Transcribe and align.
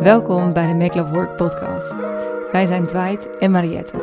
Welkom 0.00 0.52
bij 0.52 0.66
de 0.66 0.74
Make 0.74 0.96
Love 0.96 1.12
Work 1.12 1.36
podcast. 1.36 1.96
Wij 2.52 2.66
zijn 2.66 2.86
Dwight 2.86 3.38
en 3.38 3.50
Mariette 3.50 4.02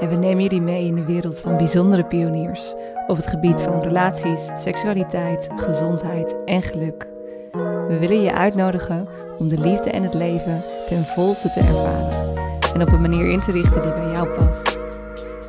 en 0.00 0.08
we 0.08 0.14
nemen 0.14 0.42
jullie 0.42 0.60
mee 0.60 0.86
in 0.86 0.94
de 0.94 1.04
wereld 1.04 1.40
van 1.40 1.56
bijzondere 1.56 2.04
pioniers 2.04 2.74
op 3.06 3.16
het 3.16 3.26
gebied 3.26 3.60
van 3.60 3.82
relaties, 3.82 4.50
seksualiteit, 4.54 5.48
gezondheid 5.56 6.36
en 6.44 6.62
geluk. 6.62 7.08
We 7.88 7.96
willen 8.00 8.22
je 8.22 8.32
uitnodigen 8.32 9.08
om 9.38 9.48
de 9.48 9.58
liefde 9.58 9.90
en 9.90 10.02
het 10.02 10.14
leven 10.14 10.62
ten 10.88 11.04
volste 11.04 11.50
te 11.50 11.60
ervaren 11.60 12.34
en 12.74 12.82
op 12.82 12.92
een 12.92 13.00
manier 13.00 13.30
in 13.30 13.40
te 13.40 13.52
richten 13.52 13.80
die 13.80 13.92
bij 13.92 14.10
jou 14.10 14.28
past. 14.28 14.78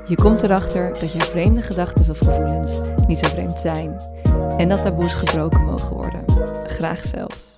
Je 0.06 0.16
komt 0.16 0.44
erachter 0.44 0.88
dat 1.00 1.12
je 1.12 1.20
vreemde 1.20 1.62
gedachten 1.62 2.10
of 2.10 2.18
gevoelens 2.18 2.80
niet 3.08 3.20
zo 3.20 3.28
vreemd 3.28 3.60
zijn 3.60 4.02
en 4.58 4.70
dat 4.70 4.82
taboes 4.82 5.14
gebroken 5.14 5.64
mogen 5.64 5.94
worden, 5.96 6.24
graag 6.68 7.04
zelfs. 7.06 7.58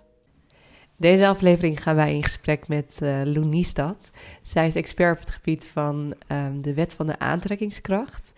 Deze 1.00 1.27
aflevering 1.27 1.84
gaan 1.84 1.95
wij 1.95 2.16
in 2.16 2.23
gesprek 2.23 2.68
met 2.68 2.99
uh, 3.04 3.21
Lou 3.23 3.45
Niestad. 3.45 4.12
Zij 4.41 4.67
is 4.67 4.76
expert 4.76 5.17
op 5.17 5.25
het 5.25 5.34
gebied 5.34 5.67
van 5.67 6.13
um, 6.27 6.62
de 6.62 6.73
wet 6.73 6.94
van 6.94 7.08
de 7.08 7.20
aantrekkingskracht. 7.20 8.34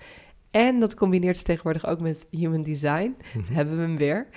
En 0.51 0.79
dat 0.79 0.95
combineert 0.95 1.37
ze 1.37 1.43
tegenwoordig 1.43 1.85
ook 1.85 1.99
met 1.99 2.27
human 2.29 2.63
design. 2.63 3.15
Mm 3.34 3.43
-hmm. 3.43 3.55
hebben 3.55 3.75
we 3.75 3.81
hem 3.81 3.97
weer. 3.97 4.27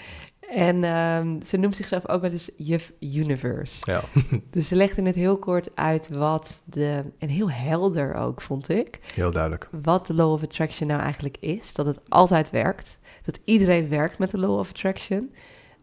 En 0.51 0.85
um, 0.85 1.43
ze 1.43 1.57
noemt 1.57 1.77
zichzelf 1.77 2.09
ook 2.09 2.21
wel 2.21 2.31
eens 2.31 2.51
Juf 2.57 2.93
Universe. 3.01 3.91
Ja. 3.91 4.05
dus 4.51 4.69
ze 4.69 4.77
legde 4.77 5.03
het 5.03 5.15
heel 5.15 5.39
kort 5.39 5.77
uit 5.77 6.09
wat 6.17 6.63
de... 6.65 7.05
En 7.19 7.29
heel 7.29 7.51
helder 7.51 8.15
ook, 8.15 8.41
vond 8.41 8.69
ik. 8.69 9.01
Heel 9.15 9.31
duidelijk. 9.31 9.69
Wat 9.83 10.07
de 10.07 10.15
Law 10.15 10.33
of 10.33 10.43
Attraction 10.43 10.89
nou 10.89 11.01
eigenlijk 11.01 11.37
is. 11.41 11.75
Dat 11.75 11.87
het 11.87 12.01
altijd 12.09 12.51
werkt. 12.51 12.99
Dat 13.23 13.41
iedereen 13.45 13.89
werkt 13.89 14.19
met 14.19 14.31
de 14.31 14.39
Law 14.39 14.59
of 14.59 14.71
Attraction. 14.71 15.35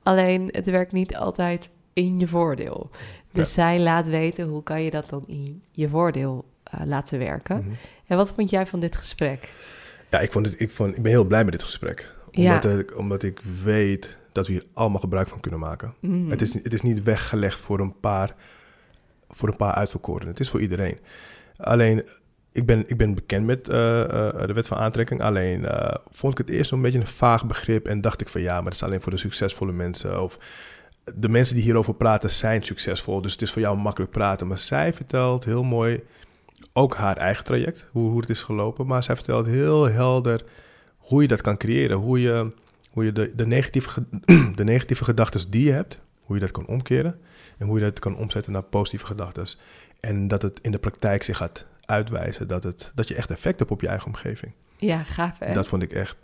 Alleen, 0.04 0.50
het 0.52 0.66
werkt 0.66 0.92
niet 0.92 1.16
altijd 1.16 1.70
in 1.94 2.20
je 2.20 2.28
voordeel. 2.28 2.90
Dus 3.32 3.48
ja. 3.48 3.54
zij 3.54 3.80
laat 3.80 4.08
weten 4.08 4.48
hoe 4.48 4.64
kan 4.64 4.84
je 4.84 4.90
dat 4.90 5.10
dan 5.10 5.24
in 5.28 5.64
je 5.72 5.90
voordeel 5.90 6.46
uh, 6.76 6.86
laten 6.86 7.20
werken. 7.20 7.56
Mm 7.56 7.64
-hmm. 7.64 7.76
En 8.08 8.18
wat 8.18 8.32
vond 8.36 8.50
jij 8.50 8.68
van 8.68 8.80
dit 8.80 8.96
gesprek? 8.96 9.50
Ja, 10.10 10.20
ik, 10.20 10.32
vond 10.32 10.46
het, 10.46 10.60
ik, 10.60 10.72
vond, 10.72 10.96
ik 10.96 11.02
ben 11.02 11.12
heel 11.12 11.26
blij 11.26 11.44
met 11.44 11.52
dit 11.52 11.64
gesprek. 11.64 12.16
Omdat, 12.26 12.64
ja. 12.64 12.70
ik, 12.70 12.98
omdat 12.98 13.24
ik 13.24 13.42
weet 13.64 14.18
dat 14.32 14.48
we 14.48 14.54
hier 14.54 14.66
allemaal 14.74 15.00
gebruik 15.00 15.28
van 15.28 15.40
kunnen 15.40 15.60
maken. 15.60 15.94
Mm 16.00 16.12
-hmm. 16.12 16.30
het, 16.30 16.42
is, 16.42 16.54
het 16.54 16.74
is 16.74 16.82
niet 16.82 17.04
weggelegd 17.04 17.60
voor 17.60 17.80
een 17.80 18.00
paar, 18.00 18.36
voor 19.30 19.50
een 19.50 19.56
paar 19.56 19.74
uitverkorenen. 19.74 20.28
Het 20.28 20.40
is 20.40 20.50
voor 20.50 20.62
iedereen. 20.62 20.98
Alleen, 21.58 22.06
ik 22.52 22.66
ben, 22.66 22.84
ik 22.88 22.98
ben 22.98 23.14
bekend 23.14 23.46
met 23.46 23.70
uh, 23.70 23.76
uh, 23.76 24.06
de 24.46 24.54
wet 24.54 24.68
van 24.68 24.78
aantrekking. 24.78 25.22
Alleen 25.22 25.68
vond 26.12 26.40
ik 26.40 26.48
het 26.48 26.56
eerst 26.56 26.72
een 26.72 26.82
beetje 26.82 27.00
een 27.00 27.08
vaag 27.08 27.46
begrip. 27.46 27.86
En 27.88 28.02
dacht 28.02 28.22
ik 28.22 28.28
van 28.28 28.42
ja, 28.42 28.54
maar 28.54 28.64
dat 28.64 28.74
is 28.74 28.84
alleen 28.84 29.02
voor 29.02 29.12
de 29.12 29.18
succesvolle 29.18 29.72
mensen. 29.72 30.24
Of 30.24 30.38
de 31.16 31.30
mensen 31.30 31.56
die 31.56 31.64
hierover 31.64 31.94
praten 31.94 32.32
zijn 32.32 32.64
succesvol. 32.64 33.22
Dus 33.22 33.32
het 33.32 33.42
is 33.42 33.52
voor 33.52 33.62
jou 33.62 33.78
makkelijk 33.78 34.12
praten. 34.12 34.48
Maar 34.48 34.60
zij 34.60 34.94
vertelt 34.94 35.46
heel 35.46 35.64
mooi 35.64 36.04
ook 36.74 36.96
haar 36.96 37.18
eigen 37.18 37.44
traject, 37.44 37.88
hoe, 37.92 38.10
hoe 38.10 38.20
het 38.20 38.30
is 38.30 38.44
gelopen. 38.44 38.88
Maar 38.88 39.04
zij 39.04 39.16
vertelt 39.16 39.46
heel 39.46 39.90
helder 39.90 40.44
hoe 40.98 41.22
je 41.22 41.28
dat 41.28 41.42
kan 41.42 41.58
creëren. 41.58 41.98
Hoe 41.98 42.22
je, 42.22 42.52
hoe 42.90 43.06
je 43.06 43.12
de, 43.12 43.32
de, 43.36 43.46
negatieve, 43.46 44.06
de 44.56 44.64
negatieve 44.64 45.04
gedachten 45.04 45.52
die 45.52 45.66
je 45.66 45.72
hebt, 45.72 46.00
hoe 46.22 46.36
je 46.36 46.42
dat 46.42 46.52
kan 46.52 46.66
omkeren. 46.66 47.20
En 47.58 47.68
hoe 47.68 47.80
je 47.80 47.84
dat 47.84 48.00
kan 48.00 48.18
omzetten 48.18 48.52
naar 48.52 48.64
positieve 48.64 49.06
gedachten. 49.06 49.46
En 50.00 50.28
dat 50.28 50.42
het 50.42 50.60
in 50.62 50.72
de 50.72 50.80
praktijk 50.80 51.24
zich 51.24 51.38
gaat 51.38 51.66
uitwijzen. 51.86 52.48
Dat, 52.48 52.64
het, 52.64 52.92
dat 52.96 53.08
je 53.08 53.16
echt 53.16 53.30
effect 53.30 53.60
hebt 53.60 53.72
op 53.72 53.82
je 53.82 53.88
eigen 53.88 54.08
omgeving. 54.08 54.54
Ja, 54.78 55.04
gaaf 55.04 55.40
hè? 55.40 55.54
Dat 55.54 55.68
vond 55.68 55.84
ik 55.84 55.94
echt 55.94 56.18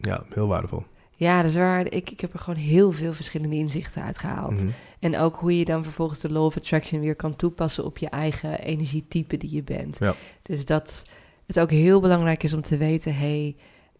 ja, 0.00 0.24
heel 0.28 0.46
waardevol. 0.46 0.84
Ja, 1.20 1.42
dat 1.42 1.50
is 1.50 1.56
waar. 1.56 1.92
Ik, 1.92 2.10
ik 2.10 2.20
heb 2.20 2.32
er 2.32 2.38
gewoon 2.38 2.60
heel 2.60 2.92
veel 2.92 3.12
verschillende 3.12 3.56
inzichten 3.56 4.02
uitgehaald. 4.02 4.50
Mm 4.50 4.56
-hmm. 4.56 4.72
En 4.98 5.18
ook 5.18 5.36
hoe 5.36 5.58
je 5.58 5.64
dan 5.64 5.82
vervolgens 5.82 6.20
de 6.20 6.32
Law 6.32 6.44
of 6.44 6.56
Attraction 6.56 7.00
weer 7.00 7.16
kan 7.16 7.36
toepassen 7.36 7.84
op 7.84 7.98
je 7.98 8.08
eigen 8.08 8.60
energietype 8.60 9.36
die 9.36 9.54
je 9.54 9.62
bent. 9.62 9.98
Ja. 9.98 10.14
Dus 10.42 10.64
dat 10.64 11.06
het 11.46 11.60
ook 11.60 11.70
heel 11.70 12.00
belangrijk 12.00 12.42
is 12.42 12.52
om 12.52 12.60
te 12.60 12.76
weten, 12.76 13.16
hey, 13.16 13.56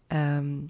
um, 0.07 0.65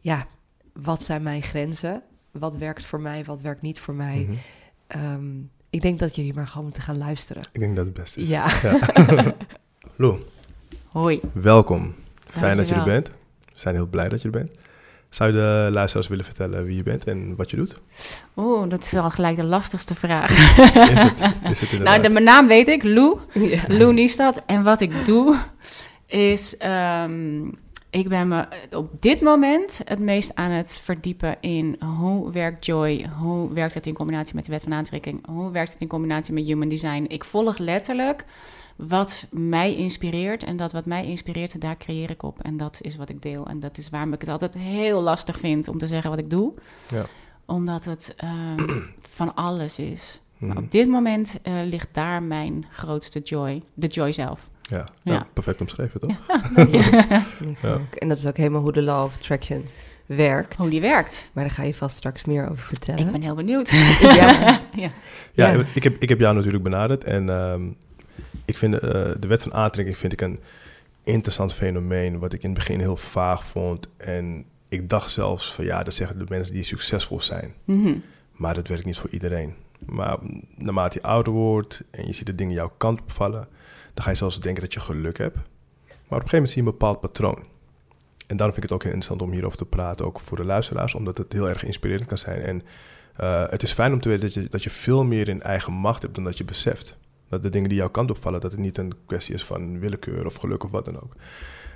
ja, 0.00 0.26
wat 0.72 1.02
zijn 1.02 1.22
mijn 1.22 1.42
grenzen? 1.42 2.02
Wat 2.30 2.56
werkt 2.56 2.84
voor 2.84 3.00
mij, 3.00 3.24
wat 3.24 3.40
werkt 3.40 3.62
niet 3.62 3.78
voor 3.78 3.94
mij? 3.94 4.26
Mm 4.28 4.38
-hmm. 4.88 5.12
um, 5.12 5.50
ik 5.70 5.82
denk 5.82 5.98
dat 5.98 6.16
jullie 6.16 6.34
maar 6.34 6.46
gewoon 6.46 6.64
moeten 6.64 6.82
gaan 6.82 6.98
luisteren. 6.98 7.42
Ik 7.52 7.60
denk 7.60 7.76
dat 7.76 7.84
het 7.84 7.94
beste 7.94 8.20
is. 8.20 8.28
Ja. 8.28 8.50
ja. 8.62 8.78
Lou. 9.96 10.22
Hoi. 10.86 11.20
Welkom. 11.32 11.94
Fijn 12.30 12.56
dat 12.56 12.68
je 12.68 12.74
er 12.74 12.84
bent. 12.84 13.08
We 13.08 13.14
zijn 13.54 13.74
heel 13.74 13.86
blij 13.86 14.08
dat 14.08 14.22
je 14.22 14.28
er 14.28 14.34
bent. 14.34 14.54
Zou 15.10 15.32
je 15.32 15.36
de 15.36 15.68
luisteraars 15.70 16.08
willen 16.08 16.24
vertellen 16.24 16.64
wie 16.64 16.76
je 16.76 16.82
bent 16.82 17.04
en 17.04 17.36
wat 17.36 17.50
je 17.50 17.56
doet? 17.56 17.80
Oeh, 18.36 18.68
dat 18.68 18.82
is 18.82 18.94
al 18.94 19.10
gelijk 19.10 19.36
de 19.36 19.44
lastigste 19.44 19.94
vraag. 19.94 20.30
Is 20.90 21.02
het? 21.02 21.34
Is 21.50 21.60
het 21.60 21.82
nou, 21.82 22.02
de, 22.02 22.10
mijn 22.10 22.24
naam 22.24 22.46
weet 22.46 22.68
ik, 22.68 22.82
Lou. 22.82 23.18
Ja. 23.32 23.62
Lou 23.68 23.92
Niestad. 23.92 24.42
En 24.46 24.62
wat 24.62 24.80
ik 24.80 25.04
doe 25.04 25.36
is... 26.06 26.56
Um, 27.04 27.64
ik 27.90 28.08
ben 28.08 28.28
me 28.28 28.46
op 28.70 29.02
dit 29.02 29.20
moment 29.20 29.80
het 29.84 29.98
meest 29.98 30.34
aan 30.34 30.50
het 30.50 30.80
verdiepen 30.82 31.36
in 31.40 31.76
hoe 31.98 32.32
werkt 32.32 32.66
joy, 32.66 33.06
hoe 33.18 33.52
werkt 33.52 33.74
het 33.74 33.86
in 33.86 33.94
combinatie 33.94 34.34
met 34.34 34.44
de 34.44 34.50
wet 34.50 34.62
van 34.62 34.72
aantrekking, 34.72 35.26
hoe 35.26 35.50
werkt 35.50 35.72
het 35.72 35.80
in 35.80 35.88
combinatie 35.88 36.34
met 36.34 36.44
human 36.44 36.68
design. 36.68 37.04
Ik 37.08 37.24
volg 37.24 37.58
letterlijk 37.58 38.24
wat 38.76 39.26
mij 39.30 39.74
inspireert 39.74 40.44
en 40.44 40.56
dat 40.56 40.72
wat 40.72 40.86
mij 40.86 41.06
inspireert, 41.06 41.60
daar 41.60 41.76
creëer 41.76 42.10
ik 42.10 42.22
op. 42.22 42.42
En 42.42 42.56
dat 42.56 42.78
is 42.80 42.96
wat 42.96 43.08
ik 43.08 43.22
deel. 43.22 43.46
En 43.46 43.60
dat 43.60 43.78
is 43.78 43.90
waarom 43.90 44.12
ik 44.12 44.20
het 44.20 44.30
altijd 44.30 44.54
heel 44.54 45.02
lastig 45.02 45.38
vind 45.38 45.68
om 45.68 45.78
te 45.78 45.86
zeggen 45.86 46.10
wat 46.10 46.18
ik 46.18 46.30
doe. 46.30 46.52
Ja. 46.90 47.04
Omdat 47.44 47.84
het 47.84 48.16
uh, 48.24 48.76
van 49.18 49.34
alles 49.34 49.78
is. 49.78 50.20
Mm. 50.38 50.48
Maar 50.48 50.56
op 50.56 50.70
dit 50.70 50.88
moment 50.88 51.38
uh, 51.42 51.54
ligt 51.64 51.88
daar 51.92 52.22
mijn 52.22 52.66
grootste 52.70 53.20
joy, 53.20 53.62
de 53.74 53.86
joy 53.86 54.12
zelf. 54.12 54.50
Ja, 54.62 54.84
ja. 55.02 55.12
ja 55.12 55.26
perfect 55.32 55.60
omschreven 55.60 56.00
toch? 56.00 56.16
Ja, 56.70 57.24
ja. 57.62 57.80
En 57.98 58.08
dat 58.08 58.18
is 58.18 58.26
ook 58.26 58.36
helemaal 58.36 58.62
hoe 58.62 58.72
de 58.72 58.82
Law 58.82 59.04
of 59.04 59.14
Attraction 59.14 59.64
werkt. 60.06 60.56
Hoe 60.56 60.70
die 60.70 60.80
werkt. 60.80 61.28
Maar 61.32 61.44
daar 61.44 61.52
ga 61.52 61.62
je 61.62 61.74
vast 61.74 61.96
straks 61.96 62.24
meer 62.24 62.50
over 62.50 62.64
vertellen. 62.64 63.06
Ik 63.06 63.12
ben 63.12 63.22
heel 63.22 63.34
benieuwd. 63.34 63.70
ja. 64.00 64.60
ja. 64.72 64.90
Ja, 65.32 65.64
ik, 65.74 65.82
heb, 65.82 65.96
ik 65.98 66.08
heb 66.08 66.18
jou 66.18 66.34
natuurlijk 66.34 66.62
benaderd 66.62 67.04
en 67.04 67.28
um, 67.28 67.76
ik 68.46 68.58
vind 68.58 68.74
uh, 68.74 68.80
de 69.20 69.26
wet 69.26 69.42
van 69.42 69.54
aantrekking 69.54 69.96
vind 69.96 70.12
ik 70.12 70.20
een 70.20 70.40
interessant 71.02 71.54
fenomeen 71.54 72.18
wat 72.18 72.32
ik 72.32 72.42
in 72.42 72.50
het 72.50 72.58
begin 72.58 72.80
heel 72.80 72.96
vaag 72.96 73.44
vond 73.44 73.88
en 73.96 74.44
ik 74.68 74.88
dacht 74.88 75.10
zelfs 75.10 75.54
van 75.54 75.64
ja, 75.64 75.82
dat 75.82 75.94
zeggen 75.94 76.18
de 76.18 76.24
mensen 76.28 76.54
die 76.54 76.62
succesvol 76.62 77.20
zijn. 77.20 77.54
Mm 77.64 77.84
-hmm. 77.84 78.02
Maar 78.32 78.54
dat 78.54 78.68
werkt 78.68 78.84
niet 78.84 78.98
voor 78.98 79.10
iedereen. 79.10 79.54
Maar 79.78 80.18
naarmate 80.56 80.98
je 81.02 81.06
ouder 81.06 81.32
wordt 81.32 81.82
en 81.90 82.06
je 82.06 82.12
ziet 82.12 82.26
de 82.26 82.34
dingen 82.34 82.54
jouw 82.54 82.72
kant 82.76 83.00
opvallen, 83.00 83.48
dan 83.94 84.04
ga 84.04 84.10
je 84.10 84.16
zelfs 84.16 84.40
denken 84.40 84.62
dat 84.62 84.72
je 84.72 84.80
geluk 84.80 85.18
hebt. 85.18 85.34
Maar 85.34 86.18
op 86.18 86.24
een 86.24 86.30
gegeven 86.30 86.36
moment 86.36 86.50
zie 86.50 86.62
je 86.62 86.68
een 86.68 86.78
bepaald 86.78 87.00
patroon. 87.00 87.44
En 88.26 88.36
daarom 88.36 88.54
vind 88.54 88.56
ik 88.56 88.62
het 88.62 88.72
ook 88.72 88.82
heel 88.82 88.92
interessant 88.92 89.22
om 89.22 89.32
hierover 89.32 89.58
te 89.58 89.64
praten, 89.64 90.06
ook 90.06 90.20
voor 90.20 90.36
de 90.36 90.44
luisteraars, 90.44 90.94
omdat 90.94 91.18
het 91.18 91.32
heel 91.32 91.48
erg 91.48 91.64
inspirerend 91.64 92.08
kan 92.08 92.18
zijn. 92.18 92.42
En 92.42 92.62
uh, 93.20 93.44
het 93.50 93.62
is 93.62 93.72
fijn 93.72 93.92
om 93.92 94.00
te 94.00 94.08
weten 94.08 94.24
dat 94.24 94.34
je, 94.34 94.48
dat 94.48 94.62
je 94.62 94.70
veel 94.70 95.04
meer 95.04 95.28
in 95.28 95.42
eigen 95.42 95.72
macht 95.72 96.02
hebt 96.02 96.14
dan 96.14 96.24
dat 96.24 96.38
je 96.38 96.44
beseft. 96.44 96.96
Dat 97.28 97.42
de 97.42 97.48
dingen 97.48 97.68
die 97.68 97.78
jouw 97.78 97.90
kant 97.90 98.10
opvallen, 98.10 98.40
dat 98.40 98.52
het 98.52 98.60
niet 98.60 98.78
een 98.78 98.92
kwestie 99.06 99.34
is 99.34 99.44
van 99.44 99.78
willekeur 99.78 100.26
of 100.26 100.34
geluk 100.34 100.64
of 100.64 100.70
wat 100.70 100.84
dan 100.84 101.02
ook. 101.02 101.16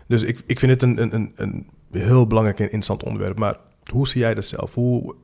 Dus 0.06 0.22
ik, 0.22 0.40
ik 0.46 0.58
vind 0.58 0.72
het 0.72 0.82
een, 0.82 1.02
een, 1.02 1.14
een, 1.14 1.32
een 1.36 1.66
heel 1.90 2.26
belangrijk 2.26 2.58
en 2.58 2.64
interessant 2.64 3.02
onderwerp. 3.02 3.38
Maar 3.38 3.58
hoe 3.92 4.08
zie 4.08 4.20
jij 4.20 4.34
dat 4.34 4.44
zelf? 4.44 4.74
Hoe, 4.74 5.14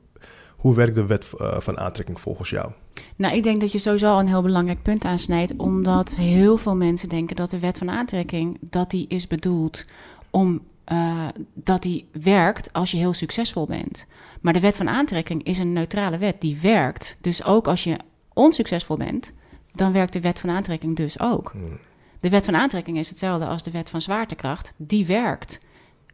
hoe 0.57 0.75
werkt 0.75 0.95
de 0.95 1.05
wet 1.05 1.31
uh, 1.37 1.59
van 1.59 1.77
aantrekking 1.77 2.19
volgens 2.19 2.49
jou? 2.49 2.71
Nou, 3.15 3.35
ik 3.35 3.43
denk 3.43 3.59
dat 3.59 3.71
je 3.71 3.77
sowieso 3.77 4.07
al 4.07 4.19
een 4.19 4.27
heel 4.27 4.41
belangrijk 4.41 4.81
punt 4.81 5.05
aansnijdt, 5.05 5.55
omdat 5.55 6.15
heel 6.15 6.57
veel 6.57 6.75
mensen 6.75 7.09
denken 7.09 7.35
dat 7.35 7.49
de 7.49 7.59
wet 7.59 7.77
van 7.77 7.89
aantrekking 7.89 8.57
dat 8.69 8.91
die 8.91 9.05
is 9.07 9.27
bedoeld 9.27 9.85
om 10.29 10.61
uh, 10.91 11.25
dat 11.53 11.81
die 11.81 12.09
werkt 12.21 12.73
als 12.73 12.91
je 12.91 12.97
heel 12.97 13.13
succesvol 13.13 13.65
bent. 13.65 14.05
Maar 14.41 14.53
de 14.53 14.59
wet 14.59 14.77
van 14.77 14.89
aantrekking 14.89 15.43
is 15.43 15.59
een 15.59 15.73
neutrale 15.73 16.17
wet 16.17 16.41
die 16.41 16.57
werkt. 16.61 17.17
Dus 17.21 17.43
ook 17.43 17.67
als 17.67 17.83
je 17.83 17.97
onsuccesvol 18.33 18.97
bent, 18.97 19.31
dan 19.77 19.91
werkt 19.91 20.13
de 20.13 20.21
wet 20.21 20.39
van 20.39 20.49
aantrekking 20.49 20.95
dus 20.95 21.19
ook. 21.19 21.51
Hmm. 21.51 21.79
De 22.19 22.29
wet 22.29 22.45
van 22.45 22.55
aantrekking 22.55 22.97
is 22.97 23.09
hetzelfde 23.09 23.45
als 23.45 23.63
de 23.63 23.71
wet 23.71 23.89
van 23.89 24.01
zwaartekracht. 24.01 24.73
Die 24.77 25.05
werkt. 25.05 25.59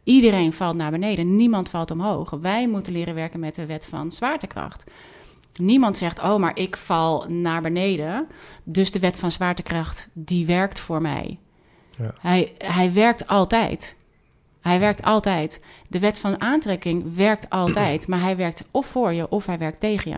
Iedereen 0.02 0.52
valt 0.52 0.76
naar 0.76 0.90
beneden, 0.90 1.36
niemand 1.36 1.68
valt 1.68 1.90
omhoog. 1.90 2.30
Wij 2.30 2.68
moeten 2.68 2.92
leren 2.92 3.14
werken 3.14 3.40
met 3.40 3.54
de 3.54 3.66
wet 3.66 3.86
van 3.86 4.12
zwaartekracht. 4.12 4.84
Niemand 5.60 5.96
zegt, 5.96 6.22
oh, 6.22 6.36
maar 6.36 6.58
ik 6.58 6.76
val 6.76 7.24
naar 7.28 7.62
beneden. 7.62 8.26
Dus 8.64 8.90
de 8.90 8.98
wet 8.98 9.18
van 9.18 9.30
zwaartekracht, 9.30 10.08
die 10.12 10.46
werkt 10.46 10.80
voor 10.80 11.02
mij. 11.02 11.38
Ja. 11.90 12.14
Hij, 12.20 12.54
hij 12.58 12.92
werkt 12.92 13.26
altijd. 13.26 13.96
Hij 14.60 14.80
werkt 14.80 15.02
altijd. 15.02 15.64
De 15.88 15.98
wet 15.98 16.18
van 16.18 16.40
aantrekking 16.40 17.14
werkt 17.14 17.50
altijd. 17.50 18.06
Maar 18.08 18.20
hij 18.20 18.36
werkt 18.36 18.64
of 18.70 18.86
voor 18.86 19.12
je, 19.12 19.28
of 19.28 19.46
hij 19.46 19.58
werkt 19.58 19.80
tegen 19.80 20.10
je. 20.10 20.16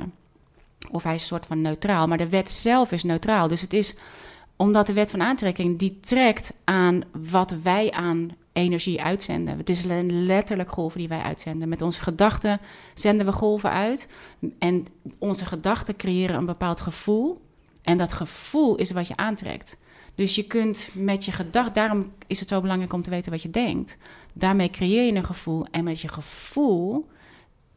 Of 0.97 1.03
hij 1.03 1.15
is 1.15 1.21
een 1.21 1.27
soort 1.27 1.47
van 1.47 1.61
neutraal. 1.61 2.07
Maar 2.07 2.19
de 2.19 2.29
wet 2.29 2.51
zelf 2.51 2.93
is 2.93 3.03
neutraal. 3.03 3.49
Dus 3.49 3.61
het 3.61 3.73
is 3.73 3.97
omdat 4.57 4.87
de 4.87 4.93
wet 4.93 5.11
van 5.11 5.23
aantrekking, 5.23 5.79
die 5.79 6.01
trekt 6.01 6.61
aan 6.65 7.03
wat 7.13 7.51
wij 7.51 7.91
aan 7.91 8.31
energie 8.53 9.03
uitzenden. 9.03 9.59
Het 9.59 9.69
is 9.69 9.83
letterlijk 10.09 10.73
golven 10.73 10.99
die 10.99 11.09
wij 11.09 11.21
uitzenden. 11.21 11.69
Met 11.69 11.83
onze 11.83 12.03
gedachten 12.03 12.61
zenden 12.95 13.27
we 13.27 13.33
golven 13.33 13.71
uit. 13.71 14.09
En 14.59 14.87
onze 15.19 15.47
gedachten 15.47 15.97
creëren 15.97 16.37
een 16.37 16.47
bepaald 16.47 16.81
gevoel. 16.81 17.41
En 17.83 17.99
dat 17.99 18.13
gevoel 18.13 18.77
is 18.77 18.91
wat 18.91 19.09
je 19.09 19.17
aantrekt. 19.17 19.77
Dus 20.15 20.35
je 20.35 20.47
kunt 20.47 20.89
met 20.93 21.25
je 21.25 21.33
gedachten, 21.33 21.75
daarom 21.75 22.13
is 22.27 22.41
het 22.41 22.49
zo 22.49 22.61
belangrijk 22.61 22.93
om 22.93 23.03
te 23.03 23.11
weten 23.11 23.33
wat 23.33 23.43
je 23.43 23.51
denkt. 23.51 23.97
Daarmee 24.33 24.71
creëer 24.71 25.05
je 25.07 25.13
een 25.13 25.25
gevoel 25.25 25.67
en 25.71 25.85
met 25.85 26.01
je 26.01 26.09
gevoel, 26.09 27.07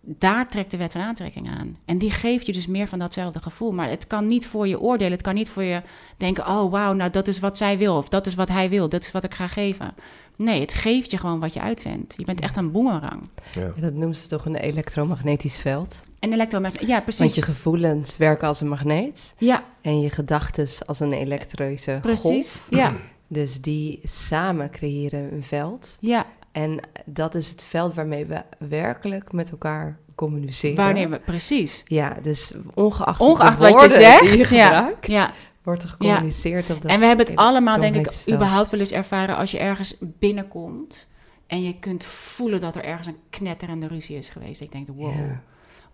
daar 0.02 0.50
trekt 0.50 0.72
de 0.72 0.78
wet 0.78 0.92
van 0.92 1.02
aantrekking 1.02 1.50
aan. 1.50 1.78
En 1.86 1.98
die 1.98 2.12
geeft 2.12 2.46
je 2.46 2.54
dus 2.54 2.68
meer 2.68 2.88
van 2.88 3.00
datzelfde 3.00 3.40
gevoel. 3.40 3.72
Maar 3.72 3.90
het 3.90 4.08
kan 4.08 4.28
niet 4.28 4.48
voor 4.48 4.68
je 4.68 4.80
oordelen, 4.80 5.12
het 5.12 5.22
kan 5.22 5.36
niet 5.36 5.50
voor 5.50 5.64
je 5.64 5.82
denken: 6.18 6.48
oh 6.48 6.72
wauw, 6.72 6.94
nou 6.94 7.10
dat 7.10 7.28
is 7.28 7.40
wat 7.40 7.58
zij 7.58 7.78
wil, 7.78 7.98
of 7.98 8.10
dat 8.10 8.26
is 8.26 8.36
wat 8.36 8.50
hij 8.50 8.70
wil, 8.70 8.90
dat 8.90 9.04
is 9.04 9.12
wat 9.12 9.24
ik 9.24 9.34
ga 9.34 9.48
geven. 9.48 9.94
Nee, 10.36 10.62
het 10.62 10.74
geeft 10.74 11.12
je 11.12 11.18
gewoon 11.18 11.40
wat 11.40 11.54
je 11.54 11.62
uitzendt. 11.62 12.14
Je 12.18 12.26
bent 12.26 12.40
echt 12.40 12.58
een 12.58 12.72
boemerang. 12.72 13.22
Ja. 13.52 13.62
ja 13.62 13.82
dat 13.82 13.94
noemen 13.94 14.16
ze 14.16 14.28
toch 14.28 14.46
een 14.46 14.56
elektromagnetisch 14.56 15.58
veld? 15.58 16.02
Een 16.20 16.34
elektromagnetisch, 16.34 16.88
ja 16.88 17.02
precies. 17.02 17.20
Want 17.20 17.36
je 17.36 17.42
gevoelens 17.42 18.18
werken 18.18 18.48
als 18.48 18.62
een 18.62 18.68
magneet. 18.68 19.34
Ja. 19.38 19.64
En 19.82 20.00
je 20.00 20.10
gedachten 20.10 20.68
als 20.86 21.00
een 21.00 21.14
elektrische 21.14 22.00
Precies, 22.02 22.62
ja. 22.70 22.94
Dus 23.28 23.62
die 23.62 24.00
samen 24.04 24.72
creëren 24.72 25.34
een 25.34 25.44
veld. 25.44 25.98
Ja. 26.00 26.26
En 26.60 26.80
dat 27.06 27.36
is 27.36 27.50
het 27.50 27.64
veld 27.64 27.94
waarmee 27.94 28.26
we 28.26 28.42
werkelijk 28.58 29.32
met 29.32 29.52
elkaar 29.52 30.00
communiceren. 30.16 30.76
Wanneer 30.76 31.10
we, 31.10 31.20
precies. 31.20 31.84
Ja, 31.88 32.18
dus 32.22 32.54
ongeacht, 32.74 33.20
ongeacht 33.20 33.60
wat 33.60 33.82
je 33.82 33.90
zegt, 33.90 34.50
je 34.50 34.56
ja. 34.56 34.94
ja 35.02 35.32
wordt 35.64 35.84
er 35.84 35.90
gecommuniceerd. 35.90 36.70
Op 36.70 36.82
dat 36.82 36.92
en 36.92 37.00
we 37.00 37.06
hebben 37.06 37.26
het 37.26 37.36
allemaal, 37.36 37.80
denk 37.80 37.96
ik, 37.96 38.34
überhaupt 38.34 38.72
wel 38.72 38.80
eens 38.80 38.92
ervaren 38.92 39.36
als 39.36 39.52
je 39.52 39.58
ergens 39.58 39.98
binnenkomt 40.02 41.08
en 41.48 41.64
je 41.64 41.80
kunt 41.80 42.06
voelen 42.06 42.60
dat 42.60 42.76
er 42.76 42.84
ergens 42.84 43.08
een 43.08 43.20
knetterende 43.30 43.88
ruzie 43.88 44.18
is 44.18 44.30
geweest. 44.30 44.62
Ik 44.62 44.72
denk, 44.72 44.88
wow. 44.88 45.16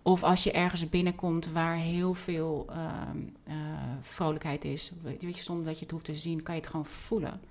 Of 0.02 0.24
als 0.24 0.44
je 0.44 0.52
ergens 0.52 0.90
binnenkomt 0.90 1.52
waar 1.52 1.76
heel 1.76 2.14
veel 2.14 2.66
ehm, 2.70 3.18
eh, 3.44 3.56
vrolijkheid 4.02 4.66
is, 4.66 4.92
weet 5.04 5.22
je, 5.22 5.44
zonder 5.44 5.66
dat 5.66 5.76
je 5.76 5.82
het 5.82 5.92
hoeft 5.92 6.06
te 6.06 6.16
zien, 6.16 6.44
kan 6.44 6.56
je 6.56 6.62
het 6.62 6.70
gewoon 6.70 6.86
voelen. 6.86 7.42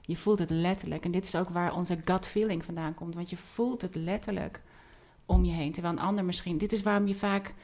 Je 0.00 0.16
voelt 0.16 0.38
het 0.38 0.50
letterlijk. 0.50 1.04
En 1.04 1.10
dit 1.10 1.24
is 1.24 1.36
ook 1.36 1.48
waar 1.48 1.74
onze 1.74 1.98
gut 2.04 2.26
feeling 2.26 2.64
vandaan 2.64 2.94
komt, 2.94 3.14
want 3.14 3.30
je 3.30 3.36
voelt 3.36 3.82
het 3.82 3.94
letterlijk 3.94 4.62
om 5.26 5.44
je 5.44 5.52
heen. 5.52 5.72
Terwijl 5.72 5.94
een 5.94 6.02
ander 6.02 6.24
misschien, 6.24 6.58
dit 6.58 6.72
is 6.72 6.82
waarom 6.82 7.06
je 7.06 7.14
vaak 7.14 7.54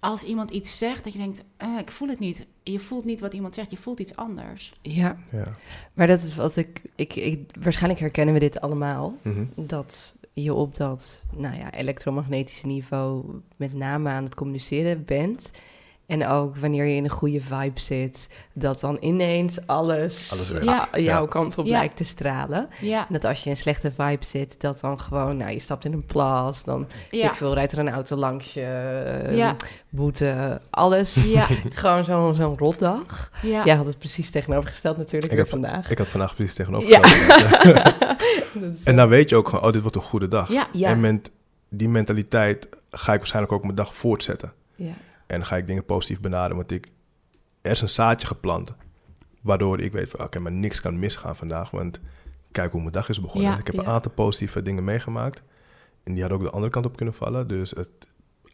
als 0.00 0.22
iemand 0.22 0.50
iets 0.50 0.78
zegt, 0.78 1.04
dat 1.04 1.12
je 1.12 1.18
denkt, 1.18 1.44
ah, 1.56 1.78
ik 1.78 1.90
voel 1.90 2.08
het 2.08 2.18
niet. 2.18 2.46
Je 2.62 2.78
voelt 2.78 3.04
niet 3.04 3.20
wat 3.20 3.34
iemand 3.34 3.54
zegt, 3.54 3.70
je 3.70 3.76
voelt 3.76 4.00
iets 4.00 4.16
anders. 4.16 4.72
Ja, 4.82 5.18
ja. 5.32 5.56
maar 5.94 6.06
dat 6.06 6.22
is 6.22 6.34
wat 6.34 6.56
ik, 6.56 6.82
ik, 6.94 7.14
ik 7.14 7.50
waarschijnlijk 7.60 8.00
herkennen 8.00 8.34
we 8.34 8.40
dit 8.40 8.60
allemaal. 8.60 9.14
Mhm. 9.22 9.44
Dat 9.54 10.16
je 10.32 10.54
op 10.54 10.76
dat 10.76 11.24
nou 11.36 11.56
ja, 11.56 11.72
elektromagnetische 11.72 12.66
niveau 12.66 13.24
met 13.56 13.72
name 13.72 14.08
aan 14.08 14.24
het 14.24 14.34
communiceren 14.34 15.04
bent. 15.04 15.50
En 16.06 16.26
ook 16.26 16.56
wanneer 16.56 16.84
je 16.84 16.94
in 16.94 17.04
een 17.04 17.10
goede 17.10 17.40
vibe 17.40 17.80
zit, 17.80 18.28
dat 18.52 18.80
dan 18.80 18.96
ineens 19.00 19.66
alles, 19.66 20.32
ja. 20.62 20.88
jouw 20.92 21.26
kant 21.26 21.58
op 21.58 21.66
lijkt 21.66 21.96
te 21.96 22.04
stralen. 22.04 22.68
Ja. 22.80 22.98
En 22.98 23.12
dat 23.12 23.24
als 23.24 23.38
je 23.38 23.44
in 23.44 23.50
een 23.50 23.56
slechte 23.56 23.92
vibe 23.96 24.24
zit, 24.24 24.60
dat 24.60 24.80
dan 24.80 25.00
gewoon, 25.00 25.36
nou, 25.36 25.50
je 25.50 25.58
stapt 25.58 25.84
in 25.84 25.92
een 25.92 26.04
plas, 26.04 26.64
dan 26.64 26.86
ik 27.10 27.34
veel, 27.34 27.54
rijdt 27.54 27.72
er 27.72 27.78
een 27.78 27.90
auto 27.90 28.16
langs 28.16 28.54
je, 28.54 28.62
ehm, 29.26 29.54
boete, 29.88 30.60
alles. 30.70 31.16
gewoon 31.70 32.04
zo'n 32.04 32.34
zo'n 32.34 32.58
rotdag. 32.58 33.30
Ja. 33.42 33.64
Jij 33.64 33.74
had 33.74 33.86
het 33.86 33.98
precies 33.98 34.30
tegenovergesteld 34.30 34.96
natuurlijk 34.96 35.32
ik 35.32 35.38
weer 35.38 35.48
vandaag. 35.48 35.90
Ik 35.90 35.98
had 35.98 36.08
vandaag 36.08 36.34
precies 36.34 36.54
tegenovergesteld. 36.54 38.84
en 38.84 38.96
dan 38.96 39.08
weet 39.08 39.30
je 39.30 39.36
ook 39.36 39.48
gewoon, 39.48 39.64
oh, 39.64 39.72
dit 39.72 39.80
wordt 39.80 39.96
een 39.96 40.02
goede 40.02 40.28
dag. 40.28 40.50
En 40.80 41.00
met 41.00 41.30
die 41.68 41.88
mentaliteit 41.88 42.68
ga 42.90 43.12
ik 43.12 43.18
waarschijnlijk 43.18 43.54
ook 43.54 43.62
mijn 43.62 43.74
dag 43.74 43.94
voortzetten. 43.94 44.52
Ja. 44.74 44.94
En 45.26 45.36
dan 45.36 45.46
ga 45.46 45.56
ik 45.56 45.66
dingen 45.66 45.84
positief 45.84 46.20
benaderen, 46.20 46.56
want 46.56 46.70
ik, 46.70 46.88
er 47.62 47.70
is 47.70 47.80
een 47.80 47.88
zaadje 47.88 48.26
geplant. 48.26 48.74
Waardoor 49.40 49.80
ik 49.80 49.92
weet 49.92 50.10
van, 50.10 50.20
oké, 50.20 50.38
maar 50.38 50.52
niks 50.52 50.80
kan 50.80 50.98
misgaan 50.98 51.36
vandaag. 51.36 51.70
Want 51.70 52.00
kijk 52.52 52.72
hoe 52.72 52.80
mijn 52.80 52.92
dag 52.92 53.08
is 53.08 53.20
begonnen. 53.20 53.58
ik 53.58 53.66
heb 53.66 53.76
een 53.76 53.86
aantal 53.86 54.12
positieve 54.12 54.62
dingen 54.62 54.84
meegemaakt. 54.84 55.42
En 56.02 56.12
die 56.12 56.20
hadden 56.20 56.38
ook 56.38 56.44
de 56.44 56.50
andere 56.50 56.72
kant 56.72 56.86
op 56.86 56.96
kunnen 56.96 57.14
vallen. 57.14 57.48
Dus 57.48 57.70
het, 57.70 57.88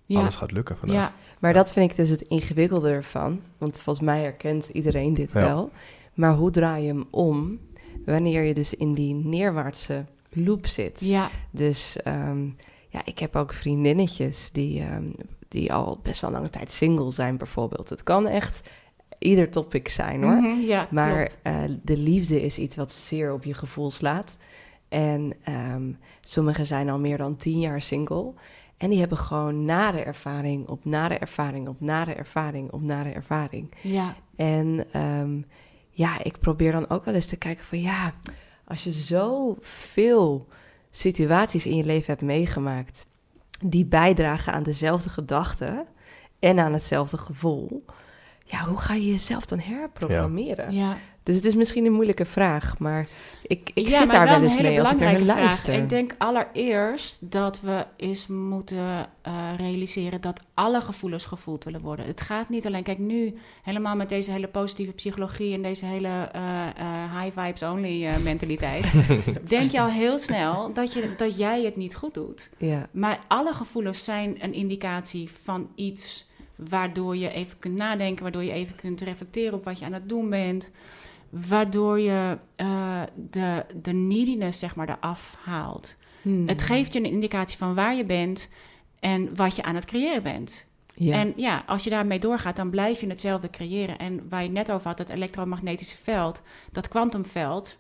alles 0.09 0.37
gaat 0.37 0.53
lukken 0.53 0.77
vandaag. 0.77 0.97
Ja, 0.97 1.15
maar 1.39 1.53
dat 1.53 1.73
vind 1.73 1.91
ik 1.91 1.97
dus 1.97 2.09
het 2.09 2.23
ingewikkelde 2.23 2.91
ervan. 2.91 3.43
Want 3.59 3.81
volgens 3.81 4.05
mij 4.07 4.21
herkent 4.21 4.69
iedereen 4.69 5.15
dit 5.15 5.33
wel. 5.33 5.71
Maar 6.15 6.35
hoe 6.35 6.51
draai 6.51 6.83
je 6.83 6.89
hem 6.89 7.05
om 7.11 7.61
wanneer 8.05 8.43
je 8.43 8.55
dus 8.55 8.75
in 8.75 8.95
die 8.95 9.15
neerwaartse 9.15 10.05
loop 10.33 10.67
zit? 10.67 11.01
Ja. 11.01 11.31
Dus 11.51 12.03
ehm, 12.03 12.45
ja, 12.89 13.05
ik 13.05 13.19
heb 13.19 13.37
ook 13.37 13.53
vriendinnetjes 13.53 14.51
die 14.53 14.81
ehm, 14.81 15.11
die 15.53 15.73
al 15.73 16.01
best 16.03 16.21
wel 16.21 16.31
lange 16.31 16.51
tijd 16.51 16.73
single 16.73 17.13
zijn, 17.13 17.37
bijvoorbeeld. 17.37 17.89
Het 17.89 18.03
kan 18.03 18.27
echt 18.27 18.69
ieder 19.19 19.51
topic 19.51 19.89
zijn 19.89 20.23
hoor. 20.23 20.33
Mhm, 20.33 20.61
ja, 20.61 20.89
maar 20.91 21.31
uh, 21.43 21.55
de 21.83 21.97
liefde 21.97 22.43
is 22.43 22.59
iets 22.59 22.77
wat 22.77 22.93
zeer 22.93 23.33
op 23.33 23.45
je 23.45 23.55
gevoel 23.55 23.91
slaat. 23.91 24.37
En 24.89 25.35
um, 25.73 25.99
sommigen 26.21 26.67
zijn 26.67 26.91
al 26.91 26.99
meer 26.99 27.19
dan 27.19 27.37
tien 27.37 27.61
jaar 27.61 27.81
single. 27.81 28.33
En 28.77 28.91
die 28.91 28.99
hebben 28.99 29.19
gewoon 29.19 29.65
nare 29.65 30.03
ervaring 30.03 30.69
op 30.69 30.85
nare 30.85 31.19
ervaring 31.19 31.69
op 31.69 31.81
nare 31.81 32.15
ervaring 32.15 32.71
op 32.71 32.83
nare 32.83 33.11
ervaring. 33.11 33.75
Ja. 33.81 34.15
En 34.37 34.87
um, 34.97 35.47
ja, 35.91 36.23
ik 36.23 36.39
probeer 36.39 36.73
dan 36.73 36.89
ook 36.89 37.05
wel 37.05 37.15
eens 37.15 37.27
te 37.27 37.37
kijken 37.37 37.65
van 37.65 37.81
ja, 37.81 38.15
als 38.65 38.85
je 38.85 38.93
zo 38.93 39.57
veel 39.61 40.47
situaties 40.91 41.67
in 41.67 41.77
je 41.77 41.85
leven 41.85 42.07
hebt 42.07 42.23
meegemaakt 42.23 43.07
die 43.63 43.87
bijdragen 43.87 44.53
aan 44.53 44.63
dezelfde 44.63 45.11
gedachten 45.11 45.87
en 46.39 46.59
aan 46.59 46.73
hetzelfde 46.73 47.19
gevoel. 47.19 47.85
Ja, 48.45 48.65
hoe 48.65 48.79
ga 48.79 48.95
je 48.95 49.07
jezelf 49.07 49.45
dan 49.45 49.59
herprogrammeren? 49.59 50.73
Ja. 50.73 50.97
Dus 51.23 51.37
het 51.37 51.45
is 51.45 51.55
misschien 51.55 51.87
een 51.87 51.93
moeilijke 51.93 52.25
vraag, 52.25 52.79
maar 52.79 53.07
ik, 53.43 53.71
ik 53.75 53.89
zit 53.89 54.11
daar 54.11 54.29
wel 54.29 54.43
eens 54.43 54.61
mee 54.61 54.81
als 54.81 54.91
ik 54.91 54.99
naar 54.99 55.21
luister. 55.21 55.75
Ik 55.75 55.89
denk 55.89 56.15
allereerst 56.19 57.31
dat 57.31 57.61
we 57.61 57.87
eens 57.97 58.27
moeten 58.27 59.09
uh, 59.27 59.35
realiseren 59.57 60.21
dat 60.21 60.41
alle 60.55 60.81
gevoelens 60.81 61.27
gevoeld 61.27 61.65
willen 61.65 61.81
worden. 61.81 62.07
Het 62.07 62.21
gaat 62.21 62.49
niet 62.49 62.67
alleen, 62.67 62.83
kijk 62.83 62.99
nu 62.99 63.35
helemaal 63.63 63.97
met 63.97 64.09
deze 64.09 64.31
hele 64.31 64.49
positieve 64.49 64.93
psychologie 64.93 65.55
en 65.55 65.63
deze 65.63 65.85
hele 65.85 66.09
uh, 66.09 66.41
uh, 66.79 67.21
high 67.21 67.41
vibes 67.41 67.63
only 67.63 68.07
mentaliteit, 68.25 68.93
denk 69.49 69.71
je 69.71 69.81
al 69.81 69.89
heel 69.89 70.19
snel 70.19 70.73
dat, 70.73 70.93
je, 70.93 71.15
dat 71.17 71.37
jij 71.37 71.63
het 71.63 71.77
niet 71.77 71.95
goed 71.95 72.15
doet. 72.15 72.51
Ja. 72.57 72.89
Maar 72.91 73.19
alle 73.29 73.53
gevoelens 73.53 74.05
zijn 74.05 74.37
een 74.45 74.55
indicatie 74.55 75.31
van 75.43 75.69
iets 75.75 76.31
waardoor 76.69 77.17
je 77.17 77.31
even 77.31 77.59
kunt 77.59 77.77
nadenken, 77.77 78.23
waardoor 78.23 78.45
je 78.45 78.53
even 78.53 78.77
kunt 78.77 79.01
reflecteren 79.01 79.55
op 79.55 79.65
wat 79.65 79.79
je 79.79 79.85
aan 79.85 79.93
het 79.93 80.09
doen 80.09 80.31
bent 80.31 80.71
waardoor 81.33 82.01
je 82.01 82.39
uh, 82.57 83.03
de, 83.31 83.65
de 83.83 83.93
neediness 83.93 84.59
zeg 84.59 84.77
maar 84.77 84.89
eraf 84.89 85.37
haalt. 85.45 85.95
Hmm. 86.23 86.49
Het 86.49 86.63
geeft 86.63 86.93
je 86.93 86.99
een 86.99 87.05
indicatie 87.05 87.59
van 87.59 87.75
waar 87.75 87.95
je 87.95 88.05
bent 88.05 88.51
en 89.01 89.37
wat 89.37 89.57
je 89.57 89.63
aan 89.63 89.75
het 89.75 89.85
creëren 89.85 90.23
bent. 90.23 90.67
Ja. 90.95 91.15
En 91.15 91.33
ja, 91.37 91.63
als 91.67 91.85
je 91.85 91.91
daarmee 91.91 92.19
doorgaat, 92.19 92.57
dan 92.57 92.71
blijf 92.71 93.01
je 93.01 93.07
hetzelfde 93.07 93.51
creëren. 93.51 93.99
En 93.99 94.29
waar 94.29 94.43
je 94.43 94.49
net 94.49 94.71
over 94.71 94.89
had, 94.89 94.99
het 94.99 95.09
elektromagnetische 95.09 95.97
veld, 95.97 96.43
dat 96.73 96.89
kwantumveld, 96.89 97.77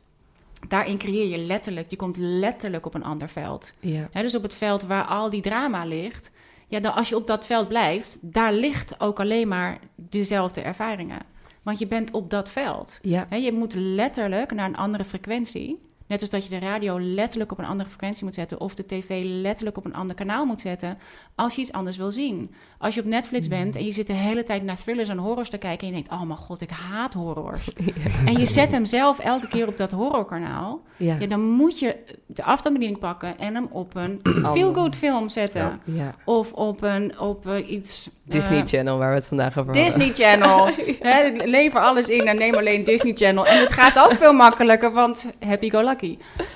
daarin 0.68 0.98
creëer 0.98 1.28
je 1.28 1.38
letterlijk, 1.38 1.90
je 1.90 1.96
komt 1.96 2.16
letterlijk 2.16 2.86
op 2.86 2.94
een 2.94 3.04
ander 3.04 3.28
veld. 3.28 3.72
Ja. 3.80 4.08
dus 4.12 4.34
op 4.34 4.42
het 4.42 4.54
veld 4.54 4.82
waar 4.82 5.04
al 5.04 5.30
die 5.30 5.42
drama 5.42 5.84
ligt, 5.84 6.30
ja, 6.68 6.80
dan 6.80 6.94
als 6.94 7.08
je 7.08 7.16
op 7.16 7.26
dat 7.26 7.46
veld 7.46 7.68
blijft, 7.68 8.18
daar 8.22 8.52
ligt 8.52 9.00
ook 9.00 9.20
alleen 9.20 9.48
maar 9.48 9.78
dezelfde 9.96 10.60
ervaringen. 10.60 11.31
Want 11.62 11.78
je 11.78 11.86
bent 11.86 12.10
op 12.10 12.30
dat 12.30 12.48
veld. 12.48 12.98
Ja. 13.02 13.26
je 13.34 13.52
moet 13.52 13.74
letterlijk 13.74 14.52
naar 14.52 14.68
een 14.68 14.76
andere 14.76 15.04
frequentie. 15.04 15.80
Net 16.12 16.20
als 16.20 16.30
dat 16.30 16.44
je 16.44 16.60
de 16.60 16.66
radio 16.66 17.00
letterlijk 17.00 17.52
op 17.52 17.58
een 17.58 17.64
andere 17.64 17.88
frequentie 17.88 18.24
moet 18.24 18.34
zetten. 18.34 18.60
Of 18.60 18.74
de 18.74 18.86
tv 18.86 19.22
letterlijk 19.24 19.76
op 19.76 19.84
een 19.84 19.94
ander 19.94 20.16
kanaal 20.16 20.44
moet 20.44 20.60
zetten. 20.60 20.98
Als 21.34 21.54
je 21.54 21.60
iets 21.60 21.72
anders 21.72 21.96
wil 21.96 22.10
zien. 22.10 22.54
Als 22.78 22.94
je 22.94 23.00
op 23.00 23.06
Netflix 23.06 23.48
mm. 23.48 23.54
bent 23.54 23.76
en 23.76 23.84
je 23.84 23.92
zit 23.92 24.06
de 24.06 24.12
hele 24.12 24.44
tijd 24.44 24.62
naar 24.62 24.76
thrillers 24.76 25.08
en 25.08 25.18
horrors 25.18 25.50
te 25.50 25.58
kijken. 25.58 25.80
En 25.80 25.86
je 25.86 25.92
denkt: 25.92 26.10
Oh 26.10 26.26
mijn 26.26 26.38
god, 26.38 26.60
ik 26.60 26.70
haat 26.70 27.14
horrors. 27.14 27.68
En 28.26 28.38
je 28.38 28.46
zet 28.46 28.72
hem 28.72 28.84
zelf 28.84 29.18
elke 29.18 29.48
keer 29.48 29.68
op 29.68 29.76
dat 29.76 29.92
horrorkanaal. 29.92 30.80
Ja. 30.96 31.16
ja 31.18 31.26
dan 31.26 31.40
moet 31.40 31.78
je 31.78 31.96
de 32.26 32.42
afstandsbediening 32.42 32.98
pakken 33.00 33.38
en 33.38 33.54
hem 33.54 33.68
op 33.70 33.96
een 33.96 34.20
feel-good 34.54 34.96
film 34.96 35.28
zetten. 35.28 35.80
Ja. 35.84 36.14
Of 36.24 36.52
op, 36.52 36.82
een, 36.82 37.18
op 37.18 37.46
uh, 37.46 37.70
iets. 37.70 38.10
Disney 38.24 38.58
uh, 38.58 38.66
Channel, 38.66 38.98
waar 38.98 39.08
we 39.08 39.14
het 39.14 39.28
vandaag 39.28 39.58
over 39.58 39.74
hebben. 39.74 39.84
Disney 39.84 40.12
Channel. 40.14 40.68
lever 41.56 41.80
alles 41.80 42.08
in 42.08 42.26
en 42.26 42.38
neem 42.38 42.54
alleen 42.54 42.84
Disney 42.84 43.12
Channel. 43.14 43.46
En 43.46 43.60
het 43.60 43.72
gaat 43.72 43.98
ook 43.98 44.16
veel 44.16 44.32
makkelijker, 44.32 44.92
want 44.92 45.26
happy 45.40 45.68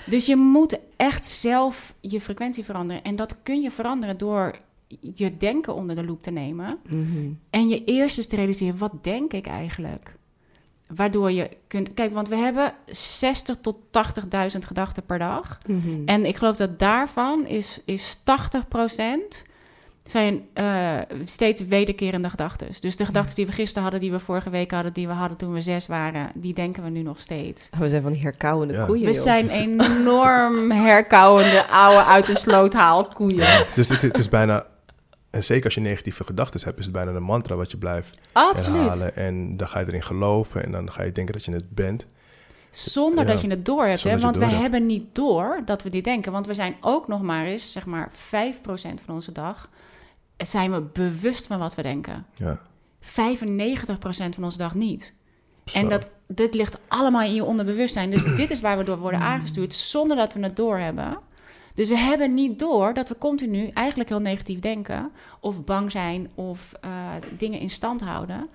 Dus 0.06 0.26
je 0.26 0.36
moet 0.36 0.78
echt 0.96 1.26
zelf 1.26 1.94
je 2.00 2.20
frequentie 2.20 2.64
veranderen. 2.64 3.04
En 3.04 3.16
dat 3.16 3.36
kun 3.42 3.60
je 3.60 3.70
veranderen 3.70 4.16
door 4.16 4.58
je 5.00 5.36
denken 5.36 5.74
onder 5.74 5.96
de 5.96 6.04
loep 6.04 6.22
te 6.22 6.30
nemen. 6.30 6.78
Mhm. 6.88 7.30
En 7.50 7.68
je 7.68 7.84
eerst 7.84 8.16
eens 8.16 8.26
te 8.26 8.36
realiseren, 8.36 8.78
wat 8.78 9.04
denk 9.04 9.32
ik 9.32 9.46
eigenlijk? 9.46 10.14
Waardoor 10.86 11.30
je 11.30 11.50
kunt... 11.66 11.94
Kijk, 11.94 12.12
want 12.12 12.28
we 12.28 12.36
hebben 12.36 12.72
60 12.86 13.56
tot 13.60 13.78
80.000 14.52 14.58
gedachten 14.58 15.02
per 15.02 15.18
dag. 15.18 15.58
Mhm. 15.66 16.02
En 16.04 16.24
ik 16.24 16.36
geloof 16.36 16.56
dat 16.56 16.78
daarvan 16.78 17.46
is, 17.46 17.80
is 17.84 18.20
80 18.24 18.68
procent 18.68 19.44
zijn 20.10 20.46
uh, 20.54 20.98
steeds 21.24 21.66
wederkerende 21.66 22.30
gedachten. 22.30 22.68
Dus 22.80 22.96
de 22.96 23.04
gedachten 23.06 23.34
die 23.34 23.46
we 23.46 23.52
gisteren 23.52 23.82
hadden, 23.82 24.00
die 24.00 24.10
we 24.10 24.18
vorige 24.18 24.50
week 24.50 24.70
hadden, 24.70 24.92
die 24.92 25.06
we 25.06 25.12
hadden 25.12 25.38
toen 25.38 25.52
we 25.52 25.60
zes 25.60 25.86
waren, 25.86 26.30
die 26.34 26.54
denken 26.54 26.82
we 26.82 26.88
nu 26.88 27.02
nog 27.02 27.18
steeds. 27.18 27.68
Oh, 27.74 27.80
we 27.80 27.88
zijn 27.88 28.02
van 28.02 28.12
die 28.12 28.22
herkauwende 28.22 28.84
koeien. 28.86 29.04
We 29.04 29.12
zijn 29.12 29.48
enorm 29.66 30.70
herkauwende, 30.70 31.66
oude 31.66 32.04
uit 32.04 32.26
de 32.26 32.36
sloot 32.36 32.72
haal 32.72 33.08
koeien. 33.08 33.66
Dus 33.74 33.88
het, 33.88 34.02
het, 34.02 34.18
is 34.18 34.28
bijna, 34.28 34.66
en 35.30 35.44
zeker 35.44 35.64
als 35.64 35.74
je 35.74 35.80
negatieve 35.80 36.24
gedachten 36.24 36.60
hebt, 36.64 36.78
is 36.78 36.84
het 36.84 36.94
bijna 36.94 37.12
een 37.12 37.22
mantra 37.22 37.54
wat 37.54 37.70
je 37.70 37.76
blijft 37.76 38.20
Absoluut. 38.32 38.80
herhalen. 38.80 39.16
En 39.16 39.56
dan 39.56 39.68
ga 39.68 39.78
je 39.78 39.86
erin 39.86 40.02
geloven 40.02 40.64
en 40.64 40.72
dan 40.72 40.92
ga 40.92 41.02
je 41.02 41.12
denken 41.12 41.34
dat 41.34 41.44
je 41.44 41.52
het 41.52 41.74
bent. 41.74 42.06
Zonder 42.70 43.26
dat 43.26 43.40
je 43.40 43.48
het 43.48 43.64
door 43.64 43.86
hebt. 43.86 44.02
Hè? 44.02 44.18
Want 44.18 44.36
we 44.36 44.44
hebben 44.44 44.86
niet 44.86 45.04
door 45.14 45.62
dat 45.64 45.82
we 45.82 45.90
dit 45.90 46.04
denken. 46.04 46.32
Want 46.32 46.46
we 46.46 46.54
zijn 46.54 46.76
ook 46.80 47.08
nog 47.08 47.22
maar 47.22 47.44
eens, 47.44 47.72
zeg 47.72 47.86
maar, 47.86 48.10
5% 48.10 48.14
van 49.04 49.14
onze 49.14 49.32
dag 49.32 49.68
zijn 50.36 50.72
we 50.72 50.80
bewust 50.80 51.46
van 51.46 51.58
wat 51.58 51.74
we 51.74 51.82
denken. 51.82 52.26
Ja. 52.34 52.60
95% 53.02 53.06
van 54.34 54.44
onze 54.44 54.58
dag 54.58 54.74
niet. 54.74 55.14
En 55.72 55.88
dat, 55.88 56.10
dit 56.26 56.54
ligt 56.54 56.78
allemaal 56.88 57.22
in 57.22 57.34
je 57.34 57.44
onderbewustzijn. 57.44 58.10
Dus 58.10 58.24
dit 58.36 58.50
is 58.50 58.60
waar 58.60 58.78
we 58.78 58.84
door 58.84 58.98
worden 58.98 59.20
aangestuurd 59.20 59.72
zonder 59.72 60.16
dat 60.16 60.34
we 60.34 60.40
het 60.40 60.56
doorhebben. 60.56 61.18
Dus 61.74 61.88
we 61.88 61.98
hebben 61.98 62.34
niet 62.34 62.58
door 62.58 62.94
dat 62.94 63.08
we 63.08 63.18
continu 63.18 63.68
eigenlijk 63.68 64.08
heel 64.08 64.20
negatief 64.20 64.60
denken. 64.60 65.10
Of 65.40 65.64
bang 65.64 65.90
zijn 65.90 66.30
of 66.34 66.72
uh, 66.84 67.10
dingen 67.36 67.60
in 67.60 67.70
stand 67.70 68.00
houden. 68.00 68.48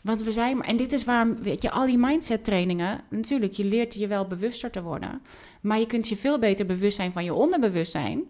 Want 0.00 0.22
we 0.22 0.32
zijn, 0.32 0.62
en 0.62 0.76
dit 0.76 0.92
is 0.92 1.04
waarom, 1.04 1.42
weet 1.42 1.62
je, 1.62 1.70
al 1.70 1.86
die 1.86 1.98
mindset 1.98 2.44
trainingen, 2.44 3.00
natuurlijk, 3.10 3.52
je 3.52 3.64
leert 3.64 3.94
je 3.94 4.06
wel 4.06 4.26
bewuster 4.26 4.70
te 4.70 4.82
worden. 4.82 5.22
Maar 5.60 5.78
je 5.78 5.86
kunt 5.86 6.08
je 6.08 6.16
veel 6.16 6.38
beter 6.38 6.66
bewust 6.66 6.96
zijn 6.96 7.12
van 7.12 7.24
je 7.24 7.34
onderbewustzijn. 7.34 8.22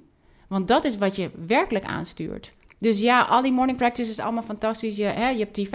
Want 0.49 0.69
dat 0.69 0.85
is 0.85 0.97
wat 0.97 1.17
je 1.17 1.31
werkelijk 1.47 1.85
aanstuurt. 1.85 2.53
Dus 2.79 3.01
ja, 3.01 3.23
al 3.23 3.43
die 3.43 3.53
morning 3.53 3.79
practice 3.79 4.11
is 4.11 4.19
allemaal 4.19 4.43
fantastisch. 4.43 4.97
Je, 4.97 5.05
hè, 5.05 5.29
je 5.29 5.39
hebt 5.39 5.55
die 5.55 5.69
5% 5.69 5.71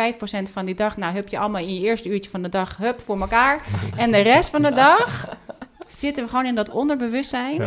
van 0.52 0.66
die 0.66 0.76
dag, 0.76 0.98
nou 0.98 1.14
heb 1.14 1.28
je 1.28 1.40
allemaal 1.40 1.62
in 1.62 1.76
je 1.76 1.82
eerste 1.82 2.10
uurtje 2.10 2.30
van 2.30 2.42
de 2.42 2.50
dag, 2.50 2.78
hup, 2.78 3.02
voor 3.02 3.20
elkaar. 3.20 3.66
En 3.98 4.12
de 4.12 4.20
rest 4.22 4.50
van 4.50 4.62
de 4.64 4.74
dag 4.74 5.38
zitten 5.88 6.24
we 6.24 6.30
gewoon 6.30 6.46
in 6.46 6.56
dat 6.56 6.70
onderbewustzijn. 6.70 7.62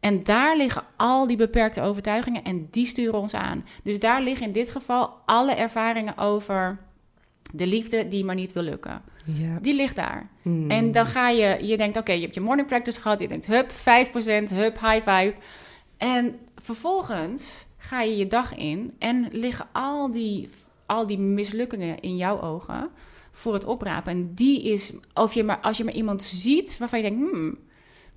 En 0.00 0.22
daar 0.22 0.56
liggen 0.56 0.82
al 0.96 1.26
die 1.26 1.36
beperkte 1.36 1.82
overtuigingen 1.82 2.44
en 2.44 2.68
die 2.70 2.86
sturen 2.86 3.20
ons 3.20 3.34
aan. 3.34 3.64
Dus 3.82 3.98
daar 3.98 4.22
liggen 4.22 4.46
in 4.46 4.52
dit 4.52 4.68
geval 4.68 5.14
alle 5.24 5.54
ervaringen 5.54 6.18
over 6.18 6.78
de 7.52 7.66
liefde 7.66 8.08
die 8.08 8.24
maar 8.24 8.34
niet 8.34 8.52
wil 8.52 8.62
lukken. 8.62 9.02
Ja. 9.24 9.58
Die 9.60 9.74
ligt 9.74 9.96
daar. 9.96 10.28
Hmm. 10.42 10.70
En 10.70 10.92
dan 10.92 11.06
ga 11.06 11.28
je, 11.28 11.58
je 11.66 11.76
denkt, 11.76 11.96
oké, 11.96 12.12
je 12.12 12.20
hebt 12.20 12.34
je 12.34 12.40
morning 12.40 12.68
practice 12.68 13.00
gehad. 13.00 13.20
Je 13.20 13.28
denkt, 13.28 13.46
hup, 13.46 13.70
5%, 13.70 13.74
hup, 14.54 14.80
high 14.80 15.08
five. 15.08 15.34
En 15.96 16.38
vervolgens 16.56 17.65
ga 17.86 18.02
je 18.02 18.16
je 18.16 18.26
dag 18.26 18.54
in 18.54 18.94
en 18.98 19.28
liggen 19.30 19.66
al 19.72 20.10
die, 20.10 20.48
al 20.86 21.06
die 21.06 21.18
mislukkingen 21.18 22.00
in 22.00 22.16
jouw 22.16 22.40
ogen 22.40 22.90
voor 23.32 23.54
het 23.54 23.64
oprapen. 23.64 24.12
En 24.12 24.34
die 24.34 24.62
is, 24.62 24.92
of 25.14 25.34
je 25.34 25.44
maar, 25.44 25.60
als 25.60 25.76
je 25.76 25.84
maar 25.84 25.94
iemand 25.94 26.22
ziet 26.22 26.78
waarvan 26.78 27.02
je 27.02 27.10
denkt, 27.10 27.30
hmm, 27.30 27.58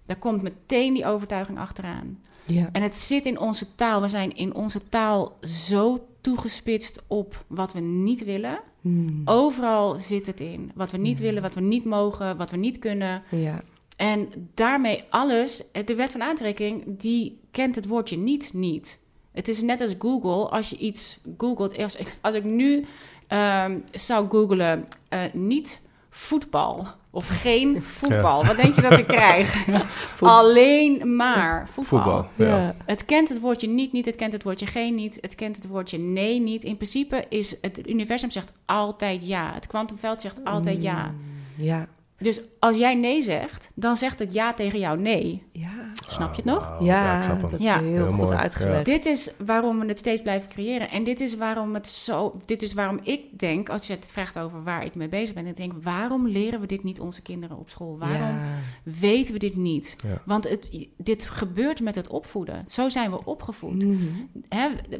daar 0.06 0.18
komt 0.18 0.42
meteen 0.42 0.94
die 0.94 1.06
overtuiging 1.06 1.60
achteraan. 1.60 2.20
Ja. 2.46 2.70
En 2.72 2.82
het 2.82 2.96
zit 2.96 3.26
in 3.26 3.40
onze 3.40 3.76
taal. 3.76 4.02
We 4.02 4.10
zijn 4.10 4.36
in 4.36 4.54
onze 4.54 4.82
taal 4.90 5.38
zo 5.42 6.08
toegespitst 6.22 7.02
op 7.08 7.46
wat 7.48 7.74
we 7.74 7.80
niet 7.80 8.24
willen. 8.24 8.60
Hmm. 8.82 9.22
Overal 9.26 9.96
zit 9.96 10.28
het 10.28 10.40
in. 10.40 10.72
Wat 10.76 10.92
we 10.92 10.98
niet 10.98 11.20
willen, 11.20 11.42
wat 11.42 11.54
we 11.56 11.62
niet 11.62 11.86
mogen, 11.86 12.38
wat 12.38 12.52
we 12.52 12.58
niet 12.58 12.80
kunnen. 12.80 13.24
Ja. 13.32 13.62
En 13.98 14.50
daarmee 14.54 15.04
alles, 15.10 15.64
de 15.86 15.96
wet 15.96 16.12
van 16.12 16.24
aantrekking, 16.24 16.84
die 16.88 17.40
kent 17.52 17.76
het 17.76 17.88
woordje 17.88 18.18
niet 18.18 18.54
niet. 18.54 19.00
Het 19.40 19.48
is 19.48 19.62
net 19.62 19.82
als 19.82 19.96
Google. 20.00 20.50
Als 20.50 20.70
je 20.70 20.78
iets 20.78 21.20
googelt, 21.38 21.78
als, 21.78 21.98
als 22.22 22.36
ik 22.36 22.44
nu 22.44 22.86
ehm, 23.28 23.78
zou 23.92 24.30
googlen 24.30 24.88
uh, 25.14 25.20
niet 25.34 25.82
voetbal 26.10 26.88
of 27.10 27.28
geen 27.28 27.84
voetbal, 27.84 28.46
wat 28.46 28.56
denk 28.56 28.76
je 28.76 28.82
dat 28.82 28.98
ik 28.98 29.08
krijg? 29.08 29.66
Alleen 30.20 31.16
maar 31.16 31.70
voetbal. 31.70 32.28
ja. 32.36 32.76
Het 32.86 33.06
kent 33.06 33.30
het 33.30 33.40
woordje 33.40 33.68
niet 33.68 33.92
niet, 33.92 34.06
het 34.06 34.16
kent 34.16 34.34
het 34.34 34.44
woordje 34.44 34.66
geen 34.66 34.96
niet, 34.96 35.18
het 35.22 35.36
kent 35.36 35.56
het 35.56 35.68
woordje 35.68 35.98
nee 35.98 36.40
niet. 36.40 36.64
In 36.64 36.76
principe 36.76 37.26
is 37.30 37.56
het 37.62 37.90
universum 37.90 38.32
zegt 38.32 38.52
altijd 38.66 39.28
ja. 39.28 39.54
Het 39.54 39.68
kwantumveld 39.68 40.22
zegt 40.22 40.44
altijd 40.44 40.84
ja. 40.84 41.06
Mm, 41.06 41.66
ja. 41.66 41.88
Dus 42.20 42.42
als 42.60 42.78
jij 42.78 42.96
nee 42.96 43.24
zegt, 43.24 43.70
dan 43.74 43.98
zegt 43.98 44.20
het 44.20 44.34
ja 44.34 44.54
tegen 44.54 44.80
jou 44.80 45.00
nee. 45.00 45.44
Ja. 45.52 45.92
Snap 46.08 46.30
je 46.30 46.42
het 46.42 46.52
nog? 46.52 46.78
Ja, 46.80 47.22
ja 47.22 47.36
dat 47.36 47.60
is 47.60 47.70
heel, 47.70 47.82
heel 47.82 48.12
goed 48.12 48.32
uitgelegd. 48.32 48.86
Dit 48.86 49.06
is 49.06 49.34
waarom 49.46 49.80
we 49.80 49.86
het 49.86 49.98
steeds 50.00 50.22
blijven 50.22 50.50
creëren. 50.50 50.90
En 50.90 51.04
dit 51.04 51.20
is 51.20 51.36
waarom 51.36 51.74
het 51.74 51.88
zo. 51.88 52.34
Dit 52.46 52.62
is 52.62 52.74
waarom 52.74 53.00
ik 53.04 53.40
denk, 53.40 53.70
als 53.70 53.88
je 53.88 53.94
het 53.94 54.12
vraagt 54.12 54.40
over 54.40 54.64
waar 54.64 54.86
ik 54.86 54.96
mee 54.96 55.10
bezig 55.10 55.36
ben, 55.36 55.46
ik 55.46 55.58
denk, 55.58 55.74
waarom 55.82 56.28
leren 56.28 56.60
we 56.60 56.66
dit 56.66 56.84
niet 56.84 57.00
onze 57.00 57.22
kinderen 57.22 57.58
op 57.58 57.70
school? 57.70 57.98
Waarom 57.98 58.40
weten 58.84 59.34
we 59.34 59.40
dit 59.40 59.56
niet? 59.56 59.96
Want 60.26 60.50
het, 60.50 60.88
dit 60.98 61.26
gebeurt 61.26 61.82
met 61.82 61.96
het 61.96 62.08
opvoeden. 62.08 62.64
Zo 62.68 62.90
zijn 62.90 63.12
we 63.12 63.26
opgevoed. 63.26 63.86
Mm 63.86 64.28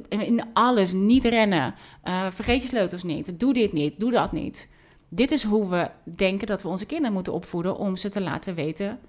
in 0.10 0.44
alles, 0.54 0.94
niet 0.94 1.26
rennen. 1.26 1.76
Uh, 2.04 2.26
vergeet 2.32 2.62
je 2.62 2.68
sleutels 2.68 3.04
niet. 3.04 3.40
Doe 3.40 3.54
dit 3.54 3.74
niet. 3.74 4.00
Doe 4.00 4.12
dat 4.12 4.32
niet. 4.32 4.68
Dit 5.10 5.32
is 5.32 5.44
hoe 5.44 5.70
we 5.70 5.90
denken 6.04 6.48
dat 6.48 6.62
we 6.62 6.68
onze 6.68 6.86
kinderen 6.86 7.14
moeten 7.14 7.34
opvoeden 7.34 7.78
om 7.78 7.96
ze 7.96 8.10
te 8.10 8.22
laten 8.22 8.56
weten 8.56 9.00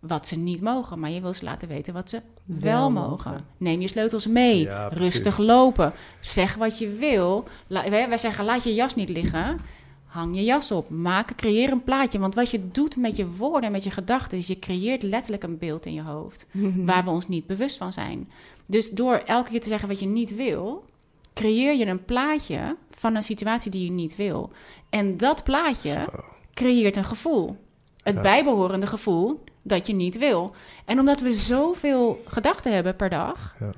wat 0.00 0.26
ze 0.26 0.36
niet 0.36 0.60
mogen. 0.60 0.98
Maar 0.98 1.10
je 1.10 1.20
wil 1.20 1.32
ze 1.32 1.44
laten 1.44 1.68
weten 1.68 1.92
wat 1.94 2.10
ze 2.10 2.20
wel, 2.44 2.90
mogen. 2.90 3.40
Neem 3.56 3.80
je 3.80 3.88
sleutels 3.88 4.26
mee. 4.26 4.68
rustig 4.88 5.38
lopen. 5.38 5.92
Zeg 6.20 6.54
wat 6.54 6.78
je 6.78 6.88
wil. 6.88 7.48
wij 7.68 8.18
zeggen: 8.18 8.44
laat 8.44 8.64
je 8.64 8.74
jas 8.74 8.94
niet 8.94 9.08
liggen. 9.08 9.60
Hang 10.04 10.36
je 10.36 10.44
jas 10.44 10.70
op. 10.70 10.88
Maak, 10.88 11.36
creëer 11.36 11.72
een 11.72 11.84
plaatje. 11.84 12.18
Want 12.18 12.34
wat 12.34 12.50
je 12.50 12.70
doet 12.70 12.96
met 12.96 13.16
je 13.16 13.26
woorden 13.26 13.62
en 13.62 13.72
met 13.72 13.84
je 13.84 13.90
gedachten, 13.90 14.38
is 14.38 14.46
je 14.46 14.58
creëert 14.58 15.02
letterlijk 15.02 15.42
een 15.42 15.58
beeld 15.58 15.86
in 15.86 15.94
je 15.94 16.02
hoofd. 16.02 16.46
waar 16.86 17.04
we 17.04 17.10
ons 17.10 17.28
niet 17.28 17.46
bewust 17.46 17.76
van 17.76 17.92
zijn. 17.92 18.28
Dus 18.66 18.90
door 18.90 19.14
elke 19.14 19.50
keer 19.50 19.60
te 19.60 19.68
zeggen 19.68 19.88
wat 19.88 20.00
je 20.00 20.06
niet 20.06 20.34
wil, 20.36 20.84
creëer 21.34 21.74
je 21.74 21.86
een 21.86 22.04
plaatje 22.04 22.76
van 22.90 23.14
een 23.14 23.22
situatie 23.22 23.70
die 23.70 23.84
je 23.84 23.90
niet 23.90 24.16
wil. 24.16 24.50
En 24.90 25.16
dat 25.16 25.44
plaatje 25.44 26.08
creëert 26.54 26.96
een 26.96 27.04
gevoel. 27.04 27.56
Het 28.02 28.22
bijbehorende 28.22 28.86
gevoel 28.86 29.44
dat 29.62 29.86
je 29.86 29.92
niet 29.92 30.18
wil. 30.18 30.52
En 30.84 30.98
omdat 30.98 31.20
we 31.20 31.32
zoveel 31.32 32.22
gedachten 32.26 32.72
hebben 32.72 32.96
per 32.96 33.08
dag, 33.08 33.56
ja. 33.60 33.70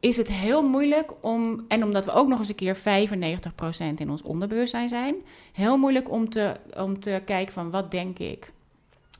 is 0.00 0.16
het 0.16 0.28
heel 0.28 0.68
moeilijk 0.68 1.12
om, 1.20 1.64
en 1.68 1.84
omdat 1.84 2.04
we 2.04 2.12
ook 2.12 2.28
nog 2.28 2.38
eens 2.38 2.48
een 2.48 2.54
keer 2.54 2.76
95% 2.76 2.80
in 3.96 4.10
ons 4.10 4.22
onderbewustzijn 4.22 4.88
zijn, 4.88 5.14
heel 5.52 5.76
moeilijk 5.76 6.10
om 6.10 6.30
te, 6.30 6.56
om 6.76 7.00
te 7.00 7.22
kijken 7.24 7.52
van 7.52 7.70
wat 7.70 7.90
denk 7.90 8.18
ik. 8.18 8.52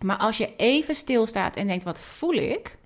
Maar 0.04 0.16
als 0.16 0.36
je 0.36 0.56
even 0.56 0.94
stilstaat 0.94 1.56
en 1.56 1.66
denkt, 1.66 1.84
wat 1.84 2.00
voel 2.00 2.34
ik? 2.34 2.78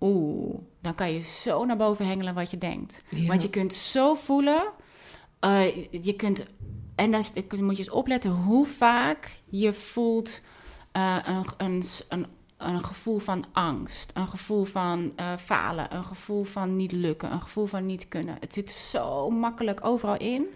Oeh, 0.00 0.58
dan 0.82 0.94
kan 0.94 1.12
je 1.12 1.20
zo 1.20 1.64
naar 1.64 1.76
boven 1.76 2.06
hengelen 2.06 2.34
wat 2.34 2.50
je 2.50 2.58
denkt. 2.58 3.02
Want 3.26 3.42
je 3.42 3.50
kunt 3.50 3.72
zo 3.72 4.14
voelen. 4.14 4.62
Uh, 5.44 5.74
je 5.90 6.14
kunt, 6.16 6.46
en 6.94 7.10
dan 7.10 7.22
moet 7.48 7.76
je 7.76 7.82
eens 7.82 7.90
opletten 7.90 8.30
hoe 8.30 8.66
vaak 8.66 9.30
je 9.44 9.72
voelt 9.72 10.40
uh, 10.96 11.16
een, 11.24 11.44
een, 11.56 11.82
een, 12.08 12.26
een, 12.56 12.84
gevoel 12.84 13.18
van 13.18 13.44
angst, 13.52 14.10
een 14.14 14.28
gevoel 14.28 14.64
van 14.64 15.12
uh, 15.20 15.36
falen, 15.36 15.94
een 15.94 16.04
gevoel 16.04 16.44
van 16.44 16.76
niet 16.76 16.92
lukken, 16.92 17.32
een 17.32 17.42
gevoel 17.42 17.66
van 17.66 17.86
niet 17.86 18.08
kunnen. 18.08 18.36
Het 18.40 18.54
zit 18.54 18.70
zo 18.70 19.30
makkelijk 19.30 19.84
overal 19.84 20.16
in. 20.16 20.46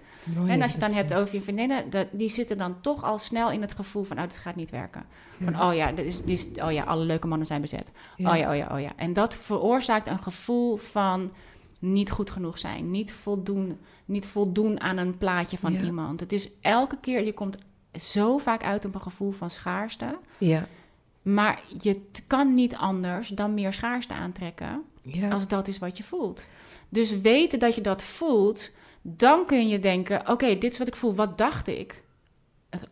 en 0.47 0.62
als 0.62 0.73
je 0.73 0.78
het 0.78 0.88
dan 0.88 0.97
hebt 0.97 1.14
over 1.14 1.35
je 1.35 1.40
vriendinnen, 1.40 1.90
dat, 1.90 2.06
die 2.11 2.28
zitten 2.28 2.59
dan 2.59 2.80
toch 2.80 3.04
al 3.04 3.18
snel 3.18 3.50
in 3.50 3.61
het 3.61 3.73
gevoel 3.73 4.04
van, 4.04 4.16
oh, 4.16 4.23
dit 4.23 4.37
gaat 4.37 4.56
niet 4.56 4.71
werken. 4.71 5.06
Van, 5.43 5.62
oh 5.62 5.75
ja, 5.75 5.93
dit 5.93 6.07
is, 6.07 6.23
dit 6.23 6.38
is, 6.38 6.62
oh 6.62 6.73
ja, 6.73 6.83
alle 6.83 7.05
leuke 7.05 7.26
mannen 7.26 7.47
zijn 7.47 7.61
bezet. 7.61 7.93
Oh 8.19 8.37
ja, 8.37 8.50
oh 8.50 8.57
ja, 8.57 8.69
oh 8.73 8.81
ja. 8.81 8.90
En 8.97 9.12
dat 9.12 9.35
veroorzaakt 9.35 10.07
een 10.07 10.23
gevoel 10.23 10.76
van 10.76 11.33
niet 11.78 12.11
goed 12.11 12.31
genoeg 12.31 12.59
zijn, 12.59 12.90
niet 12.90 13.12
voldoen, 13.12 13.78
niet 14.05 14.26
voldoen 14.26 14.81
aan 14.81 14.97
een 14.97 15.19
plaatje 15.19 15.59
van 15.59 15.75
iemand. 15.75 16.21
Het 16.21 16.33
is 16.33 16.50
elke 16.61 16.97
keer, 17.00 17.25
je 17.25 17.33
komt 17.33 17.59
zo 17.93 18.38
vaak 18.38 18.62
uit 18.62 18.85
op 18.85 18.95
een 18.95 19.02
gevoel 19.02 19.31
van 19.31 19.50
schaarste. 19.50 20.19
Ja. 20.38 20.66
Maar 21.23 21.62
je 21.83 22.00
kan 22.26 22.55
niet 22.55 22.76
anders 22.76 23.28
dan 23.28 23.55
meer 23.55 23.73
schaarste 23.73 24.14
aantrekken 24.14 24.83
ja. 25.02 25.28
als 25.28 25.49
dat 25.49 25.69
is 25.69 25.78
wat 25.78 25.97
je 25.97 26.05
voelt. 26.05 26.47
Dus 26.88 27.21
weten 27.21 27.59
dat 27.59 27.75
je 27.75 27.81
dat 27.81 28.02
voelt, 28.02 28.71
dan 29.02 29.47
kun 29.47 29.69
je 29.69 29.81
denken: 29.81 30.28
oké, 30.28 30.59
dit 30.59 30.73
is 30.73 30.78
wat 30.78 30.88
ik 30.88 30.97
voel. 30.97 31.14
Wat 31.14 31.38
dacht 31.38 31.69
ik? 31.69 32.02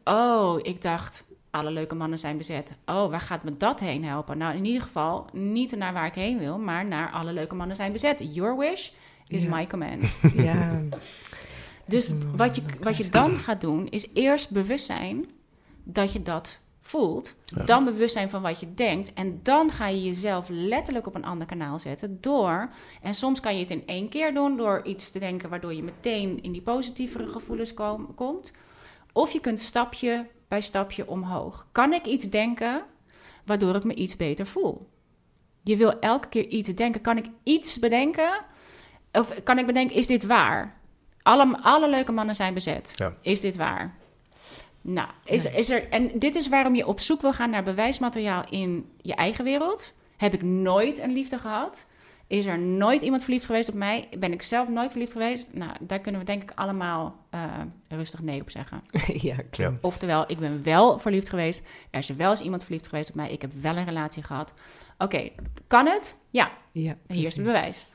Oh, 0.04 0.58
ik 0.62 0.82
dacht 0.82 1.24
alle 1.54 1.70
leuke 1.70 1.94
mannen 1.94 2.18
zijn 2.18 2.36
bezet. 2.36 2.72
Oh, 2.86 3.10
waar 3.10 3.20
gaat 3.20 3.44
me 3.44 3.56
dat 3.56 3.80
heen 3.80 4.04
helpen? 4.04 4.38
Nou, 4.38 4.56
in 4.56 4.64
ieder 4.64 4.82
geval 4.82 5.26
niet 5.32 5.76
naar 5.76 5.92
waar 5.92 6.06
ik 6.06 6.14
heen 6.14 6.38
wil, 6.38 6.58
maar 6.58 6.86
naar 6.86 7.10
alle 7.10 7.32
leuke 7.32 7.54
mannen 7.54 7.76
zijn 7.76 7.92
bezet. 7.92 8.28
Your 8.32 8.58
wish 8.58 8.90
is 9.26 9.46
my 9.46 9.66
command. 9.66 10.16
Ja. 10.34 10.80
Dus 11.86 12.10
wat 12.36 12.56
je, 12.56 12.62
wat 12.80 12.96
je 12.96 13.08
dan 13.08 13.36
gaat 13.36 13.60
doen, 13.60 13.88
is 13.88 14.08
eerst 14.14 14.50
bewust 14.50 14.86
zijn 14.86 15.26
dat 15.82 16.12
je 16.12 16.22
dat 16.22 16.58
voelt, 16.80 17.34
dan 17.64 17.84
bewust 17.84 18.12
zijn 18.12 18.30
van 18.30 18.42
wat 18.42 18.60
je 18.60 18.74
denkt. 18.74 19.12
En 19.12 19.40
dan 19.42 19.70
ga 19.70 19.86
je 19.86 20.02
jezelf 20.02 20.48
letterlijk 20.50 21.06
op 21.06 21.14
een 21.14 21.24
ander 21.24 21.46
kanaal 21.46 21.78
zetten 21.78 22.18
door. 22.20 22.68
En 23.02 23.14
soms 23.14 23.40
kan 23.40 23.54
je 23.54 23.60
het 23.60 23.70
in 23.70 23.86
één 23.86 24.08
keer 24.08 24.34
doen 24.34 24.56
door 24.56 24.84
iets 24.84 25.10
te 25.10 25.18
denken 25.18 25.48
waardoor 25.48 25.74
je 25.74 25.82
meteen 25.82 26.42
in 26.42 26.52
die 26.52 26.62
positievere 26.62 27.28
gevoelens 27.28 27.74
komt. 28.14 28.52
Of 29.12 29.32
je 29.32 29.40
kunt 29.40 29.60
stapje 29.60 30.26
bij 30.48 30.60
stapje 30.60 31.08
omhoog. 31.08 31.66
Kan 31.72 31.92
ik 31.92 32.06
iets 32.06 32.24
denken 32.24 32.82
waardoor 33.44 33.74
ik 33.74 33.84
me 33.84 33.94
iets 33.94 34.16
beter 34.16 34.46
voel? 34.46 34.88
Je 35.62 35.76
wil 35.76 35.98
elke 35.98 36.28
keer 36.28 36.46
iets 36.46 36.68
denken. 36.68 37.00
Kan 37.00 37.16
ik 37.16 37.26
iets 37.42 37.78
bedenken? 37.78 38.44
Of 39.12 39.42
kan 39.42 39.58
ik 39.58 39.66
bedenken, 39.66 39.96
is 39.96 40.06
dit 40.06 40.24
waar? 40.26 40.80
Alle, 41.22 41.58
alle 41.62 41.88
leuke 41.88 42.12
mannen 42.12 42.34
zijn 42.34 42.54
bezet. 42.54 42.94
Is 43.20 43.40
dit 43.40 43.56
waar? 43.56 43.94
Nou, 44.80 45.08
is, 45.24 45.52
is 45.52 45.70
er, 45.70 45.88
en 45.88 46.18
dit 46.18 46.34
is 46.34 46.48
waarom 46.48 46.74
je 46.74 46.86
op 46.86 47.00
zoek 47.00 47.20
wil 47.20 47.32
gaan 47.32 47.50
naar 47.50 47.62
bewijsmateriaal 47.62 48.44
in 48.50 48.90
je 49.02 49.14
eigen 49.14 49.44
wereld. 49.44 49.92
Heb 50.16 50.34
ik 50.34 50.42
nooit 50.42 50.98
een 50.98 51.12
liefde 51.12 51.38
gehad? 51.38 51.86
Is 52.26 52.46
er 52.46 52.58
nooit 52.58 53.02
iemand 53.02 53.22
verliefd 53.22 53.44
geweest 53.44 53.68
op 53.68 53.74
mij? 53.74 54.08
Ben 54.18 54.32
ik 54.32 54.42
zelf 54.42 54.68
nooit 54.68 54.90
verliefd 54.90 55.12
geweest? 55.12 55.48
Nou, 55.52 55.72
daar 55.80 56.00
kunnen 56.00 56.20
we 56.20 56.26
denk 56.26 56.42
ik 56.42 56.52
allemaal 56.54 57.16
uh, 57.34 57.44
rustig 57.88 58.22
nee 58.22 58.40
op 58.40 58.50
zeggen. 58.50 58.82
ja, 59.28 59.36
klopt. 59.50 59.84
Oftewel, 59.84 60.24
ik 60.26 60.38
ben 60.38 60.62
wel 60.62 60.98
verliefd 60.98 61.28
geweest. 61.28 61.66
Er 61.90 61.98
is 61.98 62.08
wel 62.08 62.30
eens 62.30 62.40
iemand 62.40 62.62
verliefd 62.62 62.86
geweest 62.86 63.08
op 63.08 63.14
mij. 63.14 63.32
Ik 63.32 63.42
heb 63.42 63.50
wel 63.60 63.76
een 63.76 63.84
relatie 63.84 64.22
gehad. 64.22 64.52
Oké, 64.98 65.30
kan 65.66 65.86
het? 65.86 66.14
Ja. 66.30 66.50
ja 66.72 66.96
Hier 67.06 67.26
is 67.26 67.34
het 67.34 67.44
bewijs. 67.44 67.86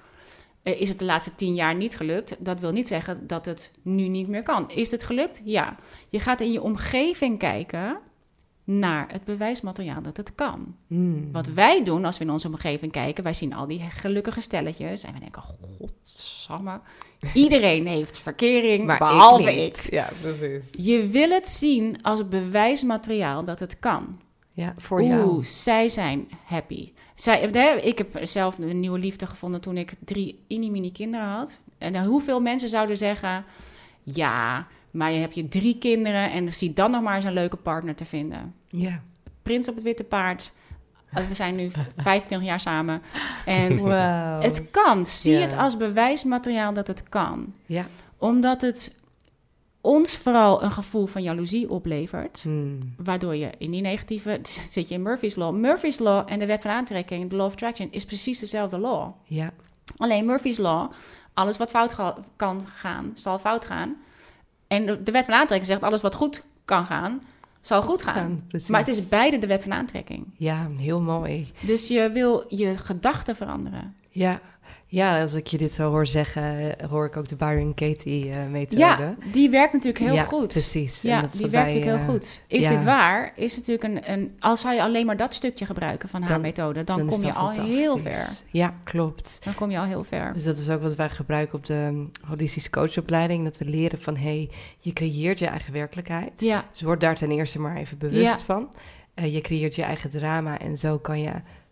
Uh, 0.63 0.81
is 0.81 0.89
het 0.89 0.99
de 0.99 1.05
laatste 1.05 1.35
tien 1.35 1.55
jaar 1.55 1.75
niet 1.75 1.95
gelukt? 1.95 2.45
Dat 2.45 2.59
wil 2.59 2.71
niet 2.71 2.87
zeggen 2.87 3.27
dat 3.27 3.45
het 3.45 3.71
nu 3.81 4.07
niet 4.07 4.27
meer 4.27 4.43
kan. 4.43 4.71
Is 4.71 4.91
het 4.91 5.03
gelukt? 5.03 5.41
Ja. 5.43 5.75
Je 6.09 6.19
gaat 6.19 6.41
in 6.41 6.51
je 6.51 6.61
omgeving 6.61 7.39
kijken 7.39 7.99
naar 8.77 9.07
het 9.11 9.23
bewijsmateriaal 9.23 10.01
dat 10.01 10.17
het 10.17 10.35
kan. 10.35 10.75
Hmm. 10.87 11.31
Wat 11.31 11.47
wij 11.47 11.83
doen 11.83 12.05
als 12.05 12.17
we 12.17 12.23
in 12.23 12.31
onze 12.31 12.47
omgeving 12.47 12.91
kijken, 12.91 13.23
wij 13.23 13.33
zien 13.33 13.53
al 13.53 13.67
die 13.67 13.79
gelukkige 13.79 14.41
stelletjes 14.41 15.03
en 15.03 15.13
we 15.13 15.19
denken, 15.19 15.43
godsamme, 15.77 16.79
iedereen 17.33 17.87
heeft 17.87 18.17
verkering, 18.17 18.85
maar 18.85 18.97
behalve 18.97 19.63
ik, 19.65 19.77
ik, 19.77 19.91
Ja, 19.91 20.09
precies. 20.21 20.65
Je 20.77 21.07
wil 21.07 21.29
het 21.29 21.47
zien 21.47 22.01
als 22.01 22.27
bewijsmateriaal 22.27 23.45
dat 23.45 23.59
het 23.59 23.79
kan. 23.79 24.19
Ja, 24.51 24.73
voor 24.77 24.99
Oeh, 24.99 25.09
jou. 25.09 25.43
zij 25.43 25.89
zijn 25.89 26.29
happy. 26.43 26.91
Zij, 27.15 27.41
ik 27.81 27.97
heb 27.97 28.19
zelf 28.21 28.57
een 28.57 28.79
nieuwe 28.79 28.99
liefde 28.99 29.27
gevonden 29.27 29.61
toen 29.61 29.77
ik 29.77 29.93
drie 30.05 30.45
mini 30.47 30.91
kinderen 30.91 31.27
had. 31.27 31.59
En 31.77 32.05
hoeveel 32.05 32.41
mensen 32.41 32.69
zouden 32.69 32.97
zeggen, 32.97 33.45
ja, 34.03 34.67
maar 34.91 35.11
je 35.11 35.19
hebt 35.19 35.35
je 35.35 35.47
drie 35.47 35.77
kinderen 35.77 36.31
en 36.31 36.53
zie 36.53 36.73
dan 36.73 36.91
nog 36.91 37.01
maar 37.01 37.15
eens 37.15 37.25
een 37.25 37.33
leuke 37.33 37.57
partner 37.57 37.95
te 37.95 38.05
vinden. 38.05 38.55
Ja. 38.69 39.01
Prins 39.41 39.69
op 39.69 39.75
het 39.75 39.83
witte 39.83 40.03
paard. 40.03 40.51
Oh, 41.13 41.27
we 41.27 41.33
zijn 41.33 41.55
nu 41.55 41.71
25 41.97 42.47
jaar 42.51 42.59
samen. 42.59 43.01
En 43.45 43.77
wow. 43.77 44.41
het 44.41 44.71
kan. 44.71 45.05
Zie 45.05 45.35
het 45.35 45.57
als 45.57 45.77
bewijsmateriaal 45.77 46.73
dat 46.73 46.87
het 46.87 47.03
kan. 47.09 47.53
Ja. 47.65 47.85
Omdat 48.17 48.61
het 48.61 48.97
ons 49.81 50.17
vooral 50.17 50.63
een 50.63 50.71
gevoel 50.71 51.05
van 51.05 51.23
jaloezie 51.23 51.69
oplevert. 51.69 52.41
Hmm. 52.43 52.93
Waardoor 52.97 53.35
je 53.35 53.49
in 53.57 53.71
die 53.71 53.81
negatieve... 53.81 54.39
zit 54.69 54.87
je 54.87 54.95
in 54.95 55.01
Murphy's 55.01 55.35
Law. 55.35 55.55
Murphy's 55.55 55.99
Law 55.99 56.23
en 56.31 56.39
de 56.39 56.45
wet 56.45 56.61
van 56.61 56.71
aantrekking, 56.71 57.29
de 57.29 57.35
Law 57.35 57.45
of 57.45 57.53
Attraction... 57.53 57.87
is 57.91 58.05
precies 58.05 58.39
dezelfde 58.39 58.77
law. 58.77 59.11
Ja. 59.23 59.51
Alleen 59.97 60.25
Murphy's 60.25 60.57
Law... 60.57 60.91
alles 61.33 61.57
wat 61.57 61.69
fout 61.69 61.95
kan 62.35 62.67
gaan, 62.67 63.11
zal 63.13 63.39
fout 63.39 63.65
gaan. 63.65 63.97
En 64.67 64.85
de 65.03 65.11
wet 65.11 65.25
van 65.25 65.33
aantrekking 65.33 65.65
zegt 65.65 65.83
alles 65.83 66.01
wat 66.01 66.15
goed 66.15 66.43
kan 66.65 66.85
gaan, 66.85 67.21
zal 67.61 67.81
goed 67.81 68.03
gaan. 68.03 68.49
maar 68.67 68.79
het 68.79 68.89
is 68.89 69.07
beide 69.07 69.37
de 69.37 69.47
wet 69.47 69.63
van 69.63 69.73
aantrekking. 69.73 70.25
Ja, 70.37 70.69
heel 70.77 71.01
mooi. 71.01 71.51
Dus 71.59 71.87
je 71.87 72.09
wil 72.11 72.45
je 72.47 72.77
gedachten 72.77 73.35
veranderen. 73.35 73.95
Ja, 74.09 74.39
ja, 74.91 75.21
als 75.21 75.33
ik 75.33 75.47
je 75.47 75.57
dit 75.57 75.71
zo 75.71 75.89
hoor 75.89 76.07
zeggen, 76.07 76.75
hoor 76.89 77.05
ik 77.05 77.17
ook 77.17 77.27
de 77.27 77.35
Byron 77.35 77.73
Katie 77.73 78.25
uh, 78.25 78.35
methode. 78.51 78.81
Ja, 78.81 79.15
die 79.31 79.49
werkt 79.49 79.73
natuurlijk 79.73 80.03
heel 80.03 80.13
ja, 80.13 80.23
goed. 80.23 80.47
Precies. 80.47 81.01
Ja, 81.01 81.27
die 81.31 81.47
werkt 81.47 81.75
ook 81.75 81.83
heel 81.83 81.95
uh, 81.95 82.07
goed. 82.07 82.41
Is 82.47 82.67
dit 82.67 82.83
waar? 82.83 83.31
Is 83.35 83.57
natuurlijk 83.57 83.83
een, 83.83 84.11
een, 84.11 84.35
als 84.39 84.61
zou 84.61 84.75
je 84.75 84.81
alleen 84.81 85.05
maar 85.05 85.17
dat 85.17 85.33
stukje 85.33 85.65
gebruiken 85.65 86.09
van 86.09 86.21
haar 86.21 86.39
methode, 86.39 86.83
dan, 86.83 87.05
kom 87.05 87.21
je 87.21 87.33
al 87.33 87.49
heel 87.49 87.97
ver. 87.97 88.29
Ja, 88.51 88.73
klopt. 88.83 89.39
Dan 89.43 89.55
kom 89.55 89.71
je 89.71 89.79
al 89.79 89.85
heel 89.85 90.03
ver. 90.03 90.33
Dus 90.33 90.43
dat 90.43 90.57
is 90.57 90.69
ook 90.69 90.81
wat 90.81 90.95
wij 90.95 91.09
gebruiken 91.09 91.57
op 91.57 91.65
de 91.65 91.73
um, 91.73 92.11
holistische 92.27 92.69
coachopleiding, 92.69 93.43
dat 93.43 93.57
we 93.57 93.65
leren 93.65 94.01
van 94.01 94.17
hey, 94.17 94.49
je 94.79 94.93
creëert 94.93 95.39
je 95.39 95.47
eigen 95.47 95.73
werkelijkheid. 95.73 96.41
Ja. 96.41 96.65
Dus 96.71 96.81
word 96.81 97.01
daar 97.01 97.15
ten 97.15 97.31
eerste 97.31 97.59
maar 97.59 97.75
even 97.75 97.97
bewust 97.97 98.41
van. 98.41 98.69
Uh, 99.15 99.33
je 99.33 99.41
creëert 99.41 99.75
je 99.75 99.83
eigen 99.83 100.09
drama 100.09 100.59
en 100.59 100.77
zo 100.77 100.97
kan 100.97 101.21
je 101.21 101.31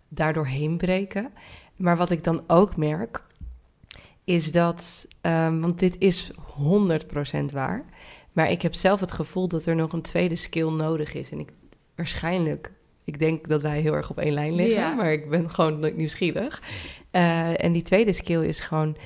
daardoor 0.09 0.47
heen 0.47 0.77
breken. 0.77 1.31
Maar 1.77 1.97
wat 1.97 2.11
ik 2.11 2.23
dan 2.23 2.43
ook 2.47 2.77
merk, 2.77 3.23
is 4.23 4.51
dat, 4.51 5.07
um, 5.21 5.61
want 5.61 5.79
dit 5.79 5.95
is 5.99 6.31
100% 6.35 7.51
waar, 7.51 7.85
maar 8.31 8.51
ik 8.51 8.61
heb 8.61 8.73
zelf 8.73 8.99
het 8.99 9.11
gevoel 9.11 9.47
dat 9.47 9.65
er 9.65 9.75
nog 9.75 9.93
een 9.93 10.01
tweede 10.01 10.35
skill 10.35 10.69
nodig 10.69 11.13
is. 11.13 11.31
En 11.31 11.39
ik 11.39 11.49
waarschijnlijk, 11.95 12.71
ik 13.03 13.19
denk 13.19 13.47
dat 13.47 13.61
wij 13.61 13.81
heel 13.81 13.93
erg 13.93 14.09
op 14.09 14.17
één 14.17 14.33
lijn 14.33 14.55
liggen, 14.55 14.95
maar 14.95 15.11
ik 15.11 15.29
ben 15.29 15.49
gewoon 15.49 15.95
nieuwsgierig. 15.95 16.61
Uh, 17.11 17.63
en 17.63 17.71
die 17.71 17.81
tweede 17.81 18.13
skill 18.13 18.41
is 18.41 18.59
gewoon 18.59 18.97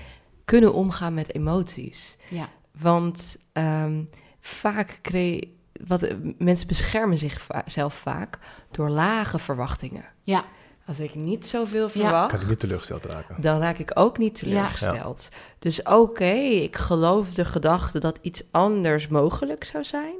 kunnen 0.45 0.73
omgaan 0.73 1.13
met 1.13 1.35
emoties. 1.35 2.17
Ja. 2.29 2.49
Want 2.79 3.37
um, 3.53 4.09
vaak 4.39 4.99
kreeg 5.01 5.43
wat 5.87 6.07
mensen 6.37 6.67
beschermen 6.67 7.17
zichzelf 7.17 7.93
vaak 7.93 8.39
door 8.71 8.89
lage 8.89 9.39
verwachtingen. 9.39 10.05
Ja. 10.21 10.45
Als 10.91 10.99
ik 10.99 11.15
niet 11.15 11.47
zoveel 11.47 11.89
verwacht... 11.89 12.31
Kan 12.31 12.41
ik 12.41 12.47
niet 12.47 12.59
teleurgesteld 12.59 13.05
raken. 13.05 13.41
Dan 13.41 13.59
raak 13.59 13.77
ik 13.77 13.91
ook 13.93 14.17
niet 14.17 14.35
teleurgesteld. 14.35 15.27
Ja. 15.31 15.37
Dus 15.59 15.83
oké, 15.83 16.33
ik 16.33 16.75
geloof 16.75 17.33
de 17.33 17.45
gedachte 17.45 17.99
dat 17.99 18.19
iets 18.21 18.43
anders 18.51 19.07
mogelijk 19.07 19.63
zou 19.63 19.83
zijn. 19.83 20.15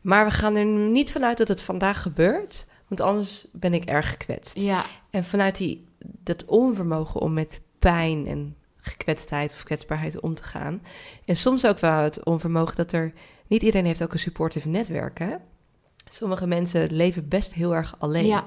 Maar 0.00 0.24
we 0.24 0.30
gaan 0.30 0.56
er 0.56 0.64
niet 0.64 1.12
vanuit 1.12 1.38
dat 1.38 1.48
het 1.48 1.62
vandaag 1.62 2.02
gebeurt. 2.02 2.66
Want 2.88 3.00
anders 3.00 3.46
ben 3.52 3.74
ik 3.74 3.84
erg 3.84 4.10
gekwetst. 4.10 4.60
Ja. 4.60 4.84
En 5.10 5.24
vanuit 5.24 5.56
die, 5.56 5.88
dat 5.98 6.44
onvermogen 6.44 7.20
om 7.20 7.32
met 7.32 7.60
pijn 7.78 8.26
en 8.26 8.56
gekwetstheid 8.76 9.52
of 9.52 9.62
kwetsbaarheid 9.62 10.20
om 10.20 10.34
te 10.34 10.44
gaan. 10.44 10.82
En 11.24 11.36
soms 11.36 11.66
ook 11.66 11.78
wel 11.78 11.98
het 11.98 12.24
onvermogen 12.24 12.76
dat 12.76 12.92
er... 12.92 13.12
Niet 13.46 13.62
iedereen 13.62 13.86
heeft 13.86 14.02
ook 14.02 14.12
een 14.12 14.18
supportive 14.18 14.68
netwerk, 14.68 15.18
hè? 15.18 15.34
Sommige 16.10 16.46
mensen 16.46 16.92
leven 16.92 17.28
best 17.28 17.54
heel 17.54 17.74
erg 17.74 17.94
alleen. 17.98 18.26
Ja. 18.26 18.46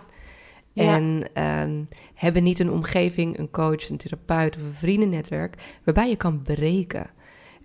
En 0.78 1.24
ehm, 1.34 1.84
hebben 2.13 2.44
niet 2.44 2.60
een 2.60 2.72
omgeving, 2.72 3.38
een 3.38 3.52
coach, 3.52 3.90
een 3.90 3.98
therapeut 3.98 4.56
of 4.56 4.62
een 4.62 4.74
vriendennetwerk 4.74 5.56
waarbij 5.84 6.10
je 6.10 6.16
kan 6.16 6.42
breken. 6.42 7.10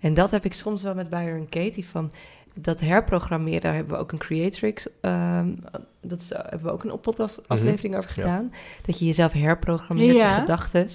En 0.00 0.14
dat 0.14 0.30
heb 0.30 0.44
ik 0.44 0.52
soms 0.52 0.82
wel 0.82 0.94
met 0.94 1.10
Byron 1.10 1.48
Katie 1.48 1.86
van 1.86 2.12
dat 2.54 2.80
herprogrammeren, 2.80 3.60
daar 3.60 3.74
hebben 3.74 3.94
we 3.94 4.00
ook 4.00 4.12
een 4.12 4.18
Creatrix, 4.18 4.88
um, 5.00 5.58
dat 6.00 6.20
is, 6.20 6.28
hebben 6.28 6.62
we 6.62 6.70
ook 6.70 6.84
een 6.84 7.00
podcast 7.00 7.48
aflevering 7.48 7.96
over 7.96 8.10
gedaan. 8.10 8.52
Dat 8.86 8.98
je 8.98 9.04
jezelf 9.04 9.32
herprogrammeert, 9.32 10.16
je 10.16 10.40
gedachten. 10.40 10.86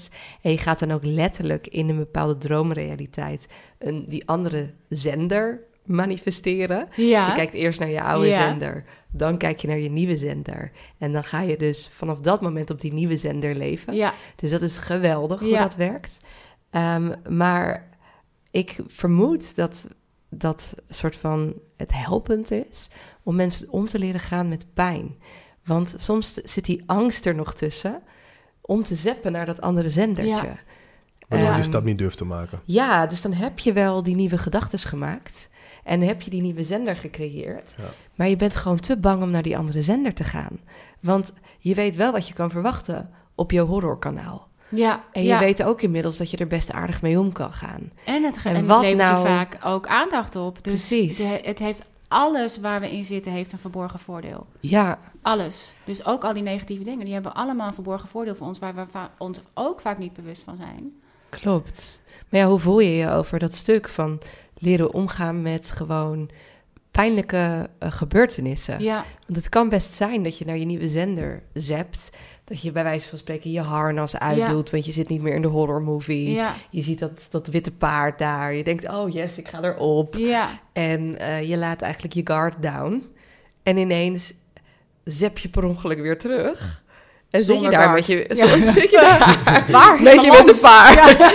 En 0.42 0.52
je 0.52 0.58
gaat 0.58 0.80
dan 0.80 0.92
ook 0.92 1.06
letterlijk 1.06 1.68
in 1.68 1.90
een 1.90 1.98
bepaalde 1.98 2.38
droomrealiteit 2.38 3.48
een, 3.78 4.06
die 4.08 4.28
andere 4.28 4.74
zender 4.90 5.60
manifesteren. 5.88 6.88
Ja. 6.95 7.17
Dus 7.17 7.28
je 7.28 7.34
kijkt 7.34 7.54
eerst 7.54 7.80
naar 7.80 7.89
je 7.89 8.04
oude 8.04 8.32
zender, 8.32 8.84
dan 9.10 9.38
kijk 9.38 9.60
je 9.60 9.67
naar 9.67 9.80
je 9.80 9.89
nieuwe 9.89 10.17
zender. 10.17 10.71
En 10.97 11.13
dan 11.13 11.23
ga 11.23 11.41
je 11.41 11.58
dus 11.58 11.89
vanaf 11.91 12.19
dat 12.19 12.41
moment 12.41 12.69
op 12.69 12.82
die 12.82 12.93
nieuwe 12.93 13.17
zender 13.17 13.56
leven. 13.56 13.93
Ja. 13.93 14.13
Dus 14.36 14.50
dat 14.50 14.62
is 14.62 14.78
geweldig 14.78 15.39
hoe 15.39 15.58
dat 15.58 15.76
werkt. 15.76 16.17
Um, 16.71 17.13
maar 17.30 17.89
ik 18.52 18.80
vermoed 18.88 19.56
dat 19.56 19.88
dat 20.30 20.76
soort 20.89 21.15
van 21.15 21.54
het 21.78 21.93
helpend 21.93 22.52
is 22.52 22.89
om 23.23 23.36
mensen 23.36 23.69
om 23.69 23.86
te 23.86 24.00
leren 24.00 24.19
gaan 24.19 24.50
met 24.50 24.65
pijn. 24.73 25.15
Want 25.65 25.95
soms 25.97 26.34
zit 26.34 26.65
die 26.65 26.84
angst 26.86 27.26
er 27.26 27.36
nog 27.36 27.54
tussen 27.54 28.02
om 28.62 28.84
te 28.84 28.95
zeppen 28.95 29.32
naar 29.32 29.45
dat 29.45 29.62
andere 29.62 29.89
zendertje. 29.89 30.45
Ja. 30.45 30.58
Waardoor 31.28 31.50
je 31.50 31.56
die 31.56 31.63
stap 31.63 31.84
niet 31.84 31.97
durft 31.97 32.17
te 32.17 32.26
maken. 32.26 32.60
Ja, 32.63 33.08
dus 33.08 33.21
dan 33.21 33.34
heb 33.34 33.60
je 33.60 33.73
wel 33.73 34.04
die 34.04 34.15
nieuwe 34.15 34.38
gedachten 34.38 34.80
gemaakt. 34.80 35.50
En 35.88 36.02
heb 36.02 36.21
je 36.21 36.30
die 36.30 36.41
nieuwe 36.41 36.63
zender 36.63 36.95
gecreëerd. 36.95 37.73
Ja. 37.78 37.84
Maar 38.15 38.28
je 38.28 38.36
bent 38.36 38.56
gewoon 38.56 38.80
te 38.80 38.97
bang 38.97 39.23
om 39.23 39.30
naar 39.30 39.41
die 39.41 39.58
andere 39.58 39.82
zender 39.82 40.13
te 40.13 40.23
gaan. 40.23 40.60
Want 41.00 41.34
je 41.60 41.76
weet 41.76 41.95
wel 41.95 42.12
wat 42.12 42.28
je 42.28 42.34
kan 42.34 42.50
verwachten 42.50 43.10
op 43.36 43.52
je 43.52 43.60
horrorkanaal. 43.60 44.47
Ja, 44.69 45.04
en 45.12 45.23
je 45.23 45.38
weet 45.38 45.63
ook 45.63 45.82
inmiddels 45.82 46.17
dat 46.17 46.32
je 46.32 46.38
er 46.38 46.47
best 46.47 46.71
aardig 46.71 47.02
mee 47.02 47.19
om 47.19 47.32
kan 47.32 47.52
gaan. 47.52 47.91
En 48.04 48.23
het, 48.23 48.38
en 48.43 48.65
wat 48.65 48.82
levert 48.82 49.02
nou... 49.02 49.17
je 49.17 49.26
vaak 49.26 49.58
ook 49.63 49.88
aandacht 49.88 50.36
op. 50.36 50.63
Dus 50.63 50.88
Precies. 50.88 51.41
het 51.43 51.60
heeft 51.60 51.89
alles 52.08 52.60
waar 52.60 52.80
we 52.80 52.91
in 52.91 53.06
zitten, 53.06 53.32
heeft 53.32 53.52
een 53.52 53.60
verborgen 53.60 54.00
voordeel. 54.00 54.45
Ja. 54.60 55.00
Alles. 55.21 55.73
Dus 55.84 56.06
ook 56.06 56.23
al 56.23 56.34
die 56.34 56.43
negatieve 56.43 56.84
dingen, 56.84 57.06
die 57.06 57.13
hebben 57.13 57.36
allemaal 57.36 57.67
een 57.67 57.73
verborgen 57.73 58.10
voordeel 58.10 58.36
voor 58.36 58.47
ons, 58.47 58.60
waar 58.60 58.76
we 58.76 58.86
ons 59.17 59.39
ook 59.54 59.82
vaak 59.82 59.97
niet 59.97 60.13
bewust 60.13 60.43
van 60.43 60.58
zijn. 60.58 60.93
Klopt. 61.30 62.02
Maar 62.30 62.39
ja, 62.39 62.47
hoe 62.47 62.60
voel 62.60 62.80
je 62.80 62.95
je 62.95 63.10
over 63.10 63.39
dat 63.39 63.56
stuk 63.56 63.88
van 63.88 64.19
leren 64.58 64.93
omgaan 64.93 65.41
met 65.41 65.72
gewoon 65.72 66.30
pijnlijke 66.91 67.70
uh, 67.84 67.91
gebeurtenissen. 67.91 68.80
Ja. 68.80 69.06
Want 69.26 69.38
het 69.38 69.50
kan 69.50 69.70
best 69.70 69.93
zijn 69.93 70.24
dat 70.24 70.38
je 70.38 70.46
naar 70.46 70.58
je 70.58 70.65
nieuwe 70.65 70.88
zender 70.88 71.43
zept. 71.54 72.10
Dat 72.43 72.62
je 72.62 72.72
bij 72.72 72.84
wijze 72.84 73.08
van 73.10 73.17
spreken 73.17 73.52
je 73.52 73.62
harnas 73.62 74.17
uitdoet, 74.17 74.70
want 74.70 74.86
je 74.86 74.91
zit 74.91 75.10
niet 75.10 75.22
meer 75.22 75.34
in 75.34 75.41
de 75.41 75.48
horror 75.48 75.82
movie. 75.82 76.32
Ja. 76.32 76.56
Je 76.70 76.82
ziet 76.82 77.00
dat, 77.00 77.28
dat 77.30 77.48
witte 77.48 77.72
paard 77.72 78.20
daar. 78.20 78.54
Je 78.54 78.63
denkt, 78.63 78.89
oh 78.89 79.13
yes, 79.13 79.38
ik 79.38 79.48
ga 79.48 79.63
erop. 79.63 80.15
Ja. 80.15 80.60
En 80.74 81.02
uh, 81.02 81.50
je 81.50 81.58
laat 81.58 81.82
eigenlijk 81.82 82.13
je 82.13 82.22
guard 82.24 82.62
down. 82.62 83.04
En 83.63 83.78
ineens 83.78 84.34
zep 85.04 85.38
je 85.38 85.50
per 85.50 85.63
ongeluk 85.65 86.00
weer 86.00 86.20
terug. 86.20 86.84
En 87.30 87.44
zit 87.44 87.62
je 87.62 87.70
daar 87.70 87.92
met 87.92 88.06
je... 88.06 88.26
Ja. 88.30 88.72
Zit 88.72 88.92
je 88.92 88.98
daar 88.98 89.66
Waar 89.72 90.02
met 90.02 90.22
je 90.22 90.32
met 90.32 90.48
een 90.48 90.62
paard. 90.62 91.34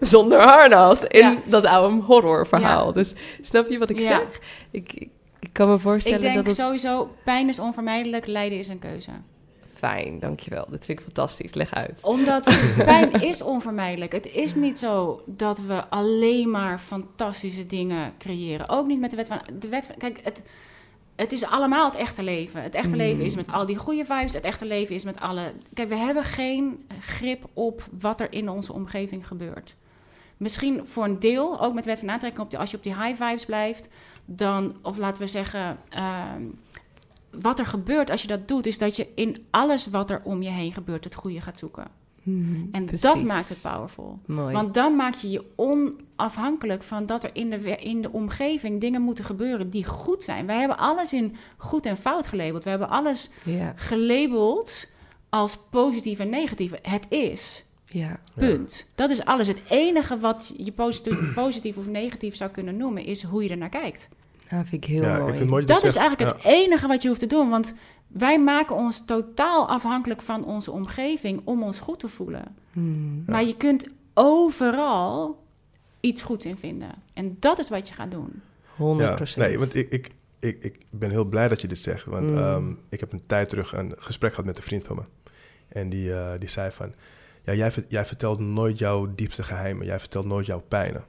Zonder 0.10 0.40
harnas. 0.40 1.02
In 1.02 1.38
dat 1.44 1.64
oude 1.64 2.02
horrorverhaal. 2.02 2.92
Dus 2.92 3.14
snap 3.40 3.68
je 3.70 3.78
wat 3.78 3.90
ik 3.90 4.00
zeg? 4.00 4.22
Ik, 4.70 4.92
ik, 4.92 5.08
ik, 5.40 5.52
kan 5.52 5.68
me 5.68 5.78
voorstellen 5.78 6.18
dat 6.18 6.26
Ik 6.28 6.34
denk 6.34 6.46
dat 6.46 6.56
het... 6.56 6.66
sowieso, 6.66 7.10
pijn 7.24 7.48
is 7.48 7.58
onvermijdelijk, 7.58 8.26
lijden 8.26 8.58
is 8.58 8.68
een 8.68 8.78
keuze. 8.78 9.10
Fijn, 9.74 10.18
dankjewel. 10.18 10.66
Dat 10.70 10.84
vind 10.84 10.98
ik 10.98 11.04
fantastisch. 11.04 11.54
Leg 11.54 11.74
uit. 11.74 11.98
Omdat 12.02 12.50
pijn 12.84 13.22
is 13.22 13.42
onvermijdelijk. 13.42 14.12
Het 14.12 14.32
is 14.32 14.54
niet 14.54 14.78
zo 14.78 15.22
dat 15.26 15.60
we 15.60 15.88
alleen 15.88 16.50
maar 16.50 16.78
fantastische 16.78 17.64
dingen 17.64 18.12
creëren. 18.18 18.68
Ook 18.68 18.86
niet 18.86 19.00
met 19.00 19.10
de 19.10 19.16
wet 19.16 19.28
van... 19.28 19.40
De 19.58 19.68
wet 19.68 19.86
van 19.86 19.94
kijk, 19.98 20.20
het 20.22 20.42
het 21.18 21.32
is 21.32 21.44
allemaal 21.44 21.84
het 21.84 21.94
echte 21.94 22.22
leven. 22.22 22.62
Het 22.62 22.74
echte 22.74 22.96
leven 22.96 23.24
is 23.24 23.34
mm. 23.34 23.40
met 23.46 23.54
al 23.54 23.66
die 23.66 23.76
goede 23.76 24.04
vibes. 24.04 24.32
Het 24.32 24.44
echte 24.44 24.64
leven 24.64 24.94
is 24.94 25.04
met 25.04 25.20
alle. 25.20 25.52
Kijk, 25.74 25.88
we 25.88 25.96
hebben 25.96 26.24
geen 26.24 26.86
grip 27.00 27.44
op 27.52 27.82
wat 28.00 28.20
er 28.20 28.32
in 28.32 28.48
onze 28.48 28.72
omgeving 28.72 29.26
gebeurt. 29.26 29.76
Misschien 30.36 30.86
voor 30.86 31.04
een 31.04 31.18
deel, 31.18 31.60
ook 31.60 31.74
met 31.74 31.84
wet 31.84 31.98
van 31.98 32.10
aantrekking, 32.10 32.42
op 32.42 32.54
als 32.54 32.70
je 32.70 32.76
op 32.76 32.82
die 32.82 32.94
high 32.94 33.22
vibes 33.22 33.44
blijft, 33.44 33.88
dan, 34.24 34.76
of 34.82 34.96
laten 34.96 35.22
we 35.22 35.28
zeggen, 35.28 35.78
ehm, 35.88 36.42
wat 37.30 37.58
er 37.58 37.66
gebeurt 37.66 38.10
als 38.10 38.22
je 38.22 38.28
dat 38.28 38.48
doet, 38.48 38.66
is 38.66 38.78
dat 38.78 38.96
je 38.96 39.08
in 39.14 39.46
alles 39.50 39.86
wat 39.86 40.10
er 40.10 40.20
om 40.24 40.42
je 40.42 40.50
heen 40.50 40.72
gebeurt 40.72 41.04
het 41.04 41.14
goede 41.14 41.40
gaat 41.40 41.58
zoeken. 41.58 41.86
Mm, 42.22 42.68
en 42.72 42.86
dat 43.00 43.22
maakt 43.22 43.48
het 43.48 43.60
powerful. 43.62 44.18
Mooi. 44.26 44.54
Want 44.54 44.74
dan 44.74 44.96
maak 44.96 45.14
je 45.14 45.30
je 45.30 45.44
onafhankelijk 45.56 46.82
van 46.82 47.06
dat 47.06 47.24
er 47.24 47.30
in 47.32 47.50
de, 47.50 47.76
in 47.76 48.02
de 48.02 48.12
omgeving 48.12 48.80
dingen 48.80 49.02
moeten 49.02 49.24
gebeuren 49.24 49.70
die 49.70 49.84
goed 49.84 50.22
zijn. 50.22 50.46
Wij 50.46 50.58
hebben 50.58 50.78
alles 50.78 51.12
in 51.12 51.36
goed 51.56 51.86
en 51.86 51.96
fout 51.96 52.26
gelabeld. 52.26 52.64
We 52.64 52.70
hebben 52.70 52.88
alles 52.88 53.30
gelabeld 53.74 54.88
als 55.28 55.58
positief 55.70 56.18
en 56.18 56.28
negatief. 56.28 56.72
Het 56.82 57.06
is. 57.08 57.64
Ja. 57.84 58.20
Punt. 58.34 58.86
Dat 58.94 59.10
is 59.10 59.24
alles. 59.24 59.48
Het 59.48 59.60
enige 59.68 60.18
wat 60.18 60.54
je 60.56 60.72
positief, 60.72 61.32
positief 61.34 61.76
of 61.76 61.86
negatief 61.86 62.36
zou 62.36 62.50
kunnen 62.50 62.76
noemen, 62.76 63.04
is 63.04 63.22
hoe 63.22 63.42
je 63.42 63.48
er 63.48 63.56
naar 63.56 63.68
kijkt. 63.68 64.08
Dat 64.48 64.66
vind 64.66 64.84
ik 64.84 64.90
heel 64.90 65.46
mooi. 65.46 65.62
Ik 65.62 65.68
dat 65.68 65.84
is 65.84 65.96
eigenlijk 65.96 66.32
het 66.32 66.44
enige 66.44 66.86
wat 66.86 67.02
je 67.02 67.08
hoeft 67.08 67.20
te 67.20 67.26
doen. 67.26 67.48
Want 67.48 67.74
wij 68.08 68.40
maken 68.40 68.76
ons 68.76 69.04
totaal 69.04 69.68
afhankelijk 69.68 70.22
van 70.22 70.44
onze 70.44 70.70
omgeving 70.70 71.40
om 71.44 71.62
ons 71.62 71.80
goed 71.80 71.98
te 71.98 72.08
voelen. 72.08 72.56
Hmm. 72.72 73.22
Maar 73.26 73.44
je 73.44 73.56
kunt 73.56 73.88
overal 74.14 75.44
iets 76.00 76.22
goeds 76.22 76.46
in 76.46 76.56
vinden. 76.56 76.94
En 77.12 77.36
dat 77.40 77.58
is 77.58 77.68
wat 77.68 77.88
je 77.88 77.94
gaat 77.94 78.10
doen. 78.10 78.42
100%. 78.76 79.36
nee, 79.36 79.58
want 79.58 79.74
ik, 79.74 79.92
ik, 79.92 80.10
ik, 80.38 80.64
ik 80.64 80.86
ben 80.90 81.10
heel 81.10 81.24
blij 81.24 81.48
dat 81.48 81.60
je 81.60 81.68
dit 81.68 81.78
zegt. 81.78 82.04
Want 82.04 82.30
hmm. 82.30 82.38
ehm, 82.38 82.72
ik 82.88 83.00
heb 83.00 83.12
een 83.12 83.26
tijd 83.26 83.48
terug 83.48 83.72
een 83.72 83.94
gesprek 83.96 84.30
gehad 84.30 84.46
met 84.46 84.56
een 84.56 84.62
vriend 84.62 84.84
van 84.84 84.96
me. 84.96 85.02
En 85.68 85.88
die, 85.88 86.08
uh, 86.08 86.30
die 86.38 86.48
zei 86.48 86.70
van... 86.70 86.94
Ja, 87.44 87.54
jij, 87.54 87.72
jij 87.88 88.04
vertelt 88.04 88.38
nooit 88.38 88.78
jouw 88.78 89.14
diepste 89.14 89.42
geheimen. 89.42 89.86
Jij 89.86 89.98
vertelt 89.98 90.26
nooit 90.26 90.46
jouw 90.46 90.62
pijnen. 90.68 91.04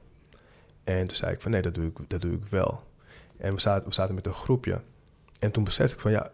En 0.84 1.06
toen 1.06 1.16
zei 1.16 1.32
ik 1.32 1.40
van 1.40 1.50
nee, 1.50 1.62
dat 1.62 1.74
doe 1.74 1.86
ik, 1.86 1.98
dat 2.08 2.20
doe 2.20 2.32
ik 2.32 2.44
wel. 2.48 2.82
En 3.36 3.54
we 3.54 3.60
zaten, 3.60 3.88
we 3.88 3.94
zaten 3.94 4.14
met 4.14 4.26
een 4.26 4.34
groepje. 4.34 4.80
En 5.38 5.50
toen 5.50 5.64
besefte 5.64 5.94
ik 5.94 6.00
van 6.00 6.10
ja, 6.10 6.30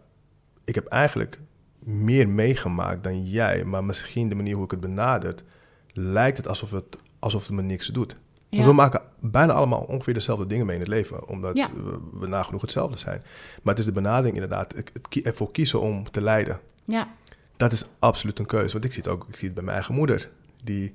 ik 0.67 0.75
heb 0.75 0.85
eigenlijk 0.85 1.39
meer 1.79 2.29
meegemaakt 2.29 3.03
dan 3.03 3.25
jij, 3.25 3.63
maar 3.63 3.83
misschien 3.83 4.29
de 4.29 4.35
manier 4.35 4.55
hoe 4.55 4.63
ik 4.63 4.71
het 4.71 4.79
benadert, 4.79 5.43
lijkt 5.93 6.37
het 6.37 6.47
alsof 6.47 6.71
het, 6.71 6.97
alsof 7.19 7.47
het 7.47 7.55
me 7.55 7.61
niks 7.61 7.87
doet. 7.87 8.17
Want 8.49 8.65
we 8.65 8.73
maken 8.73 9.01
bijna 9.19 9.53
allemaal 9.53 9.79
ongeveer 9.79 10.13
dezelfde 10.13 10.47
dingen 10.47 10.65
mee 10.65 10.75
in 10.75 10.81
het 10.81 10.89
leven, 10.89 11.27
omdat 11.27 11.53
we, 11.53 11.99
we, 12.13 12.27
nagenoeg 12.27 12.61
hetzelfde 12.61 12.97
zijn. 12.97 13.21
Maar 13.63 13.73
het 13.73 13.79
is 13.79 13.85
de 13.85 14.01
benadering 14.01 14.33
inderdaad, 14.33 14.75
het, 14.75 14.91
het 14.93 15.25
ervoor 15.25 15.51
kiezen 15.51 15.81
om 15.81 16.11
te 16.11 16.21
lijden. 16.21 16.59
Ja. 16.85 17.07
Dat 17.57 17.73
is 17.73 17.85
absoluut 17.99 18.39
een 18.39 18.45
keuze, 18.45 18.71
want 18.71 18.85
ik 18.85 18.93
zie 18.93 19.03
het 19.03 19.11
ook, 19.11 19.25
ik 19.27 19.35
zie 19.35 19.45
het 19.45 19.53
bij 19.53 19.63
mijn 19.63 19.75
eigen 19.75 19.95
moeder. 19.95 20.29
Die, 20.63 20.93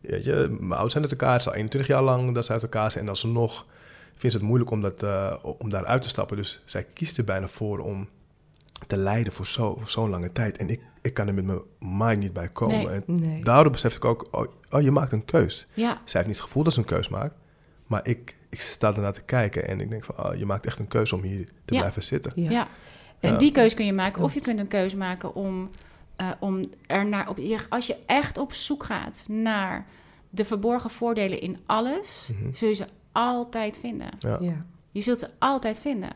weet 0.00 0.24
je, 0.24 0.46
mijn 0.50 0.70
ouders 0.70 0.92
zijn 0.92 1.04
uit 1.04 1.12
elkaar, 1.12 1.32
het 1.32 1.40
is 1.40 1.46
al 1.46 1.54
21 1.54 1.90
jaar 1.90 2.02
lang 2.02 2.34
dat 2.34 2.46
ze 2.46 2.52
uit 2.52 2.62
elkaar 2.62 2.90
zijn 2.90 3.04
en 3.04 3.10
alsnog 3.10 3.66
vindt 4.14 4.34
ze 4.34 4.38
het 4.38 4.42
moeilijk 4.42 4.70
om, 4.70 4.80
dat, 4.80 5.02
uh, 5.02 5.34
om 5.42 5.68
daar 5.68 5.84
uit 5.86 6.02
te 6.02 6.08
stappen. 6.08 6.36
Dus 6.36 6.62
zij 6.64 6.86
kiest 6.92 7.18
er 7.18 7.24
bijna 7.24 7.48
voor 7.48 7.78
om 7.78 8.08
te 8.86 8.96
lijden 8.96 9.32
voor 9.32 9.46
zo'n 9.46 9.78
zo 9.86 10.08
lange 10.08 10.32
tijd. 10.32 10.56
En 10.56 10.68
ik, 10.68 10.80
ik 11.02 11.14
kan 11.14 11.28
er 11.28 11.34
met 11.34 11.44
mijn 11.44 11.60
mind 11.78 12.20
niet 12.20 12.32
bij 12.32 12.48
komen. 12.48 13.04
Nee, 13.06 13.34
en 13.34 13.44
daardoor 13.44 13.72
besefte 13.72 13.96
ik 13.96 14.04
ook, 14.04 14.28
oh, 14.30 14.46
oh, 14.70 14.82
je 14.82 14.90
maakt 14.90 15.12
een 15.12 15.24
keus. 15.24 15.66
Ja. 15.74 15.92
Zij 15.92 16.00
heeft 16.04 16.26
niet 16.26 16.36
het 16.36 16.46
gevoel 16.46 16.62
dat 16.62 16.72
ze 16.72 16.78
een 16.78 16.84
keus 16.84 17.08
maakt. 17.08 17.34
Maar 17.86 18.06
ik, 18.06 18.36
ik 18.50 18.60
sta 18.60 18.94
ernaar 18.94 19.12
te 19.12 19.22
kijken 19.22 19.68
en 19.68 19.80
ik 19.80 19.88
denk 19.88 20.04
van, 20.04 20.24
oh, 20.24 20.34
je 20.34 20.46
maakt 20.46 20.66
echt 20.66 20.78
een 20.78 20.88
keus 20.88 21.12
om 21.12 21.22
hier 21.22 21.48
te 21.64 21.74
blijven 21.74 22.02
zitten. 22.02 22.32
Ja. 22.34 22.50
ja. 22.50 22.68
En 23.20 23.38
die 23.38 23.52
keus 23.52 23.74
kun 23.74 23.86
je 23.86 23.92
maken. 23.92 24.22
Of 24.22 24.34
je 24.34 24.40
kunt 24.40 24.58
een 24.58 24.68
keus 24.68 24.94
maken 24.94 25.34
om, 25.34 25.70
uh, 26.20 26.30
om 26.40 26.70
er 26.86 27.06
naar 27.06 27.28
op... 27.28 27.38
Als 27.68 27.86
je 27.86 27.96
echt 28.06 28.38
op 28.38 28.52
zoek 28.52 28.84
gaat 28.84 29.24
naar 29.28 29.86
de 30.30 30.44
verborgen 30.44 30.90
voordelen 30.90 31.40
in 31.40 31.58
alles... 31.66 32.28
Mm 32.32 32.54
zul 32.54 32.68
je 32.68 32.74
ze 32.74 32.86
altijd 33.12 33.78
vinden. 33.78 34.08
Ja. 34.18 34.64
Je 34.90 35.00
zult 35.00 35.18
ze 35.18 35.28
altijd 35.38 35.78
vinden. 35.78 36.10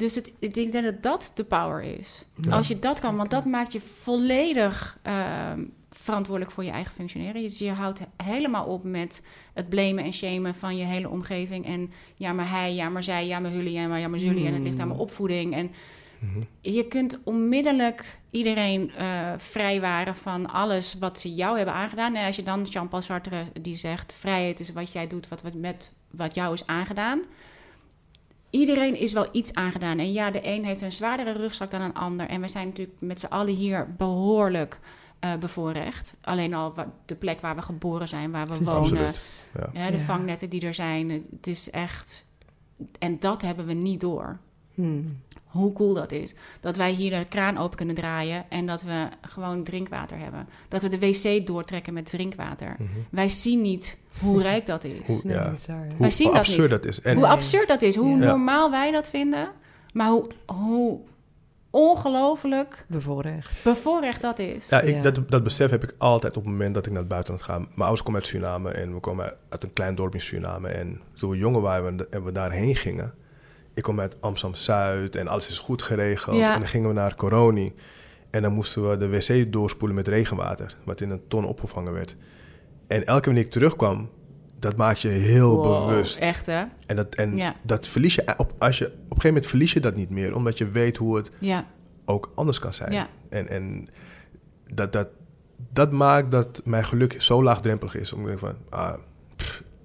Dus 0.00 0.14
het, 0.14 0.32
ik 0.38 0.54
denk 0.54 0.72
dat 0.72 1.02
dat 1.02 1.32
de 1.34 1.44
power 1.44 1.82
is. 1.82 2.24
Als 2.50 2.68
je 2.68 2.78
dat 2.78 3.00
kan, 3.00 3.16
want 3.16 3.30
dat 3.30 3.44
maakt 3.44 3.72
je 3.72 3.80
volledig 3.80 4.98
uh, 5.06 5.52
verantwoordelijk 5.90 6.54
voor 6.54 6.64
je 6.64 6.70
eigen 6.70 6.92
functioneren. 6.92 7.42
Dus 7.42 7.58
je 7.58 7.70
houdt 7.70 8.00
helemaal 8.16 8.64
op 8.64 8.84
met 8.84 9.22
het 9.52 9.68
blamen 9.68 10.04
en 10.04 10.12
shamen 10.12 10.54
van 10.54 10.76
je 10.76 10.84
hele 10.84 11.08
omgeving. 11.08 11.66
En 11.66 11.92
ja, 12.16 12.32
maar 12.32 12.50
hij, 12.50 12.74
ja, 12.74 12.88
maar 12.88 13.02
zij, 13.02 13.26
ja, 13.26 13.38
maar 13.38 13.52
jullie, 13.52 13.72
ja, 13.72 13.86
maar, 13.86 14.00
ja, 14.00 14.08
maar 14.08 14.18
jullie. 14.18 14.46
En 14.46 14.52
het 14.52 14.62
ligt 14.62 14.78
aan 14.78 14.86
mijn 14.86 14.98
mm. 14.98 15.04
opvoeding. 15.04 15.54
En 15.54 15.70
mhm. 16.18 16.40
je 16.60 16.88
kunt 16.88 17.20
onmiddellijk 17.24 18.18
iedereen 18.30 18.90
uh, 18.98 19.32
vrijwaren 19.36 20.16
van 20.16 20.46
alles 20.46 20.98
wat 20.98 21.18
ze 21.18 21.34
jou 21.34 21.56
hebben 21.56 21.74
aangedaan. 21.74 22.14
En 22.14 22.26
als 22.26 22.36
je 22.36 22.42
dan 22.42 22.62
Jean-Paul 22.62 23.02
Sartre 23.02 23.44
die 23.60 23.74
zegt... 23.74 24.14
vrijheid 24.14 24.60
is 24.60 24.72
wat 24.72 24.92
jij 24.92 25.06
doet, 25.06 25.28
wat, 25.28 25.42
wat, 25.42 25.54
met, 25.54 25.92
wat 26.10 26.34
jou 26.34 26.52
is 26.52 26.66
aangedaan 26.66 27.22
iedereen 28.50 28.96
is 28.96 29.12
wel 29.12 29.28
iets 29.32 29.54
aangedaan. 29.54 29.98
En 29.98 30.12
ja, 30.12 30.30
de 30.30 30.40
een 30.42 30.64
heeft 30.64 30.80
een 30.80 30.92
zwaardere 30.92 31.32
rugzak 31.32 31.70
dan 31.70 31.80
een 31.80 31.94
ander. 31.94 32.28
En 32.28 32.40
we 32.40 32.48
zijn 32.48 32.66
natuurlijk 32.66 32.96
met 33.00 33.20
z'n 33.20 33.26
allen 33.26 33.54
hier 33.54 33.94
behoorlijk 33.96 34.80
uh, 35.24 35.36
bevoorrecht. 35.36 36.14
Alleen 36.20 36.54
al 36.54 36.74
de 37.06 37.14
plek 37.14 37.40
waar 37.40 37.56
we 37.56 37.62
geboren 37.62 38.08
zijn, 38.08 38.30
waar 38.30 38.48
we 38.48 38.64
wonen. 38.64 39.12
Ja. 39.72 39.90
de 39.90 39.98
vangnetten 39.98 40.50
die 40.50 40.66
er 40.66 40.74
zijn. 40.74 41.10
Het 41.10 41.46
is 41.46 41.70
echt... 41.70 42.24
En 42.98 43.18
dat 43.18 43.42
hebben 43.42 43.66
we 43.66 43.72
niet 43.72 44.00
door. 44.00 44.38
Hmm 44.74 45.20
hoe 45.50 45.72
cool 45.72 45.94
dat 45.94 46.12
is. 46.12 46.34
Dat 46.60 46.76
wij 46.76 46.92
hier 46.92 47.10
de 47.10 47.24
kraan 47.24 47.58
open 47.58 47.76
kunnen 47.76 47.94
draaien 47.94 48.44
en 48.48 48.66
dat 48.66 48.82
we 48.82 49.08
gewoon 49.20 49.64
drinkwater 49.64 50.18
hebben. 50.18 50.48
Dat 50.68 50.82
we 50.82 50.88
de 50.88 50.98
wc 50.98 51.46
doortrekken 51.46 51.92
met 51.92 52.04
drinkwater. 52.04 52.76
Mhm. 52.78 52.90
Wij 53.10 53.28
zien 53.28 53.60
niet 53.60 53.98
hoe 54.20 54.42
rijk 54.50 54.66
dat 54.66 54.84
is. 54.84 55.06
Hoe, 55.06 55.20
ja. 55.24 55.52
wij 55.98 56.10
zien 56.10 56.26
hoe 56.26 56.36
dat 56.36 56.46
absurd 56.46 56.70
niet. 56.70 56.82
dat 56.82 56.84
is. 56.84 57.00
En 57.00 57.16
hoe 57.16 57.26
absurd 57.26 57.68
dat 57.68 57.82
is. 57.82 57.96
Hoe 57.96 58.16
normaal 58.16 58.70
wij 58.70 58.90
dat 58.90 59.08
vinden. 59.08 59.48
Maar 59.92 60.08
hoe, 60.08 60.26
hoe 60.46 61.00
ongelooflijk 61.70 62.84
bevoorrecht. 62.88 63.64
bevoorrecht 63.64 64.22
dat 64.22 64.38
is. 64.38 64.68
Ja, 64.68 64.80
ik, 64.80 65.02
Dat, 65.02 65.20
dat 65.28 65.42
besef 65.42 65.70
heb 65.70 65.82
ik 65.82 65.94
altijd 65.98 66.36
op 66.36 66.42
het 66.42 66.52
moment 66.52 66.74
dat 66.74 66.86
ik 66.86 66.92
naar 66.92 67.00
het 67.00 67.10
buitenland 67.10 67.44
ga. 67.44 67.58
Mijn 67.58 67.70
ouders 67.76 68.02
komen 68.02 68.20
uit 68.20 68.28
Suriname 68.28 68.70
en 68.70 68.94
we 68.94 69.00
komen 69.00 69.34
uit 69.48 69.62
een 69.62 69.72
klein 69.72 69.94
dorp 69.94 70.14
in 70.14 70.20
Suriname. 70.20 70.68
En 70.68 71.00
toen 71.14 71.30
we 71.30 71.36
jonger 71.36 71.60
waren 71.60 72.10
en 72.10 72.24
we 72.24 72.32
daarheen 72.32 72.76
gingen 72.76 73.14
ik 73.74 73.82
kom 73.82 74.00
uit 74.00 74.16
Amsterdam-Zuid 74.20 75.16
en 75.16 75.28
alles 75.28 75.48
is 75.48 75.58
goed 75.58 75.82
geregeld. 75.82 76.40
En 76.40 76.58
dan 76.58 76.66
gingen 76.66 76.88
we 76.88 76.94
naar 76.94 77.14
Coroni. 77.14 77.74
En 78.30 78.42
dan 78.42 78.52
moesten 78.52 78.90
we 78.90 78.96
de 78.96 79.08
wc 79.08 79.52
doorspoelen 79.52 79.96
met 79.96 80.08
regenwater, 80.08 80.76
wat 80.84 81.00
in 81.00 81.10
een 81.10 81.22
ton 81.28 81.44
opgevangen 81.44 81.92
werd. 81.92 82.16
En 82.86 83.04
elke 83.04 83.12
keer 83.12 83.24
wanneer 83.24 83.44
ik 83.44 83.50
terugkwam, 83.50 84.10
dat 84.58 84.76
maak 84.76 84.96
je 84.96 85.08
heel 85.08 85.60
bewust. 85.60 86.18
Echt 86.18 86.46
hè? 86.46 86.64
En, 86.86 86.96
dat, 86.96 87.14
en 87.14 87.54
dat 87.62 87.86
verlies 87.86 88.14
je 88.14 88.34
op, 88.36 88.52
als 88.58 88.78
je, 88.78 88.86
op 88.86 88.92
een 88.92 89.06
gegeven 89.08 89.28
moment 89.28 89.46
verlies 89.46 89.72
je 89.72 89.80
dat 89.80 89.96
niet 89.96 90.10
meer, 90.10 90.34
omdat 90.34 90.58
je 90.58 90.70
weet 90.70 90.96
hoe 90.96 91.16
het 91.16 91.30
ja. 91.38 91.66
ook 92.04 92.32
anders 92.34 92.58
kan 92.58 92.74
zijn. 92.74 93.08
En, 93.28 93.48
en 93.48 93.88
dat, 94.74 94.92
dat, 94.92 95.08
dat 95.72 95.92
maakt 95.92 96.30
dat 96.30 96.60
mijn 96.64 96.84
geluk 96.84 97.22
zo 97.22 97.42
laagdrempelig 97.42 97.94
is. 97.94 98.12
Om 98.12 98.20
te 98.20 98.26
denken 98.26 98.46
van, 98.46 98.78
ah, 98.78 98.94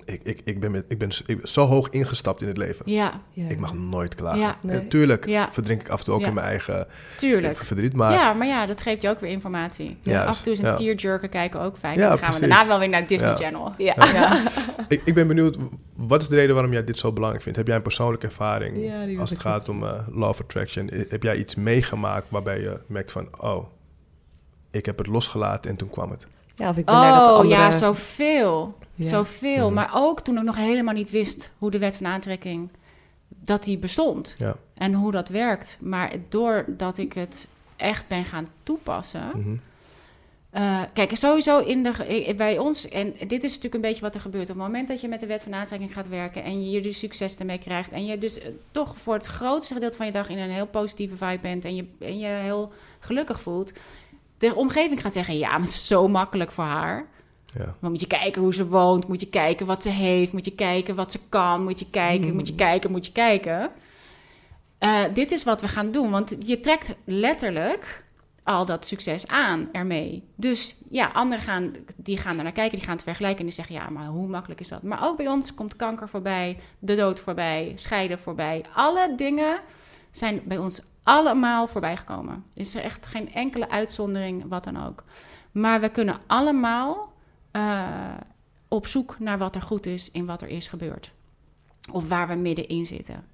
ik, 0.06 0.22
ik, 0.24 0.42
ik, 0.44 0.60
ben 0.60 0.72
met, 0.72 0.86
ik, 0.88 0.98
ben, 0.98 1.10
ik 1.26 1.40
ben 1.40 1.50
zo 1.50 1.66
hoog 1.66 1.90
ingestapt 1.90 2.42
in 2.42 2.48
het 2.48 2.58
leven. 2.58 2.92
Ja. 2.92 3.22
Ik 3.34 3.60
mag 3.60 3.74
nooit 3.74 4.16
klagen. 4.16 4.40
Ja. 4.40 4.50
En 4.62 4.68
Natuurlijk 4.68 5.28
Ja. 5.28 5.50
verdrink 5.52 5.82
ik 5.82 5.90
af 5.90 6.00
en 6.00 6.06
toe 6.06 6.14
ook 6.14 6.22
Ja. 6.22 6.28
in 6.28 6.34
mijn 6.34 6.46
eigen 6.46 6.88
Tuurlijk. 7.18 7.58
verdriet. 7.58 7.94
Maar 7.94 8.12
ja, 8.12 8.34
maar 8.34 8.48
ja, 8.48 8.66
dat 8.66 8.82
geeft 8.82 9.02
je 9.02 9.10
ook 9.10 9.20
weer 9.20 9.30
informatie. 9.32 9.98
Af 10.08 10.38
en 10.38 10.44
toe 10.44 10.54
is 10.54 10.60
een 10.60 10.66
ja. 10.66 10.74
tearjerker 10.76 11.30
kijken 11.30 11.62
ook 11.62 11.78
fijn. 11.78 11.98
Ja, 11.98 12.10
dan 12.10 12.18
gaan 12.18 12.34
we 12.34 12.40
daarna 12.40 12.68
wel 12.68 12.80
weer 12.80 12.90
naar 12.90 13.08
Disney 13.08 13.30
Ja. 13.30 13.36
Channel. 13.36 13.74
Ja. 13.78 13.94
Ja. 14.14 14.42
ik, 14.88 15.02
ik 15.06 15.14
ben 15.14 15.28
benieuwd, 15.28 15.58
wat 15.96 16.22
is 16.22 16.28
de 16.28 16.36
reden 16.36 16.54
waarom 16.54 16.72
jij 16.74 16.84
dit 16.84 16.98
zo 16.98 17.12
belangrijk 17.12 17.44
vindt? 17.44 17.58
Heb 17.58 17.68
jij 17.68 17.76
een 17.76 17.82
persoonlijke 17.82 18.26
ervaring 18.26 18.92
als 19.20 19.30
het 19.30 19.40
gaat 19.40 19.70
om 19.70 19.84
eh, 19.84 19.94
law 20.12 20.30
of 20.30 20.42
attraction? 20.42 20.90
Heb 21.10 21.24
jij 21.24 21.36
iets 21.38 21.56
meegemaakt 21.56 22.26
waarbij 22.30 22.62
je 22.62 22.80
merkt 22.88 23.12
van, 23.12 23.28
oh, 23.40 23.66
ik 24.72 24.86
heb 24.86 24.98
het 24.98 25.08
losgelaten 25.08 25.72
en 25.72 25.78
toen 25.78 25.90
kwam 25.90 26.12
het? 26.12 26.28
Ja, 26.56 26.70
of 26.70 26.78
ik 26.78 26.86
ben 26.86 26.96
Oh 26.96 27.28
andere... 27.28 27.48
ja, 27.48 27.72
zoveel. 27.72 28.78
Ja. 28.96 29.08
Zoveel. 29.08 29.72
Maar 29.72 29.92
ook 29.94 30.22
toen 30.22 30.38
ik 30.38 30.44
nog 30.44 30.56
helemaal 30.56 30.94
niet 30.94 31.10
wist 31.10 31.52
hoe 31.58 31.72
de 31.72 31.80
wet 31.80 31.98
van 31.98 32.06
aantrekking, 32.06 32.70
dat 33.28 33.64
die 33.64 33.78
bestond. 33.78 34.36
Ja. 34.38 34.56
En 34.74 34.94
hoe 34.94 35.12
dat 35.12 35.30
werkt. 35.30 35.78
Maar 35.82 36.12
doordat 36.30 36.98
ik 36.98 37.14
het 37.14 37.48
echt 37.76 38.08
ben 38.08 38.26
gaan 38.26 38.50
toepassen. 38.64 39.32
Mhm. 39.36 39.56
Eh, 40.56 40.82
kijk, 40.94 41.18
sowieso 41.18 41.60
in 41.60 41.84
de, 41.84 41.90
eh, 41.90 42.36
bij 42.36 42.58
ons, 42.58 42.90
en 42.90 43.14
dit 43.28 43.44
is 43.44 43.50
natuurlijk 43.56 43.74
een 43.74 43.82
beetje 43.82 44.02
wat 44.02 44.16
er 44.16 44.22
gebeurt. 44.22 44.50
Op 44.50 44.56
het 44.56 44.66
moment 44.66 44.88
dat 44.88 45.02
je 45.02 45.08
met 45.08 45.20
de 45.20 45.26
wet 45.26 45.44
van 45.44 45.54
aantrekking 45.54 45.94
gaat 45.94 46.08
werken 46.08 46.44
en 46.44 46.64
je 46.64 46.70
hier 46.70 46.84
dus 46.84 47.00
succes 47.00 47.36
ermee 47.36 47.58
krijgt. 47.58 47.92
En 47.92 48.06
je 48.06 48.18
dus 48.18 48.40
eh, 48.40 48.48
toch 48.72 48.98
voor 48.98 49.14
het 49.14 49.26
grootste 49.26 49.74
gedeelte 49.74 49.98
van 49.98 50.06
je 50.06 50.12
dag 50.12 50.30
in 50.30 50.38
een 50.38 50.50
heel 50.50 50.68
positieve 50.68 51.16
vibe 51.16 51.40
bent 51.42 51.66
en 51.66 51.76
je, 51.76 51.88
en 52.00 52.20
je 52.20 52.28
heel 52.28 52.72
gelukkig 53.00 53.42
voelt. 53.42 53.72
De 54.38 54.56
omgeving 54.56 55.02
gaat 55.02 55.14
zeggen: 55.14 55.38
ja, 55.38 55.50
maar 55.50 55.60
het 55.60 55.70
is 55.70 55.88
zo 55.88 56.08
makkelijk 56.08 56.52
voor 56.52 56.64
haar. 56.64 57.06
Ja. 57.58 57.76
Maar 57.80 57.90
moet 57.90 58.00
je 58.00 58.08
kijken 58.08 58.42
hoe 58.42 58.54
ze 58.54 58.68
woont, 58.68 59.08
moet 59.08 59.20
je 59.20 59.30
kijken 59.30 59.66
wat 59.66 59.84
ze 59.84 59.90
heeft, 59.90 60.34
moet 60.34 60.46
je 60.46 60.56
kijken 60.56 60.96
wat 60.96 61.12
ze 61.12 61.20
kan, 61.30 61.64
moet 61.64 61.80
je 61.80 61.90
kijken, 61.90 62.36
moet 62.36 62.48
je 62.48 62.56
kijken, 62.56 62.92
moet 62.92 63.06
je 63.06 63.12
kijken. 63.12 63.72
Eh, 64.78 65.04
dit 65.14 65.32
is 65.32 65.44
wat 65.44 65.62
we 65.62 65.68
gaan 65.68 65.92
doen, 65.92 66.12
want 66.12 66.36
je 66.40 66.60
trekt 66.60 66.96
letterlijk 67.06 68.04
al 68.44 68.66
dat 68.66 68.86
succes 68.86 69.28
aan 69.28 69.70
ermee. 69.72 70.24
Dus 70.36 70.78
ja, 70.90 71.06
anderen 71.14 71.44
gaan, 71.44 71.74
die 71.96 72.18
gaan 72.18 72.38
er 72.38 72.44
naar 72.44 72.52
kijken, 72.52 72.78
die 72.78 72.86
gaan 72.86 72.96
het 72.96 73.04
vergelijken 73.04 73.40
en 73.40 73.46
die 73.46 73.54
zeggen, 73.54 73.76
ja, 73.76 73.90
maar 73.90 74.08
hoe 74.08 74.28
makkelijk 74.28 74.60
is 74.60 74.68
dat? 74.68 74.84
Maar 74.84 75.06
ook 75.06 75.18
bij 75.18 75.28
ons 75.28 75.54
komt 75.54 75.76
kanker 75.76 76.10
voorbij, 76.10 76.60
de 76.80 76.96
dood 76.96 77.20
voorbij, 77.20 77.72
scheiden 77.76 78.20
voorbij. 78.20 78.66
Alle 78.74 79.14
dingen 79.16 79.60
zijn 80.12 80.42
bij 80.46 80.58
ons 80.58 80.82
allemaal 81.04 81.68
voorbij 81.68 81.98
gekomen. 81.98 82.44
Is 82.54 82.76
er 82.76 82.84
echt 82.84 83.06
geen 83.06 83.34
enkele 83.34 83.70
uitzondering, 83.70 84.46
wat 84.48 84.64
dan 84.64 84.86
ook. 84.86 85.04
Maar 85.52 85.82
we 85.82 85.90
kunnen 85.90 86.20
allemaal 86.28 87.14
eh, 87.56 88.14
op 88.68 88.88
zoek 88.88 89.20
naar 89.20 89.38
wat 89.38 89.56
er 89.56 89.62
goed 89.62 89.86
is 89.86 90.12
in 90.12 90.26
wat 90.26 90.42
er 90.42 90.48
is 90.48 90.68
gebeurd. 90.68 91.12
Of 91.92 92.08
waar 92.08 92.28
we 92.28 92.36
middenin 92.36 92.86
zitten. 92.86 93.26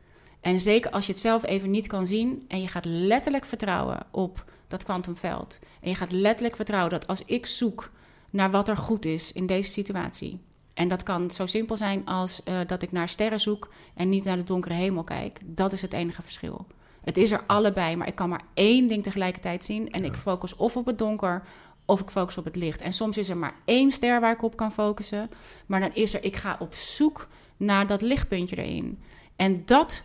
En 0.41 0.59
zeker 0.59 0.91
als 0.91 1.05
je 1.05 1.11
het 1.11 1.21
zelf 1.21 1.45
even 1.45 1.71
niet 1.71 1.87
kan 1.87 2.07
zien 2.07 2.45
en 2.47 2.61
je 2.61 2.67
gaat 2.67 2.85
letterlijk 2.85 3.45
vertrouwen 3.45 4.05
op 4.11 4.45
dat 4.67 4.83
kwantumveld. 4.83 5.59
En 5.81 5.89
je 5.89 5.95
gaat 5.95 6.11
letterlijk 6.11 6.55
vertrouwen 6.55 6.91
dat 6.91 7.07
als 7.07 7.25
ik 7.25 7.45
zoek 7.45 7.91
naar 8.29 8.51
wat 8.51 8.67
er 8.67 8.77
goed 8.77 9.05
is 9.05 9.31
in 9.31 9.45
deze 9.45 9.69
situatie. 9.69 10.39
En 10.73 10.87
dat 10.87 11.03
kan 11.03 11.31
zo 11.31 11.45
simpel 11.45 11.77
zijn 11.77 12.05
als 12.05 12.43
eh, 12.43 12.59
dat 12.67 12.81
ik 12.81 12.91
naar 12.91 13.09
sterren 13.09 13.39
zoek 13.39 13.73
en 13.95 14.09
niet 14.09 14.23
naar 14.23 14.37
de 14.37 14.43
donkere 14.43 14.73
hemel 14.73 15.03
kijk. 15.03 15.39
Dat 15.43 15.73
is 15.73 15.81
het 15.81 15.93
enige 15.93 16.21
verschil. 16.21 16.65
Het 17.01 17.17
is 17.17 17.31
er 17.31 17.43
allebei, 17.47 17.95
maar 17.95 18.07
ik 18.07 18.15
kan 18.15 18.29
maar 18.29 18.43
één 18.53 18.87
ding 18.87 19.03
tegelijkertijd 19.03 19.65
zien. 19.65 19.91
En 19.91 20.03
ik 20.03 20.15
focus 20.15 20.55
of 20.55 20.77
op 20.77 20.85
het 20.85 20.97
donker 20.97 21.43
of 21.91 22.01
ik 22.01 22.09
focus 22.09 22.37
op 22.37 22.45
het 22.45 22.55
licht. 22.55 22.81
En 22.81 22.93
soms 22.93 23.17
is 23.17 23.29
er 23.29 23.37
maar 23.37 23.55
één 23.65 23.91
ster 23.91 24.19
waar 24.19 24.33
ik 24.33 24.43
op 24.43 24.55
kan 24.55 24.71
focussen. 24.71 25.29
Maar 25.65 25.79
dan 25.79 25.93
is 25.93 26.13
er, 26.13 26.23
ik 26.23 26.35
ga 26.35 26.57
op 26.59 26.73
zoek 26.73 27.27
naar 27.57 27.87
dat 27.87 28.01
lichtpuntje 28.01 28.57
erin. 28.57 28.99
En 29.35 29.65
dat, 29.65 30.03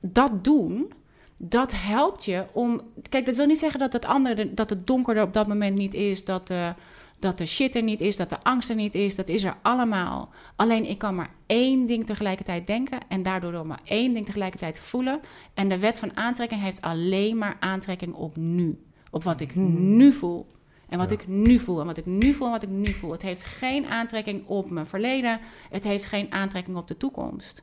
dat 0.00 0.44
doen, 0.44 0.92
dat 1.36 1.72
helpt 1.74 2.24
je 2.24 2.46
om. 2.52 2.80
Kijk, 3.08 3.26
dat 3.26 3.36
wil 3.36 3.46
niet 3.46 3.58
zeggen 3.58 3.80
dat 3.80 3.92
het 3.92 4.04
andere, 4.04 4.54
dat 4.54 4.70
het 4.70 4.86
donker 4.86 5.16
er 5.16 5.22
op 5.22 5.32
dat 5.32 5.48
moment 5.48 5.76
niet 5.76 5.94
is, 5.94 6.24
dat 6.24 6.46
de, 6.46 6.74
dat 7.18 7.38
de 7.38 7.46
shit 7.46 7.74
er 7.74 7.82
niet 7.82 8.00
is, 8.00 8.16
dat 8.16 8.30
de 8.30 8.42
angst 8.42 8.70
er 8.70 8.76
niet 8.76 8.94
is. 8.94 9.16
Dat 9.16 9.28
is 9.28 9.44
er 9.44 9.56
allemaal. 9.62 10.28
Alleen 10.56 10.88
ik 10.88 10.98
kan 10.98 11.14
maar 11.14 11.34
één 11.46 11.86
ding 11.86 12.06
tegelijkertijd 12.06 12.66
denken 12.66 12.98
en 13.08 13.22
daardoor 13.22 13.52
door 13.52 13.66
maar 13.66 13.82
één 13.84 14.12
ding 14.12 14.26
tegelijkertijd 14.26 14.78
voelen. 14.78 15.20
En 15.54 15.68
de 15.68 15.78
wet 15.78 15.98
van 15.98 16.16
aantrekking 16.16 16.60
heeft 16.60 16.80
alleen 16.80 17.38
maar 17.38 17.56
aantrekking 17.60 18.14
op 18.14 18.36
nu, 18.36 18.84
op 19.10 19.24
wat 19.24 19.40
ik 19.40 19.54
nu 19.54 20.12
voel. 20.12 20.46
En 20.90 20.98
wat 20.98 21.10
Ja. 21.10 21.16
ik 21.16 21.26
nu 21.26 21.58
voel 21.58 21.80
en 21.80 21.86
wat 21.86 21.96
ik 21.96 22.06
nu 22.06 22.32
voel 22.34 22.46
en 22.46 22.52
wat 22.52 22.62
ik 22.62 22.68
nu 22.68 22.92
voel. 22.92 23.12
Het 23.12 23.22
heeft 23.22 23.42
geen 23.44 23.86
aantrekking 23.86 24.46
op 24.46 24.70
mijn 24.70 24.86
verleden. 24.86 25.40
Het 25.70 25.84
heeft 25.84 26.04
geen 26.04 26.32
aantrekking 26.32 26.76
op 26.76 26.88
de 26.88 26.96
toekomst. 26.96 27.62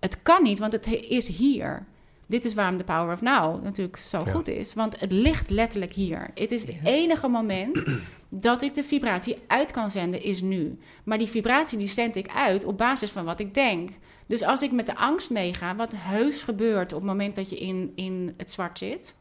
Het 0.00 0.22
kan 0.22 0.42
niet, 0.42 0.58
want 0.58 0.72
het 0.72 0.86
he- 0.86 0.94
is 1.08 1.28
hier. 1.28 1.86
Dit 2.26 2.44
is 2.44 2.54
waarom 2.54 2.76
de 2.76 2.84
Power 2.84 3.12
of 3.12 3.20
Now 3.20 3.62
natuurlijk 3.64 3.96
zo 3.96 4.22
Ja. 4.24 4.30
goed 4.32 4.48
is. 4.48 4.74
Want 4.74 5.00
het 5.00 5.12
ligt 5.12 5.50
letterlijk 5.50 5.92
hier. 5.92 6.30
Het 6.34 6.52
is 6.52 6.66
het 6.66 6.76
enige 6.84 7.28
moment 7.28 7.84
dat 8.28 8.62
ik 8.62 8.74
de 8.74 8.84
vibratie 8.84 9.36
uit 9.46 9.70
kan 9.70 9.90
zenden, 9.90 10.22
is 10.22 10.40
nu. 10.40 10.78
Maar 11.04 11.18
die 11.18 11.26
vibratie 11.26 11.78
die 11.78 11.88
zend 11.88 12.16
ik 12.16 12.28
uit 12.34 12.64
op 12.64 12.78
basis 12.78 13.10
van 13.10 13.24
wat 13.24 13.40
ik 13.40 13.54
denk. 13.54 13.90
Dus 14.26 14.42
als 14.42 14.62
ik 14.62 14.72
met 14.72 14.86
de 14.86 14.96
angst 14.96 15.30
meega, 15.30 15.76
wat 15.76 15.92
heus 15.96 16.42
gebeurt 16.42 16.92
op 16.92 16.98
het 16.98 17.08
moment 17.08 17.34
dat 17.34 17.50
je 17.50 17.56
in, 17.58 17.92
in 17.94 18.34
het 18.36 18.50
zwart 18.50 18.78
zit... 18.78 19.14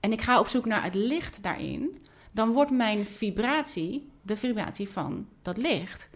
en 0.00 0.12
ik 0.12 0.20
ga 0.22 0.40
op 0.40 0.48
zoek 0.48 0.64
naar 0.64 0.82
het 0.82 0.94
licht 0.94 1.42
daarin... 1.42 1.98
dan 2.38 2.52
wordt 2.52 2.70
mijn 2.70 3.06
vibratie 3.06 4.10
de 4.22 4.36
vibratie 4.36 4.88
van 4.88 5.28
dat 5.42 5.56
licht. 5.56 6.08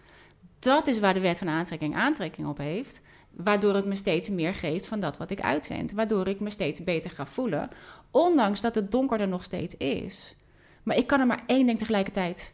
Dat 0.59 0.87
is 0.87 0.99
waar 0.99 1.13
de 1.13 1.19
wet 1.19 1.37
van 1.37 1.49
aantrekking 1.49 1.95
aantrekking 1.95 2.47
op 2.47 2.57
heeft... 2.57 3.01
waardoor 3.31 3.75
het 3.75 3.85
me 3.85 3.95
steeds 3.95 4.29
meer 4.29 4.55
geeft 4.55 4.85
van 4.85 4.99
dat 4.99 5.17
wat 5.17 5.31
ik 5.31 5.41
uitzend. 5.41 5.91
Waardoor 5.91 6.27
ik 6.27 6.39
me 6.39 6.49
steeds 6.49 6.83
beter 6.83 7.11
ga 7.11 7.25
voelen... 7.25 7.69
ondanks 8.11 8.61
dat 8.61 8.75
het 8.75 8.91
donker 8.91 9.19
er 9.19 9.27
nog 9.27 9.43
steeds 9.43 9.77
is... 9.77 10.35
Maar 10.83 10.97
ik 10.97 11.07
kan 11.07 11.19
er 11.19 11.25
maar 11.25 11.43
één 11.47 11.65
ding 11.65 11.77
tegelijkertijd 11.77 12.53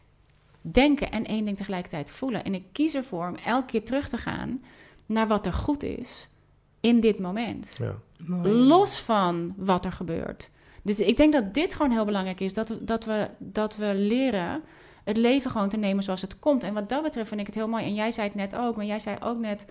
denken 0.60 1.10
en 1.10 1.26
één 1.26 1.44
ding 1.44 1.56
tegelijkertijd 1.56 2.10
voelen. 2.10 2.44
En 2.44 2.54
ik 2.54 2.64
kies 2.72 2.94
ervoor 2.94 3.28
om 3.28 3.36
elke 3.36 3.66
keer 3.66 3.84
terug 3.84 4.08
te 4.08 4.18
gaan 4.18 4.62
naar 5.06 5.28
wat 5.28 5.46
er 5.46 5.52
goed 5.52 5.82
is 5.82 6.28
in 6.80 7.00
dit 7.00 7.18
moment. 7.18 7.74
Ja. 7.78 7.94
Los 8.42 9.00
van 9.00 9.54
wat 9.56 9.84
er 9.84 9.92
gebeurt. 9.92 10.50
Dus 10.82 11.00
ik 11.00 11.16
denk 11.16 11.32
dat 11.32 11.54
dit 11.54 11.74
gewoon 11.74 11.90
heel 11.90 12.04
belangrijk 12.04 12.40
is. 12.40 12.54
Dat 12.54 12.68
we, 12.68 12.84
dat 12.84 13.04
we, 13.04 13.28
dat 13.38 13.76
we 13.76 13.92
leren 13.94 14.62
het 15.04 15.16
leven 15.16 15.50
gewoon 15.50 15.68
te 15.68 15.76
nemen 15.76 16.02
zoals 16.04 16.22
het 16.22 16.38
komt. 16.38 16.62
En 16.62 16.74
wat 16.74 16.88
dat 16.88 17.02
betreft 17.02 17.28
vind 17.28 17.40
ik 17.40 17.46
het 17.46 17.54
heel 17.54 17.68
mooi. 17.68 17.84
En 17.84 17.94
jij 17.94 18.10
zei 18.10 18.26
het 18.26 18.36
net 18.36 18.56
ook, 18.56 18.76
maar 18.76 18.84
jij 18.84 18.98
zei 18.98 19.16
ook 19.20 19.38
net 19.38 19.64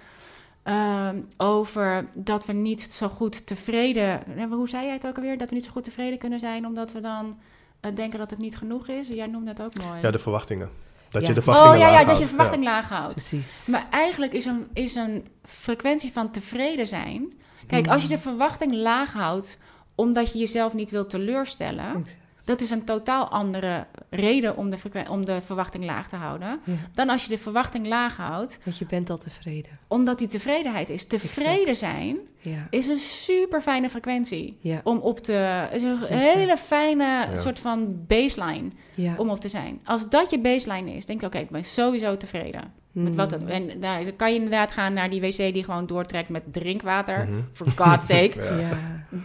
ehm, 0.63 1.21
over 1.37 2.05
dat 2.17 2.45
we 2.45 2.53
niet 2.53 2.93
zo 2.93 3.07
goed 3.09 3.47
tevreden... 3.47 4.23
Hoe 4.49 4.69
zei 4.69 4.83
jij 4.85 4.93
het 4.93 5.07
ook 5.07 5.15
alweer? 5.15 5.37
Dat 5.37 5.49
we 5.49 5.55
niet 5.55 5.65
zo 5.65 5.71
goed 5.71 5.83
tevreden 5.83 6.19
kunnen 6.19 6.39
zijn 6.39 6.65
omdat 6.65 6.91
we 6.91 7.01
dan 7.01 7.37
eh, 7.79 7.95
denken 7.95 8.19
dat 8.19 8.29
het 8.29 8.39
niet 8.39 8.57
genoeg 8.57 8.87
is. 8.87 9.07
Jij 9.07 9.27
noemde 9.27 9.49
het 9.49 9.61
ook 9.61 9.77
mooi. 9.83 10.01
ja, 10.01 10.11
de 10.11 10.19
verwachtingen. 10.19 10.69
Dat 11.09 11.21
Ja. 11.21 11.27
je 11.27 11.33
de 11.33 11.41
verwachtingen 11.41 11.77
oh 11.77 11.83
ja, 11.83 11.87
ja, 11.87 11.93
laag 11.93 12.05
dat 12.05 12.09
je 12.09 12.23
houdt. 12.23 12.29
verwachting 12.29 12.63
laag 12.63 12.89
houdt. 12.89 13.13
Precies. 13.13 13.67
Maar 13.67 13.87
eigenlijk 13.91 14.33
is 14.33 14.45
een, 14.45 14.67
is 14.73 14.95
een 14.95 15.27
frequentie 15.43 16.11
van 16.11 16.31
tevreden 16.31 16.87
zijn. 16.87 17.33
Kijk, 17.67 17.87
als 17.87 18.01
je 18.01 18.07
de 18.07 18.17
verwachting 18.17 18.73
laag 18.73 19.13
houdt 19.13 19.57
omdat 19.99 20.31
je 20.33 20.39
jezelf 20.39 20.73
niet 20.73 20.89
wilt 20.91 21.09
teleurstellen, 21.09 22.05
dat 22.45 22.61
is 22.61 22.69
een 22.69 22.83
totaal 22.83 23.27
andere 23.29 23.85
reden 24.09 24.57
om 24.57 24.69
de, 24.69 24.77
om 25.09 25.25
de 25.25 25.41
verwachting 25.41 25.83
laag 25.83 26.09
te 26.09 26.15
houden. 26.15 26.59
Ja. 26.63 26.73
Dan 26.93 27.09
als 27.09 27.23
je 27.23 27.29
de 27.29 27.37
verwachting 27.37 27.87
laag 27.87 28.17
houdt, 28.17 28.59
Want 28.63 28.77
je 28.77 28.85
bent 28.85 29.09
al 29.09 29.17
tevreden. 29.17 29.71
omdat 29.87 30.17
die 30.17 30.27
tevredenheid 30.27 30.89
is. 30.89 31.05
Tevreden 31.07 31.75
zijn 31.75 32.17
Ja. 32.41 32.67
is 32.69 32.87
een 32.87 32.97
super 32.97 33.61
fijne 33.61 33.89
frequentie. 33.89 34.57
Ja. 34.61 34.81
Om 34.83 34.97
op 34.97 35.19
te. 35.19 35.67
is 35.73 35.81
een 35.81 35.99
Zeker. 35.99 36.17
hele 36.17 36.57
fijne 36.57 37.25
soort 37.35 37.59
van 37.59 38.05
baseline 38.07 38.69
Ja. 38.95 39.13
om 39.17 39.29
op 39.29 39.39
te 39.39 39.49
zijn. 39.49 39.79
Als 39.83 40.09
dat 40.09 40.29
je 40.29 40.39
baseline 40.39 40.91
is, 40.93 41.05
denk 41.05 41.21
ik, 41.21 41.27
oké, 41.27 41.37
ik 41.37 41.49
ben 41.49 41.63
sowieso 41.63 42.17
tevreden. 42.17 42.77
Met 42.91 43.15
wat 43.15 43.31
het, 43.31 43.45
en 43.45 43.79
daar 43.79 44.03
dan 44.03 44.15
kan 44.15 44.29
je 44.29 44.35
inderdaad 44.35 44.71
gaan 44.71 44.93
naar 44.93 45.09
die 45.09 45.21
wc 45.21 45.37
die 45.37 45.63
gewoon 45.63 45.85
doortrekt 45.85 46.29
met 46.29 46.43
drinkwater. 46.53 47.27
Mhm. 47.27 47.41
For 47.51 47.67
God's 47.75 48.07
sake. 48.13 48.33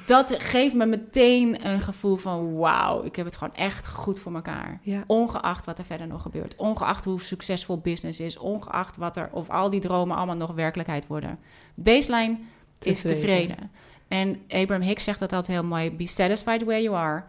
Dat 0.07 0.35
geeft 0.39 0.75
me 0.75 0.87
meteen 0.87 1.67
een 1.69 1.81
gevoel 1.81 2.17
van 2.17 2.55
wauw, 2.55 3.03
ik 3.05 3.17
heb 3.17 3.27
het 3.27 3.37
gewoon 3.37 3.55
echt 3.55 3.87
goed 3.87 4.19
voor 4.19 4.35
elkaar. 4.35 4.79
Ja. 4.83 5.05
Ongeacht 5.07 5.67
wat 5.67 5.79
er 5.79 5.85
verder 5.85 6.07
nog 6.07 6.23
gebeurt. 6.23 6.57
Ongeacht 6.57 7.05
hoe 7.05 7.21
succesvol 7.21 7.79
business 7.79 8.21
is. 8.21 8.39
Ongeacht 8.39 8.97
wat 8.97 9.17
er, 9.17 9.29
of 9.33 9.51
al 9.51 9.71
die 9.71 9.81
dromen 9.81 10.17
allemaal 10.17 10.37
nog 10.37 10.53
werkelijkheid 10.55 11.07
worden. 11.07 11.39
Baseline 11.75 12.37
is 12.87 13.01
Tevreden. 13.01 13.57
tevreden. 13.57 13.71
En 14.09 14.41
Abraham 14.49 14.87
Hicks 14.87 15.05
zegt 15.05 15.19
dat 15.19 15.33
altijd 15.33 15.59
heel 15.59 15.69
mooi. 15.69 15.91
Be 15.91 16.07
satisfied 16.07 16.65
where 16.65 16.83
you 16.83 16.97
are. 16.97 17.25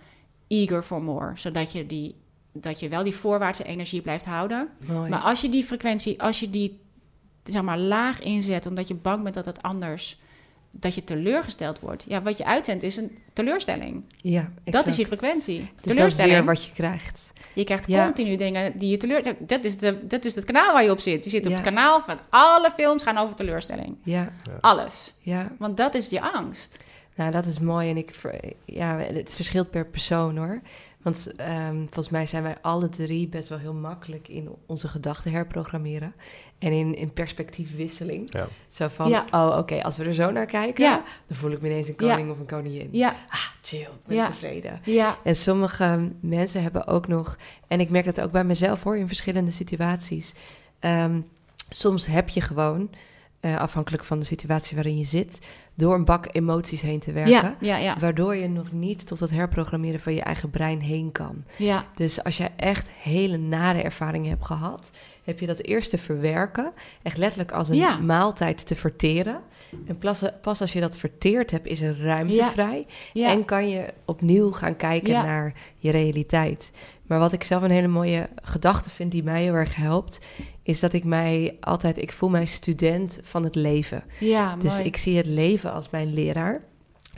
Eager 0.48 0.84
for 0.84 1.02
more. 1.04 1.32
Zodat 1.36 1.72
je, 1.72 1.86
die, 1.86 2.16
dat 2.52 2.80
je 2.80 2.90
wel 2.90 3.04
die 3.04 3.16
voorwaartse 3.16 3.64
energie 3.64 4.02
blijft 4.02 4.26
houden. 4.26 4.70
Mooi. 4.88 5.10
Maar 5.10 5.20
als 5.20 5.42
je 5.42 5.50
die 5.50 5.64
frequentie, 5.64 6.22
als 6.22 6.40
je 6.40 6.50
die 6.50 6.80
zeg 7.44 7.62
maar 7.62 7.78
laag 7.78 8.20
inzet, 8.20 8.66
omdat 8.66 8.88
je 8.88 8.96
bang 8.96 9.24
bent 9.24 9.36
dat 9.36 9.46
het 9.46 9.62
anders 9.62 10.20
dat 10.80 10.96
je 10.96 11.04
teleurgesteld 11.04 11.80
wordt. 11.80 12.06
Ja, 12.08 12.22
wat 12.22 12.38
je 12.38 12.46
uitzendt 12.46 12.84
is 12.84 12.98
een 12.98 13.18
teleurstelling. 13.34 14.04
Ja, 14.22 14.40
exact. 14.40 14.72
Dat 14.72 14.88
is 14.88 14.96
je 14.96 15.06
frequentie. 15.06 15.60
Dus 15.60 15.68
teleurstelling. 15.96 16.16
dat 16.16 16.26
is 16.28 16.34
weer 16.34 16.46
wat 16.46 16.64
je 16.66 16.72
krijgt. 16.72 17.34
Je 17.54 17.64
krijgt 17.64 17.88
Ja. 17.88 18.04
continu 18.06 18.36
dingen 18.36 18.78
die 18.78 18.90
je 18.90 18.98
teleurstellen. 18.98 19.48
Dat 19.48 19.66
is, 19.66 19.78
de, 19.78 20.08
dat 20.08 20.26
is 20.26 20.36
het 20.36 20.46
kanaal 20.46 20.74
waar 20.74 20.84
je 20.84 20.92
op 20.92 21.00
zit. 21.00 21.24
Je 21.24 21.30
zit 21.30 21.44
op 21.46 21.50
Ja. 21.50 21.56
het 21.56 21.66
kanaal 21.66 22.02
van 22.02 22.18
alle 22.30 22.72
films 22.72 23.04
gaan 23.04 23.18
over 23.18 23.36
teleurstelling. 23.36 23.96
Ja, 24.04 24.32
Alles. 24.62 25.14
ja. 25.22 25.52
Want 25.60 25.78
dat 25.78 25.96
is 25.96 26.10
je 26.10 26.22
angst. 26.22 26.78
Nou, 27.16 27.32
dat 27.32 27.46
is 27.46 27.60
mooi. 27.60 27.90
En 27.90 27.98
ik, 27.98 28.16
ja, 28.66 28.98
het 28.98 29.36
verschilt 29.36 29.70
per 29.72 29.86
persoon 29.86 30.38
hoor. 30.38 30.62
Want 31.02 31.34
ehm, 31.36 31.76
volgens 31.78 32.10
mij 32.10 32.26
zijn 32.26 32.44
wij 32.44 32.58
alle 32.62 32.90
drie 32.90 33.28
best 33.28 33.50
wel 33.50 33.58
heel 33.58 33.74
makkelijk 33.74 34.28
in 34.28 34.50
onze 34.66 34.88
gedachten 34.88 35.32
herprogrammeren. 35.32 36.14
En 36.60 36.72
in, 36.72 36.96
in 36.96 37.14
perspectiefwisseling. 37.14 38.28
Ja. 38.32 38.48
Zo 38.70 38.88
van, 38.88 39.10
Ja. 39.10 39.26
oh 39.32 39.58
oké, 39.58 39.84
als 39.84 39.98
we 39.98 40.04
er 40.04 40.14
zo 40.14 40.32
naar 40.32 40.46
kijken, 40.46 40.84
Ja. 40.84 41.04
dan 41.28 41.38
voel 41.38 41.52
ik 41.52 41.62
me 41.62 41.68
ineens 41.70 41.88
een 41.88 41.96
koning 41.96 42.32
of 42.32 42.40
een 42.40 42.46
koningin. 42.46 42.90
Ja, 42.92 43.16
Ah, 43.30 43.40
chill, 43.62 43.80
ik 43.82 43.88
ben 44.06 44.16
Ja. 44.18 44.26
tevreden. 44.28 44.82
ja, 44.84 45.18
En 45.24 45.36
sommige 45.36 46.12
mensen 46.20 46.62
hebben 46.62 46.88
ook 46.88 47.08
nog, 47.08 47.38
en 47.68 47.80
ik 47.80 47.90
merk 47.90 48.06
dat 48.06 48.22
ook 48.22 48.32
bij 48.32 48.44
mezelf 48.44 48.84
hoor, 48.84 48.98
in 48.98 49.08
verschillende 49.08 49.52
situaties. 49.52 50.34
Ehm, 50.80 51.20
soms 51.70 52.06
heb 52.06 52.30
je 52.30 52.42
gewoon, 52.42 52.90
eh, 53.40 53.58
afhankelijk 53.58 54.04
van 54.04 54.20
de 54.20 54.26
situatie 54.26 54.76
waarin 54.76 54.98
je 54.98 55.04
zit, 55.04 55.42
door 55.74 55.94
een 55.94 56.06
bak 56.06 56.28
emoties 56.32 56.82
heen 56.82 57.00
te 57.00 57.12
werken. 57.12 57.32
ja, 57.34 57.56
ja, 57.60 57.78
ja, 57.78 57.98
Waardoor 58.00 58.36
je 58.36 58.48
nog 58.50 58.72
niet 58.72 59.08
tot 59.08 59.20
het 59.20 59.30
herprogrammeren 59.32 60.00
van 60.00 60.14
je 60.14 60.22
eigen 60.22 60.50
brein 60.50 60.80
heen 60.82 61.12
kan. 61.12 61.44
ja. 61.58 61.86
Dus 61.96 62.24
als 62.24 62.38
je 62.38 62.50
echt 62.56 62.88
hele 62.90 63.38
nare 63.38 63.82
ervaringen 63.82 64.30
hebt 64.30 64.46
gehad, 64.46 64.90
heb 65.26 65.40
je 65.40 65.46
dat 65.48 65.60
eerst 65.62 65.90
te 65.90 65.98
verwerken. 65.98 66.72
Echt 67.04 67.18
letterlijk 67.18 67.52
als 67.52 67.70
een 67.70 67.76
Ja. 67.76 67.98
maaltijd 67.98 68.66
te 68.68 68.76
verteren. 68.76 69.40
En 69.88 69.98
pas, 69.98 70.24
pas 70.42 70.62
als 70.62 70.74
je 70.74 70.80
dat 70.80 70.98
verteerd 70.98 71.52
hebt, 71.52 71.68
is 71.68 71.82
er 71.82 71.98
ruimte 72.02 72.34
Ja. 72.34 72.50
vrij. 72.50 72.86
ja. 73.14 73.30
En 73.32 73.46
kan 73.46 73.70
je 73.70 73.94
opnieuw 74.06 74.52
gaan 74.52 74.76
kijken 74.76 75.12
naar 75.14 75.54
je 75.78 75.92
realiteit. 75.92 76.72
Maar 77.08 77.20
wat 77.20 77.32
ik 77.32 77.44
zelf 77.44 77.62
een 77.64 77.72
hele 77.72 77.88
mooie 77.88 78.30
gedachte 78.42 78.90
vind 78.90 79.12
die 79.12 79.24
mij 79.24 79.42
heel 79.42 79.54
erg 79.54 79.76
helpt, 79.76 80.20
is 80.64 80.80
dat 80.80 80.94
ik 80.94 81.04
mij 81.04 81.58
altijd, 81.60 81.98
ik 82.02 82.12
voel 82.12 82.30
mij 82.30 82.46
student 82.46 83.20
van 83.24 83.44
het 83.44 83.56
leven. 83.56 84.04
ja, 84.20 84.56
Dus 84.56 84.74
mooi. 84.74 84.84
ik 84.86 84.98
zie 84.98 85.18
het 85.18 85.28
leven 85.28 85.74
als 85.74 85.90
mijn 85.90 86.14
leraar. 86.14 86.62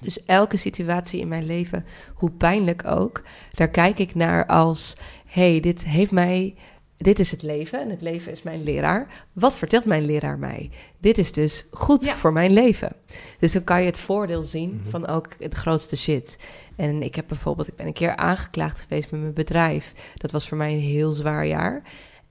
Dus 0.01 0.25
elke 0.25 0.57
situatie 0.57 1.19
in 1.19 1.27
mijn 1.27 1.45
leven, 1.45 1.85
hoe 2.13 2.31
pijnlijk 2.31 2.85
ook, 2.85 3.21
daar 3.51 3.69
kijk 3.69 3.99
ik 3.99 4.15
naar 4.15 4.45
als: 4.45 4.95
hey, 5.25 5.59
dit 5.59 5.85
heeft 5.85 6.11
mij. 6.11 6.55
Dit 6.97 7.19
is 7.19 7.31
het 7.31 7.41
leven 7.41 7.81
en 7.81 7.89
het 7.89 8.01
leven 8.01 8.31
is 8.31 8.43
mijn 8.43 8.63
leraar. 8.63 9.25
Wat 9.33 9.57
vertelt 9.57 9.85
mijn 9.85 10.05
leraar 10.05 10.39
mij? 10.39 10.69
Dit 10.99 11.17
is 11.17 11.31
dus 11.31 11.65
goed 11.71 12.03
Ja. 12.03 12.15
voor 12.15 12.33
mijn 12.33 12.51
leven. 12.53 12.95
Dus 13.39 13.51
dan 13.51 13.63
kan 13.63 13.79
je 13.79 13.85
het 13.85 13.99
voordeel 13.99 14.43
zien 14.43 14.75
Mhm. 14.81 14.89
van 14.89 15.07
ook 15.07 15.27
het 15.39 15.53
grootste 15.53 15.97
shit. 15.97 16.39
En 16.75 17.03
ik 17.03 17.15
heb 17.15 17.27
bijvoorbeeld, 17.27 17.67
ik 17.67 17.75
ben 17.75 17.85
een 17.87 17.93
keer 17.93 18.15
aangeklaagd 18.15 18.79
geweest 18.79 19.11
met 19.11 19.21
mijn 19.21 19.33
bedrijf. 19.33 19.93
Dat 20.13 20.31
was 20.31 20.47
voor 20.47 20.57
mij 20.57 20.71
een 20.73 20.79
heel 20.79 21.11
zwaar 21.11 21.45
jaar. 21.47 21.81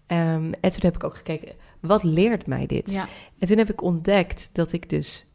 Ehm, 0.06 0.52
en 0.60 0.70
toen 0.70 0.80
heb 0.82 0.94
ik 0.94 1.04
ook 1.04 1.16
gekeken, 1.16 1.52
wat 1.80 2.02
leert 2.02 2.46
mij 2.46 2.66
dit? 2.66 2.90
ja, 2.90 3.08
En 3.38 3.48
toen 3.48 3.58
heb 3.58 3.70
ik 3.70 3.82
ontdekt 3.82 4.48
dat 4.52 4.72
ik 4.72 4.90
dus 4.90 5.26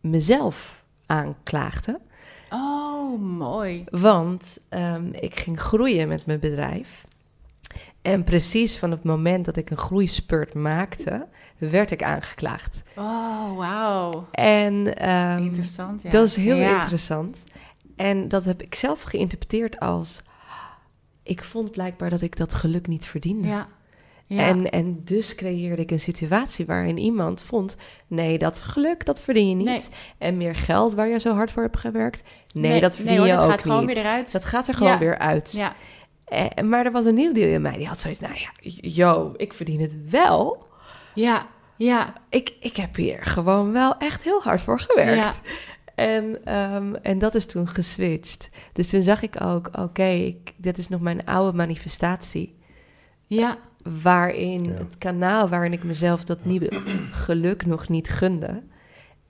mezelf 0.00 0.84
aanklaagde. 1.06 2.00
oh, 2.50 3.20
mooi. 3.20 3.84
Want 3.90 4.58
ehm, 4.68 5.06
ik 5.12 5.38
ging 5.38 5.60
groeien 5.60 6.08
met 6.08 6.26
mijn 6.26 6.38
bedrijf. 6.40 7.06
En 8.02 8.24
precies 8.24 8.76
van 8.78 8.90
het 8.90 9.02
moment 9.04 9.44
dat 9.44 9.56
ik 9.56 9.70
een 9.70 9.76
groeispurt 9.76 10.54
maakte, 10.54 11.26
werd 11.58 11.90
ik 11.90 12.02
aangeklaagd. 12.02 12.82
Oh, 12.96 13.56
wauw. 13.56 14.28
En 14.32 14.96
ehm, 14.96 15.42
Interessant, 15.42 16.02
ja. 16.02 16.10
dat 16.10 16.26
is 16.26 16.36
heel 16.36 16.56
Ja. 16.56 16.80
interessant. 16.80 17.44
En 17.96 18.28
dat 18.28 18.44
heb 18.44 18.62
ik 18.62 18.74
zelf 18.74 19.02
geïnterpreteerd 19.02 19.80
als... 19.80 20.20
Ik 21.22 21.44
vond 21.44 21.70
blijkbaar 21.70 22.10
dat 22.10 22.20
ik 22.22 22.36
dat 22.36 22.54
geluk 22.54 22.86
niet 22.86 23.04
verdiende. 23.04 23.48
Ja. 23.48 23.68
ja. 24.26 24.42
En, 24.46 24.70
en 24.70 25.00
dus 25.04 25.34
creëerde 25.34 25.82
ik 25.82 25.90
een 25.90 26.00
situatie 26.00 26.66
waarin 26.66 26.98
iemand 26.98 27.40
vond: 27.42 27.76
nee, 28.06 28.38
dat 28.38 28.58
geluk, 28.58 29.04
dat 29.04 29.20
verdien 29.20 29.48
je 29.48 29.54
niet. 29.54 29.66
Nee. 29.66 29.80
En 30.18 30.36
meer 30.36 30.54
geld 30.54 30.94
waar 30.94 31.08
je 31.08 31.18
zo 31.20 31.34
hard 31.34 31.52
voor 31.52 31.62
hebt 31.62 31.76
gewerkt, 31.78 32.22
nee, 32.52 32.70
Nee, 32.70 32.80
dat 32.80 32.90
nee, 32.90 33.00
verdien 33.00 33.18
hoor, 33.18 33.26
je 33.26 33.32
dat 33.32 33.42
ook 33.42 33.50
gaat 33.50 33.62
gewoon 33.62 33.86
niet. 33.86 33.94
weer 33.94 34.04
eruit. 34.04 34.32
Dat 34.32 34.44
gaat 34.44 34.68
er 34.68 34.74
gewoon 34.74 34.92
Ja. 34.92 34.98
weer 34.98 35.18
uit. 35.18 35.52
Ja, 35.52 35.74
Eh, 36.28 36.64
maar 36.64 36.84
er 36.84 36.92
was 36.92 37.04
een 37.04 37.14
nieuw 37.14 37.32
deel 37.32 37.48
in 37.54 37.62
mij 37.62 37.76
die 37.76 37.86
had 37.86 38.00
zoiets: 38.00 38.20
nou 38.20 38.34
ja, 38.34 38.50
yo, 38.80 39.32
ik 39.36 39.52
verdien 39.52 39.80
het 39.80 40.10
wel. 40.10 40.66
ja, 41.14 41.46
ja. 41.76 42.12
Ik, 42.28 42.52
ik 42.60 42.76
heb 42.76 42.94
hier 42.96 43.24
gewoon 43.24 43.72
wel 43.72 43.96
echt 43.98 44.22
heel 44.22 44.42
hard 44.42 44.62
voor 44.62 44.80
gewerkt. 44.80 45.16
Ja. 45.16 45.34
En, 45.94 46.44
ehm, 46.44 46.94
en 46.94 47.18
dat 47.18 47.34
is 47.34 47.46
toen 47.46 47.68
geswitcht. 47.68 48.50
Dus 48.72 48.90
toen 48.90 49.02
zag 49.02 49.22
ik 49.22 49.40
ook: 49.42 49.70
oké, 49.78 50.34
dit 50.56 50.78
is 50.78 50.88
nog 50.88 51.00
mijn 51.00 51.24
oude 51.24 51.56
manifestatie 51.56 52.56
Ja, 53.26 53.56
waarin 53.82 54.64
Ja. 54.64 54.70
het 54.72 54.98
kanaal 54.98 55.48
waarin 55.48 55.72
ik 55.72 55.84
mezelf 55.84 56.24
dat 56.24 56.44
nieuwe 56.44 56.70
geluk 57.26 57.66
nog 57.66 57.88
niet 57.88 58.08
gunde. 58.08 58.62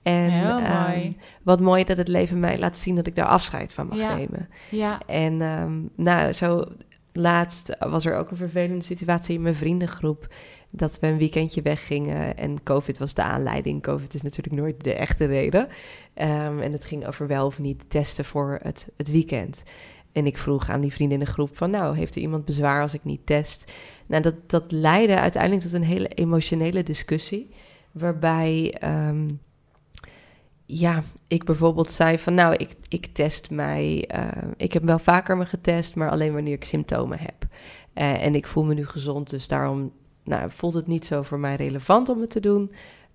En 0.03 0.29
Heel 0.31 0.59
ehm, 0.59 0.83
mooi. 0.83 1.17
wat 1.43 1.59
mooi 1.59 1.83
dat 1.83 1.97
het 1.97 2.07
leven 2.07 2.39
mij 2.39 2.59
laat 2.59 2.77
zien 2.77 2.95
dat 2.95 3.07
ik 3.07 3.15
daar 3.15 3.25
afscheid 3.25 3.73
van 3.73 3.87
mag 3.87 3.97
Ja. 3.97 4.15
nemen. 4.15 4.49
ja, 4.69 4.99
En 5.05 5.41
ehm, 5.41 5.79
nou, 5.95 6.31
zo 6.33 6.63
laatst 7.19 7.75
was 7.79 8.05
er 8.05 8.15
ook 8.15 8.31
een 8.31 8.37
vervelende 8.37 8.83
situatie 8.83 9.35
in 9.35 9.41
mijn 9.41 9.55
vriendengroep. 9.55 10.27
Dat 10.69 10.99
we 10.99 11.07
een 11.07 11.17
weekendje 11.17 11.61
weggingen 11.61 12.37
en 12.37 12.63
COVID 12.63 12.97
was 12.97 13.13
de 13.13 13.23
aanleiding. 13.23 13.81
COVID 13.81 14.13
is 14.13 14.21
natuurlijk 14.21 14.61
nooit 14.61 14.83
de 14.83 14.93
echte 14.93 15.25
reden. 15.25 15.67
Ehm, 16.13 16.59
en 16.59 16.71
het 16.71 16.85
ging 16.85 17.07
over 17.07 17.27
wel 17.27 17.45
of 17.45 17.59
niet 17.59 17.89
testen 17.89 18.25
voor 18.25 18.59
het, 18.61 18.89
het 18.97 19.11
weekend. 19.11 19.63
En 20.11 20.25
ik 20.25 20.37
vroeg 20.37 20.69
aan 20.69 20.81
die 20.81 20.93
vriendinnengroep 20.93 21.57
van... 21.57 21.69
nou, 21.69 21.97
heeft 21.97 22.15
er 22.15 22.21
iemand 22.21 22.45
bezwaar 22.45 22.81
als 22.81 22.93
ik 22.93 23.03
niet 23.03 23.25
test? 23.25 23.71
Nou, 24.05 24.21
dat, 24.21 24.49
dat 24.49 24.71
leidde 24.71 25.19
uiteindelijk 25.19 25.61
tot 25.61 25.73
een 25.73 25.83
hele 25.83 26.07
emotionele 26.07 26.83
discussie... 26.83 27.49
waarbij 27.91 28.75
ehm, 28.79 29.27
ja, 30.71 31.03
ik 31.27 31.43
bijvoorbeeld 31.43 31.91
zei 31.91 32.19
van... 32.19 32.33
nou, 32.33 32.53
ik, 32.55 32.75
ik 32.87 33.05
test 33.05 33.49
mij... 33.49 34.05
eh, 34.07 34.27
ik 34.57 34.73
heb 34.73 34.83
wel 34.83 34.99
vaker 34.99 35.37
me 35.37 35.45
getest, 35.45 35.95
maar 35.95 36.09
alleen 36.09 36.33
wanneer 36.33 36.53
ik 36.53 36.63
symptomen 36.63 37.19
heb. 37.19 37.45
Eh, 37.93 38.25
en 38.25 38.35
ik 38.35 38.47
voel 38.47 38.65
me 38.65 38.73
nu 38.73 38.85
gezond, 38.85 39.29
dus 39.29 39.47
daarom 39.47 39.91
nou, 40.23 40.49
voelt 40.51 40.73
het 40.73 40.87
niet 40.87 41.05
zo 41.05 41.21
voor 41.21 41.39
mij 41.39 41.55
relevant 41.55 42.09
om 42.09 42.21
het 42.21 42.31
te 42.31 42.39
doen. 42.39 42.71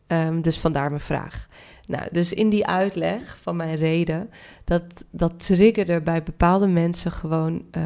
Ehm, 0.07 0.40
dus 0.40 0.59
vandaar 0.59 0.88
mijn 0.88 1.01
vraag. 1.01 1.49
Nou, 1.87 2.09
dus 2.12 2.33
in 2.33 2.49
die 2.49 2.67
uitleg 2.67 3.37
van 3.40 3.57
mijn 3.57 3.77
reden, 3.77 4.31
dat, 4.64 5.05
dat 5.11 5.47
triggerde 5.47 6.01
bij 6.01 6.23
bepaalde 6.23 6.67
mensen 6.67 7.12
gewoon 7.12 7.64
eh, 7.71 7.83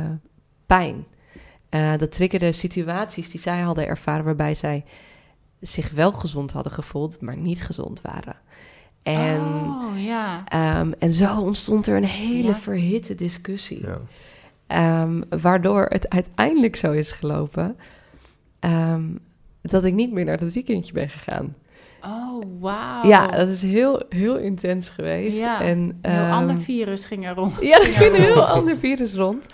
pijn. 0.66 1.06
Dat 1.98 2.12
triggerde 2.12 2.52
situaties 2.52 3.30
die 3.30 3.40
zij 3.40 3.60
hadden 3.60 3.86
ervaren 3.86 4.24
waarbij 4.24 4.54
zij 4.54 4.84
zich 5.60 5.90
wel 5.90 6.12
gezond 6.12 6.52
hadden 6.52 6.72
gevoeld, 6.72 7.20
maar 7.20 7.36
niet 7.36 7.62
gezond 7.62 8.00
waren. 8.00 8.36
En, 9.02 9.40
oh, 9.40 10.04
ja. 10.04 10.44
ehm, 10.44 10.92
en 10.98 11.12
zo 11.12 11.40
ontstond 11.40 11.86
er 11.86 11.96
een 11.96 12.04
hele 12.04 12.48
Ja. 12.48 12.54
verhitte 12.54 13.14
discussie. 13.14 13.80
Ja. 13.86 13.98
Ehm, 14.66 15.20
waardoor 15.40 15.86
het 15.88 16.08
uiteindelijk 16.08 16.76
zo 16.76 16.92
is 16.92 17.12
gelopen 17.12 17.76
ehm, 18.60 19.04
dat 19.62 19.84
ik 19.84 19.94
niet 19.94 20.12
meer 20.12 20.24
naar 20.24 20.38
dat 20.38 20.52
weekendje 20.52 20.92
ben 20.92 21.08
gegaan. 21.08 21.54
Oh, 22.04 22.42
wauw. 22.60 23.06
Ja, 23.08 23.26
dat 23.26 23.48
is 23.48 23.62
heel, 23.62 24.02
heel 24.08 24.36
intens 24.36 24.88
geweest. 24.88 25.38
Ja, 25.38 25.60
en, 25.62 25.98
Een 26.02 26.10
heel 26.10 26.32
ander 26.32 26.58
virus 26.58 27.06
ging 27.06 27.26
er 27.26 27.34
rond. 27.34 27.56
Ja, 27.60 27.78
er 27.78 27.86
ging 27.86 28.14
een 28.14 28.20
heel 28.22 28.46
ander 28.46 28.76
virus 28.76 29.14
rond. 29.14 29.46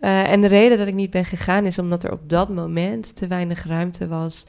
Eh, 0.00 0.30
en 0.30 0.40
de 0.40 0.46
reden 0.46 0.78
dat 0.78 0.86
ik 0.86 0.94
niet 0.94 1.10
ben 1.10 1.24
gegaan 1.24 1.64
is 1.66 1.78
omdat 1.78 2.04
er 2.04 2.12
op 2.12 2.28
dat 2.28 2.48
moment 2.48 3.16
te 3.16 3.26
weinig 3.26 3.66
ruimte 3.66 4.08
was 4.08 4.46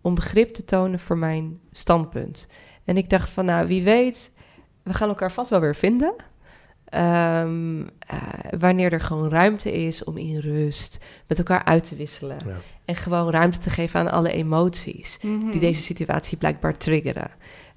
om 0.00 0.14
begrip 0.14 0.54
te 0.54 0.64
tonen 0.64 1.00
voor 1.00 1.18
mijn 1.18 1.58
standpunt. 1.70 2.46
En 2.86 2.96
ik 2.96 3.10
dacht 3.10 3.30
van, 3.30 3.44
nou, 3.44 3.66
wie 3.66 3.82
weet, 3.82 4.32
we 4.82 4.94
gaan 4.94 5.08
elkaar 5.08 5.32
vast 5.32 5.50
wel 5.50 5.60
weer 5.60 5.74
vinden. 5.76 6.14
Ehm, 6.84 7.82
eh, 7.98 8.18
wanneer 8.58 8.92
er 8.92 9.00
gewoon 9.00 9.28
ruimte 9.28 9.72
is 9.72 10.04
om 10.04 10.16
in 10.16 10.38
rust 10.38 10.98
met 11.26 11.38
elkaar 11.38 11.64
uit 11.64 11.88
te 11.88 11.96
wisselen. 11.96 12.36
Ja. 12.46 12.56
En 12.84 12.94
gewoon 12.94 13.30
ruimte 13.30 13.58
te 13.58 13.70
geven 13.70 14.00
aan 14.00 14.10
alle 14.10 14.32
emoties 14.32 15.18
Mhm. 15.22 15.50
die 15.50 15.60
deze 15.60 15.80
situatie 15.80 16.36
blijkbaar 16.38 16.76
triggeren. 16.76 17.30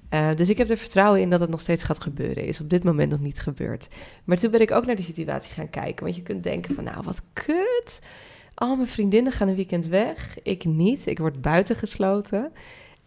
Eh, 0.08 0.28
dus 0.34 0.48
ik 0.48 0.58
heb 0.58 0.70
er 0.70 0.76
vertrouwen 0.76 1.20
in 1.20 1.30
dat 1.30 1.40
het 1.40 1.50
nog 1.50 1.60
steeds 1.60 1.82
gaat 1.82 2.00
gebeuren. 2.00 2.44
Is 2.46 2.60
op 2.60 2.70
dit 2.70 2.84
moment 2.84 3.10
nog 3.10 3.20
niet 3.20 3.40
gebeurd. 3.40 3.88
Maar 4.24 4.36
toen 4.36 4.50
ben 4.50 4.60
ik 4.60 4.70
ook 4.70 4.86
naar 4.86 4.96
die 4.96 5.04
situatie 5.04 5.52
gaan 5.52 5.70
kijken. 5.70 6.04
Want 6.04 6.16
je 6.16 6.22
kunt 6.22 6.42
denken 6.42 6.74
van, 6.74 6.84
nou, 6.84 7.02
wat 7.02 7.22
kut. 7.32 8.00
Al 8.54 8.76
mijn 8.76 8.88
vriendinnen 8.88 9.32
gaan 9.32 9.48
een 9.48 9.54
weekend 9.54 9.86
weg. 9.86 10.38
Ik 10.42 10.64
niet. 10.64 11.06
Ik 11.06 11.18
word 11.18 11.40
buitengesloten. 11.40 12.52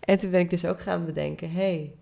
En 0.06 0.18
toen 0.20 0.32
ben 0.32 0.40
ik 0.40 0.50
dus 0.50 0.66
ook 0.66 0.82
gaan 0.82 1.06
bedenken... 1.06 1.52
hé, 1.52 1.56
hey, 1.60 1.94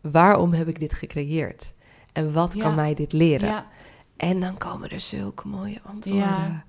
waarom 0.00 0.52
heb 0.52 0.68
ik 0.68 0.80
dit 0.80 0.92
gecreëerd? 0.94 1.74
En 2.12 2.32
wat 2.32 2.54
Ja. 2.54 2.62
kan 2.62 2.74
mij 2.74 2.94
dit 2.94 3.12
leren? 3.12 3.48
Ja, 3.48 3.66
En 4.16 4.40
dan 4.40 4.56
komen 4.58 4.90
er 4.90 5.00
zulke 5.00 5.48
mooie 5.48 5.80
antwoorden. 5.82 6.22
Ja. 6.22 6.64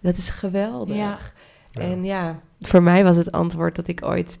Dat 0.00 0.16
is 0.16 0.28
geweldig. 0.28 1.34
En 1.72 2.04
ja, 2.04 2.40
voor 2.60 2.82
mij 2.82 3.04
was 3.04 3.16
het 3.16 3.32
antwoord 3.32 3.76
dat 3.76 3.88
ik 3.88 4.04
ooit... 4.04 4.38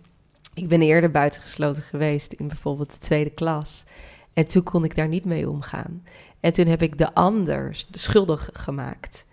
Ik 0.54 0.68
ben 0.68 0.82
eerder 0.82 1.10
buitengesloten 1.10 1.82
geweest 1.82 2.32
in 2.32 2.48
bijvoorbeeld 2.48 2.92
de 2.92 2.98
tweede 2.98 3.30
klas. 3.30 3.84
En 4.32 4.46
toen 4.46 4.62
kon 4.62 4.84
ik 4.84 4.96
daar 4.96 5.08
niet 5.08 5.24
mee 5.24 5.50
omgaan. 5.50 6.04
En 6.40 6.52
toen 6.52 6.66
heb 6.66 6.82
ik 6.82 6.98
de 6.98 7.14
ander 7.14 7.84
schuldig 7.90 8.50
gemaakt. 8.52 9.26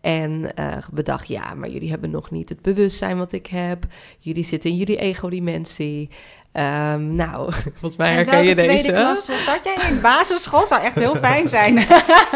En 0.00 0.52
uh, 0.58 0.76
bedacht, 0.92 1.28
ja, 1.28 1.54
maar 1.54 1.68
jullie 1.68 1.90
hebben 1.90 2.10
nog 2.10 2.30
niet 2.30 2.48
het 2.48 2.62
bewustzijn 2.62 3.18
wat 3.18 3.32
ik 3.32 3.46
heb. 3.46 3.86
Jullie 4.18 4.44
zitten 4.44 4.70
in 4.70 4.76
jullie 4.76 4.96
ego-dimensie. 4.96 6.08
Um, 6.52 7.14
nou, 7.14 7.52
volgens 7.78 7.96
mij 7.96 8.12
herken 8.12 8.44
je 8.44 8.54
deze. 8.54 8.68
tweede 8.68 8.92
klas 8.92 9.24
zat 9.24 9.64
jij 9.64 9.88
in 9.90 10.00
basisschool? 10.00 10.66
Zou 10.66 10.82
echt 10.82 10.94
heel 10.94 11.16
fijn 11.16 11.48
zijn. 11.48 11.86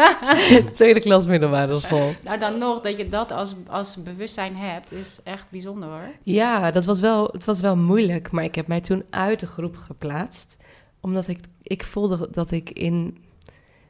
tweede 0.73 0.99
klas 0.99 1.25
middelbare 1.25 1.79
school. 1.79 2.13
Nou, 2.23 2.39
dan 2.39 2.57
nog 2.57 2.81
dat 2.81 2.97
je 2.97 3.09
dat 3.09 3.31
als, 3.31 3.55
als 3.67 4.03
bewustzijn 4.03 4.55
hebt, 4.55 4.91
is 4.91 5.21
echt 5.23 5.49
bijzonder 5.49 5.89
hoor. 5.89 6.09
Ja, 6.21 6.71
dat 6.71 6.85
was 6.85 6.99
wel, 6.99 7.29
het 7.31 7.45
was 7.45 7.59
wel 7.59 7.75
moeilijk. 7.75 8.31
Maar 8.31 8.43
ik 8.43 8.55
heb 8.55 8.67
mij 8.67 8.81
toen 8.81 9.03
uit 9.09 9.39
de 9.39 9.47
groep 9.47 9.77
geplaatst. 9.77 10.57
Omdat 11.01 11.27
ik, 11.27 11.39
ik 11.61 11.83
voelde 11.83 12.27
dat 12.31 12.51
ik 12.51 12.69
in... 12.69 13.17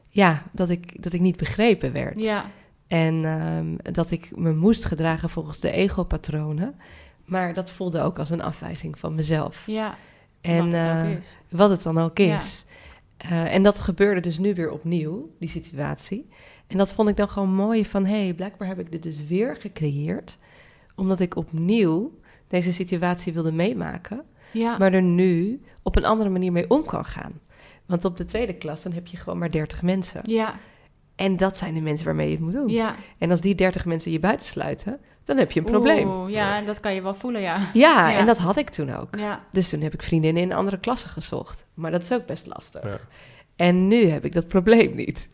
Ja, 0.09 0.43
dat 0.51 0.69
ik, 0.69 1.03
dat 1.03 1.13
ik 1.13 1.21
niet 1.21 1.38
begrepen 1.38 1.91
werd. 1.93 2.19
Ja. 2.19 2.45
En 2.93 3.25
um, 3.25 3.77
dat 3.93 4.11
ik 4.11 4.37
me 4.37 4.53
moest 4.53 4.85
gedragen 4.85 5.29
volgens 5.29 5.59
de 5.59 5.71
ego-patronen. 5.71 6.75
Maar 7.25 7.53
dat 7.53 7.69
voelde 7.69 8.01
ook 8.01 8.19
als 8.19 8.29
een 8.29 8.41
afwijzing 8.41 8.99
van 8.99 9.15
mezelf. 9.15 9.63
Ja. 9.65 9.97
En 10.41 10.71
wat 10.71 10.81
het, 10.81 11.37
uh, 11.49 11.59
wat 11.59 11.69
het 11.69 11.83
dan 11.83 11.97
ook 11.97 12.19
is. 12.19 12.65
Uh, 13.25 13.53
en 13.53 13.63
dat 13.63 13.79
gebeurde 13.79 14.21
dus 14.21 14.37
nu 14.37 14.53
weer 14.53 14.71
opnieuw, 14.71 15.29
die 15.39 15.49
situatie. 15.49 16.29
En 16.67 16.77
dat 16.77 16.93
vond 16.93 17.09
ik 17.09 17.17
dan 17.17 17.29
gewoon 17.29 17.53
mooi 17.53 17.85
van... 17.85 18.05
hé, 18.05 18.23
hey, 18.23 18.33
blijkbaar 18.33 18.67
heb 18.67 18.79
ik 18.79 18.91
dit 18.91 19.03
dus 19.03 19.27
weer 19.27 19.55
gecreëerd... 19.55 20.37
omdat 20.95 21.19
ik 21.19 21.35
opnieuw 21.35 22.19
deze 22.47 22.73
situatie 22.73 23.33
wilde 23.33 23.51
meemaken... 23.51 24.23
Ja. 24.51 24.77
maar 24.77 24.93
er 24.93 25.01
nu 25.01 25.61
op 25.81 25.95
een 25.95 26.05
andere 26.05 26.29
manier 26.29 26.51
mee 26.51 26.69
om 26.69 26.85
kan 26.85 27.05
gaan. 27.05 27.39
Want 27.85 28.05
op 28.05 28.17
de 28.17 28.25
tweede 28.25 28.53
klas, 28.53 28.83
dan 28.83 28.91
heb 28.91 29.07
je 29.07 29.17
gewoon 29.17 29.39
maar 29.39 29.51
30 29.51 29.81
mensen. 29.81 30.21
Ja. 30.23 30.59
En 31.16 31.38
dat 31.38 31.57
zijn 31.57 31.74
de 31.74 31.82
mensen 31.82 32.05
waarmee 32.05 32.28
je 32.28 32.34
het 32.34 32.43
moet 32.43 32.53
doen. 32.53 32.68
Ja. 32.68 32.95
En 33.18 33.32
als 33.32 33.41
die 33.41 33.55
30 33.55 33.86
mensen 33.86 34.11
je 34.11 34.20
buitensluiten, 34.20 34.99
dan 35.24 35.38
heb 35.38 35.51
je 35.51 35.59
een 35.59 35.66
probleem. 35.66 36.09
Oeh, 36.09 36.32
ja, 36.32 36.61
dat 36.61 36.80
kan 36.80 36.93
je 36.93 37.01
wel 37.01 37.14
voelen, 37.14 37.41
ja. 37.41 37.57
ja. 37.57 37.70
Ja, 37.74 38.18
en 38.18 38.26
dat 38.26 38.38
had 38.38 38.57
ik 38.57 38.70
toen 38.70 38.95
ook. 38.95 39.16
Ja. 39.18 39.43
Dus 39.51 39.70
toen 39.70 39.82
heb 39.82 39.93
ik 39.93 40.03
vriendinnen 40.03 40.43
in 40.43 40.53
andere 40.53 40.80
klassen 40.80 41.09
gezocht. 41.09 41.66
Maar 41.74 41.91
dat 41.91 42.01
is 42.01 42.11
ook 42.11 42.26
best 42.26 42.47
lastig. 42.47 42.84
Ja. 42.84 42.97
En 43.55 43.88
nu 43.88 44.05
heb 44.05 44.26
ik 44.26 44.34
dat 44.34 44.47
probleem 44.47 44.95
niet. 44.95 45.30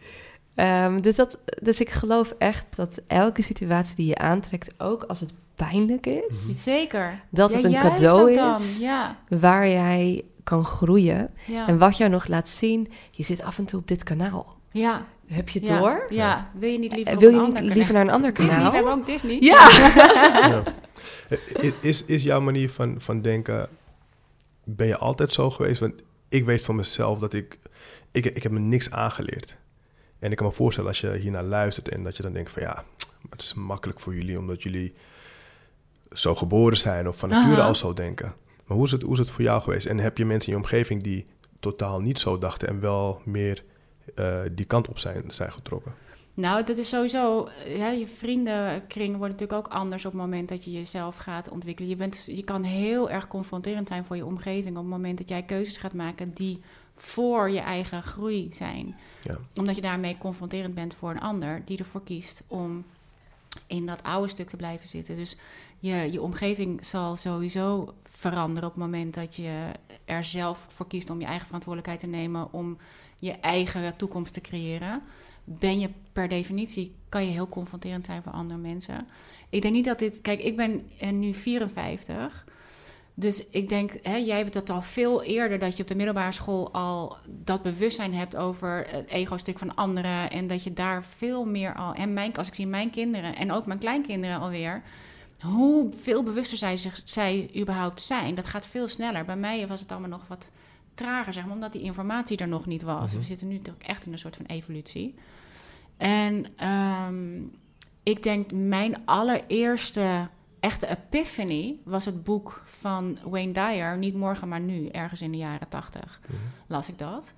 Um, 0.56 1.02
dus, 1.02 1.16
dat, 1.16 1.40
dus 1.62 1.80
ik 1.80 1.90
geloof 1.90 2.34
echt 2.38 2.66
dat 2.76 3.02
elke 3.08 3.42
situatie 3.42 3.96
die 3.96 4.08
je 4.08 4.18
aantrekt, 4.18 4.72
ook 4.78 5.04
als 5.04 5.20
het 5.20 5.34
pijnlijk 5.56 6.06
is, 6.06 6.44
mhm. 6.44 6.54
zeker. 6.54 7.20
dat 7.30 7.54
het 7.54 7.64
een 7.64 7.80
cadeau 7.80 8.32
is 8.32 8.80
ja. 8.80 9.18
waar 9.28 9.68
jij 9.68 10.24
kan 10.44 10.66
groeien. 10.66 11.34
En 11.68 11.78
wat 11.78 11.98
jou 11.98 12.10
nog 12.10 12.28
laat 12.28 12.50
zien, 12.50 12.92
je 13.12 13.24
zit 13.24 13.42
af 13.42 13.58
en 13.58 13.66
toe 13.66 13.80
op 13.80 13.88
dit 13.88 14.04
kanaal. 14.04 14.58
Ja. 14.72 15.06
Heb 15.30 15.50
je 15.50 15.60
door? 15.60 16.06
Ja. 16.08 16.52
Wil 16.54 16.70
je 16.70 16.80
niet 16.80 16.96
liever, 16.96 17.18
Wil 17.18 17.30
je 17.30 17.62
niet 17.62 17.74
liever 17.74 17.94
naar 17.94 18.02
een 18.02 18.10
ander 18.10 18.32
kanaal? 18.32 18.50
Disney, 18.50 18.70
we 18.70 18.76
hebben 18.76 18.94
ook 18.94 19.06
Disney. 19.06 19.38
Ja. 19.40 19.70
ja. 21.30 21.72
Is, 21.82 22.06
is 22.06 22.24
jouw 22.24 22.42
manier 22.42 22.70
van, 22.70 23.02
van 23.02 23.22
denken... 23.22 23.70
Ben 24.64 24.88
je 24.88 24.98
altijd 24.98 25.34
zo 25.34 25.50
geweest? 25.50 25.80
Want 25.80 25.94
ik 26.30 26.46
weet 26.46 26.62
van 26.62 26.76
mezelf 26.76 27.20
dat 27.20 27.34
ik... 27.34 27.58
Ik, 28.12 28.26
ik 28.26 28.44
heb 28.44 28.52
me 28.52 28.60
niks 28.60 28.92
aangeleerd. 28.92 29.58
En 30.20 30.32
ik 30.32 30.38
kan 30.38 30.48
me 30.48 30.54
voorstellen 30.54 30.90
als 30.90 31.02
je 31.02 31.16
hiernaar 31.16 31.44
luistert... 31.44 31.90
en 31.90 32.04
dat 32.04 32.18
je 32.18 32.24
dan 32.24 32.34
denkt 32.34 32.52
van 32.52 32.62
ja, 32.62 32.84
het 33.30 33.42
is 33.42 33.54
makkelijk 33.54 34.00
voor 34.00 34.16
jullie... 34.16 34.38
omdat 34.38 34.64
jullie 34.64 34.94
zo 36.12 36.36
geboren 36.36 36.78
zijn 36.78 37.08
of 37.08 37.18
van 37.18 37.30
nature 37.30 37.62
al 37.62 37.76
zo 37.76 37.94
denken. 37.94 38.34
Maar 38.66 38.78
hoe 38.78 38.86
is, 38.86 38.92
het, 38.92 39.02
hoe 39.02 39.14
is 39.14 39.20
het 39.20 39.32
voor 39.32 39.44
jou 39.44 39.62
geweest? 39.62 39.86
En 39.86 39.98
heb 39.98 40.18
je 40.18 40.26
mensen 40.26 40.52
in 40.52 40.58
je 40.58 40.64
omgeving 40.64 41.04
die 41.04 41.26
totaal 41.60 42.00
niet 42.00 42.20
zo 42.20 42.38
dachten... 42.38 42.68
en 42.68 42.80
wel 42.80 43.22
meer 43.26 43.64
uh, 44.16 44.41
die 44.51 44.66
kant 44.66 44.88
op 44.88 44.99
zijn, 44.99 45.24
zijn 45.28 45.51
getrokken? 45.51 45.93
Nou, 46.34 46.64
dat 46.64 46.78
is 46.78 46.89
sowieso. 46.89 47.49
Ja, 47.68 47.89
je 47.89 48.07
vriendenkring 48.07 49.18
wordt 49.18 49.34
natuurlijk 49.34 49.68
ook 49.68 49.74
anders 49.74 50.05
op 50.05 50.12
het 50.12 50.22
moment 50.22 50.49
dat 50.49 50.64
je 50.64 50.72
jezelf 50.72 51.18
gaat 51.18 51.49
ontwikkelen. 51.49 51.89
Je, 51.89 51.95
bent, 51.95 52.26
je 52.26 52.43
kan 52.43 52.64
heel 52.64 53.10
erg 53.10 53.28
confronterend 53.28 53.88
zijn 53.88 54.05
voor 54.05 54.16
je 54.16 54.26
omgeving 54.26 54.78
op 54.78 54.84
het 54.84 54.91
moment 54.91 55.18
dat 55.18 55.30
jij 55.30 55.43
keuzes 55.43 55.78
gaat 55.78 55.93
maken 55.93 56.34
die 56.34 56.62
voor 56.95 57.49
je 57.49 57.60
eigen 57.60 58.03
groei 58.03 58.49
zijn. 58.53 58.95
Ja. 59.22 59.38
Omdat 59.55 59.76
je 59.76 59.82
daarmee 59.82 60.18
confronterend 60.18 60.76
bent 60.76 60.93
voor 60.93 61.10
een 61.10 61.20
ander 61.20 61.62
die 61.66 61.78
ervoor 61.78 62.03
kiest 62.03 62.43
om 62.47 62.86
in 63.68 63.86
dat 63.86 64.03
oude 64.03 64.30
stuk 64.30 64.49
te 64.49 64.55
blijven 64.55 64.88
zitten. 64.88 65.16
Dus 65.16 65.38
je, 65.80 66.12
je 66.12 66.22
omgeving 66.22 66.86
zal 66.86 67.16
sowieso 67.16 67.93
veranderen 68.03 68.70
op 68.70 68.76
het 68.76 68.84
moment 68.84 69.14
dat 69.14 69.36
je 69.36 69.72
er 70.05 70.24
zelf 70.24 70.66
voor 70.70 70.88
kiest 70.88 71.10
om 71.10 71.20
je 71.20 71.26
eigen 71.26 71.45
verantwoordelijkheid 71.45 71.99
te 71.99 72.18
nemen, 72.18 72.53
om 72.53 72.78
je 73.20 73.32
eigen 73.32 73.95
toekomst 73.95 74.34
te 74.34 74.41
creëren. 74.41 75.01
Ben 75.43 75.80
je 75.80 75.89
per 76.13 76.28
definitie, 76.28 76.95
kan 77.09 77.26
je 77.26 77.32
heel 77.32 77.47
confronterend 77.47 78.05
zijn 78.05 78.24
voor 78.24 78.32
andere 78.32 78.59
mensen. 78.59 79.07
Ik 79.49 79.61
denk 79.61 79.74
niet 79.74 79.86
dat 79.86 79.99
dit, 79.99 80.22
kijk, 80.22 80.43
ik 80.43 80.55
ben 80.55 80.89
nu 81.20 81.34
54. 81.34 82.45
Dus 83.13 83.45
ik 83.49 83.70
denk, 83.70 83.91
hè, 84.01 84.15
jij 84.15 84.38
hebt 84.38 84.53
dat 84.53 84.70
al 84.70 84.82
veel 84.82 85.24
eerder, 85.24 85.59
dat 85.59 85.76
je 85.76 85.82
op 85.82 85.88
de 85.88 85.95
middelbare 85.95 86.32
school 86.32 86.72
al 86.72 87.17
dat 87.28 87.61
bewustzijn 87.61 88.13
hebt 88.13 88.36
over 88.36 88.88
het 88.89 89.09
ego-stuk 89.09 89.59
van 89.59 89.76
anderen. 89.76 90.30
En 90.30 90.47
dat 90.47 90.63
je 90.63 90.74
daar 90.74 91.03
veel 91.03 91.45
meer 91.45 91.76
al. 91.76 91.93
En 91.93 92.13
mijn, 92.13 92.36
als 92.36 92.47
ik 92.47 92.55
zie 92.55 92.67
mijn 92.67 92.89
kinderen 92.89 93.36
en 93.36 93.51
ook 93.51 93.65
mijn 93.65 93.80
kleinkinderen 93.80 94.39
alweer 94.39 94.84
hoe 95.41 95.89
veel 95.97 96.24
bewuster 96.24 96.57
zij, 96.57 96.78
zich, 96.78 97.01
zij 97.03 97.49
überhaupt 97.55 98.01
zijn. 98.01 98.36
Dat 98.36 98.47
gaat 98.47 98.65
veel 98.67 98.88
sneller. 98.88 99.26
Bij 99.26 99.36
mij 99.36 99.67
was 99.67 99.80
het 99.80 99.91
allemaal 99.91 100.09
nog 100.09 100.28
wat 100.28 100.49
trager, 101.00 101.34
zeg 101.34 101.45
maar, 101.45 101.54
omdat 101.54 101.72
die 101.72 101.82
informatie 101.82 102.38
er 102.38 102.47
nog 102.47 102.66
niet 102.66 102.82
was. 102.82 103.12
Mhm. 103.12 103.20
We 103.20 103.26
zitten 103.26 103.47
nu 103.47 103.62
toch 103.62 103.76
echt 103.78 104.06
in 104.06 104.12
een 104.12 104.18
soort 104.18 104.36
van 104.36 104.45
evolutie. 104.45 105.16
En 105.97 106.45
ehm, 106.56 107.41
ik 108.04 108.24
denk, 108.24 108.52
mijn 108.52 109.06
allereerste 109.06 110.28
echte 110.60 110.88
epiphany 110.88 111.76
was 111.84 112.06
het 112.06 112.24
boek 112.24 112.62
van 112.66 113.18
Wayne 113.24 113.52
Dyer, 113.52 113.97
Niet 113.97 114.16
Morgen, 114.16 114.47
maar 114.47 114.62
Nu, 114.62 114.88
ergens 114.88 115.22
in 115.22 115.32
de 115.32 115.38
jaren 115.38 115.68
tachtig, 115.68 116.20
mhm. 116.26 116.36
las 116.68 116.89
ik 116.89 116.97
dat. 116.97 117.34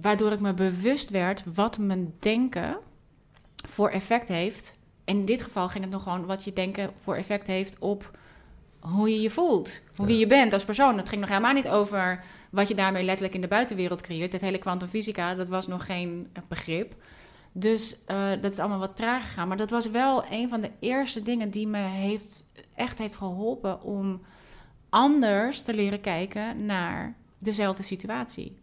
Waardoor 0.00 0.32
ik 0.32 0.40
me 0.40 0.54
bewust 0.54 1.10
werd 1.10 1.44
wat 1.54 1.78
mijn 1.78 2.14
denken 2.18 2.78
voor 3.66 3.88
effect 3.88 4.28
heeft 4.28 4.76
in 5.08 5.24
dit 5.24 5.42
geval 5.42 5.68
ging 5.68 5.84
het 5.84 5.92
nog 5.92 6.02
gewoon 6.02 6.26
wat 6.26 6.44
je 6.44 6.52
denken 6.52 6.90
voor 6.96 7.14
effect 7.14 7.46
heeft 7.46 7.78
op 7.78 8.18
hoe 8.80 9.10
je 9.10 9.20
je 9.20 9.30
voelt. 9.30 9.80
Hoe 9.96 10.06
wie 10.06 10.18
je 10.18 10.26
bent 10.26 10.52
als 10.52 10.64
persoon. 10.64 10.96
Het 10.96 11.08
ging 11.08 11.20
nog 11.20 11.30
helemaal 11.30 11.52
niet 11.52 11.68
over 11.68 12.24
wat 12.50 12.68
je 12.68 12.74
daarmee 12.74 13.04
letterlijk 13.04 13.34
in 13.34 13.40
de 13.40 13.48
buitenwereld 13.48 14.00
creëert. 14.00 14.32
Het 14.32 14.40
hele 14.40 14.58
kwantumfysica, 14.58 15.34
dat 15.34 15.48
was 15.48 15.66
nog 15.66 15.86
geen 15.86 16.28
begrip. 16.48 16.94
Dus 17.52 17.96
uh, 18.10 18.30
dat 18.40 18.52
is 18.52 18.58
allemaal 18.58 18.78
wat 18.78 18.96
traag 18.96 19.22
gegaan. 19.22 19.48
Maar 19.48 19.56
dat 19.56 19.70
was 19.70 19.90
wel 19.90 20.24
een 20.30 20.48
van 20.48 20.60
de 20.60 20.70
eerste 20.80 21.22
dingen 21.22 21.50
die 21.50 21.66
me 21.66 21.78
heeft, 21.78 22.46
echt 22.74 22.98
heeft 22.98 23.14
geholpen 23.14 23.82
om 23.82 24.20
anders 24.88 25.62
te 25.62 25.74
leren 25.74 26.00
kijken 26.00 26.66
naar 26.66 27.14
dezelfde 27.38 27.82
situatie. 27.82 28.56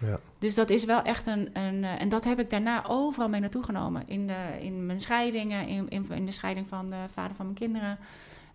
Ja. 0.00 0.18
Dus 0.38 0.54
dat 0.54 0.70
is 0.70 0.84
wel 0.84 1.02
echt 1.02 1.26
een, 1.26 1.50
een. 1.52 1.84
Eh, 1.84 2.00
en 2.00 2.08
dat 2.08 2.24
heb 2.24 2.38
ik 2.38 2.50
daarna 2.50 2.84
overal 2.86 3.28
mee 3.28 3.40
naartoe 3.40 3.62
genomen. 3.62 4.02
In, 4.06 4.26
de, 4.26 4.56
in 4.60 4.86
mijn 4.86 5.00
scheidingen, 5.00 5.66
in, 5.66 5.88
in, 5.88 6.06
in 6.10 6.26
de 6.26 6.32
scheiding 6.32 6.68
van 6.68 6.86
de 6.86 7.04
vader 7.12 7.36
van 7.36 7.44
mijn 7.44 7.58
kinderen. 7.58 7.98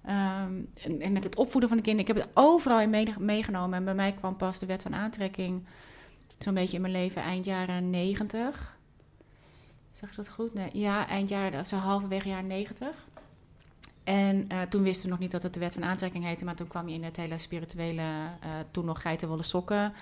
Ehm, 0.06 0.54
en, 1.00 1.12
met 1.12 1.24
het 1.24 1.36
opvoeden 1.36 1.70
van 1.70 1.78
de 1.78 1.84
kinderen. 1.84 2.10
Ik 2.10 2.16
heb 2.18 2.26
het 2.26 2.36
overal 2.36 2.80
in 2.80 3.14
meegenomen. 3.20 3.78
En 3.78 3.86
bij 3.86 3.96
mij 3.96 4.12
kwam 4.12 4.36
pas 4.36 4.60
de 4.60 4.66
wet 4.66 4.82
van 4.82 4.96
aantrekking. 4.96 5.66
Zo'n 6.38 6.54
beetje 6.54 6.76
in 6.76 6.82
mijn 6.82 6.94
leven 6.94 7.22
eind 7.22 7.46
jaren 7.46 7.90
90. 7.90 8.78
Zeg 9.92 10.10
ik 10.10 10.16
dat 10.16 10.30
goed? 10.30 10.54
Nee, 10.54 10.70
ja, 10.74 11.08
eind 11.08 11.30
jaren, 11.30 11.66
zo 11.66 11.76
halverwege 11.76 12.28
jaren 12.28 12.48
90. 12.48 13.08
En 14.04 14.48
uh, 14.52 14.62
toen 14.62 14.84
wisten 14.84 15.06
we 15.06 15.12
nog 15.12 15.20
niet 15.20 15.32
dat 15.32 15.44
het 15.44 15.54
de 15.54 15.60
wet 15.60 15.74
van 15.74 15.84
aantrekking 15.84 16.24
heette. 16.24 16.46
Maar 16.46 16.56
toen 16.56 16.68
kwam 16.68 16.88
je 16.88 16.96
in 16.96 17.04
het 17.04 17.18
hele 17.18 17.38
spirituele, 17.38 18.02
uh, 18.02 18.50
toen 18.72 18.86
nog 18.86 19.02
geitenwolle 19.02 19.44
sokken 19.44 19.94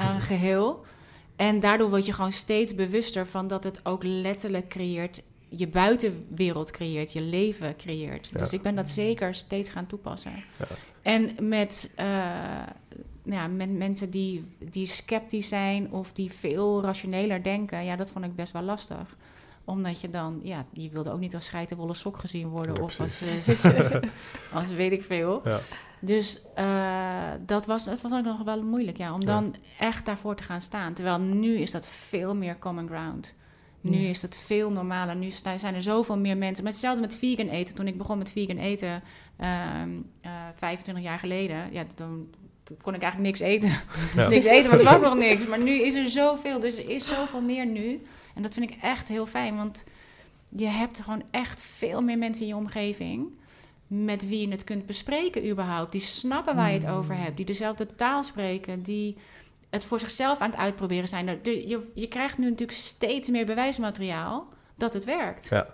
uh, 0.00 0.20
geheel. 0.20 0.84
En 1.36 1.60
daardoor 1.60 1.90
word 1.90 2.06
je 2.06 2.12
gewoon 2.12 2.32
steeds 2.32 2.74
bewuster 2.74 3.26
van 3.26 3.46
dat 3.46 3.64
het 3.64 3.80
ook 3.86 4.02
letterlijk 4.02 4.68
creëert, 4.68 5.22
je 5.48 5.68
buitenwereld 5.68 6.70
creëert, 6.70 7.12
je 7.12 7.20
leven 7.20 7.76
creëert. 7.76 8.30
Dus 8.32 8.52
ik 8.52 8.62
ben 8.62 8.74
dat 8.74 8.88
zeker 8.88 9.34
steeds 9.34 9.70
gaan 9.70 9.86
toepassen. 9.86 10.32
Ja. 10.58 10.66
En 11.02 11.48
met, 11.48 11.90
uh, 11.98 12.06
ja, 13.24 13.46
met 13.46 13.70
mensen 13.70 14.10
die, 14.10 14.44
die 14.70 14.86
sceptisch 14.86 15.48
zijn 15.48 15.92
of 15.92 16.12
die 16.12 16.32
veel 16.32 16.82
rationeler 16.82 17.42
denken, 17.42 17.84
ja, 17.84 17.96
dat 17.96 18.10
vond 18.10 18.24
ik 18.24 18.34
best 18.34 18.52
wel 18.52 18.62
lastig 18.62 19.16
omdat 19.66 20.00
je 20.00 20.10
dan, 20.10 20.40
ja, 20.42 20.64
die 20.72 20.90
wilde 20.90 21.12
ook 21.12 21.18
niet 21.18 21.34
als 21.34 21.44
scheitenwolle 21.44 21.94
sok 21.94 22.18
gezien 22.18 22.48
worden. 22.48 22.82
of 22.82 23.00
als, 23.00 23.22
uh, 23.22 23.94
als 24.58 24.68
weet 24.68 24.92
ik 24.92 25.02
veel. 25.02 25.40
Ja. 25.44 25.58
Dus 26.00 26.42
uh, 26.58 27.30
dat, 27.46 27.66
was, 27.66 27.84
dat 27.84 28.00
was 28.00 28.12
ook 28.12 28.24
nog 28.24 28.42
wel 28.42 28.62
moeilijk, 28.62 28.96
ja. 28.96 29.14
Om 29.14 29.24
dan 29.24 29.54
echt 29.78 30.06
daarvoor 30.06 30.36
te 30.36 30.42
gaan 30.42 30.60
staan. 30.60 30.92
Terwijl 30.92 31.18
nu 31.18 31.58
is 31.58 31.70
dat 31.70 31.86
veel 31.88 32.36
meer 32.36 32.58
common 32.58 32.88
ground. 32.88 33.34
Nu 33.80 33.96
is 33.96 34.22
het 34.22 34.36
veel 34.36 34.70
normaler. 34.70 35.16
Nu 35.16 35.30
zijn 35.30 35.74
er 35.74 35.82
zoveel 35.82 36.18
meer 36.18 36.36
mensen. 36.36 36.64
Maar 36.64 36.72
hetzelfde 36.72 37.00
met 37.00 37.16
vegan 37.16 37.48
eten. 37.48 37.74
Toen 37.74 37.86
ik 37.86 37.98
begon 37.98 38.18
met 38.18 38.30
vegan 38.30 38.58
eten, 38.58 39.02
uh, 39.40 39.46
uh, 40.24 40.30
25 40.56 41.04
jaar 41.04 41.18
geleden... 41.18 41.72
Ja, 41.72 41.84
toen 41.94 42.34
toen 42.66 42.76
kon 42.82 42.94
ik 42.94 43.02
eigenlijk 43.02 43.38
niks 43.38 43.50
eten. 43.50 43.80
niks 44.30 44.44
eten, 44.44 44.68
want 44.68 44.80
er 44.80 44.90
was 44.90 45.00
nog 45.00 45.16
niks. 45.16 45.46
Maar 45.46 45.60
nu 45.60 45.82
is 45.82 45.94
er 45.94 46.10
zoveel, 46.10 46.60
dus 46.60 46.76
er 46.76 46.88
is 46.88 47.06
zoveel 47.06 47.42
meer 47.42 47.66
nu. 47.66 48.02
En 48.34 48.42
dat 48.42 48.54
vind 48.54 48.70
ik 48.70 48.76
echt 48.82 49.08
heel 49.08 49.26
fijn, 49.26 49.56
want 49.56 49.84
je 50.48 50.66
hebt 50.66 51.00
gewoon 51.00 51.22
echt 51.30 51.62
veel 51.62 52.02
meer 52.02 52.18
mensen 52.18 52.42
in 52.42 52.48
je 52.48 52.56
omgeving 52.56 53.28
met 53.86 54.28
wie 54.28 54.40
je 54.40 54.48
het 54.48 54.64
kunt 54.64 54.86
bespreken 54.86 55.48
überhaupt. 55.48 55.92
Die 55.92 56.00
snappen 56.00 56.56
waar 56.56 56.72
je 56.72 56.78
het 56.78 56.88
over 56.88 57.14
mm. 57.14 57.20
hebt, 57.20 57.36
die 57.36 57.46
dezelfde 57.46 57.94
taal 57.94 58.24
spreken, 58.24 58.82
die 58.82 59.16
het 59.70 59.84
voor 59.84 60.00
zichzelf 60.00 60.40
aan 60.40 60.50
het 60.50 60.58
uitproberen 60.58 61.08
zijn. 61.08 61.38
Je, 61.42 61.90
je 61.94 62.08
krijgt 62.08 62.38
nu 62.38 62.44
natuurlijk 62.44 62.78
steeds 62.78 63.28
meer 63.28 63.46
bewijsmateriaal 63.46 64.48
dat 64.74 64.92
het 64.92 65.04
werkt. 65.04 65.46
Ja, 65.48 65.66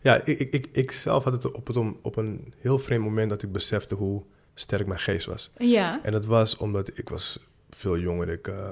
ja 0.00 0.20
ik, 0.24 0.38
ik, 0.38 0.66
ik 0.72 0.92
zelf 0.92 1.24
had 1.24 1.32
het 1.32 1.52
op, 1.52 1.66
het 1.66 1.76
op 2.02 2.16
een 2.16 2.54
heel 2.58 2.78
vreemd 2.78 3.04
moment 3.04 3.30
dat 3.30 3.42
ik 3.42 3.52
besefte 3.52 3.94
hoe 3.94 4.22
sterk 4.54 4.86
mijn 4.86 5.00
geest 5.00 5.26
was. 5.26 5.50
Ja. 5.56 6.00
En 6.02 6.12
dat 6.12 6.24
was 6.24 6.56
omdat 6.56 6.98
ik 6.98 7.08
was 7.08 7.38
veel 7.70 7.98
jonger. 7.98 8.28
Ik, 8.28 8.46
uh, 8.48 8.70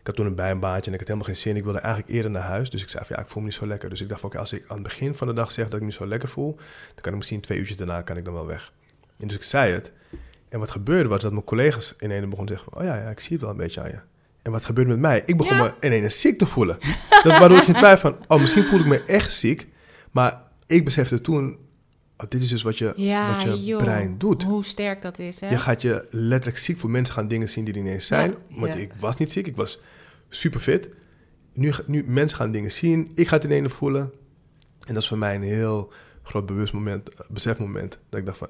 ik 0.00 0.06
had 0.06 0.16
toen 0.16 0.26
een 0.26 0.34
bijbaantje 0.34 0.86
en 0.86 0.92
ik 0.92 0.98
had 0.98 1.08
helemaal 1.08 1.28
geen 1.28 1.42
zin. 1.42 1.56
Ik 1.56 1.64
wilde 1.64 1.78
eigenlijk 1.78 2.12
eerder 2.12 2.30
naar 2.30 2.42
huis. 2.42 2.70
Dus 2.70 2.82
ik 2.82 2.88
zei 2.88 3.04
van 3.04 3.16
ja, 3.16 3.22
ik 3.22 3.28
voel 3.28 3.42
me 3.42 3.48
niet 3.48 3.56
zo 3.56 3.66
lekker. 3.66 3.90
Dus 3.90 4.00
ik 4.00 4.08
dacht 4.08 4.20
van 4.20 4.30
oké, 4.30 4.38
als 4.38 4.52
ik 4.52 4.64
aan 4.68 4.74
het 4.74 4.82
begin 4.82 5.14
van 5.14 5.26
de 5.26 5.32
dag 5.32 5.52
zeg 5.52 5.64
dat 5.64 5.74
ik 5.74 5.80
me 5.80 5.86
niet 5.86 5.94
zo 5.94 6.06
lekker 6.06 6.28
voel, 6.28 6.54
dan 6.94 7.02
kan 7.02 7.12
ik 7.12 7.18
misschien 7.18 7.40
twee 7.40 7.58
uurtjes 7.58 7.76
daarna 7.76 8.02
kan 8.02 8.16
ik 8.16 8.24
dan 8.24 8.34
wel 8.34 8.46
weg. 8.46 8.72
En 9.18 9.28
dus 9.28 9.36
ik 9.36 9.42
zei 9.42 9.72
het. 9.72 9.92
En 10.50 10.58
wat 10.58 10.70
gebeurde 10.70 11.08
was 11.08 11.22
dat 11.22 11.32
mijn 11.32 11.44
collega's 11.44 11.94
ineens 12.00 12.28
begonnen 12.28 12.46
te 12.46 12.62
zeggen 12.62 12.80
oh 12.80 12.84
ja, 12.84 12.96
ja, 12.96 13.10
ik 13.10 13.20
zie 13.20 13.32
het 13.32 13.40
wel 13.40 13.50
een 13.50 13.56
beetje 13.56 13.80
aan 13.80 13.88
je. 13.88 13.98
En 14.42 14.52
wat 14.52 14.64
gebeurde 14.64 14.90
met 14.90 15.00
mij? 15.00 15.22
Ik 15.26 15.36
begon 15.36 15.56
me 15.56 15.74
ineens 15.80 16.20
ziek 16.20 16.38
te 16.38 16.46
voelen. 16.46 16.78
dat, 17.22 17.38
waardoor 17.38 17.58
ik 17.58 17.66
in 17.66 17.74
twijfel 17.74 18.10
van, 18.10 18.24
oh, 18.28 18.40
misschien 18.40 18.64
voel 18.64 18.80
ik 18.80 18.86
me 18.86 19.02
echt 19.02 19.34
ziek. 19.34 19.68
Maar 20.10 20.42
ik 20.66 20.84
besefte 20.84 21.20
toen, 21.20 21.58
oh, 22.16 22.26
dit 22.28 22.42
is 22.42 22.48
dus 22.48 22.62
wat 22.62 22.78
je, 22.78 22.86
wat 22.86 23.64
je 23.66 23.76
brein 23.76 24.18
doet. 24.18 24.42
Hoe 24.42 24.64
sterk 24.64 25.02
dat 25.02 25.18
is, 25.18 25.40
hè? 25.40 25.50
Je 25.50 25.58
gaat 25.58 25.82
je 25.82 26.06
letterlijk 26.10 26.58
ziek 26.58 26.78
voor 26.78 26.90
mensen 26.90 27.14
gaan 27.14 27.28
dingen 27.28 27.48
zien 27.48 27.64
die 27.64 27.74
er 27.74 27.80
ineens 27.80 28.06
zijn. 28.06 28.34
Want 28.48 28.76
ik 28.76 28.92
was 28.98 29.16
niet 29.16 29.32
ziek, 29.32 29.46
ik 29.46 29.56
was 29.56 29.80
super 30.28 30.60
fit. 30.60 30.88
Nu, 31.52 31.72
nu 31.86 32.04
mensen 32.06 32.36
gaan 32.36 32.52
dingen 32.52 32.72
zien, 32.72 33.12
ik 33.14 33.28
ga 33.28 33.34
het 33.34 33.44
ineens 33.44 33.72
voelen. 33.72 34.12
En 34.86 34.94
dat 34.94 35.02
is 35.02 35.08
voor 35.08 35.18
mij 35.18 35.34
een 35.34 35.42
heel 35.42 35.92
groot 36.22 36.46
bewust 36.46 36.72
moment, 36.72 37.10
besefmoment. 37.28 37.98
Dat 38.08 38.20
ik 38.20 38.26
dacht 38.26 38.38
van, 38.38 38.48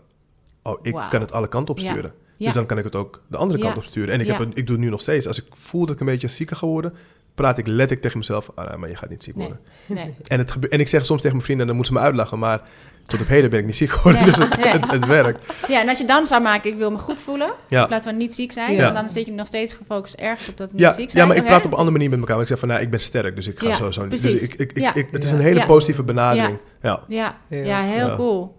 oh, 0.63 0.79
ik 0.83 0.93
kan 1.11 1.21
het 1.21 1.33
alle 1.33 1.49
kanten 1.49 1.75
op 1.75 1.81
sturen. 1.81 2.13
Dus 2.39 2.53
dan 2.53 2.67
kan 2.67 2.79
ik 2.79 2.85
het 2.85 2.95
ook 2.95 3.23
de 3.27 3.37
andere 3.37 3.61
kant 3.61 3.77
op 3.77 3.85
sturen. 3.85 4.15
En 4.15 4.21
ik, 4.21 4.27
heb 4.27 4.39
het, 4.39 4.57
ik 4.57 4.67
doe 4.67 4.77
het 4.77 4.85
nu 4.85 4.91
nog 4.91 5.01
steeds. 5.01 5.27
Als 5.27 5.43
ik 5.43 5.47
voel 5.51 5.81
dat 5.87 5.95
ik 5.95 6.01
een 6.01 6.07
beetje 6.07 6.29
zieker 6.29 6.57
ga 6.57 6.67
worden, 6.67 6.95
praat 7.35 7.59
ik 7.59 7.67
letterlijk 7.67 8.01
tegen 8.01 8.19
mezelf: 8.19 8.51
ah, 8.55 8.77
maar 8.77 8.89
je 8.89 8.97
gaat 8.97 9.11
niet 9.11 9.23
ziek 9.23 9.35
worden. 9.35 9.61
Nee, 9.87 10.15
En, 10.27 10.39
het 10.39 10.69
en 10.69 10.81
ik 10.81 10.89
zeg 10.89 11.05
soms 11.05 11.21
tegen 11.21 11.37
mijn 11.37 11.45
vrienden, 11.45 11.67
dan 11.67 11.77
moeten 11.77 11.95
ze 11.95 12.01
me 12.01 12.07
uitlachen, 12.07 12.39
maar 12.39 12.63
tot 13.11 13.21
op 13.21 13.29
heden 13.29 13.51
ben 13.51 13.59
ik 13.59 13.67
niet 13.67 13.77
ziek 13.77 13.91
geworden. 13.91 14.25
dus 14.25 14.39
het, 14.39 14.91
het, 14.91 15.07
werkt. 15.07 15.53
Ja, 15.69 15.81
en 15.81 15.89
als 15.89 15.99
je 15.99 16.05
dan 16.05 16.27
zou 16.27 16.43
maken, 16.43 16.71
ik 16.71 16.77
wil 16.77 16.91
me 16.91 16.99
goed 16.99 17.21
voelen, 17.21 17.53
in 17.69 17.87
plaats 17.87 18.05
van 18.05 18.17
niet 18.17 18.35
ziek 18.35 18.53
zijn, 18.53 18.77
dan 18.95 19.11
zit 19.11 19.27
je 19.27 19.33
nog 19.33 19.47
steeds 19.47 19.75
gefocust 19.75 20.15
ergens 20.15 20.49
op 20.49 20.57
dat 20.57 20.73
niet 20.73 20.83
ziek 20.83 21.11
zijn. 21.11 21.23
Ja, 21.23 21.27
maar 21.27 21.37
ik 21.37 21.45
praat 21.45 21.65
op 21.65 21.73
een 21.73 21.79
andere 21.79 21.97
manier 21.97 22.11
met 22.11 22.19
elkaar. 22.19 22.41
Ik 22.41 22.47
zeg 22.47 22.59
van, 22.59 22.69
nou, 22.69 22.81
ik 22.81 22.91
ben 22.91 23.01
sterk, 23.01 23.37
dus 23.37 23.47
ik 23.47 23.59
ga 23.59 23.77
zo 23.77 23.91
zo 23.91 24.03
niet. 24.07 24.23
Dus 24.23 24.43
ik, 24.43 24.55
ik, 24.55 24.73
ik, 24.73 25.09
het 25.11 25.25
is 25.25 25.31
een 25.31 25.41
hele 25.41 25.67
positieve 25.67 26.03
benadering. 26.03 26.59
Ja, 26.83 27.03
ja. 27.09 27.39
ja, 27.49 27.83
heel 27.83 28.17
cool. 28.17 28.59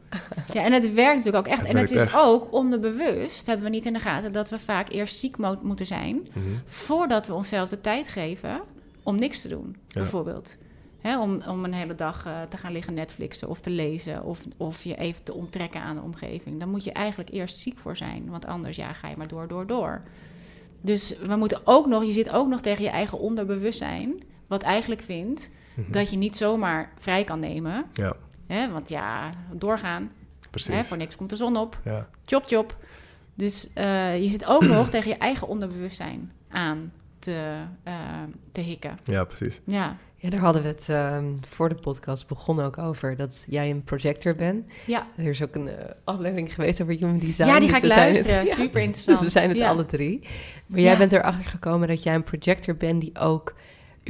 Ja, 0.54 0.64
en 0.64 0.72
het 0.72 0.94
werkt 0.94 1.16
natuurlijk 1.16 1.48
ook 1.48 1.54
echt. 1.54 1.64
en 1.64 1.78
het 1.78 1.92
is 1.92 2.16
ook 2.16 2.54
onderbewust, 2.54 3.46
hebben 3.46 3.66
we 3.66 3.72
niet 3.72 3.86
in 3.86 3.94
de 3.94 4.00
gaten, 4.00 4.32
dat 4.32 4.50
we 4.50 4.60
vaak 4.60 4.90
eerst 4.90 5.18
ziek 5.18 5.38
moeten 5.62 5.86
zijn, 5.86 6.28
mhm. 6.34 6.46
voordat 6.66 7.28
we 7.28 7.34
onszelf 7.34 7.70
de 7.70 7.82
tijd 7.82 8.08
geven 8.08 8.62
om 9.04 9.20
niks 9.20 9.42
te 9.42 9.48
doen, 9.48 9.76
bijvoorbeeld. 9.94 10.56
Om, 11.04 11.42
om 11.48 11.64
een 11.64 11.74
hele 11.74 11.96
dag 11.96 12.26
uh, 12.26 12.42
te 12.50 12.58
gaan 12.58 12.72
liggen 12.72 12.94
Netflixen 12.94 13.50
of 13.50 13.60
te 13.60 13.70
lezen 13.70 14.24
of, 14.24 14.44
of 14.58 14.84
je 14.84 14.96
even 14.96 15.24
te 15.24 15.34
onttrekken 15.34 15.82
aan 15.82 15.96
de 15.96 16.02
omgeving. 16.02 16.60
Dan 16.60 16.70
moet 16.70 16.84
je 16.84 16.92
eigenlijk 16.92 17.30
eerst 17.30 17.60
ziek 17.60 17.80
voor 17.80 17.98
zijn, 17.98 18.30
want 18.30 18.46
anders 18.46 18.78
ja, 18.78 18.94
ga 18.94 19.08
je 19.08 19.18
maar 19.18 19.28
door, 19.28 19.48
door, 19.48 19.68
door. 19.68 20.02
Dus 20.82 21.18
we 21.18 21.36
moeten 21.36 21.62
ook 21.64 21.86
nog, 21.86 22.04
je 22.04 22.12
zit 22.12 22.30
ook 22.30 22.48
nog 22.48 22.62
tegen 22.62 22.84
je 22.84 22.90
eigen 22.90 23.20
onderbewustzijn, 23.20 24.24
wat 24.48 24.64
eigenlijk 24.64 25.02
vindt 25.02 25.50
mhm. 25.74 25.92
dat 25.92 26.10
je 26.10 26.18
niet 26.18 26.36
zomaar 26.36 26.94
vrij 26.98 27.24
kan 27.24 27.40
nemen. 27.40 27.86
Ja. 27.92 28.16
Hè, 28.48 28.72
want 28.72 28.90
ja, 28.90 29.30
doorgaan. 29.52 30.12
Precies. 30.50 30.76
Hè, 30.76 30.84
voor 30.84 30.98
niks 30.98 31.16
komt 31.16 31.30
de 31.30 31.36
zon 31.36 31.58
op. 31.58 31.80
Ja. 31.84 32.08
Chop, 32.26 32.46
chop. 32.46 32.78
Dus 33.34 33.70
uh, 33.76 34.22
je 34.22 34.28
zit 34.28 34.46
ook 34.46 34.66
nog 34.66 34.90
tegen 34.96 35.10
je 35.10 35.18
eigen 35.18 35.48
onderbewustzijn 35.48 36.32
aan 36.50 36.92
te, 37.20 37.64
uh, 37.88 37.94
te 38.52 38.62
hikken. 38.62 39.00
Ja, 39.04 39.24
precies. 39.24 39.62
Ja. 39.66 39.98
Ja, 40.22 40.30
daar 40.30 40.40
hadden 40.40 40.62
we 40.62 40.68
het 40.68 40.88
uh, 40.92 41.18
voor 41.48 41.70
de 41.70 41.76
podcast 41.76 42.28
begonnen 42.28 42.66
ook 42.66 42.78
over. 42.78 43.16
Dat 43.16 43.46
jij 43.48 43.70
een 43.70 43.84
projector 43.84 44.36
bent. 44.36 44.66
Ja. 44.86 45.08
Er 45.16 45.26
is 45.26 45.44
ook 45.44 45.56
een 45.56 45.68
uh, 45.68 45.74
aflevering 46.04 46.54
geweest 46.54 46.82
over 46.82 46.94
human 46.94 47.20
design. 47.20 47.48
Ja, 47.48 47.60
die 47.60 47.70
ga 47.70 47.80
dus 47.80 47.92
ik 47.92 47.98
luisteren. 47.98 48.40
Het, 48.40 48.48
Super 48.48 48.82
interessant. 48.82 49.20
Dus 49.20 49.26
we 49.26 49.34
zijn 49.40 49.50
het 49.50 49.58
ja. 49.58 49.70
alle 49.70 49.86
drie. 49.86 50.20
Maar 50.66 50.80
jij 50.80 50.98
bent 50.98 51.12
erachter 51.12 51.46
gekomen 51.46 51.88
dat 51.88 52.04
jij 52.04 52.16
een 52.16 52.24
projector 52.24 52.76
bent 52.76 53.02
die 53.02 53.20
ook 53.20 53.54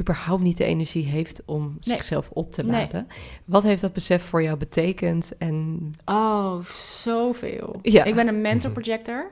überhaupt 0.00 0.42
niet 0.42 0.56
de 0.56 0.64
energie 0.64 1.04
heeft 1.04 1.42
om 1.44 1.76
zichzelf 1.80 2.30
op 2.32 2.52
te 2.52 2.64
laden. 2.64 3.06
Wat 3.44 3.62
heeft 3.62 3.80
dat 3.80 3.92
besef 3.92 4.22
voor 4.22 4.42
jou 4.42 4.56
betekend? 4.56 5.36
En... 5.38 5.90
Oh, 6.04 6.64
zoveel. 6.64 7.78
Ja. 7.82 8.04
Ik 8.04 8.14
ben 8.14 8.28
een 8.28 8.40
mentor 8.40 8.70
projector. 8.70 9.30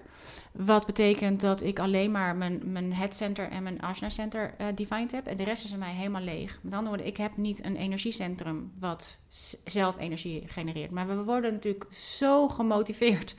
Wat 0.64 0.86
betekent 0.86 1.40
dat 1.40 1.62
ik 1.62 1.78
alleen 1.78 2.10
maar 2.10 2.36
mijn, 2.36 2.60
mijn 2.64 2.92
head 2.92 3.16
center 3.16 3.50
en 3.50 3.62
mijn 3.62 3.82
asana 3.82 4.08
center 4.08 4.54
uh, 4.60 4.66
defined 4.74 5.12
heb. 5.12 5.26
En 5.26 5.36
de 5.36 5.44
rest 5.44 5.64
is 5.64 5.72
in 5.72 5.78
mij 5.78 5.92
helemaal 5.92 6.22
leeg. 6.22 6.58
Met 6.62 6.72
andere 6.72 6.88
woorden, 6.88 7.06
ik 7.06 7.16
heb 7.16 7.36
niet 7.36 7.64
een 7.64 7.76
energiecentrum 7.76 8.72
wat 8.78 9.18
zelf 9.64 9.98
energie 9.98 10.42
genereert. 10.46 10.90
Maar 10.90 11.08
we 11.08 11.24
worden 11.24 11.52
natuurlijk 11.52 11.92
zo 11.92 12.48
gemotiveerd. 12.48 13.34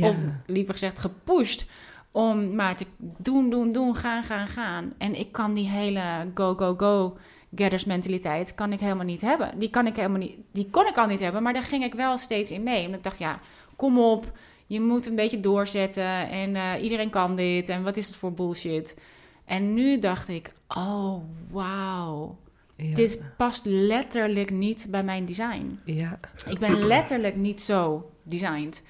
Of 0.00 0.16
liever 0.46 0.72
gezegd 0.72 0.98
gepusht 0.98 1.66
om 2.10 2.54
maar 2.54 2.76
te 2.76 2.86
doen, 2.98 3.50
doen, 3.50 3.72
doen, 3.72 3.96
gaan, 3.96 4.24
gaan, 4.24 4.48
gaan. 4.48 4.92
En 4.98 5.18
ik 5.18 5.32
kan 5.32 5.54
die 5.54 5.68
hele 5.68 6.30
go, 6.34 6.54
go, 6.54 6.74
go 6.76 7.16
getters 7.54 7.84
mentaliteit 7.84 8.54
kan 8.54 8.72
ik 8.72 8.80
helemaal 8.80 9.04
niet 9.04 9.20
hebben. 9.20 9.58
Die 9.58 9.70
kan 9.70 9.86
ik 9.86 9.96
helemaal 9.96 10.18
niet, 10.18 10.36
die 10.52 10.70
kon 10.70 10.86
ik 10.86 10.98
al 10.98 11.06
niet 11.06 11.20
hebben, 11.20 11.42
maar 11.42 11.52
daar 11.52 11.62
ging 11.62 11.84
ik 11.84 11.94
wel 11.94 12.18
steeds 12.18 12.50
in 12.50 12.62
mee. 12.62 12.84
Omdat 12.84 12.96
ik 12.96 13.04
dacht, 13.04 13.18
ja, 13.18 13.40
kom 13.76 13.98
op, 13.98 14.32
je 14.70 14.80
moet 14.80 15.06
een 15.06 15.14
beetje 15.14 15.40
doorzetten 15.40 16.28
en 16.28 16.54
uh, 16.54 16.82
iedereen 16.82 17.10
kan 17.10 17.36
dit 17.36 17.68
en 17.68 17.82
wat 17.82 17.96
is 17.96 18.06
het 18.06 18.16
voor 18.16 18.32
bullshit. 18.32 18.98
En 19.44 19.74
nu 19.74 19.98
dacht 19.98 20.28
ik, 20.28 20.52
oh 20.68 21.22
wauw, 21.50 22.38
dit 22.76 23.22
past 23.36 23.64
letterlijk 23.64 24.50
niet 24.50 24.86
bij 24.88 25.02
mijn 25.02 25.24
design. 25.24 25.80
Ja. 25.84 26.20
Ik 26.48 26.58
ben 26.58 26.78
letterlijk 26.94 27.36
niet 27.36 27.60
zo 27.62 28.10
designed. 28.22 28.82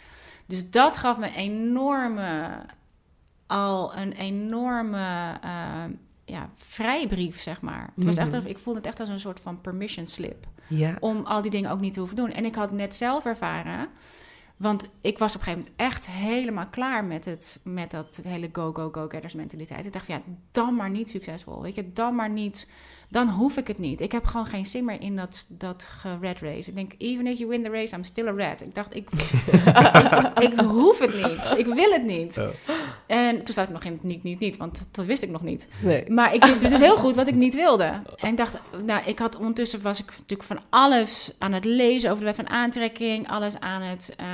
Dus 0.47 0.71
dat 0.71 0.97
gaf 0.97 1.19
me 1.19 1.35
enorme 1.35 2.61
al 3.47 3.97
een 3.97 4.13
enorme 4.13 5.39
uh, 5.45 5.85
ja, 6.25 6.51
vrijbrief, 6.57 7.41
zeg 7.41 7.61
maar. 7.61 7.93
Het 7.95 8.05
was 8.05 8.17
echt, 8.17 8.33
mhm. 8.33 8.47
ik 8.47 8.59
voelde 8.59 8.79
het 8.79 8.89
echt 8.89 9.01
als 9.01 9.09
een 9.09 9.21
soort 9.21 9.41
van 9.41 9.61
permission 9.61 10.07
slip. 10.07 10.47
Ja. 10.69 10.97
Om 11.01 11.25
al 11.25 11.43
die 11.43 11.51
dingen 11.51 11.71
ook 11.71 11.81
niet 11.81 11.93
te 11.93 11.99
hoeven 11.99 12.17
doen. 12.17 12.33
En 12.33 12.45
ik 12.45 12.55
had 12.55 12.73
net 12.73 12.95
zelf 12.95 13.25
ervaren... 13.25 13.89
Want 14.61 14.91
ik 15.01 15.19
was 15.19 15.35
op 15.35 15.41
een 15.41 15.47
gegeven 15.47 15.73
moment 15.73 15.93
echt 15.93 16.07
helemaal 16.07 16.67
klaar 16.67 17.05
met, 17.05 17.25
het, 17.25 17.61
met 17.65 17.91
dat 17.91 18.21
hele 18.23 18.49
go-go-go-getters 18.53 19.35
mentaliteit. 19.35 19.87
Ik 19.87 19.93
dacht 19.93 20.07
van 20.07 20.15
ja, 20.15 20.23
dan 20.51 20.75
maar 20.75 20.91
niet 20.91 21.11
succesvol. 21.11 21.63
Weet 21.63 21.75
je, 21.75 21.93
dan 21.93 22.15
maar 22.15 22.31
niet 22.31 22.67
dan 23.11 23.29
hoef 23.29 23.57
ik 23.57 23.67
het 23.67 23.79
niet. 23.79 24.01
Ik 24.01 24.13
heb 24.13 24.25
gewoon 24.25 24.47
geen 24.47 24.67
zin 24.67 24.85
meer 24.85 25.01
in 25.01 25.17
dat, 25.17 25.45
dat 25.49 25.89
red 26.21 26.41
race. 26.41 26.69
Ik 26.69 26.75
denk, 26.75 26.93
even 26.99 27.27
if 27.27 27.39
you 27.39 27.51
win 27.51 27.63
the 27.63 27.71
race, 27.71 27.97
I'm 27.97 28.05
still 28.05 28.29
a 28.29 28.33
red. 28.33 28.61
Ik 28.61 28.75
dacht, 28.75 28.95
ik, 28.95 29.09
ik, 30.47 30.61
hoef 30.61 30.99
het 30.99 31.15
niet. 31.15 31.55
Ik 31.57 31.67
wil 31.67 31.91
het 31.93 32.05
niet. 32.05 32.41
En 33.07 33.45
toen 33.45 33.55
zat 33.55 33.65
ik 33.65 33.73
nog 33.73 33.85
in 33.85 33.93
het 33.93 34.03
niet, 34.03 34.23
niet, 34.23 34.39
niet, 34.39 34.57
want 34.57 34.89
dat 34.91 35.07
wist 35.07 35.23
ik 35.23 35.31
nog 35.31 35.43
niet. 35.43 35.69
Nee. 35.83 36.11
Maar 36.11 36.35
ik 36.35 36.45
wist 36.45 36.61
dus 36.61 36.81
heel 36.81 36.97
goed 36.97 37.15
wat 37.15 37.29
ik 37.29 37.35
niet 37.35 37.55
wilde. 37.55 38.03
En 38.17 38.31
ik 38.31 38.37
dacht, 38.37 38.59
nou, 38.85 39.03
ik 39.05 39.19
had 39.19 39.37
ondertussen 39.37 39.83
was 39.83 40.01
ik 40.01 40.07
natuurlijk 40.07 40.43
van 40.43 40.61
alles 40.69 41.35
aan 41.39 41.53
het 41.53 41.65
lezen 41.65 42.11
over 42.11 42.21
de 42.21 42.27
wet 42.27 42.37
van 42.37 42.49
aantrekking, 42.49 43.29
alles 43.29 43.61
aan 43.61 43.83
het 43.83 44.15
uh, 44.21 44.27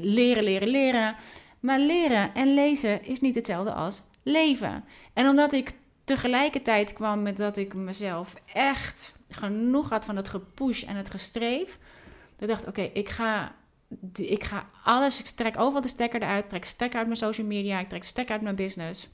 leren, 0.00 0.44
leren, 0.44 0.68
leren. 0.68 1.14
Maar 1.60 1.78
leren 1.78 2.34
en 2.34 2.54
lezen 2.54 3.04
is 3.04 3.20
niet 3.20 3.34
hetzelfde 3.34 3.72
als 3.72 4.02
leven. 4.22 4.84
En 5.12 5.28
omdat 5.28 5.52
ik 5.52 5.72
tegelijkertijd 6.04 6.92
kwam 6.92 7.22
met 7.22 7.36
dat 7.36 7.56
ik 7.56 7.74
mezelf 7.74 8.34
echt 8.52 9.14
genoeg 9.28 9.88
had 9.88 10.04
van 10.04 10.16
het 10.16 10.28
gepush 10.28 10.82
en 10.82 10.96
het 10.96 11.10
gestreef. 11.10 11.78
Dat 12.36 12.48
dacht 12.48 12.66
oké, 12.66 12.82
ik 12.82 13.08
ga 13.08 13.54
ik 14.12 14.44
ga 14.44 14.68
alles, 14.84 15.20
ik 15.20 15.26
trek 15.26 15.58
overal 15.58 15.80
de 15.80 15.88
stekker 15.88 16.22
eruit, 16.22 16.48
trek 16.48 16.64
stekker 16.64 16.98
uit 16.98 17.06
mijn 17.06 17.18
social 17.18 17.46
media, 17.46 17.80
ik 17.80 17.88
trek 17.88 18.04
stekker 18.04 18.34
uit 18.34 18.42
mijn 18.42 18.56
business. 18.56 19.08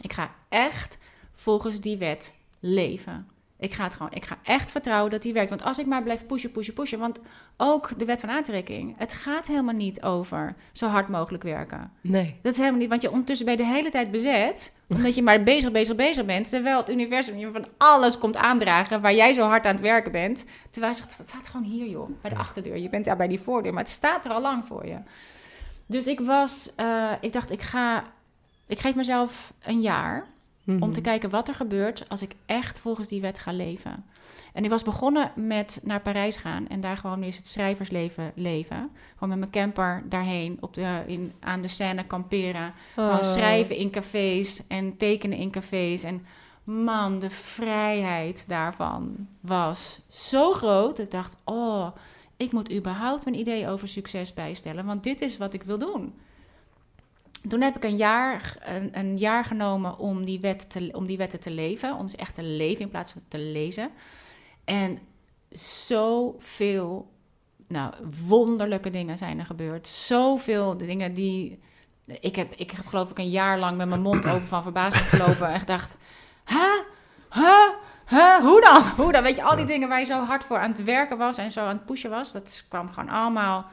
Ik 0.00 0.12
ga 0.12 0.34
echt 0.48 0.98
volgens 1.32 1.80
die 1.80 1.96
wet 1.96 2.34
leven. 2.60 3.28
Ik 3.58 3.72
ga 3.72 3.84
het 3.84 3.94
gewoon, 3.94 4.12
ik 4.12 4.24
ga 4.24 4.38
echt 4.42 4.70
vertrouwen 4.70 5.10
dat 5.10 5.22
die 5.22 5.32
werkt. 5.32 5.48
Want 5.48 5.62
als 5.62 5.78
ik 5.78 5.86
maar 5.86 6.02
blijf 6.02 6.26
pushen, 6.26 6.50
pushen, 6.50 6.74
pushen. 6.74 6.98
Want 6.98 7.20
ook 7.56 7.98
de 7.98 8.04
wet 8.04 8.20
van 8.20 8.30
aantrekking. 8.30 8.94
Het 8.98 9.14
gaat 9.14 9.46
helemaal 9.46 9.74
niet 9.74 10.02
over 10.02 10.54
zo 10.72 10.86
hard 10.86 11.08
mogelijk 11.08 11.44
werken. 11.44 11.92
Nee. 12.00 12.36
Dat 12.42 12.52
is 12.52 12.58
helemaal 12.58 12.80
niet, 12.80 12.88
want 12.88 13.02
je 13.02 13.10
ondertussen 13.10 13.46
bij 13.46 13.56
de 13.56 13.64
hele 13.64 13.90
tijd 13.90 14.10
bezet. 14.10 14.74
Omdat 14.88 15.14
je 15.14 15.22
maar 15.22 15.42
bezig, 15.42 15.72
bezig, 15.72 15.96
bezig 15.96 16.24
bent. 16.24 16.48
Terwijl 16.48 16.76
het 16.78 16.90
universum 16.90 17.38
je 17.38 17.50
van 17.52 17.66
alles 17.76 18.18
komt 18.18 18.36
aandragen 18.36 19.00
waar 19.00 19.14
jij 19.14 19.32
zo 19.32 19.46
hard 19.46 19.66
aan 19.66 19.72
het 19.72 19.80
werken 19.80 20.12
bent. 20.12 20.44
Terwijl 20.70 20.92
je 20.92 20.98
zegt, 20.98 21.18
dat 21.18 21.28
staat 21.28 21.48
gewoon 21.48 21.66
hier 21.66 21.86
joh, 21.86 22.10
bij 22.20 22.30
de 22.30 22.36
achterdeur. 22.36 22.76
Je 22.76 22.88
bent 22.88 23.04
daar 23.04 23.16
bij 23.16 23.28
die 23.28 23.40
voordeur, 23.40 23.72
maar 23.72 23.82
het 23.82 23.92
staat 23.92 24.24
er 24.24 24.30
al 24.30 24.40
lang 24.40 24.64
voor 24.64 24.86
je. 24.86 24.98
Dus 25.86 26.06
ik 26.06 26.20
was, 26.20 26.72
uh, 26.80 27.12
ik 27.20 27.32
dacht, 27.32 27.50
ik 27.50 27.62
ga 27.62 28.04
Ik 28.66 28.78
geef 28.78 28.94
mezelf 28.94 29.52
een 29.62 29.80
jaar 29.80 30.26
om 30.66 30.78
te 30.80 30.86
Mhm. 30.86 31.00
kijken 31.02 31.30
wat 31.30 31.48
er 31.48 31.54
gebeurt 31.54 32.08
als 32.08 32.22
ik 32.22 32.34
echt 32.46 32.78
volgens 32.78 33.08
die 33.08 33.20
wet 33.20 33.38
ga 33.38 33.52
leven. 33.52 34.04
En 34.52 34.64
ik 34.64 34.70
was 34.70 34.82
begonnen 34.82 35.32
met 35.34 35.80
naar 35.84 36.00
Parijs 36.00 36.36
gaan 36.36 36.68
en 36.68 36.80
daar 36.80 36.96
gewoon 36.96 37.22
eens 37.22 37.36
het 37.36 37.46
schrijversleven 37.46 38.32
leven. 38.34 38.90
Gewoon 39.12 39.28
met 39.28 39.38
mijn 39.38 39.50
camper 39.50 40.02
daarheen 40.08 40.56
op 40.60 40.74
de, 40.74 41.02
in, 41.06 41.32
aan 41.40 41.62
de 41.62 41.68
Seine 41.68 42.04
kamperen. 42.06 42.72
Gewoon 42.94 43.10
Oh. 43.16 43.22
schrijven 43.22 43.76
in 43.76 43.90
cafés 43.90 44.66
en 44.66 44.96
tekenen 44.96 45.38
in 45.38 45.50
cafés. 45.50 46.02
En 46.02 46.26
man, 46.64 47.18
de 47.18 47.30
vrijheid 47.30 48.48
daarvan 48.48 49.28
was 49.40 50.00
zo 50.08 50.52
groot. 50.52 50.98
Ik 50.98 51.10
dacht, 51.10 51.36
oh, 51.44 51.86
ik 52.36 52.52
moet 52.52 52.72
überhaupt 52.72 53.24
mijn 53.24 53.38
idee 53.38 53.68
over 53.68 53.88
succes 53.88 54.34
bijstellen. 54.34 54.84
Want 54.86 55.02
dit 55.02 55.20
is 55.20 55.36
wat 55.36 55.52
ik 55.52 55.62
wil 55.62 55.78
doen. 55.78 56.14
Toen 57.48 57.60
heb 57.60 57.76
ik 57.76 57.84
een 57.84 57.96
jaar, 57.96 58.56
een, 58.60 58.98
een 58.98 59.18
jaar 59.18 59.44
genomen 59.44 59.98
om 59.98 60.24
die, 60.24 60.40
wet 60.40 60.70
te, 60.70 60.88
om 60.92 61.06
die 61.06 61.16
wetten 61.16 61.40
te 61.40 61.50
leven. 61.50 61.94
Om 61.94 62.08
ze 62.08 62.16
echt 62.16 62.34
te 62.34 62.42
leven 62.42 62.80
in 62.80 62.90
plaats 62.90 63.12
van 63.12 63.22
te 63.28 63.38
lezen. 63.38 63.90
En 64.64 64.98
zoveel 65.50 67.12
nou, 67.68 67.94
wonderlijke 68.26 68.90
dingen 68.90 69.18
zijn 69.18 69.38
er 69.38 69.46
gebeurd. 69.46 69.86
Zoveel 69.86 70.76
dingen 70.76 71.14
die... 71.14 71.60
Ik 72.20 72.36
heb, 72.36 72.54
ik 72.54 72.70
heb 72.70 72.86
geloof 72.86 73.10
ik 73.10 73.18
een 73.18 73.30
jaar 73.30 73.58
lang 73.58 73.76
met 73.76 73.88
mijn 73.88 74.02
mond 74.02 74.26
open 74.26 74.46
van 74.46 74.62
verbazing 74.62 75.04
gelopen. 75.04 75.48
En 75.48 75.60
gedacht, 75.60 75.96
huh? 76.44 76.80
Huh? 77.30 77.68
Huh? 78.08 78.36
Hoe 78.36 78.60
dan? 78.60 78.82
Hoe 78.82 79.12
dan? 79.12 79.22
Weet 79.22 79.36
je, 79.36 79.42
al 79.42 79.56
die 79.56 79.66
dingen 79.66 79.88
waar 79.88 79.98
je 79.98 80.04
zo 80.04 80.24
hard 80.24 80.44
voor 80.44 80.58
aan 80.58 80.70
het 80.70 80.84
werken 80.84 81.18
was 81.18 81.36
en 81.36 81.52
zo 81.52 81.60
aan 81.60 81.76
het 81.76 81.86
pushen 81.86 82.10
was. 82.10 82.32
Dat 82.32 82.64
kwam 82.68 82.92
gewoon 82.92 83.08
allemaal 83.08 83.66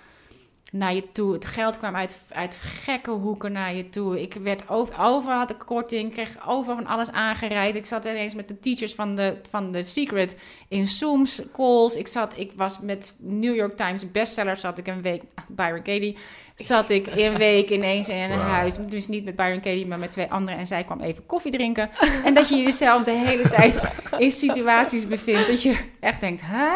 naar 0.73 0.93
je 0.93 1.11
toe. 1.11 1.33
Het 1.33 1.45
geld 1.45 1.77
kwam 1.77 1.95
uit, 1.95 2.21
uit 2.29 2.55
gekke 2.61 3.11
hoeken 3.11 3.51
naar 3.51 3.75
je 3.75 3.89
toe. 3.89 4.21
Ik 4.21 4.33
werd 4.33 4.69
over, 4.69 4.99
over 4.99 5.31
had 5.31 5.49
ik 5.49 5.59
korting, 5.65 6.11
kreeg 6.11 6.47
over 6.47 6.75
van 6.75 6.85
alles 6.85 7.11
aangereikt. 7.11 7.75
Ik 7.75 7.85
zat 7.85 8.05
ineens 8.05 8.35
met 8.35 8.47
de 8.47 8.59
teachers 8.59 8.95
van 8.95 9.15
de, 9.15 9.37
van 9.49 9.71
de 9.71 9.83
Secret 9.83 10.35
in 10.67 10.87
Zooms 10.87 11.41
calls. 11.51 11.95
Ik 11.95 12.07
zat, 12.07 12.37
ik 12.37 12.51
was 12.55 12.79
met 12.79 13.15
New 13.19 13.55
York 13.55 13.73
Times 13.73 14.11
bestseller, 14.11 14.57
zat 14.57 14.77
ik 14.77 14.87
een 14.87 15.01
week, 15.01 15.23
Byron 15.47 15.81
Katie, 15.81 16.17
zat 16.55 16.89
ik 16.89 17.07
een 17.15 17.37
week 17.37 17.69
ineens 17.69 18.09
in 18.09 18.31
een 18.31 18.39
huis. 18.39 18.77
Dus 18.77 19.07
niet 19.07 19.25
met 19.25 19.35
Byron 19.35 19.61
Katie, 19.61 19.87
maar 19.87 19.99
met 19.99 20.11
twee 20.11 20.31
anderen. 20.31 20.59
En 20.59 20.67
zij 20.67 20.83
kwam 20.83 21.01
even 21.01 21.25
koffie 21.25 21.51
drinken. 21.51 21.89
En 22.25 22.33
dat 22.33 22.49
je 22.49 22.55
jezelf 22.55 23.03
de 23.03 23.11
hele 23.11 23.49
tijd 23.49 23.83
in 24.17 24.31
situaties 24.31 25.07
bevindt 25.07 25.47
dat 25.47 25.63
je 25.63 25.77
echt 25.99 26.19
denkt, 26.19 26.41
hè? 26.45 26.69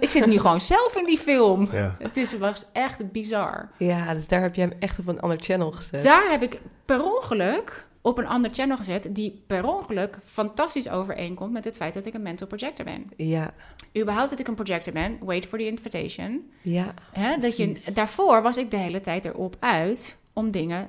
Ik 0.00 0.10
zit 0.10 0.26
nu 0.26 0.38
gewoon 0.38 0.60
zelf 0.60 0.96
in 0.96 1.04
die 1.04 1.18
film. 1.18 1.68
Ja. 1.72 1.96
Het 1.98 2.16
is, 2.16 2.38
was 2.38 2.64
echt 2.72 3.12
bizar. 3.12 3.68
Ja, 3.78 4.14
dus 4.14 4.28
daar 4.28 4.40
heb 4.40 4.54
je 4.54 4.60
hem 4.60 4.72
echt 4.78 4.98
op 4.98 5.08
een 5.08 5.20
ander 5.20 5.38
channel 5.40 5.72
gezet. 5.72 6.02
Daar 6.02 6.30
heb 6.30 6.42
ik 6.42 6.60
per 6.84 7.04
ongeluk 7.04 7.83
op 8.06 8.18
een 8.18 8.26
ander 8.26 8.50
channel 8.50 8.76
gezet... 8.76 9.08
die 9.10 9.42
per 9.46 9.66
ongeluk 9.66 10.18
fantastisch 10.24 10.88
overeenkomt 10.88 11.52
met 11.52 11.64
het 11.64 11.76
feit 11.76 11.94
dat 11.94 12.04
ik 12.04 12.14
een 12.14 12.22
mental 12.22 12.46
projector 12.46 12.84
ben. 12.84 13.10
Ja, 13.16 13.54
Überhaupt 13.98 14.30
dat 14.30 14.38
ik 14.38 14.48
een 14.48 14.54
projector 14.54 14.92
ben, 14.92 15.18
wait 15.24 15.46
for 15.46 15.58
the 15.58 15.66
invitation. 15.66 16.50
ja. 16.62 16.94
Hè, 17.12 17.36
dat 17.36 17.56
je, 17.56 17.90
daarvoor 17.94 18.42
was 18.42 18.56
ik 18.56 18.70
de 18.70 18.76
hele 18.76 19.00
tijd 19.00 19.24
erop 19.24 19.56
uit 19.60 20.16
om 20.32 20.50
dingen 20.50 20.88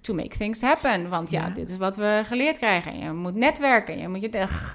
to 0.00 0.14
make 0.14 0.36
things 0.38 0.60
happen. 0.60 1.08
Want 1.08 1.30
ja, 1.30 1.46
Ja. 1.46 1.54
dit 1.54 1.70
is 1.70 1.76
wat 1.76 1.96
we 1.96 2.22
geleerd 2.26 2.58
krijgen. 2.58 2.98
Je 2.98 3.12
moet 3.12 3.34
netwerken, 3.34 3.98
je 3.98 4.08
moet 4.08 4.20
je... 4.20 4.38
Ugh. 4.40 4.72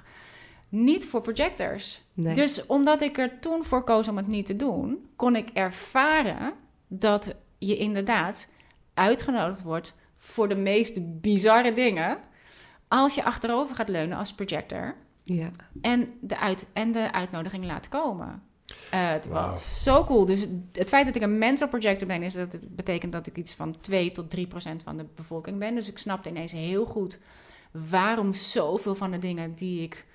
niet 0.70 1.06
voor 1.06 1.22
projectors. 1.22 2.02
Nee. 2.14 2.34
Dus 2.34 2.66
omdat 2.66 3.02
ik 3.02 3.18
er 3.18 3.40
toen 3.40 3.64
voor 3.64 3.84
koos 3.84 4.08
om 4.08 4.18
het 4.18 4.28
niet 4.28 4.46
te 4.46 4.56
doen, 4.56 5.06
kon 5.16 5.36
ik 5.36 5.50
ervaren 5.54 6.54
dat 6.88 7.36
je 7.58 7.78
inderdaad 7.78 8.50
uitgenodigd 8.94 9.62
wordt 9.64 9.94
voor 10.20 10.50
de 10.50 10.56
meest 10.56 11.22
bizarre 11.22 11.74
dingen. 11.74 12.18
Als 12.88 13.16
je 13.16 13.24
achterover 13.24 13.76
gaat 13.76 13.90
leunen 13.90 14.18
als 14.18 14.34
projector 14.34 14.96
ja. 15.24 15.50
en 15.82 16.14
de, 16.22 16.38
uit, 16.38 16.68
en 16.74 16.92
de 16.92 17.12
uitnodiging 17.12 17.66
laat 17.66 17.90
komen. 17.90 18.44
Eh, 18.92 19.10
het 19.10 19.28
Wauw. 19.28 19.50
was 19.50 19.84
zo 19.84 20.04
cool. 20.04 20.26
Dus 20.26 20.48
het 20.72 20.90
feit 20.90 21.06
dat 21.06 21.16
ik 21.16 21.22
een 21.22 21.38
mental 21.38 21.68
projector 21.68 22.08
ben, 22.08 22.24
is 22.24 22.34
dat 22.34 22.52
het 22.52 22.76
betekent 22.76 23.12
dat 23.12 23.28
ik 23.28 23.38
iets 23.38 23.54
van 23.54 23.80
2 23.80 24.12
tot 24.12 24.30
3 24.30 24.48
procent 24.48 24.84
van 24.84 24.98
de 24.98 25.06
bevolking 25.16 25.60
ben. 25.60 25.76
Dus 25.76 25.90
ik 25.90 25.98
snapte 25.98 26.30
ineens 26.30 26.52
heel 26.52 26.86
goed 26.86 27.20
waarom 27.72 28.34
zoveel 28.34 28.96
van 28.96 29.12
de 29.12 29.18
dingen 29.18 29.54
die 29.56 29.82
ik 29.82 30.06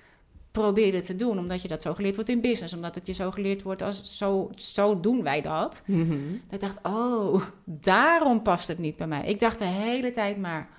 probeerde 0.55 1.01
te 1.01 1.15
doen, 1.15 1.37
omdat 1.39 1.61
je 1.61 1.67
dat 1.67 1.81
zo 1.81 1.93
geleerd 1.93 2.15
wordt 2.15 2.29
in 2.29 2.41
business, 2.41 2.73
omdat 2.73 2.95
het 2.95 3.07
je 3.07 3.13
zo 3.13 3.31
geleerd 3.31 3.61
wordt 3.63 3.81
als 3.81 4.17
zo, 4.17 4.49
zo 4.55 4.99
doen 4.99 5.23
wij 5.23 5.41
dat. 5.41 5.83
Mhm. 5.85 6.09
Dat 6.49 6.53
ik 6.53 6.59
dacht, 6.59 6.79
oh, 6.83 7.41
daarom 7.65 8.41
past 8.41 8.67
het 8.67 8.77
niet 8.77 8.97
bij 8.97 9.07
mij. 9.07 9.25
Ik 9.25 9.39
dacht 9.39 9.59
de 9.59 9.65
hele 9.65 10.11
tijd 10.11 10.37
maar, 10.37 10.69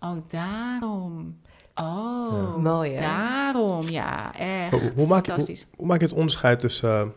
oh, 0.00 0.16
daarom. 0.28 1.40
Oh, 1.74 2.32
Ja. 2.32 2.56
Mooi, 2.56 2.90
hè? 2.92 2.98
daarom. 3.00 3.80
Ja, 3.88 4.34
echt. 4.38 4.70
Hoe, 4.80 4.92
hoe 4.96 5.06
maak 5.06 5.26
je, 5.26 5.64
hoe, 5.76 5.86
maak 5.86 6.00
je 6.00 6.06
het 6.06 6.14
onderscheid 6.16 6.60
tussen 6.60 7.14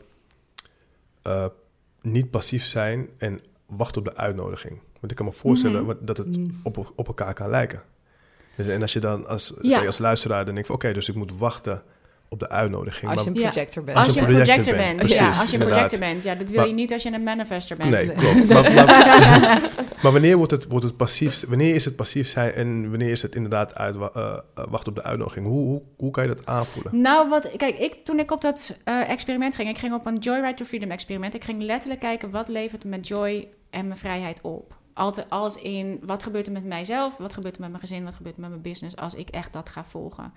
eh, 1.22 1.44
eh, 1.44 1.50
niet 2.02 2.30
passief 2.32 2.66
zijn 2.66 3.08
en 3.18 3.42
wachten 3.66 4.02
op 4.02 4.08
de 4.08 4.16
uitnodiging? 4.16 4.80
Want 5.00 5.12
ik 5.12 5.18
kan 5.18 5.26
me 5.26 5.32
voorstellen 5.32 5.78
Mhm. 5.78 5.86
wat- 5.86 6.08
dat 6.08 6.18
het 6.18 6.38
Mm. 6.38 6.60
op, 6.64 6.92
op 6.96 7.08
elkaar 7.08 7.34
kan 7.34 7.50
lijken. 7.50 7.82
Dus, 8.56 8.68
en 8.68 8.82
als 8.82 8.94
je 8.94 9.00
dan 9.00 9.28
als, 9.28 9.54
Ja. 9.62 9.86
als 9.86 9.98
luisteraar 9.98 10.46
dan 10.46 10.54
denk 10.54 10.66
je 10.68 10.72
van, 10.74 10.76
oké, 10.76 10.94
dus 10.94 11.10
ik 11.10 11.16
moet 11.16 11.38
wachten 11.38 11.84
op 12.30 12.40
de 12.40 12.50
uitnodiging. 12.50 13.12
Als 13.12 13.24
je 13.24 13.28
een 13.28 13.34
projector 13.34 13.84
bent. 13.84 13.98
Als 13.98 14.14
je 14.14 14.20
een 14.20 14.26
projector 14.26 14.76
bent, 14.76 14.96
precies, 14.96 15.18
ja, 15.18 15.28
als 15.28 15.52
je 15.52 15.60
een 15.60 15.68
projector 15.68 16.00
bent, 16.00 16.24
ja, 16.24 16.36
dat 16.36 16.50
wil 16.50 16.58
Maar- 16.58 16.68
je 16.68 16.74
niet 16.74 16.94
als 16.94 17.04
je 17.04 17.12
een 17.12 17.24
manifester 17.24 17.78
bent. 17.78 17.90
Nee, 17.90 18.12
klopt. 18.16 18.50
maar, 18.50 18.74
maar, 18.74 19.62
maar 20.02 20.12
wanneer 20.12 20.38
wordt 20.38 20.52
het, 20.52 20.66
wordt 20.70 20.86
het 20.86 20.98
passief? 20.98 21.48
Wanneer 21.48 21.76
is 21.76 21.86
het 21.86 21.96
passief 21.96 22.28
zijn 22.28 22.54
en 22.54 22.90
wanneer 22.90 23.10
is 23.12 23.22
het 23.22 23.36
inderdaad 23.36 23.76
uit, 23.76 23.96
eh, 23.96 24.38
eh, 24.56 24.64
wachten 24.70 24.90
op 24.90 24.96
de 24.96 25.04
uitnodiging? 25.04 25.46
Hoe, 25.46 25.66
hoe, 25.66 25.82
hoe 25.98 26.12
kan 26.12 26.24
je 26.28 26.36
dat 26.36 26.46
aanvoelen? 26.46 27.02
Nou, 27.02 27.30
wat, 27.30 27.52
kijk, 27.58 27.78
ik, 27.78 27.94
toen 28.04 28.20
ik 28.20 28.32
op 28.32 28.42
dat 28.42 28.78
eh, 28.84 29.10
experiment 29.10 29.56
ging, 29.56 29.70
ik 29.70 29.78
ging 29.78 29.94
op 29.94 30.06
een 30.06 30.18
Joyride 30.18 30.54
to 30.54 30.66
Freedom 30.66 30.92
experiment. 30.92 31.34
Ik 31.34 31.44
ging 31.44 31.62
letterlijk 31.62 32.02
kijken 32.02 32.30
wat 32.30 32.48
levert 32.48 32.84
met 32.84 33.08
joy 33.08 33.48
en 33.70 33.88
mijn 33.88 34.00
vrijheid 34.00 34.42
op. 34.42 34.78
Altijd 34.94 35.30
als 35.30 35.62
in 35.62 36.00
wat 36.06 36.24
gebeurt 36.24 36.46
er 36.48 36.52
met 36.52 36.66
mijzelf, 36.66 37.18
wat 37.18 37.34
gebeurt 37.34 37.56
er 37.56 37.62
met 37.62 37.70
mijn 37.70 37.82
gezin, 37.82 38.04
wat 38.04 38.16
gebeurt 38.16 38.36
er 38.36 38.42
met 38.42 38.50
mijn 38.50 38.62
business 38.62 38.96
als 38.96 39.14
ik 39.14 39.30
echt 39.30 39.54
dat 39.54 39.70
ga 39.70 39.84
volgen. 39.84 40.34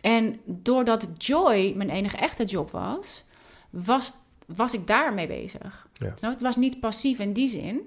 En 0.00 0.40
doordat 0.44 1.08
joy 1.18 1.72
mijn 1.76 1.90
enige 1.90 2.16
echte 2.16 2.44
job 2.44 2.70
was, 2.70 3.24
was, 3.70 4.12
was 4.46 4.74
ik 4.74 4.86
daarmee 4.86 5.26
bezig. 5.26 5.88
Ja. 5.92 6.14
Nou, 6.20 6.32
het 6.32 6.42
was 6.42 6.56
niet 6.56 6.80
passief 6.80 7.18
in 7.18 7.32
die 7.32 7.48
zin. 7.48 7.80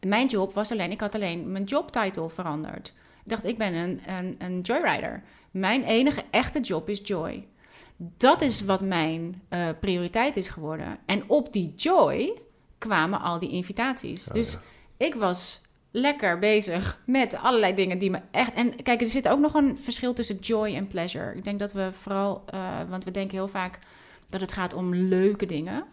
Mijn 0.00 0.26
job 0.26 0.54
was 0.54 0.72
alleen, 0.72 0.90
ik 0.90 1.00
had 1.00 1.14
alleen 1.14 1.52
mijn 1.52 1.64
jobtitle 1.64 2.30
veranderd. 2.30 2.88
Ik 3.24 3.30
dacht, 3.30 3.44
ik 3.44 3.58
ben 3.58 3.74
een, 3.74 4.00
een, 4.06 4.34
een 4.38 4.60
joyrider. 4.60 5.22
Mijn 5.50 5.84
enige 5.84 6.24
echte 6.30 6.60
job 6.60 6.88
is 6.88 7.00
joy. 7.04 7.46
Dat 7.96 8.42
is 8.42 8.60
wat 8.60 8.80
mijn 8.80 9.42
eh, 9.48 9.68
prioriteit 9.80 10.36
is 10.36 10.48
geworden. 10.48 10.98
En 11.06 11.22
op 11.26 11.52
die 11.52 11.74
joy 11.76 12.38
kwamen 12.78 13.20
al 13.20 13.38
die 13.38 13.50
invitaties. 13.50 14.28
Oh, 14.28 14.34
dus 14.34 14.52
ja. 14.52 14.60
ik 14.96 15.14
was 15.14 15.60
lekker 15.96 16.38
bezig 16.38 17.00
met 17.06 17.36
allerlei 17.36 17.74
dingen 17.74 17.98
die 17.98 18.10
me 18.10 18.20
echt... 18.30 18.54
En 18.54 18.82
kijk, 18.82 19.00
er 19.00 19.06
zit 19.06 19.28
ook 19.28 19.38
nog 19.40 19.54
een 19.54 19.78
verschil 19.78 20.12
tussen 20.12 20.36
joy 20.38 20.74
en 20.74 20.86
pleasure. 20.88 21.34
Ik 21.36 21.44
denk 21.44 21.58
dat 21.58 21.72
we 21.72 21.88
vooral... 21.92 22.42
eh, 22.46 22.60
want 22.88 23.04
we 23.04 23.10
denken 23.10 23.36
heel 23.36 23.48
vaak 23.48 23.78
dat 24.28 24.40
het 24.40 24.52
gaat 24.52 24.74
om 24.74 24.94
leuke 24.94 25.46
dingen. 25.46 25.84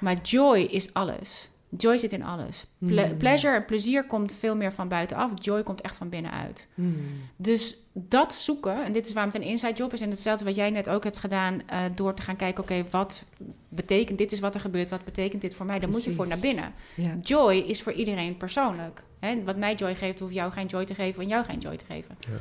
Maar 0.00 0.16
joy 0.22 0.58
is 0.58 0.94
alles. 0.94 1.48
Joy 1.76 1.98
zit 1.98 2.12
in 2.12 2.22
alles. 2.24 2.64
Ple- 2.78 3.06
Mm. 3.06 3.16
Pleasure 3.16 3.54
en 3.54 3.64
plezier 3.64 4.04
komt 4.06 4.32
veel 4.32 4.56
meer 4.56 4.72
van 4.72 4.88
buitenaf. 4.88 5.30
Joy 5.34 5.62
komt 5.62 5.80
echt 5.80 5.96
van 5.96 6.08
binnenuit. 6.08 6.66
Mm. 6.74 6.96
Dus 7.36 7.76
dat 7.92 8.34
zoeken, 8.34 8.84
en 8.84 8.92
dit 8.92 9.06
is 9.06 9.12
waarom 9.12 9.32
het 9.32 9.42
een 9.42 9.48
inside 9.48 9.72
job 9.72 9.92
is... 9.92 10.00
en 10.00 10.10
hetzelfde 10.10 10.44
wat 10.44 10.54
jij 10.54 10.70
net 10.70 10.88
ook 10.88 11.04
hebt 11.04 11.18
gedaan... 11.18 11.62
eh, 11.66 11.80
door 11.94 12.14
te 12.14 12.22
gaan 12.22 12.36
kijken, 12.36 12.62
oké, 12.62 12.84
wat 12.90 13.22
betekent... 13.68 14.18
dit 14.18 14.32
is 14.32 14.40
wat 14.40 14.54
er 14.54 14.60
gebeurt, 14.60 14.88
wat 14.88 15.04
betekent 15.04 15.40
dit 15.42 15.54
voor 15.54 15.66
mij? 15.66 15.78
Daar 15.78 15.88
moet 15.90 16.04
je 16.04 16.12
voor 16.12 16.28
naar 16.28 16.38
binnen. 16.40 16.74
Joy 17.22 17.54
is 17.54 17.82
voor 17.82 17.92
iedereen 17.92 18.36
persoonlijk. 18.36 19.02
Hè? 19.26 19.44
Wat 19.44 19.56
mij 19.56 19.74
joy 19.74 19.94
geeft, 19.94 20.20
hoeft 20.20 20.34
jou 20.34 20.52
geen 20.52 20.66
joy 20.66 20.84
te 20.84 20.94
geven... 20.94 21.22
en 21.22 21.28
jou 21.28 21.44
geen 21.44 21.58
joy 21.58 21.76
te 21.76 21.84
geven. 21.88 22.16
Ja. 22.18 22.36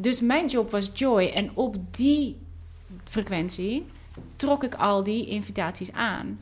Dus 0.00 0.20
mijn 0.20 0.46
job 0.46 0.70
was 0.70 0.90
joy. 0.94 1.24
En 1.26 1.50
op 1.54 1.76
die 1.96 2.36
frequentie 3.04 3.86
trok 4.36 4.64
ik 4.64 4.74
al 4.74 5.02
die 5.02 5.26
invitaties 5.26 5.92
aan. 5.92 6.40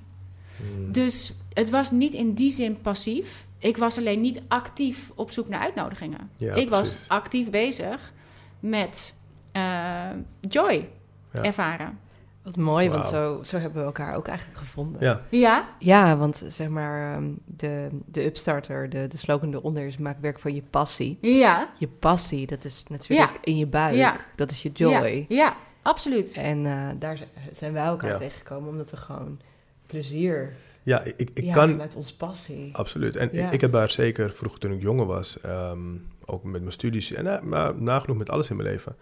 Mm. 0.57 0.93
Dus 0.93 1.33
het 1.53 1.71
was 1.71 1.91
niet 1.91 2.15
in 2.15 2.35
die 2.35 2.51
zin 2.51 2.81
passief. 2.81 3.47
Ik 3.59 3.77
was 3.77 3.99
alleen 3.99 4.21
niet 4.21 4.41
actief 4.49 5.11
op 5.15 5.31
zoek 5.31 5.49
naar 5.49 5.61
uitnodigingen. 5.61 6.31
Ja, 6.37 6.55
ik 6.55 6.69
was 6.69 7.05
actief 7.09 7.51
bezig 7.51 8.13
met 8.61 9.15
eh, 9.53 10.11
joy 10.41 10.89
Ja. 11.33 11.43
ervaren. 11.43 11.99
Wat 12.47 12.57
mooi, 12.57 12.91
want 12.91 13.07
zo, 13.07 13.41
zo 13.43 13.59
hebben 13.59 13.81
we 13.81 13.87
elkaar 13.87 14.15
ook 14.15 14.27
eigenlijk 14.29 14.59
gevonden. 14.59 15.01
Ja, 15.03 15.23
Ja, 15.31 15.69
Ja, 15.79 16.17
want 16.17 16.43
zeg 16.49 16.69
maar, 16.69 17.15
ehm, 17.15 17.25
de, 17.45 17.89
de 18.05 18.25
upstarter, 18.25 18.89
de, 18.89 19.07
de 19.09 19.17
slogan 19.17 19.55
eronder 19.55 19.87
is 19.87 19.97
maak 19.97 20.17
werk 20.21 20.39
van 20.39 20.55
je 20.55 20.63
passie. 20.71 21.19
ja, 21.21 21.71
Je 21.79 21.89
passie, 21.89 22.47
dat 22.47 22.65
is 22.65 22.83
natuurlijk 22.89 23.39
in 23.43 23.57
je 23.57 23.67
buik. 23.67 23.95
Ja. 23.95 24.17
Dat 24.37 24.51
is 24.51 24.63
je 24.63 24.71
joy. 24.73 25.27
ja, 25.29 25.37
ja 25.37 25.57
absoluut. 25.83 26.35
En 26.37 26.67
eh, 26.67 26.89
daar 26.99 27.19
zijn 27.53 27.73
wij 27.73 27.85
elkaar 27.85 28.11
Ja. 28.11 28.19
tegengekomen 28.19 28.69
omdat 28.71 28.91
we 28.91 28.97
gewoon 28.97 29.41
plezier 29.87 30.53
Ja, 30.83 31.03
ik, 31.03 31.31
ik 31.35 31.45
ja, 31.45 31.55
kan... 31.55 31.69
vanuit 31.69 31.95
onze 31.95 32.17
passie. 32.17 32.71
Absoluut. 32.77 33.17
En 33.17 33.33
ik, 33.33 33.53
ik, 33.53 33.61
heb 33.61 33.73
daar 33.73 33.91
zeker 33.91 34.31
vroeger 34.31 34.61
toen 34.61 34.73
ik 34.73 34.83
jonger 34.83 35.07
was, 35.07 35.41
ehm, 35.41 35.79
ook 36.25 36.45
met 36.45 36.61
mijn 36.61 36.73
studies 36.73 37.13
en 37.13 37.27
uh, 37.27 37.41
maar 37.41 37.83
nagenoeg 37.83 38.17
met 38.17 38.31
alles 38.31 38.51
in 38.51 38.57
mijn 38.57 38.69
leven, 38.69 38.97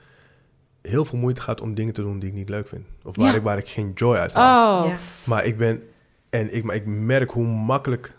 heel 0.89 1.05
veel 1.05 1.19
moeite 1.19 1.41
gehad 1.41 1.61
om 1.61 1.75
dingen 1.75 1.95
te 1.95 2.03
doen 2.03 2.19
die 2.19 2.29
ik 2.29 2.35
niet 2.35 2.49
leuk 2.49 2.69
vind. 2.69 2.87
Of 3.03 3.17
waar, 3.17 3.35
ik, 3.35 3.43
waar 3.43 3.59
ik 3.59 3.69
geen 3.69 3.93
joy 3.95 4.17
uit 4.17 4.33
haal. 4.33 4.85
Oh. 4.85 4.95
Maar 5.25 5.45
ik 5.45 5.59
ben... 5.59 5.83
En 6.31 6.55
ik, 6.55 6.65
maar 6.65 6.75
ik 6.75 6.87
merk 6.87 7.31
hoe 7.31 7.47
makkelijk 7.47 8.15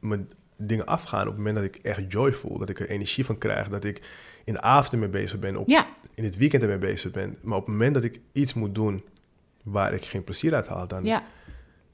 mijn 0.00 0.30
dingen 0.56 0.86
afgaan 0.86 1.20
op 1.20 1.26
het 1.26 1.36
moment 1.36 1.54
dat 1.54 1.64
ik 1.64 1.76
echt 1.76 2.12
joy 2.12 2.32
voel. 2.32 2.58
Dat 2.58 2.68
ik 2.68 2.80
er 2.80 2.88
energie 2.88 3.24
van 3.24 3.38
krijg. 3.38 3.68
Dat 3.68 3.84
ik 3.84 4.02
in 4.44 4.52
de 4.52 4.60
avond 4.60 5.00
mee 5.00 5.08
bezig 5.08 5.38
ben. 5.38 5.56
Op, 5.56 5.68
In 6.14 6.24
het 6.24 6.36
weekend 6.36 6.62
ermee 6.62 6.78
bezig 6.78 7.10
ben. 7.10 7.38
Maar 7.42 7.56
op 7.56 7.66
het 7.66 7.74
moment 7.74 7.94
dat 7.94 8.04
ik 8.04 8.20
iets 8.32 8.54
moet 8.54 8.74
doen 8.74 9.04
waar 9.62 9.92
ik 9.94 10.04
geen 10.04 10.24
plezier 10.24 10.54
uit 10.54 10.66
haal, 10.66 10.88
dan, 10.88 11.04
ja. 11.04 11.24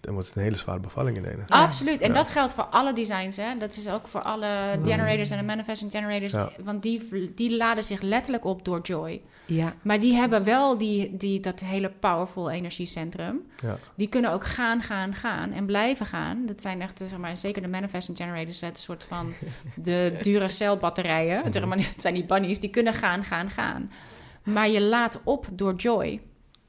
Dan 0.01 0.13
wordt 0.13 0.29
het 0.29 0.37
een 0.37 0.43
hele 0.43 0.57
zware 0.57 0.81
bevalling 0.81 1.17
in 1.17 1.25
ene. 1.25 1.43
Absoluut. 1.49 2.01
En 2.01 2.13
dat 2.13 2.29
geldt 2.29 2.53
voor 2.53 2.65
alle 2.65 2.93
designs. 2.93 3.37
Hè? 3.37 3.57
Dat 3.59 3.77
is 3.77 3.89
ook 3.89 4.09
voor 4.09 4.23
alle 4.23 4.81
generators 4.85 5.31
en 5.31 5.39
de 5.39 5.45
manifesting 5.45 5.91
generators. 5.91 6.35
Want 6.65 6.83
die, 6.83 7.33
die 7.35 7.57
laden 7.57 7.85
zich 7.85 8.01
letterlijk 8.01 8.45
op 8.45 8.65
door 8.65 8.81
joy. 8.81 9.21
Ja. 9.45 9.75
Maar 9.83 10.01
die 10.01 10.15
hebben 10.15 10.45
wel 10.45 10.79
die, 10.79 11.17
die, 11.17 11.41
dat 11.41 11.61
hele 11.61 11.91
powerful 11.91 12.51
energiecentrum. 12.51 13.43
Ja. 13.63 13.79
Die 13.95 14.09
kunnen 14.09 14.33
ook 14.33 14.47
gaan, 14.47 14.83
gaan, 14.83 15.15
gaan 15.15 15.53
en 15.53 15.67
blijven 15.67 16.07
gaan. 16.07 16.47
Dat 16.47 16.61
zijn 16.61 16.81
echt, 16.81 16.99
zeg 16.99 17.19
maar, 17.19 17.37
zeker 17.37 17.63
de 17.63 17.69
manifesting 17.69 18.17
generators, 18.17 18.59
dat 18.59 18.79
soort 18.79 19.05
van 19.05 19.33
de 19.77 20.19
Duracell 20.23 20.77
batterijen. 20.77 21.53
Zeg 21.53 21.65
maar, 21.65 21.79
het 21.79 22.01
zijn 22.01 22.15
die 22.15 22.25
bunnies, 22.25 22.61
die 22.61 22.71
kunnen 22.71 22.95
gaan, 22.95 23.25
gaan, 23.25 23.51
gaan. 23.51 23.91
Maar 24.45 24.69
je 24.69 24.81
laat 24.81 25.21
op 25.25 25.47
door 25.53 25.75
joy. 25.75 26.21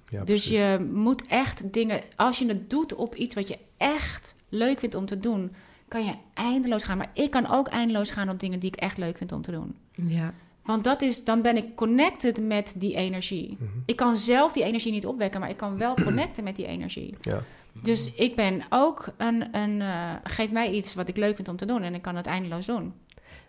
Ja, 0.10 0.24
dus 0.24 0.46
je 0.46 0.90
moet 0.92 1.28
echt 1.28 1.74
dingen, 1.74 2.02
als 2.16 2.40
je 2.40 2.48
het 2.48 2.70
doet 2.70 2.96
op 2.96 3.16
iets 3.16 3.36
wat 3.36 3.48
je 3.48 3.58
echt 3.78 4.36
leuk 4.50 4.80
vindt 4.80 4.96
om 4.96 5.06
te 5.06 5.20
doen, 5.20 5.52
kan 5.88 6.06
je 6.06 6.14
eindeloos 6.34 6.84
gaan. 6.84 6.98
Maar 6.98 7.12
ik 7.14 7.32
kan 7.32 7.48
ook 7.48 7.68
eindeloos 7.68 8.12
gaan 8.12 8.30
op 8.30 8.40
dingen 8.40 8.60
die 8.60 8.72
ik 8.72 8.80
echt 8.80 8.98
leuk 8.98 9.18
vind 9.18 9.32
om 9.32 9.42
te 9.42 9.52
doen. 9.52 9.76
Ja. 9.92 10.34
Want 10.64 10.84
dat 10.84 11.02
is, 11.02 11.24
dan 11.24 11.42
ben 11.42 11.58
ik 11.58 11.76
connected 11.76 12.48
met 12.48 12.74
die 12.78 12.96
energie. 12.96 13.58
Mhm. 13.60 13.70
Ik 13.86 13.96
kan 13.96 14.18
zelf 14.18 14.54
die 14.54 14.64
energie 14.64 14.92
niet 14.92 15.06
opwekken, 15.06 15.40
maar 15.40 15.50
ik 15.50 15.58
kan 15.58 15.78
wel 15.78 15.94
connecten 16.08 16.44
met 16.44 16.56
die 16.56 16.66
energie. 16.66 17.16
Ja. 17.22 17.44
Dus 17.82 18.14
ik 18.14 18.36
ben 18.36 18.62
ook 18.70 19.14
een, 19.18 19.56
een 19.56 19.80
uh, 19.80 20.14
geef 20.24 20.52
mij 20.52 20.72
iets 20.72 20.96
wat 20.96 21.08
ik 21.08 21.18
leuk 21.18 21.36
vind 21.36 21.48
om 21.48 21.56
te 21.56 21.66
doen 21.66 21.82
en 21.82 21.94
ik 21.94 22.02
kan 22.02 22.16
het 22.16 22.26
eindeloos 22.26 22.66
doen. 22.66 22.94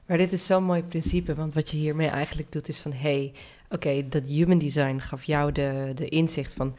Maar 0.07 0.19
dit 0.19 0.33
is 0.33 0.47
zo'n 0.47 0.65
mooi 0.65 0.83
principe, 0.83 1.35
want 1.35 1.55
wat 1.55 1.71
je 1.71 1.77
hiermee 1.77 2.09
eigenlijk 2.09 2.53
doet 2.53 2.69
is 2.69 2.79
van... 2.79 2.93
hé, 2.93 2.99
hey, 2.99 3.33
oké, 3.71 4.09
dat 4.09 4.27
human 4.27 4.59
design 4.59 4.99
gaf 4.99 5.25
jou 5.25 5.53
de, 5.53 5.93
de 5.95 6.09
inzicht 6.09 6.55
van... 6.55 6.77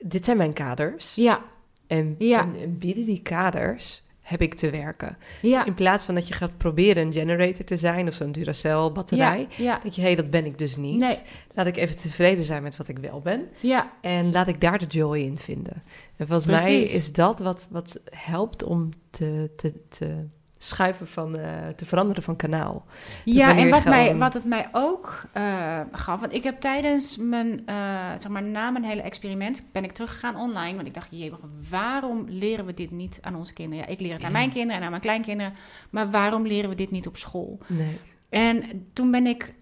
dit 0.00 0.24
zijn 0.24 0.36
mijn 0.36 0.52
kaders. 0.52 1.14
Ja. 1.14 1.44
En, 1.86 2.14
ja. 2.18 2.40
en, 2.40 2.60
en 2.60 2.78
bieden 2.78 3.04
die 3.04 3.22
kaders 3.22 4.02
heb 4.28 4.42
ik 4.42 4.54
te 4.54 4.70
werken. 4.70 5.16
Ja. 5.42 5.58
Dus 5.58 5.66
in 5.66 5.74
plaats 5.74 6.04
van 6.04 6.14
dat 6.14 6.28
je 6.28 6.34
gaat 6.34 6.56
proberen 6.56 7.06
een 7.06 7.12
generator 7.12 7.64
te 7.64 7.76
zijn 7.76 8.08
of 8.08 8.14
zo'n 8.14 8.32
Duracell 8.32 8.90
batterij, 8.92 9.48
ja, 9.56 9.78
denk 9.82 9.94
je, 9.94 10.00
hé, 10.00 10.06
hey, 10.06 10.16
dat 10.16 10.30
ben 10.30 10.44
ik 10.44 10.58
dus 10.58 10.76
niet. 10.76 10.98
Nee. 10.98 11.16
Laat 11.54 11.66
ik 11.66 11.76
even 11.76 11.96
tevreden 11.96 12.44
zijn 12.44 12.62
met 12.62 12.76
wat 12.76 12.88
ik 12.88 12.98
wel 12.98 13.20
ben. 13.20 13.48
Ja. 13.60 13.92
En 14.00 14.32
laat 14.32 14.48
ik 14.48 14.60
daar 14.60 14.78
de 14.78 14.86
joy 14.86 15.18
in 15.18 15.38
vinden. 15.38 15.82
En 16.16 16.26
volgens 16.26 16.46
mij 16.46 16.82
is 16.82 17.12
dat 17.12 17.38
wat, 17.38 17.66
wat 17.70 18.00
helpt 18.10 18.62
om 18.62 18.90
te, 19.10 19.50
te, 19.56 19.74
te 19.88 20.26
schuiven 20.58 21.06
van, 21.06 21.38
uh, 21.38 21.68
te 21.76 21.84
veranderen 21.84 22.22
van 22.22 22.36
kanaal. 22.36 22.84
ja, 23.24 23.56
en 23.56 23.70
wat, 23.70 23.84
mij, 23.84 24.16
wat 24.16 24.34
het 24.34 24.44
mij 24.44 24.68
ook 24.72 25.24
uh, 25.36 25.80
gaf, 25.92 26.20
want 26.20 26.32
ik 26.32 26.42
heb 26.42 26.60
tijdens 26.60 27.16
mijn, 27.16 27.48
uh, 27.66 28.10
zeg 28.18 28.28
maar, 28.28 28.42
na 28.42 28.70
mijn 28.70 28.84
hele 28.84 29.02
experiment, 29.02 29.62
ben 29.72 29.84
ik 29.84 29.92
teruggegaan 29.92 30.36
online, 30.36 30.74
want 30.74 30.86
ik 30.86 30.94
dacht, 30.94 31.10
jee, 31.10 31.32
waarom 31.70 32.24
leren 32.28 32.66
we 32.66 32.74
dit 32.74 32.90
niet 32.90 33.18
aan 33.22 33.34
onze 33.34 33.52
kinderen? 33.52 33.84
Ja, 33.84 33.90
ik 33.90 34.00
leer 34.00 34.12
het 34.12 34.24
aan 34.24 34.32
mijn 34.32 34.50
kinderen 34.50 34.76
en 34.76 34.82
aan 34.82 34.90
mijn 34.90 35.02
kleinkinderen, 35.02 35.52
maar 35.90 36.10
waarom 36.10 36.46
leren 36.46 36.70
we 36.70 36.76
dit 36.76 36.90
niet 36.90 37.06
op 37.06 37.16
school? 37.16 37.58
Nee. 37.66 37.98
En 38.28 38.88
toen 38.92 39.10
ben 39.10 39.26
ik, 39.26 39.54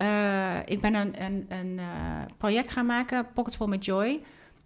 ik 0.64 0.80
ben 0.80 0.94
een, 0.94 1.22
een, 1.22 1.46
een 1.48 1.80
project 2.38 2.70
gaan 2.70 2.86
maken, 2.86 3.26
Pockets 3.34 3.56
Full 3.56 3.68
met 3.68 3.84
Joy, 3.84 4.20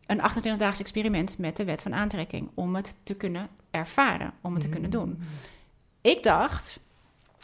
een 0.07 0.21
28-daags 0.21 0.81
experiment 0.81 1.39
met 1.39 1.57
de 1.57 1.65
wet 1.65 1.83
van 1.83 1.95
aantrekking, 1.95 2.51
om 2.55 2.75
het 2.75 2.97
te 3.03 3.15
kunnen 3.15 3.49
ervaren, 3.71 4.33
om 4.41 4.53
het 4.53 4.63
te 4.63 4.69
kunnen 4.69 4.91
doen. 4.91 5.19
Ik 6.01 6.23
dacht, 6.23 6.81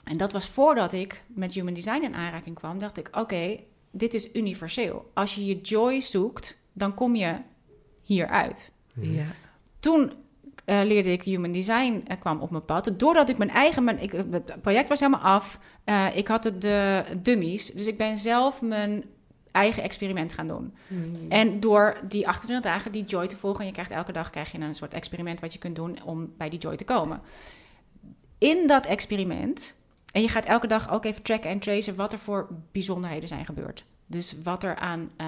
en 0.05 0.17
dat 0.17 0.33
was 0.33 0.49
voordat 0.49 0.93
ik 0.93 1.23
met 1.27 1.55
human 1.55 1.75
design 1.75 2.03
in 2.03 2.15
aanraking 2.15 2.55
kwam, 2.55 2.79
dacht 2.79 2.99
ik: 2.99 3.09
oké, 3.13 3.59
dit 3.91 4.15
is 4.15 4.35
universeel. 4.35 5.11
Als 5.15 5.35
je 5.35 5.45
je 5.45 5.61
joy 5.61 6.01
zoekt, 6.01 6.57
dan 6.73 6.95
kom 6.95 7.17
je 7.17 7.37
hieruit. 8.03 8.71
Ja. 9.01 9.27
Toen 9.81 10.13
uh, 10.67 10.81
leerde 10.85 11.13
ik 11.13 11.23
human 11.23 11.53
design, 11.53 12.05
uh, 12.09 12.17
kwam 12.19 12.41
op 12.41 12.51
mijn 12.51 12.65
pad. 12.65 12.93
Doordat 12.97 13.29
ik 13.29 13.39
mijn 13.39 13.51
eigen, 13.51 13.85
mijn, 13.85 14.03
ik, 14.03 14.13
het 14.13 14.63
project 14.63 14.89
was 14.89 15.01
helemaal 15.01 15.21
af. 15.21 15.59
Uh, 15.85 16.17
ik 16.17 16.29
had 16.29 16.43
de, 16.43 16.59
de 16.59 17.05
dummies, 17.23 17.71
dus 17.73 17.87
ik 17.87 17.99
ben 17.99 18.17
zelf 18.17 18.63
mijn 18.63 19.05
eigen 19.53 19.83
experiment 19.83 20.33
gaan 20.33 20.49
doen. 20.49 20.75
Hmm. 20.87 21.15
En 21.29 21.61
door 21.61 21.97
die 22.09 22.29
28 22.29 22.73
dagen 22.73 22.93
die 22.93 23.05
joy 23.05 23.27
te 23.27 23.37
volgen, 23.37 23.61
en 23.61 23.67
je 23.67 23.73
krijgt 23.73 23.91
elke 23.91 24.13
dag 24.13 24.31
krijg 24.31 24.53
je 24.53 24.59
een 24.59 24.75
soort 24.75 24.95
experiment 24.95 25.41
wat 25.41 25.53
je 25.53 25.59
kunt 25.59 25.77
doen 25.77 26.03
om 26.05 26.33
bij 26.37 26.49
die 26.49 26.59
joy 26.59 26.77
te 26.77 26.85
komen 26.85 27.21
in 28.39 28.67
dat 28.67 28.87
experiment. 28.87 29.75
En 30.13 30.23
je 30.23 30.29
gaat 30.29 30.45
elke 30.45 30.67
dag 30.67 30.91
ook 30.91 31.05
even 31.05 31.23
tracken 31.23 31.51
en 31.51 31.59
tracen 31.59 31.97
wat 31.97 32.13
er 32.13 32.19
voor 32.19 32.49
bijzonderheden 32.73 33.29
zijn 33.29 33.45
gebeurd. 33.45 33.85
Dus 34.07 34.37
wat 34.43 34.63
er 34.63 34.77
aan 34.77 35.11
uh, 35.21 35.27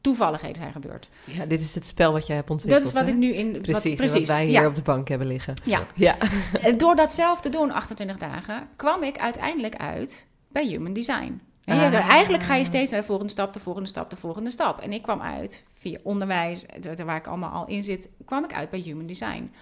toevalligheden 0.00 0.56
zijn 0.56 0.72
gebeurd. 0.72 1.08
Ja, 1.24 1.46
dit 1.46 1.60
is 1.60 1.74
het 1.74 1.86
spel 1.86 2.12
wat 2.12 2.26
jij 2.26 2.36
hebt 2.36 2.50
ontwikkeld. 2.50 2.82
Dat 2.82 2.92
is 2.92 2.98
wat 3.00 3.08
ik 3.08 3.16
nu 3.16 3.34
in. 3.34 3.60
Precies, 3.60 3.82
wat, 3.82 3.94
precies. 3.94 4.28
wij 4.28 4.46
hier 4.46 4.66
op 4.66 4.74
de 4.74 4.82
bank 4.82 5.08
hebben 5.08 5.26
liggen. 5.26 5.54
Ja. 5.64 5.86
ja. 5.94 6.16
En 6.60 6.78
door 6.78 6.96
dat 6.96 7.12
zelf 7.12 7.40
te 7.40 7.48
doen, 7.48 7.70
28 7.70 8.16
dagen, 8.16 8.68
kwam 8.76 9.02
ik 9.02 9.18
uiteindelijk 9.18 9.76
uit 9.76 10.26
bij 10.48 10.66
Human 10.66 10.92
Design. 10.92 11.40
En 11.64 11.94
ah. 11.94 12.08
eigenlijk 12.08 12.42
ga 12.42 12.54
je 12.54 12.64
steeds 12.64 12.90
naar 12.90 13.00
de 13.00 13.06
volgende 13.06 13.32
stap, 13.32 13.52
de 13.52 13.60
volgende 13.60 13.88
stap, 13.88 14.10
de 14.10 14.16
volgende 14.16 14.50
stap. 14.50 14.80
En 14.80 14.92
ik 14.92 15.02
kwam 15.02 15.20
uit 15.20 15.64
via 15.74 15.98
onderwijs, 16.02 16.64
waar 17.04 17.16
ik 17.16 17.26
allemaal 17.26 17.50
al 17.50 17.66
in 17.66 17.82
zit, 17.82 18.08
kwam 18.24 18.44
ik 18.44 18.52
uit 18.52 18.70
bij 18.70 18.80
Human 18.80 19.06
Design. 19.06 19.52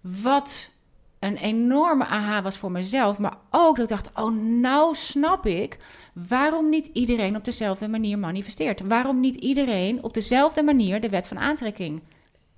Wat 0.00 0.70
een 1.24 1.36
enorme 1.36 2.04
aha 2.04 2.42
was 2.42 2.58
voor 2.58 2.70
mezelf. 2.70 3.18
Maar 3.18 3.36
ook 3.50 3.76
dat 3.76 3.90
ik 3.90 3.96
dacht: 3.96 4.10
oh, 4.14 4.34
nou 4.34 4.94
snap 4.94 5.46
ik 5.46 5.78
waarom 6.12 6.68
niet 6.68 6.90
iedereen 6.92 7.36
op 7.36 7.44
dezelfde 7.44 7.88
manier 7.88 8.18
manifesteert. 8.18 8.80
Waarom 8.80 9.20
niet 9.20 9.36
iedereen 9.36 10.02
op 10.02 10.14
dezelfde 10.14 10.62
manier 10.62 11.00
de 11.00 11.08
wet 11.08 11.28
van 11.28 11.38
aantrekking 11.38 12.02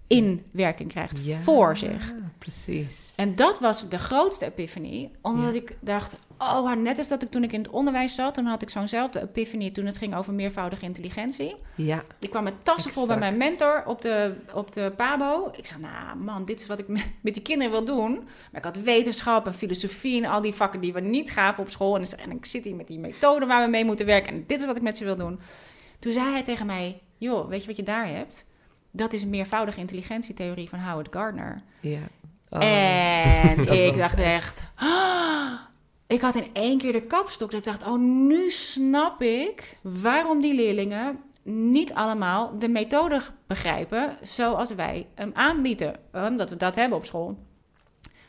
in 0.07 0.45
werking 0.51 0.91
krijgt 0.91 1.21
voor 1.43 1.77
zich. 1.77 2.15
Precies. 2.39 3.13
En 3.17 3.35
dat 3.35 3.59
was 3.59 3.89
de 3.89 3.99
grootste 3.99 4.45
epiphanie, 4.45 5.11
omdat 5.21 5.55
ik 5.55 5.77
dacht: 5.81 6.19
Oh, 6.39 6.73
net 6.73 6.99
als 6.99 7.09
dat 7.09 7.23
ik 7.23 7.31
toen 7.31 7.43
ik 7.45 7.53
in 7.53 7.63
het 7.63 7.71
onderwijs 7.71 8.15
zat, 8.15 8.35
toen 8.35 8.45
had 8.45 8.63
ik 8.63 8.71
zo'nzelfde 8.71 9.21
epiphanie 9.21 9.73
toen 9.73 9.87
het 9.87 9.97
ging 9.97 10.17
over 10.17 10.35
meervoudige 10.35 10.85
intelligentie. 10.85 11.55
Ja. 11.75 12.03
Ik 12.19 12.31
kwam 12.31 12.45
met 12.45 12.55
tassen 12.63 12.93
vol 12.93 13.07
bij 13.07 13.19
mijn 13.19 13.37
mentor 13.37 13.83
op 13.87 14.03
de, 14.03 14.35
op 14.53 14.73
de 14.73 14.93
Pabo. 14.97 15.51
Ik 15.57 15.67
zei, 15.67 15.81
nou 15.81 16.17
man, 16.17 16.45
dit 16.45 16.61
is 16.61 16.67
wat 16.67 16.79
ik 16.79 16.89
met, 16.97 17.11
met 17.21 17.35
die 17.35 17.43
kinderen 17.43 17.73
wil 17.73 17.85
doen. 17.85 18.13
Maar 18.15 18.61
ik 18.61 18.65
had 18.65 18.77
wetenschap 18.77 19.47
en 19.47 19.55
filosofie 19.55 20.25
en 20.25 20.31
al 20.31 20.41
die 20.41 20.55
vakken 20.55 20.81
die 20.81 20.93
we 20.93 21.01
niet 21.01 21.31
gaven 21.31 21.63
op 21.63 21.71
school. 21.71 21.97
En, 21.97 22.03
ik, 22.03 22.11
en 22.11 22.31
ik 22.31 22.47
zit 22.47 22.65
hier 22.65 22.77
met 22.77 22.87
die 22.87 22.99
methoden 22.99 23.49
waar 23.49 23.65
we 23.65 23.71
mee 23.71 23.85
moeten 23.85 24.07
werken. 24.07 24.33
En 24.33 24.45
dit 24.47 24.59
is 24.59 24.67
wat 24.67 24.77
ik 24.77 24.83
met 24.83 24.97
ze 24.97 25.05
wil 25.05 25.17
doen. 25.17 25.41
Toen 25.99 26.13
zei 26.13 26.31
hij 26.31 26.43
tegen 26.43 26.67
mij, 26.67 27.01
joh, 27.19 27.49
weet 27.49 27.61
je 27.61 27.67
wat 27.67 27.77
je 27.77 27.83
daar 27.83 28.09
hebt? 28.09 28.45
Dat 28.97 29.13
is 29.13 29.23
een 29.23 29.31
meervoudige 29.31 29.81
intelligentietheorie 29.81 30.69
van 30.69 30.79
Howard 30.79 31.09
Gardner. 31.11 31.59
Ja. 31.81 32.01
Oh. 32.49 32.65
En 32.65 33.69
ik 33.87 33.97
dacht 33.97 34.19
echt... 34.19 34.63
Ah, 34.75 35.53
ik 36.07 36.21
had 36.21 36.35
in 36.35 36.47
één 36.53 36.79
keer 36.79 36.93
de 36.93 37.03
kapstok. 37.03 37.51
Dat 37.51 37.59
ik 37.59 37.73
dacht, 37.73 37.87
oh, 37.87 37.99
nu 37.99 38.51
snap 38.51 39.23
ik 39.23 39.79
waarom 39.83 40.41
die 40.41 40.55
leerlingen 40.55 41.21
niet 41.43 41.95
allemaal 41.95 42.59
de 42.59 42.69
methode 42.69 43.21
begrijpen 43.47 44.17
zoals 44.21 44.75
wij 44.75 45.07
hem 45.15 45.31
aanbieden. 45.35 45.97
Omdat 46.13 46.51
we 46.51 46.57
dat 46.57 46.75
hebben 46.75 46.99
op 46.99 47.05
school. 47.05 47.39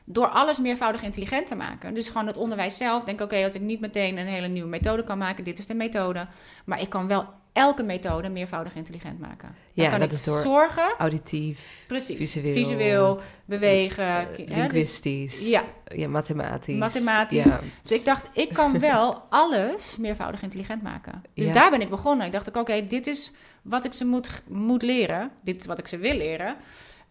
Door 0.03 0.27
alles 0.27 0.59
meervoudig 0.59 1.03
intelligent 1.03 1.47
te 1.47 1.55
maken. 1.55 1.93
Dus 1.93 2.07
gewoon 2.07 2.27
het 2.27 2.37
onderwijs 2.37 2.77
zelf. 2.77 3.03
Denk, 3.03 3.21
oké, 3.21 3.43
als 3.43 3.55
ik 3.55 3.61
niet 3.61 3.79
meteen 3.79 4.17
een 4.17 4.27
hele 4.27 4.47
nieuwe 4.47 4.69
methode 4.69 5.03
kan 5.03 5.17
maken, 5.17 5.43
dit 5.43 5.59
is 5.59 5.67
de 5.67 5.75
methode. 5.75 6.27
Maar 6.65 6.81
ik 6.81 6.89
kan 6.89 7.07
wel 7.07 7.25
elke 7.57 7.83
methode 7.83 8.29
meervoudig 8.29 8.75
intelligent 8.75 9.19
maken. 9.19 9.55
Dan 9.73 9.85
ja, 9.85 9.89
kan 9.89 9.99
dat 9.99 10.11
ik 10.11 10.17
is 10.17 10.23
door 10.23 10.41
zorgen. 10.41 10.95
Auditief, 10.97 11.83
precies, 11.87 12.17
visueel, 12.17 12.53
visueel 12.53 13.19
bewegen, 13.45 14.27
uh, 14.39 14.47
linguistisch, 14.47 15.37
dus, 15.37 15.49
ja. 15.49 15.63
ja, 15.85 16.07
mathematisch. 16.07 16.77
Mathematisch. 16.77 17.45
Ja. 17.45 17.59
Dus 17.81 17.91
ik 17.91 18.05
dacht, 18.05 18.29
ik 18.33 18.53
kan 18.53 18.79
wel 18.89 19.23
alles 19.29 19.97
meervoudig 19.97 20.41
intelligent 20.41 20.81
maken. 20.81 21.23
Dus 21.33 21.51
daar 21.51 21.69
ben 21.69 21.81
ik 21.81 21.89
begonnen. 21.89 22.25
Ik 22.25 22.31
dacht, 22.31 22.55
oké, 22.55 22.87
dit 22.87 23.07
is 23.07 23.31
wat 23.61 23.85
ik 23.85 23.93
ze 23.93 24.05
moet, 24.05 24.41
moet 24.47 24.81
leren. 24.81 25.31
Dit 25.43 25.59
is 25.59 25.65
wat 25.65 25.79
ik 25.79 25.87
ze 25.87 25.97
wil 25.97 26.15
leren. 26.15 26.55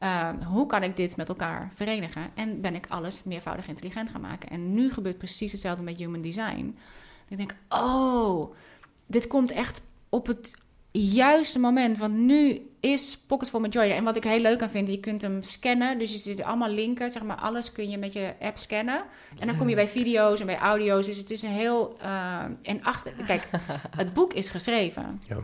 Uh, 0.02 0.28
hoe 0.46 0.66
kan 0.66 0.82
ik 0.82 0.96
dit 0.96 1.16
met 1.16 1.28
elkaar 1.28 1.70
verenigen? 1.74 2.30
En 2.34 2.60
ben 2.60 2.74
ik 2.74 2.86
alles 2.88 3.22
meervoudig 3.24 3.68
intelligent 3.68 4.10
gaan 4.10 4.20
maken. 4.20 4.50
En 4.50 4.74
nu 4.74 4.92
gebeurt 4.92 5.18
precies 5.18 5.52
hetzelfde 5.52 5.82
met 5.82 5.96
human 5.96 6.20
design. 6.20 6.78
Ik 7.28 7.36
denk, 7.36 7.54
oh, 7.68 8.54
dit 9.06 9.26
komt 9.26 9.52
echt 9.52 9.82
op 10.16 10.26
het 10.26 10.54
juiste 10.90 11.58
moment. 11.58 11.98
Want 11.98 12.14
nu 12.14 12.70
is 12.80 13.18
Pockets 13.26 13.50
for 13.50 13.68
Joy. 13.68 13.90
En 13.90 14.04
wat 14.04 14.16
ik 14.16 14.24
heel 14.24 14.40
leuk 14.40 14.62
aan 14.62 14.70
vind, 14.70 14.88
je 14.88 15.00
kunt 15.00 15.22
hem 15.22 15.42
scannen. 15.42 15.98
Dus 15.98 16.12
je 16.12 16.18
zit 16.18 16.42
allemaal 16.42 16.70
linken, 16.70 17.10
zeg 17.10 17.22
maar, 17.22 17.36
alles 17.36 17.72
kun 17.72 17.90
je 17.90 17.98
met 17.98 18.12
je 18.12 18.34
app 18.40 18.58
scannen. 18.58 19.04
En 19.38 19.46
dan 19.46 19.56
kom 19.56 19.68
je 19.68 19.74
bij 19.74 19.88
video's 19.88 20.40
en 20.40 20.46
bij 20.46 20.58
audio's. 20.58 21.06
Dus 21.06 21.16
het 21.16 21.30
is 21.30 21.42
een 21.42 21.50
heel... 21.50 21.96
Uh, 22.02 22.42
en 22.62 22.82
achter... 22.82 23.12
Kijk, 23.26 23.48
het 23.96 24.12
boek 24.12 24.32
is 24.32 24.50
geschreven. 24.50 25.22
Ja. 25.26 25.36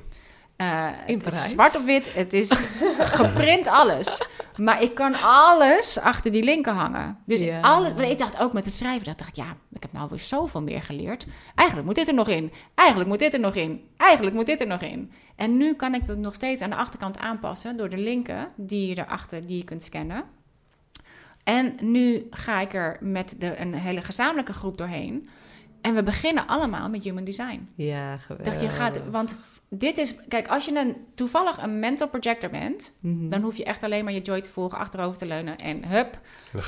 Uh, 0.63 0.89
In 1.07 1.23
zwart 1.27 1.77
op 1.77 1.85
wit, 1.85 2.15
het 2.15 2.33
is 2.35 2.51
geprint 2.99 3.67
alles. 3.67 4.23
Maar 4.57 4.83
ik 4.83 4.95
kan 4.95 5.15
alles 5.23 5.99
achter 5.99 6.33
die 6.33 6.43
linken 6.43 6.73
hangen. 6.73 7.19
Dus 7.27 7.51
alles, 7.61 7.93
ik 7.93 8.19
dacht 8.19 8.41
ook 8.41 8.53
met 8.53 8.65
het 8.65 8.75
schrijven, 8.75 9.05
dat 9.05 9.19
dacht 9.19 9.31
ik, 9.31 9.37
ja, 9.37 9.57
ik 9.73 9.83
heb 9.83 9.93
nou 9.93 10.09
weer 10.09 10.19
zoveel 10.19 10.63
meer 10.63 10.83
geleerd. 10.83 11.27
Eigenlijk 11.55 11.89
moet 11.89 11.97
dit 11.97 12.09
er 12.09 12.15
nog 12.15 12.29
in. 12.29 12.53
Eigenlijk 12.75 13.09
moet 13.09 13.19
dit 13.19 13.35
er 13.35 13.41
nog 13.41 13.55
in. 13.55 13.89
Eigenlijk 13.97 14.37
moet 14.37 14.47
dit 14.47 14.61
er 14.61 14.67
nog 14.67 14.81
in. 14.81 15.13
En 15.37 15.57
nu 15.57 15.75
kan 15.75 15.95
ik 15.95 16.07
dat 16.07 16.17
nog 16.17 16.35
steeds 16.35 16.63
aan 16.63 16.71
de 16.71 16.77
achterkant 16.77 17.19
aanpassen 17.19 17.77
door 17.77 17.89
de 17.89 17.99
linken 17.99 18.49
die 18.57 18.89
je 18.89 18.99
erachter, 18.99 19.47
die 19.47 19.57
je 19.57 19.65
kunt 19.65 19.83
scannen. 19.83 20.25
En 21.45 21.77
nu 21.81 22.27
ga 22.31 22.61
ik 22.61 22.75
er 22.75 22.97
met 23.01 23.35
de, 23.39 23.61
een 23.61 23.75
hele 23.75 24.03
gezamenlijke 24.03 24.53
groep 24.53 24.79
doorheen. 24.79 25.29
En 25.83 25.95
we 25.95 26.03
beginnen 26.03 26.47
allemaal 26.47 26.89
met 26.89 27.05
human 27.05 27.25
design. 27.25 27.69
Ja, 27.75 28.17
geweldig. 28.17 28.53
Dat 28.53 28.63
je 28.63 28.69
gaat, 28.69 29.01
want 29.11 29.37
dit 29.69 29.99
is, 29.99 30.15
kijk, 30.29 30.49
als 30.49 30.65
je 30.65 30.79
een, 30.79 30.97
toevallig 31.15 31.63
een 31.63 31.79
mental 31.79 32.09
projector 32.09 32.51
bent, 32.51 32.93
mhm. 33.01 33.29
dan 33.29 33.43
hoef 33.43 33.57
je 33.57 33.65
echt 33.65 33.83
alleen 33.83 34.05
maar 34.05 34.13
je 34.13 34.21
joy 34.21 34.41
te 34.41 34.51
volgen, 34.51 34.79
achterover 34.79 35.19
te 35.19 35.27
leunen 35.27 35.57
en 35.57 35.85
hup, 35.85 36.21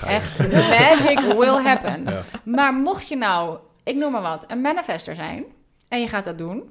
echt, 0.06 0.38
magic 0.48 1.20
will 1.20 1.62
happen. 1.62 2.06
Maar 2.44 2.74
mocht 2.74 3.08
je 3.08 3.16
nou, 3.16 3.58
ik 3.84 3.96
noem 3.96 4.12
maar 4.12 4.22
wat, 4.22 4.44
een 4.48 4.60
manifester 4.60 5.14
zijn 5.14 5.44
en 5.88 6.00
je 6.00 6.08
gaat 6.08 6.24
dat 6.24 6.38
doen, 6.38 6.62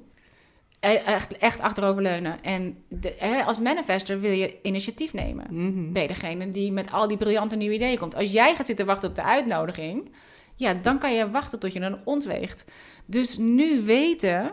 e, 0.80 0.88
echt, 0.88 1.36
echt 1.36 1.60
achteroverleunen. 1.60 2.42
En 2.42 2.76
de, 2.88 3.14
hè, 3.18 3.42
als 3.42 3.60
manifester 3.60 4.20
wil 4.20 4.32
je 4.32 4.54
initiatief 4.62 5.12
nemen. 5.12 5.46
Mm 5.50 5.92
Ben 5.92 6.02
je 6.02 6.08
degene 6.08 6.50
die 6.50 6.72
met 6.72 6.92
al 6.92 7.08
die 7.08 7.16
briljante 7.16 7.56
nieuwe 7.56 7.74
ideeën 7.74 7.98
komt. 7.98 8.14
Als 8.14 8.32
jij 8.32 8.54
gaat 8.56 8.66
zitten 8.66 8.86
wachten 8.86 9.08
op 9.08 9.14
de 9.14 9.22
uitnodiging, 9.22 10.10
ja, 10.54 10.74
dan 10.74 10.98
kan 10.98 11.14
je 11.14 11.30
wachten 11.30 11.58
tot 11.58 11.72
je 11.72 11.80
een 11.80 11.98
ons 12.04 12.26
weegt. 12.26 12.64
Dus 13.06 13.36
nu 13.36 13.82
weten, 13.82 14.52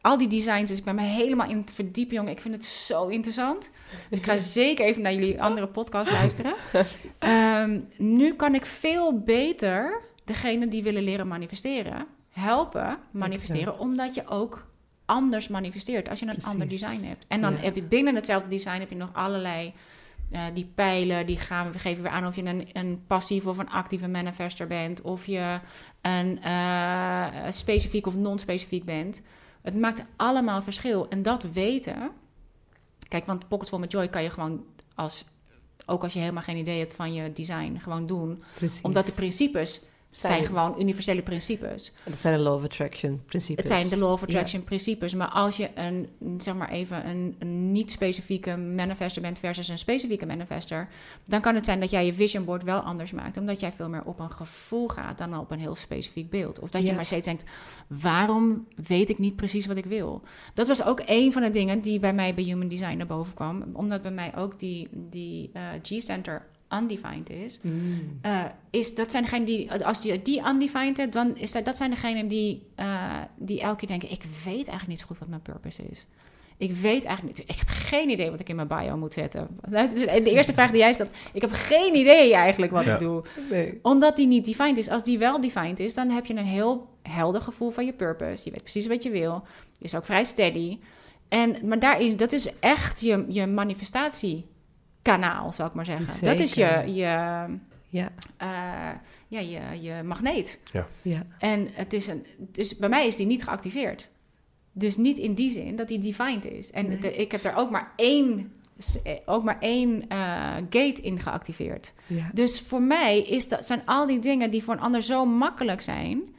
al 0.00 0.18
die 0.18 0.28
designs, 0.28 0.68
dus 0.70 0.78
ik 0.78 0.84
ben 0.84 0.94
me 0.94 1.02
helemaal 1.02 1.50
in 1.50 1.56
het 1.56 1.72
verdiepen, 1.72 2.14
jongen. 2.14 2.32
Ik 2.32 2.40
vind 2.40 2.54
het 2.54 2.64
zo 2.64 3.06
interessant. 3.06 3.70
Dus 4.10 4.18
ik 4.18 4.24
ga 4.24 4.36
zeker 4.60 4.84
even 4.84 5.02
naar 5.02 5.12
jullie 5.12 5.42
andere 5.42 5.68
podcast 5.68 6.10
luisteren. 6.10 6.54
Ehm, 7.18 7.80
nu 7.96 8.34
kan 8.34 8.54
ik 8.54 8.66
veel 8.66 9.18
beter 9.18 10.00
degene 10.24 10.68
die 10.68 10.82
willen 10.82 11.02
leren 11.02 11.28
manifesteren, 11.28 12.06
helpen 12.30 12.98
manifesteren, 13.10 13.78
omdat 13.78 14.14
je 14.14 14.26
ook 14.26 14.66
anders 15.04 15.48
manifesteert 15.48 16.08
als 16.08 16.20
je 16.20 16.26
een 16.26 16.44
ander 16.44 16.68
design 16.68 17.02
hebt. 17.04 17.24
En 17.28 17.40
dan 17.40 17.56
heb 17.56 17.74
je 17.74 17.82
binnen 17.82 18.14
hetzelfde 18.14 18.48
design 18.48 18.78
heb 18.78 18.90
je 18.90 18.96
nog 18.96 19.10
allerlei 19.12 19.74
uh, 20.32 20.40
die 20.54 20.70
pijlen, 20.74 21.26
die 21.26 21.38
gaan, 21.38 21.72
we 21.72 21.78
geven 21.78 22.02
weer 22.02 22.12
aan 22.12 22.26
of 22.26 22.36
je 22.36 22.44
een, 22.44 22.68
een 22.72 23.04
passieve 23.06 23.48
of 23.48 23.58
een 23.58 23.70
actieve 23.70 24.08
manifester 24.08 24.66
bent. 24.66 25.00
Of 25.02 25.26
je 25.26 25.60
een 26.00 26.40
uh, 26.44 27.26
specifiek 27.48 28.06
of 28.06 28.16
non-specifiek 28.16 28.84
bent. 28.84 29.22
Het 29.62 29.74
maakt 29.74 30.04
allemaal 30.16 30.62
verschil. 30.62 31.08
En 31.08 31.22
dat 31.22 31.42
weten... 31.42 32.10
Kijk, 33.08 33.26
want 33.26 33.48
Pockets 33.48 33.70
Full 33.70 33.78
met 33.78 33.92
Joy 33.92 34.08
kan 34.08 34.22
je 34.22 34.30
gewoon 34.30 34.64
als... 34.94 35.24
Ook 35.86 36.02
als 36.02 36.12
je 36.12 36.18
helemaal 36.18 36.42
geen 36.42 36.56
idee 36.56 36.78
hebt 36.78 36.94
van 36.94 37.12
je 37.12 37.32
design, 37.32 37.76
gewoon 37.76 38.06
doen. 38.06 38.42
Precies. 38.54 38.82
Omdat 38.82 39.06
de 39.06 39.12
principes 39.12 39.82
zijn, 40.18 40.44
gewoon 40.44 40.74
universele 40.80 41.22
principes. 41.22 41.92
Dat 42.04 42.18
zijn 42.18 42.36
de 42.36 42.42
law 42.42 42.54
of 42.54 42.64
attraction 42.64 43.22
principes. 43.26 43.64
Het 43.64 43.78
zijn 43.78 43.88
de 43.88 43.96
law 43.96 44.12
of 44.12 44.22
attraction 44.22 44.64
principes. 44.64 45.14
Maar 45.14 45.28
als 45.28 45.56
je 45.56 45.70
een, 45.74 46.08
zeg 46.38 46.54
maar 46.54 46.70
even, 46.70 47.08
een, 47.08 47.36
een 47.38 47.72
niet-specifieke 47.72 48.56
manifester 48.56 49.22
bent 49.22 49.38
versus 49.38 49.68
een 49.68 49.78
specifieke 49.78 50.26
manifester, 50.26 50.88
dan 51.24 51.40
kan 51.40 51.54
het 51.54 51.64
zijn 51.64 51.80
dat 51.80 51.90
jij 51.90 52.06
je 52.06 52.14
vision 52.14 52.44
board 52.44 52.62
wel 52.62 52.80
anders 52.80 53.12
maakt. 53.12 53.36
Omdat 53.36 53.60
jij 53.60 53.72
veel 53.72 53.88
meer 53.88 54.04
op 54.04 54.18
een 54.18 54.30
gevoel 54.30 54.88
gaat 54.88 55.18
dan 55.18 55.38
op 55.38 55.50
een 55.50 55.60
heel 55.60 55.74
specifiek 55.74 56.30
beeld. 56.30 56.60
Of 56.60 56.70
dat 56.70 56.86
je 56.86 56.92
maar 56.92 57.06
steeds 57.06 57.26
denkt, 57.26 57.44
waarom 57.86 58.66
weet 58.86 59.10
ik 59.10 59.18
niet 59.18 59.36
precies 59.36 59.66
wat 59.66 59.76
ik 59.76 59.84
wil? 59.84 60.22
Dat 60.54 60.66
was 60.66 60.84
ook 60.84 61.02
een 61.06 61.32
van 61.32 61.42
de 61.42 61.50
dingen 61.50 61.80
die 61.80 61.98
bij 61.98 62.12
mij 62.12 62.34
bij 62.34 62.44
Human 62.44 62.68
Design 62.68 62.96
naar 62.96 63.06
boven 63.06 63.34
kwam. 63.34 63.64
Omdat 63.72 64.02
bij 64.02 64.10
mij 64.10 64.36
ook 64.36 64.58
die, 64.58 64.88
die 64.92 65.50
uh, 65.54 65.62
G-Center 65.82 66.46
undefined 66.70 67.30
is, 67.30 67.58
mm. 67.62 68.18
uh, 68.26 68.44
is 68.70 68.94
dat 68.94 69.10
zijn 69.10 69.22
degenen 69.22 69.46
die, 69.46 69.72
als 69.84 70.02
je 70.02 70.22
die 70.22 70.42
undefined 70.46 70.96
hebt, 70.96 71.12
dan 71.12 71.36
is 71.36 71.52
dat, 71.52 71.64
dat 71.64 71.76
zijn 71.76 71.90
degenen 71.90 72.28
die, 72.28 72.62
uh, 72.80 73.02
die 73.36 73.60
elke 73.60 73.76
keer 73.76 73.88
denken: 73.88 74.10
ik 74.10 74.22
weet 74.44 74.54
eigenlijk 74.54 74.88
niet 74.88 75.00
zo 75.00 75.06
goed 75.06 75.18
wat 75.18 75.28
mijn 75.28 75.42
purpose 75.42 75.82
is. 75.82 76.06
Ik 76.58 76.72
weet 76.72 77.04
eigenlijk 77.04 77.38
niet. 77.38 77.48
Ik 77.48 77.58
heb 77.58 77.68
geen 77.68 78.08
idee 78.08 78.30
wat 78.30 78.40
ik 78.40 78.48
in 78.48 78.56
mijn 78.56 78.68
bio 78.68 78.96
moet 78.96 79.12
zetten. 79.12 79.48
De 79.68 80.30
eerste 80.30 80.52
vraag 80.52 80.70
die 80.70 80.80
jij 80.80 80.92
stelt. 80.92 81.10
Ik 81.32 81.40
heb 81.40 81.50
geen 81.52 81.94
idee 81.94 82.34
eigenlijk 82.34 82.72
wat 82.72 82.86
ik 82.86 82.98
doe. 82.98 83.24
Nee. 83.50 83.78
Omdat 83.82 84.16
die 84.16 84.26
niet 84.26 84.44
defined 84.44 84.78
is. 84.78 84.88
Als 84.88 85.02
die 85.02 85.18
wel 85.18 85.40
defined 85.40 85.80
is, 85.80 85.94
dan 85.94 86.10
heb 86.10 86.26
je 86.26 86.34
een 86.34 86.44
heel 86.44 86.88
helder 87.02 87.40
gevoel 87.40 87.70
van 87.70 87.84
je 87.84 87.92
purpose. 87.92 88.44
Je 88.44 88.50
weet 88.50 88.62
precies 88.62 88.86
wat 88.86 89.02
je 89.02 89.10
wil. 89.10 89.42
Is 89.80 89.94
ook 89.94 90.04
vrij 90.04 90.24
steady. 90.24 90.78
En, 91.28 91.56
maar 91.68 91.78
daarin, 91.78 92.16
dat 92.16 92.32
is 92.32 92.58
echt 92.58 93.00
je, 93.00 93.24
je 93.28 93.46
manifestatie 93.46 94.46
kanaal, 95.06 95.52
zou 95.52 95.68
ik 95.68 95.74
maar 95.74 95.84
zeggen. 95.84 96.24
Dat 96.24 96.40
is 96.40 96.52
je, 96.52 96.82
je, 96.86 97.46
ja. 97.88 98.12
Uh, 98.42 98.98
ja, 99.28 99.40
je, 99.40 99.82
je 99.82 100.02
magneet. 100.02 100.58
Ja. 100.72 100.86
Ja. 101.02 101.22
En 101.38 101.68
het 101.72 101.92
is 101.92 102.06
een, 102.06 102.26
dus 102.38 102.76
bij 102.76 102.88
mij 102.88 103.06
is 103.06 103.16
die 103.16 103.26
niet 103.26 103.44
geactiveerd. 103.44 104.08
Dus 104.72 104.96
niet 104.96 105.18
in 105.18 105.34
die 105.34 105.50
zin 105.50 105.76
dat 105.76 105.88
die 105.88 105.98
defined 105.98 106.44
is. 106.44 106.70
En 106.70 107.18
ik 107.20 107.32
heb 107.32 107.44
er 107.44 107.56
ook 107.56 107.70
maar 107.70 107.92
één, 107.96 108.52
ook 109.24 109.44
maar 109.44 109.56
één 109.60 109.90
uh, 110.12 110.54
gate 110.54 111.02
in 111.02 111.20
geactiveerd. 111.20 111.92
Ja. 112.06 112.30
Dus 112.32 112.60
voor 112.60 112.82
mij 112.82 113.20
is 113.20 113.48
dat, 113.48 113.66
zijn 113.66 113.82
al 113.84 114.06
die 114.06 114.18
dingen 114.18 114.50
die 114.50 114.62
voor 114.62 114.74
een 114.74 114.80
ander 114.80 115.02
zo 115.02 115.26
makkelijk 115.26 115.80
zijn 115.80 116.34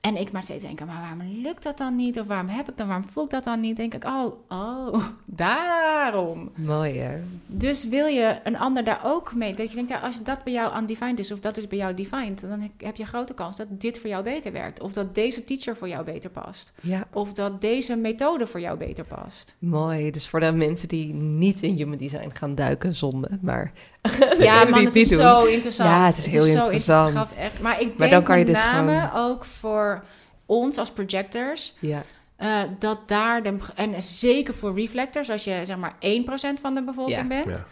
en 0.00 0.16
ik 0.16 0.32
maar 0.32 0.42
steeds 0.42 0.64
denken, 0.64 0.86
maar 0.86 1.00
waarom 1.00 1.42
lukt 1.42 1.62
dat 1.62 1.78
dan 1.78 1.96
niet? 1.96 2.20
Of 2.20 2.26
waarom 2.26 2.48
heb 2.48 2.68
ik 2.68 2.76
dan, 2.76 2.86
waarom 2.86 3.08
voel 3.08 3.24
ik 3.24 3.30
dat 3.30 3.44
dan 3.44 3.60
niet? 3.60 3.76
Denk 3.76 3.94
ik, 3.94 4.04
oh, 4.04 4.34
oh, 4.48 5.04
daarom. 5.24 6.50
Mooi 6.54 6.98
hè? 6.98 7.20
Dus 7.46 7.88
wil 7.88 8.06
je 8.06 8.40
een 8.44 8.58
ander 8.58 8.84
daar 8.84 9.00
ook 9.04 9.34
mee? 9.34 9.54
Dat 9.54 9.68
je 9.68 9.74
denkt, 9.74 9.90
ja, 9.90 9.98
als 9.98 10.22
dat 10.22 10.44
bij 10.44 10.52
jou 10.52 10.78
undefined 10.78 11.18
is 11.18 11.32
of 11.32 11.40
dat 11.40 11.56
is 11.56 11.66
bij 11.66 11.78
jou 11.78 11.94
defined, 11.94 12.40
dan 12.40 12.70
heb 12.76 12.96
je 12.96 13.02
een 13.02 13.08
grote 13.08 13.34
kans 13.34 13.56
dat 13.56 13.66
dit 13.70 13.98
voor 13.98 14.10
jou 14.10 14.22
beter 14.24 14.52
werkt. 14.52 14.82
Of 14.82 14.92
dat 14.92 15.14
deze 15.14 15.44
teacher 15.44 15.76
voor 15.76 15.88
jou 15.88 16.04
beter 16.04 16.30
past. 16.30 16.72
Ja. 16.80 17.06
Of 17.12 17.32
dat 17.32 17.60
deze 17.60 17.96
methode 17.96 18.46
voor 18.46 18.60
jou 18.60 18.78
beter 18.78 19.04
past. 19.04 19.54
Mooi, 19.58 20.10
dus 20.10 20.28
voor 20.28 20.40
de 20.40 20.52
mensen 20.52 20.88
die 20.88 21.14
niet 21.14 21.62
in 21.62 21.74
human 21.74 21.98
design 21.98 22.30
gaan 22.32 22.54
duiken, 22.54 22.94
zonde, 22.94 23.38
maar 23.40 23.72
ja, 24.38 24.64
man, 24.64 24.84
het 24.84 24.96
is 24.96 25.08
zo 25.08 25.44
interessant. 25.44 25.90
Ja, 25.90 26.06
het 26.06 26.18
is 26.18 26.26
heel 26.26 26.44
is 26.44 26.54
interessant. 26.54 27.12
Zo 27.12 27.40
echt. 27.40 27.60
Maar 27.60 27.80
ik 27.80 27.86
denk 27.86 27.98
maar 27.98 28.10
dan 28.10 28.22
kan 28.22 28.38
je 28.38 28.44
met 28.44 28.54
dus 28.54 28.62
name 28.62 29.00
gewoon... 29.00 29.30
ook 29.30 29.44
voor 29.44 30.04
ons 30.46 30.78
als 30.78 30.90
projectors... 30.90 31.74
Ja. 31.78 32.02
Uh, 32.38 32.60
dat 32.78 33.08
daar, 33.08 33.42
de, 33.42 33.56
en 33.74 34.02
zeker 34.02 34.54
voor 34.54 34.74
reflectors, 34.74 35.30
als 35.30 35.44
je 35.44 35.60
zeg 35.64 35.76
maar 35.76 35.94
1% 35.94 36.60
van 36.60 36.74
de 36.74 36.82
bevolking 36.82 37.28
bent. 37.28 37.56
Ja. 37.56 37.66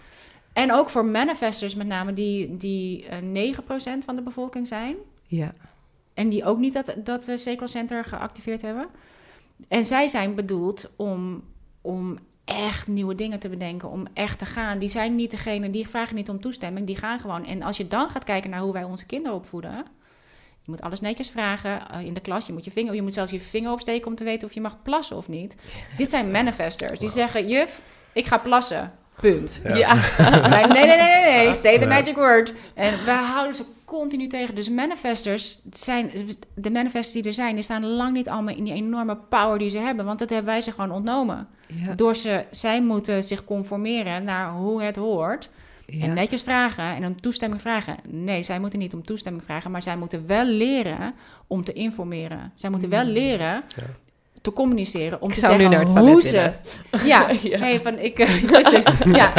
En 0.52 0.72
ook 0.72 0.90
voor 0.90 1.04
manifestors 1.04 1.74
met 1.74 1.86
name, 1.86 2.12
die, 2.12 2.56
die 2.56 3.06
uh, 3.22 3.54
9% 3.54 3.58
van 4.04 4.16
de 4.16 4.22
bevolking 4.22 4.68
zijn. 4.68 4.96
Ja. 5.26 5.54
En 6.14 6.28
die 6.28 6.44
ook 6.44 6.58
niet 6.58 6.72
dat, 6.72 6.94
dat 6.96 7.28
uh, 7.28 7.36
Sacral 7.36 7.68
Center 7.68 8.04
geactiveerd 8.04 8.62
hebben. 8.62 8.86
En 9.68 9.84
zij 9.84 10.08
zijn 10.08 10.34
bedoeld 10.34 10.90
om, 10.96 11.42
om 11.80 12.18
echt 12.48 12.88
nieuwe 12.88 13.14
dingen 13.14 13.38
te 13.38 13.48
bedenken, 13.48 13.90
om 13.90 14.06
echt 14.14 14.38
te 14.38 14.46
gaan. 14.46 14.78
Die 14.78 14.88
zijn 14.88 15.14
niet 15.14 15.30
degene, 15.30 15.70
die 15.70 15.88
vragen 15.88 16.14
niet 16.14 16.28
om 16.28 16.40
toestemming, 16.40 16.86
die 16.86 16.96
gaan 16.96 17.20
gewoon. 17.20 17.46
En 17.46 17.62
als 17.62 17.76
je 17.76 17.88
dan 17.88 18.10
gaat 18.10 18.24
kijken 18.24 18.50
naar 18.50 18.60
hoe 18.60 18.72
wij 18.72 18.84
onze 18.84 19.06
kinderen 19.06 19.36
opvoeden, 19.36 19.84
je 20.62 20.70
moet 20.70 20.80
alles 20.80 21.00
netjes 21.00 21.30
vragen 21.30 21.90
eh, 21.90 22.00
in 22.00 22.14
de 22.14 22.20
klas. 22.20 22.46
Je 22.46 22.52
moet 22.52 22.64
je 22.64 22.70
vinger, 22.70 22.94
je 22.94 23.02
moet 23.02 23.12
zelfs 23.12 23.32
je 23.32 23.40
vinger 23.40 23.72
opsteken 23.72 24.06
om 24.06 24.14
te 24.14 24.24
weten 24.24 24.48
of 24.48 24.54
je 24.54 24.60
mag 24.60 24.82
plassen 24.82 25.16
of 25.16 25.28
niet. 25.28 25.56
Dit 25.96 26.10
zijn 26.10 26.30
manifestors. 26.30 26.98
Die 26.98 27.08
zeggen, 27.08 27.48
juf, 27.48 27.82
ik 28.12 28.26
ga 28.26 28.38
plassen. 28.38 28.92
Punt. 29.20 29.60
Ja. 29.64 29.94
nee, 30.48 30.66
nee, 30.66 30.86
nee, 30.86 30.96
nee, 30.96 31.44
nee. 31.44 31.54
Say 31.54 31.78
the 31.78 31.86
magic 31.86 32.14
word. 32.14 32.52
En 32.74 33.04
we 33.04 33.10
houden 33.10 33.54
ze 33.54 33.64
continu 33.84 34.26
tegen. 34.26 34.54
Dus 34.54 34.70
manifestors 34.70 35.58
zijn, 35.70 36.10
de 36.54 36.70
manifestors 36.70 37.12
die 37.12 37.24
er 37.24 37.32
zijn, 37.32 37.54
die 37.54 37.64
staan 37.64 37.86
lang 37.86 38.12
niet 38.12 38.28
allemaal 38.28 38.54
in 38.54 38.64
die 38.64 38.74
enorme 38.74 39.18
power 39.28 39.58
die 39.58 39.70
ze 39.70 39.78
hebben. 39.78 40.04
Want 40.04 40.18
dat 40.18 40.30
hebben 40.30 40.46
wij 40.46 40.60
ze 40.60 40.70
gewoon 40.70 40.90
ontnomen. 40.90 41.48
Door 41.96 42.16
ze, 42.16 42.44
zij 42.50 42.82
moeten 42.82 43.24
zich 43.24 43.44
conformeren 43.44 44.24
naar 44.24 44.50
hoe 44.50 44.82
het 44.82 44.96
hoort. 44.96 45.50
En 46.00 46.14
netjes 46.14 46.42
vragen 46.42 46.84
en 46.84 47.06
om 47.06 47.20
toestemming 47.20 47.60
vragen. 47.60 47.96
Nee, 48.06 48.42
zij 48.42 48.60
moeten 48.60 48.78
niet 48.78 48.94
om 48.94 49.04
toestemming 49.04 49.44
vragen, 49.44 49.70
maar 49.70 49.82
zij 49.82 49.96
moeten 49.96 50.26
wel 50.26 50.44
leren 50.44 51.14
om 51.46 51.64
te 51.64 51.72
informeren. 51.72 52.52
Zij 52.54 52.70
moeten 52.70 52.88
wel 52.88 53.04
mm. 53.04 53.10
leren 53.10 53.62
te 54.48 54.54
communiceren. 54.54 55.20
Om 55.20 55.32
te 55.32 55.40
zeggen 55.40 55.70
nu 55.70 56.00
hoe 56.00 56.22
ze... 56.22 56.50
Ja, 57.04 57.26
ja. 57.42 57.58
Hey, 57.58 57.80
van 57.80 57.98
ik... 57.98 58.18
Uh, 58.18 58.28
ja, 59.20 59.32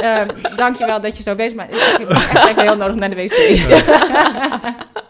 uh, 0.00 0.56
dankjewel 0.56 1.00
dat 1.00 1.16
je 1.16 1.22
zo 1.22 1.34
bezig 1.34 1.54
bent. 1.56 1.70
Ik 1.70 1.96
heb 1.98 2.10
echt 2.10 2.48
even 2.48 2.62
heel 2.62 2.76
nodig 2.76 2.96
naar 2.96 3.10
de 3.10 3.16
wc. 3.16 3.34
ja, 3.34 3.80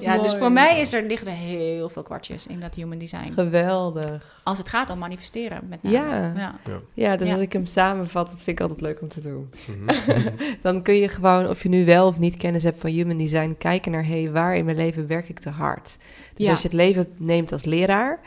dus 0.00 0.34
voor 0.34 0.52
mij 0.52 0.80
is 0.80 0.92
er, 0.92 1.02
liggen 1.02 1.28
er 1.28 1.34
heel 1.34 1.88
veel 1.88 2.02
kwartjes 2.02 2.46
in 2.46 2.60
dat 2.60 2.74
human 2.74 2.98
design. 2.98 3.32
Geweldig. 3.32 4.40
Als 4.42 4.58
het 4.58 4.68
gaat 4.68 4.90
om 4.90 4.98
manifesteren, 4.98 5.60
met 5.68 5.82
name. 5.82 5.96
Ja, 5.96 6.32
ja. 6.36 6.80
ja. 6.94 7.16
dus 7.16 7.30
als 7.30 7.40
ik 7.40 7.52
hem 7.52 7.66
samenvat, 7.66 8.26
dat 8.26 8.36
vind 8.36 8.58
ik 8.58 8.60
altijd 8.60 8.80
leuk 8.80 9.00
om 9.00 9.08
te 9.08 9.20
doen. 9.20 9.50
Mhm. 9.66 10.28
Dan 10.62 10.82
kun 10.82 10.94
je 10.94 11.08
gewoon, 11.08 11.48
of 11.48 11.62
je 11.62 11.68
nu 11.68 11.84
wel 11.84 12.06
of 12.06 12.18
niet 12.18 12.36
kennis 12.36 12.62
hebt 12.62 12.80
van 12.80 12.90
human 12.90 13.18
design, 13.18 13.54
kijken 13.58 13.92
naar, 13.92 14.06
hé, 14.06 14.22
hey, 14.22 14.32
waar 14.32 14.56
in 14.56 14.64
mijn 14.64 14.76
leven 14.76 15.06
werk 15.06 15.28
ik 15.28 15.38
te 15.38 15.50
hard? 15.50 15.98
Dus 16.34 16.48
als 16.48 16.62
je 16.62 16.68
het 16.68 16.76
leven 16.76 17.08
neemt 17.16 17.52
als 17.52 17.64
leraar, 17.64 18.20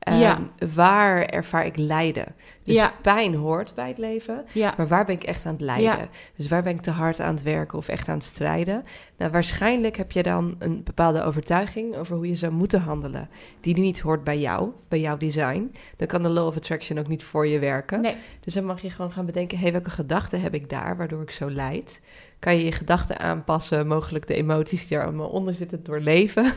ja. 0.00 0.40
Ehm, 0.58 0.74
waar 0.74 1.22
ervaar 1.22 1.66
ik 1.66 1.76
lijden? 1.76 2.34
Dus 2.62 2.90
pijn 3.02 3.34
hoort 3.34 3.74
bij 3.74 3.88
het 3.88 3.98
leven, 3.98 4.44
ja. 4.52 4.74
maar 4.76 4.88
waar 4.88 5.04
ben 5.04 5.14
ik 5.14 5.22
echt 5.22 5.46
aan 5.46 5.52
het 5.52 5.60
lijden? 5.60 6.08
Dus 6.36 6.48
waar 6.48 6.62
ben 6.62 6.74
ik 6.74 6.80
te 6.80 6.90
hard 6.90 7.20
aan 7.20 7.34
het 7.34 7.42
werken 7.42 7.78
of 7.78 7.88
echt 7.88 8.08
aan 8.08 8.14
het 8.14 8.24
strijden? 8.24 8.84
Nou, 9.16 9.30
waarschijnlijk 9.30 9.96
heb 9.96 10.12
je 10.12 10.22
dan 10.22 10.54
een 10.58 10.82
bepaalde 10.82 11.22
overtuiging 11.22 11.96
over 11.96 12.16
hoe 12.16 12.28
je 12.28 12.36
zou 12.36 12.52
moeten 12.52 12.80
handelen, 12.80 13.28
die 13.60 13.78
niet 13.78 14.00
hoort 14.00 14.24
bij 14.24 14.38
jou, 14.38 14.70
bij 14.88 15.00
jouw 15.00 15.16
design. 15.16 15.74
Dan 15.96 16.06
kan 16.06 16.22
de 16.22 16.28
law 16.28 16.46
of 16.46 16.56
attraction 16.56 16.98
ook 16.98 17.08
niet 17.08 17.24
voor 17.24 17.46
je 17.46 17.58
werken. 17.58 18.00
Nee. 18.00 18.14
Dus 18.40 18.54
dan 18.54 18.64
mag 18.64 18.80
je 18.80 18.90
gewoon 18.90 19.12
gaan 19.12 19.26
bedenken, 19.26 19.56
hé, 19.56 19.62
hey, 19.62 19.72
welke 19.72 19.90
gedachten 19.90 20.40
heb 20.40 20.54
ik 20.54 20.70
daar, 20.70 20.96
waardoor 20.96 21.22
ik 21.22 21.30
zo 21.30 21.50
lijd? 21.50 22.02
Kan 22.38 22.56
je 22.56 22.64
je 22.64 22.72
gedachten 22.72 23.18
aanpassen, 23.18 23.86
mogelijk 23.86 24.26
de 24.26 24.34
emoties 24.34 24.88
die 24.88 24.96
er 24.96 25.04
allemaal 25.04 25.28
onder 25.28 25.54
zitten, 25.54 25.82
doorleven? 25.82 26.52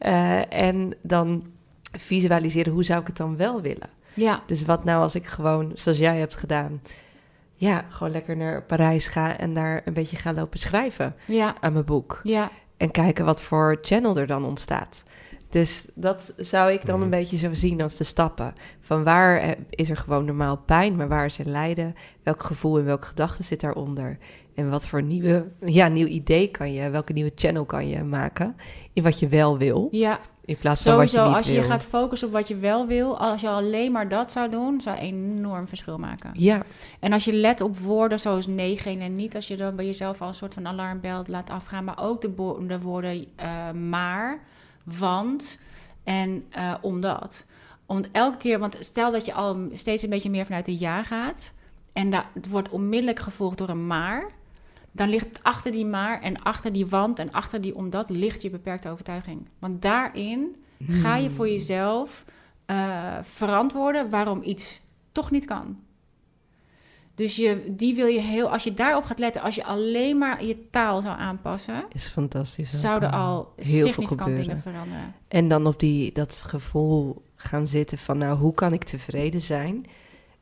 uh, 0.00 0.52
en 0.68 0.94
dan 1.02 1.46
visualiseren 1.92 2.72
hoe 2.72 2.84
zou 2.84 3.00
ik 3.00 3.06
het 3.06 3.16
dan 3.16 3.36
wel 3.36 3.60
willen. 3.60 3.90
Ja. 4.14 4.42
Dus 4.46 4.62
wat 4.62 4.84
nou 4.84 5.02
als 5.02 5.14
ik 5.14 5.26
gewoon, 5.26 5.70
zoals 5.74 5.98
jij 5.98 6.18
hebt 6.18 6.36
gedaan, 6.36 6.80
ja, 7.54 7.84
gewoon 7.88 8.12
lekker 8.12 8.36
naar 8.36 8.62
Parijs 8.62 9.08
ga 9.08 9.38
en 9.38 9.54
daar 9.54 9.82
een 9.84 9.92
beetje 9.92 10.16
ga 10.16 10.32
lopen 10.32 10.58
schrijven 10.58 11.14
ja. 11.26 11.54
aan 11.60 11.72
mijn 11.72 11.84
boek. 11.84 12.20
Ja. 12.22 12.50
En 12.76 12.90
kijken 12.90 13.24
wat 13.24 13.42
voor 13.42 13.78
channel 13.82 14.16
er 14.16 14.26
dan 14.26 14.44
ontstaat. 14.44 15.04
Dus 15.48 15.86
dat 15.94 16.34
zou 16.36 16.72
ik 16.72 16.86
dan 16.86 16.94
een 16.94 17.08
mhm. 17.08 17.18
beetje 17.18 17.36
zo 17.36 17.54
zien 17.54 17.82
als 17.82 17.96
de 17.96 18.04
stappen. 18.04 18.54
Van 18.80 19.04
waar 19.04 19.36
eh, 19.36 19.50
is 19.70 19.90
er 19.90 19.96
gewoon 19.96 20.24
normaal 20.24 20.56
pijn, 20.56 20.96
maar 20.96 21.08
waar 21.08 21.24
is 21.24 21.38
er 21.38 21.48
lijden? 21.48 21.94
Welk 22.22 22.42
gevoel 22.42 22.78
en 22.78 22.84
welke 22.84 23.06
gedachte 23.06 23.42
zit 23.42 23.60
daaronder? 23.60 24.18
En 24.54 24.70
wat 24.70 24.86
voor 24.86 25.02
nieuwe, 25.02 25.48
ja, 25.64 25.88
nieuw 25.88 26.06
idee 26.06 26.48
kan 26.50 26.72
je, 26.72 26.90
welke 26.90 27.12
nieuwe 27.12 27.32
channel 27.34 27.64
kan 27.64 27.88
je 27.88 28.04
maken 28.04 28.56
in 28.92 29.02
wat 29.02 29.18
je 29.18 29.28
wel 29.28 29.58
wil? 29.58 29.88
Ja. 29.90 30.20
In 30.50 30.56
plaats 30.56 30.82
van 30.82 30.96
wat 30.96 31.10
je 31.10 31.20
niet 31.20 31.34
als 31.34 31.50
je 31.50 31.62
gaat 31.62 31.84
focussen 31.84 32.28
op 32.28 32.34
wat 32.34 32.48
je 32.48 32.56
wel 32.56 32.86
wil, 32.86 33.18
als 33.18 33.40
je 33.40 33.48
alleen 33.48 33.92
maar 33.92 34.08
dat 34.08 34.32
zou 34.32 34.50
doen, 34.50 34.80
zou 34.80 34.98
enorm 34.98 35.68
verschil 35.68 35.98
maken. 35.98 36.30
Ja. 36.34 36.62
En 37.00 37.12
als 37.12 37.24
je 37.24 37.32
let 37.32 37.60
op 37.60 37.78
woorden 37.78 38.20
zoals 38.20 38.46
nee, 38.46 38.78
geen 38.78 39.00
en 39.00 39.16
niet, 39.16 39.34
als 39.34 39.48
je 39.48 39.56
dan 39.56 39.76
bij 39.76 39.84
jezelf 39.84 40.22
al 40.22 40.28
een 40.28 40.34
soort 40.34 40.54
van 40.54 40.66
alarmbel 40.66 41.24
laat 41.26 41.50
afgaan, 41.50 41.84
maar 41.84 42.02
ook 42.02 42.20
de, 42.20 42.56
de 42.66 42.80
woorden 42.80 43.26
uh, 43.42 43.70
maar, 43.70 44.38
want 44.82 45.58
en 46.04 46.44
uh, 46.56 46.74
omdat. 46.80 47.44
Want 47.86 48.08
elke 48.12 48.36
keer, 48.36 48.58
want 48.58 48.76
stel 48.80 49.12
dat 49.12 49.26
je 49.26 49.32
al 49.32 49.56
steeds 49.72 50.02
een 50.02 50.10
beetje 50.10 50.30
meer 50.30 50.44
vanuit 50.44 50.66
de 50.66 50.78
ja 50.78 51.02
gaat 51.02 51.52
en 51.92 52.10
dat 52.10 52.24
wordt 52.48 52.68
onmiddellijk 52.68 53.20
gevolgd 53.20 53.58
door 53.58 53.68
een 53.68 53.86
maar 53.86 54.30
dan 54.92 55.08
ligt 55.08 55.42
achter 55.42 55.72
die 55.72 55.86
maar 55.86 56.22
en 56.22 56.42
achter 56.42 56.72
die 56.72 56.86
want 56.86 57.18
en 57.18 57.32
achter 57.32 57.60
die 57.60 57.74
omdat 57.74 58.10
ligt 58.10 58.42
je 58.42 58.50
beperkte 58.50 58.88
overtuiging. 58.88 59.48
Want 59.58 59.82
daarin 59.82 60.56
ga 60.88 61.16
je 61.16 61.30
voor 61.30 61.44
hmm. 61.44 61.54
jezelf 61.54 62.24
uh, 62.66 63.18
verantwoorden 63.22 64.10
waarom 64.10 64.42
iets 64.42 64.80
toch 65.12 65.30
niet 65.30 65.44
kan. 65.44 65.78
Dus 67.14 67.36
je, 67.36 67.74
die 67.76 67.94
wil 67.94 68.06
je 68.06 68.20
heel, 68.20 68.50
als 68.50 68.64
je 68.64 68.74
daarop 68.74 69.04
gaat 69.04 69.18
letten, 69.18 69.42
als 69.42 69.54
je 69.54 69.64
alleen 69.64 70.18
maar 70.18 70.44
je 70.44 70.70
taal 70.70 71.00
zou 71.00 71.18
aanpassen, 71.18 71.84
is 71.92 72.06
fantastisch. 72.06 72.80
Zouden 72.80 73.10
al 73.12 73.52
heel 73.56 73.86
significant 73.86 74.36
dingen 74.36 74.58
veranderen. 74.58 75.14
En 75.28 75.48
dan 75.48 75.66
op 75.66 75.80
die, 75.80 76.12
dat 76.12 76.42
gevoel 76.46 77.22
gaan 77.36 77.66
zitten 77.66 77.98
van, 77.98 78.18
nou, 78.18 78.38
hoe 78.38 78.54
kan 78.54 78.72
ik 78.72 78.84
tevreden 78.84 79.40
zijn 79.40 79.86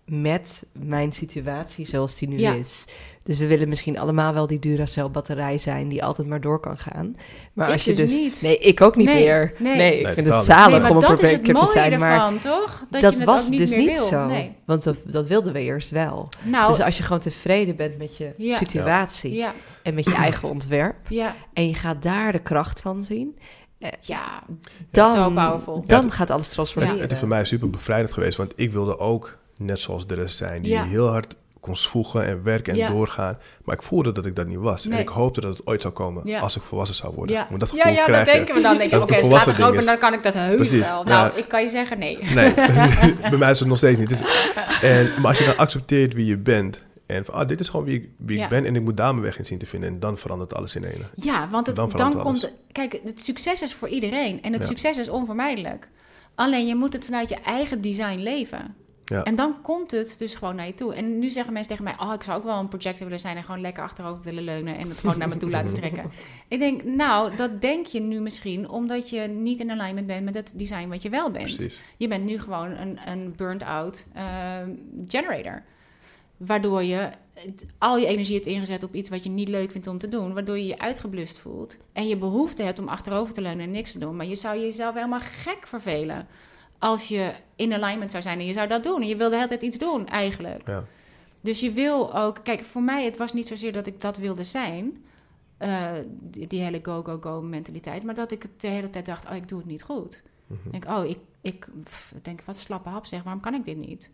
met 0.09 0.63
mijn 0.73 1.13
situatie 1.13 1.87
zoals 1.87 2.19
die 2.19 2.29
nu 2.29 2.37
is? 2.37 2.85
Dus 3.29 3.39
we 3.39 3.47
willen 3.47 3.69
misschien 3.69 3.99
allemaal 3.99 4.35
wel 4.35 4.47
die 4.47 4.59
Duracell-batterij 4.59 5.59
zijn 5.59 5.89
die 5.89 6.05
altijd 6.05 6.29
maar 6.29 6.41
door 6.41 6.61
kan 6.61 6.79
gaan. 6.79 7.17
Maar 7.53 7.73
als 7.73 7.85
je 7.85 7.95
dus, 7.95 8.11
dus 8.11 8.19
niet. 8.19 8.43
Nee, 8.43 8.59
ik 8.59 8.81
ook 8.81 8.97
niet 8.97 9.07
meer. 9.07 9.53
Nee, 9.59 10.01
ik 10.01 10.07
vind 10.07 10.29
het 10.29 10.45
zalig 10.45 10.83
nee, 10.83 10.91
om 10.91 10.97
een 10.97 11.17
projector 11.17 11.55
te 11.55 11.67
zijn. 11.67 11.93
Ervan, 11.93 12.09
maar 12.09 12.41
toch? 12.41 12.85
Dat, 12.91 13.03
dat 13.03 13.19
je 13.19 13.25
was 13.25 13.43
het 13.43 13.51
niet 13.51 13.59
dus 13.59 13.71
meer 13.71 13.79
niet 13.79 13.89
wil. 13.89 14.07
zo. 14.07 14.31
Want 14.65 14.83
dat, 14.83 14.97
dat, 15.05 15.27
wilden 15.27 15.53
we 15.53 15.61
eerst 15.61 15.91
wel. 15.91 16.29
Nou, 16.43 16.71
dus 16.71 16.81
als 16.81 16.97
je 16.97 17.03
gewoon 17.03 17.21
tevreden 17.21 17.77
bent 17.77 17.99
met 17.99 18.17
je 18.17 18.35
situatie 18.37 19.35
ja. 19.35 19.55
en 19.83 19.95
met 19.95 20.05
je 20.05 20.15
eigen 20.27 20.49
ontwerp. 20.49 20.97
En 21.53 21.67
je 21.67 21.75
gaat 21.75 22.03
daar 22.03 22.33
de 22.33 22.43
kracht 22.43 22.81
van 22.81 23.05
zien. 23.05 23.39
Eh, 23.79 23.91
ja, 24.01 24.43
dan, 24.91 25.15
zo 25.15 25.31
powerful. 25.31 25.85
Dan 25.87 26.11
gaat 26.11 26.31
alles 26.31 26.49
transformeren. 26.49 27.01
Het 27.01 27.13
is 27.13 27.19
voor 27.19 27.29
mij 27.29 27.45
super 27.45 27.71
bevrijdend 27.71 28.13
geweest, 28.13 28.37
want 28.37 28.53
ik 28.57 28.73
wilde 28.73 28.99
ook 28.99 29.39
net 29.59 29.81
zoals 29.81 30.07
de 30.07 30.15
rest 30.15 30.37
zijn, 30.37 30.63
die 30.63 30.79
heel 30.79 31.09
hard 31.09 31.37
kon 31.61 31.77
zwoegen 31.77 32.27
en 32.27 32.43
werken 32.43 32.81
en 32.81 32.93
doorgaan. 32.93 33.39
Maar 33.65 33.75
ik 33.75 33.83
voelde 33.83 34.13
dat 34.13 34.27
ik 34.27 34.37
dat 34.37 34.47
niet 34.47 34.59
was. 34.59 34.87
En 34.87 34.99
ik 34.99 35.09
hoopte 35.09 35.41
dat 35.41 35.57
het 35.57 35.67
ooit 35.67 35.83
zou 35.83 35.95
komen 35.95 36.41
als 36.41 36.57
ik 36.57 36.63
volwassen 36.63 36.97
zou 36.97 37.15
worden. 37.15 37.37
Ja, 37.37 37.49
dat 37.59 37.69
gevoel 37.69 37.93
ja, 37.93 38.07
ja 38.07 38.07
dat 38.07 38.25
denken 38.25 38.55
we 38.55 38.61
dan. 38.61 38.79
Denk 38.79 38.91
je, 38.91 39.01
oké, 39.01 39.15
okay, 39.15 39.85
dan 39.85 39.99
kan 39.99 40.13
ik 40.13 40.23
dat 40.23 40.35
heus 40.35 40.71
wel. 40.71 41.05
Nou, 41.05 41.37
ik 41.37 41.49
kan 41.49 41.63
je 41.63 41.69
zeggen 41.69 41.99
nee. 41.99 42.19
Nee, 42.35 42.55
bij 43.31 43.39
mij 43.39 43.51
is 43.51 43.59
het 43.59 43.69
nog 43.69 43.77
steeds 43.77 43.99
niet. 43.99 44.09
Dus, 44.09 44.21
en, 44.83 45.11
maar 45.17 45.27
als 45.27 45.39
je 45.39 45.45
dan 45.45 45.57
accepteert 45.57 46.15
wie 46.15 46.27
je 46.27 46.37
bent... 46.37 46.87
En 47.07 47.25
van, 47.25 47.35
ah, 47.35 47.49
dit 47.49 47.61
is 47.61 47.69
gewoon 47.69 47.87
wie 47.87 47.95
ik, 47.95 48.09
wie 48.17 48.43
ik 48.43 48.49
ben 48.49 48.65
en 48.65 48.77
ik 48.77 48.83
moet 48.83 48.97
daar 48.97 49.11
mijn 49.11 49.25
weg 49.25 49.39
in 49.39 49.45
zien 49.45 49.59
te 49.59 49.67
vinden. 49.67 49.89
En 49.89 50.01
dan 50.01 50.19
verandert 50.19 50.55
alles 50.55 50.77
in 50.77 50.85
één. 50.85 51.09
Ja, 51.15 51.49
want 51.49 51.67
het, 51.67 51.77
dan, 51.77 51.91
dan 51.91 52.19
komt... 52.19 52.53
Kijk, 52.73 53.01
het 53.05 53.23
succes 53.23 53.63
is 53.63 53.75
voor 53.75 53.89
iedereen. 53.89 54.43
En 54.43 54.53
het 54.53 54.65
succes 54.65 54.99
is 54.99 55.09
onvermijdelijk. 55.09 55.89
Alleen 56.35 56.67
je 56.67 56.75
moet 56.75 56.93
het 56.93 57.05
vanuit 57.05 57.29
je 57.29 57.37
eigen 57.45 57.81
design 57.81 58.19
leven. 58.19 58.75
Ja. 59.09 59.23
En 59.23 59.35
dan 59.35 59.61
komt 59.63 59.91
het 59.91 60.19
dus 60.19 60.35
gewoon 60.35 60.57
naar 60.57 60.67
je 60.67 60.75
toe. 60.75 60.95
En 60.95 61.19
nu 61.19 61.31
zeggen 61.31 61.53
mensen 61.53 61.77
tegen 61.77 61.85
mij: 61.85 62.07
Oh, 62.07 62.13
ik 62.15 62.23
zou 62.23 62.39
ook 62.39 62.45
wel 62.45 62.59
een 62.59 62.69
projector 62.69 63.05
willen 63.05 63.21
zijn 63.21 63.37
en 63.37 63.45
gewoon 63.45 63.61
lekker 63.61 63.83
achterover 63.83 64.25
willen 64.25 64.43
leunen 64.43 64.77
en 64.77 64.89
het 64.89 64.99
gewoon 64.99 65.19
naar 65.19 65.29
me 65.29 65.37
toe 65.37 65.51
laten 65.51 65.75
trekken. 65.81 66.11
Ik 66.49 66.59
denk, 66.59 66.85
nou, 66.85 67.37
dat 67.37 67.61
denk 67.61 67.87
je 67.87 68.01
nu 68.01 68.21
misschien 68.21 68.69
omdat 68.69 69.11
je 69.11 69.21
niet 69.21 69.61
in 69.61 69.71
alignment 69.71 70.07
bent 70.07 70.25
met 70.25 70.35
het 70.35 70.53
design 70.57 70.89
wat 70.89 71.03
je 71.03 71.09
wel 71.09 71.31
bent. 71.31 71.57
Precies. 71.57 71.83
Je 71.97 72.09
bent 72.09 72.25
nu 72.25 72.41
gewoon 72.41 72.71
een, 72.71 72.99
een 73.07 73.33
burnt-out 73.37 74.07
uh, 74.17 74.23
generator. 75.07 75.63
Waardoor 76.37 76.83
je 76.83 77.11
al 77.79 77.99
je 77.99 78.07
energie 78.07 78.35
hebt 78.35 78.47
ingezet 78.47 78.83
op 78.83 78.95
iets 78.95 79.09
wat 79.09 79.25
je 79.25 79.31
niet 79.31 79.49
leuk 79.49 79.71
vindt 79.71 79.87
om 79.87 79.99
te 79.99 80.09
doen. 80.09 80.35
Waardoor 80.35 80.59
je 80.59 80.67
je 80.67 80.79
uitgeblust 80.79 81.39
voelt. 81.39 81.77
En 81.93 82.09
je 82.09 82.17
behoefte 82.17 82.63
hebt 82.63 82.79
om 82.79 82.89
achterover 82.89 83.35
te 83.35 83.41
leunen 83.41 83.65
en 83.65 83.71
niks 83.71 83.93
te 83.93 83.99
doen. 83.99 84.17
Maar 84.17 84.27
je 84.27 84.37
zou 84.37 84.59
jezelf 84.59 84.95
helemaal 84.95 85.21
gek 85.21 85.67
vervelen 85.67 86.27
als 86.79 87.09
je 87.09 87.33
in 87.57 87.73
alignment 87.73 88.11
zou 88.11 88.23
zijn 88.23 88.39
en 88.39 88.47
je 88.47 88.53
zou 88.53 88.69
dat 88.69 88.83
doen. 88.83 89.01
En 89.01 89.09
je 89.09 89.17
wilde 89.17 89.31
de 89.31 89.37
hele 89.37 89.49
tijd 89.49 89.63
iets 89.63 89.79
doen, 89.79 90.07
eigenlijk. 90.07 90.67
Ja. 90.67 90.85
Dus 91.41 91.61
je 91.61 91.73
wil 91.73 92.15
ook... 92.15 92.41
Kijk, 92.43 92.65
voor 92.65 92.83
mij, 92.83 93.05
het 93.05 93.17
was 93.17 93.33
niet 93.33 93.47
zozeer 93.47 93.73
dat 93.73 93.87
ik 93.87 94.01
dat 94.01 94.17
wilde 94.17 94.45
zijn... 94.45 95.05
Uh, 95.59 95.91
die, 96.21 96.61
hele 96.61 96.81
go-go-go 96.83 97.41
mentaliteit... 97.43 98.03
maar 98.03 98.15
dat 98.15 98.31
ik 98.31 98.47
de 98.57 98.69
hele 98.69 98.91
tijd 98.91 99.07
dacht, 99.07 99.29
oh, 99.29 99.37
ik 99.37 99.49
doe 99.49 99.59
het 99.59 99.67
niet 99.67 99.83
goed. 99.83 100.23
Mm 100.47 100.59
denk, 100.71 100.89
oh, 100.89 101.05
ik, 101.05 101.19
ik 101.41 101.67
denk, 102.23 102.43
wat 102.45 102.57
slappe 102.57 102.89
hap 102.89 103.07
zeg, 103.07 103.23
waarom 103.23 103.43
kan 103.43 103.55
ik 103.55 103.65
dit 103.65 103.77
niet? 103.77 104.11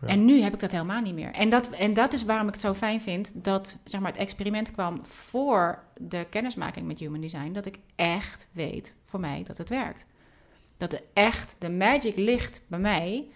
Ja. 0.00 0.06
En 0.06 0.24
nu 0.24 0.40
heb 0.40 0.54
ik 0.54 0.60
dat 0.60 0.70
helemaal 0.70 1.00
niet 1.00 1.14
meer. 1.14 1.32
En 1.32 1.48
dat, 1.48 1.70
en 1.70 1.94
dat 1.94 2.12
is 2.12 2.24
waarom 2.24 2.46
ik 2.46 2.52
het 2.52 2.62
zo 2.62 2.74
fijn 2.74 3.00
vind 3.00 3.32
dat 3.34 3.78
zeg 3.84 4.00
maar, 4.00 4.12
het 4.12 4.20
experiment 4.20 4.70
kwam 4.70 5.06
voor 5.06 5.82
de 6.00 6.26
kennismaking 6.30 6.86
met 6.86 6.98
Human 6.98 7.20
Design. 7.20 7.52
Dat 7.52 7.66
ik 7.66 7.78
echt 7.94 8.46
weet 8.52 8.94
voor 9.04 9.20
mij 9.20 9.42
dat 9.46 9.58
het 9.58 9.68
werkt. 9.68 10.06
Dat 10.76 10.92
er 10.92 11.00
echt 11.12 11.56
de 11.58 11.70
magic 11.70 12.16
ligt 12.16 12.60
bij 12.66 12.78
mij 12.78 13.28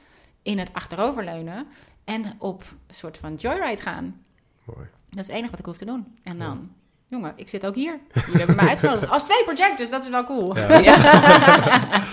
in 0.42 0.58
het 0.58 0.72
achteroverleunen 0.72 1.66
en 2.04 2.34
op 2.38 2.60
een 2.86 2.94
soort 2.94 3.18
van 3.18 3.34
joyride 3.34 3.82
gaan. 3.82 4.24
Mooi. 4.64 4.88
Dat 5.10 5.18
is 5.18 5.26
het 5.26 5.36
enige 5.36 5.50
wat 5.50 5.58
ik 5.58 5.64
hoef 5.64 5.76
te 5.76 5.84
doen. 5.84 6.18
En 6.22 6.38
dan, 6.38 6.70
jongen, 7.06 7.32
ik 7.36 7.48
zit 7.48 7.66
ook 7.66 7.74
hier. 7.74 8.00
Jullie 8.14 8.36
hebben 8.36 8.56
me 8.56 8.68
uitgenodigd. 8.68 9.12
Als 9.12 9.24
twee 9.24 9.44
projectors, 9.44 9.90
dat 9.90 10.02
is 10.02 10.10
wel 10.10 10.24
cool. 10.24 10.56
Ja. 10.82 12.04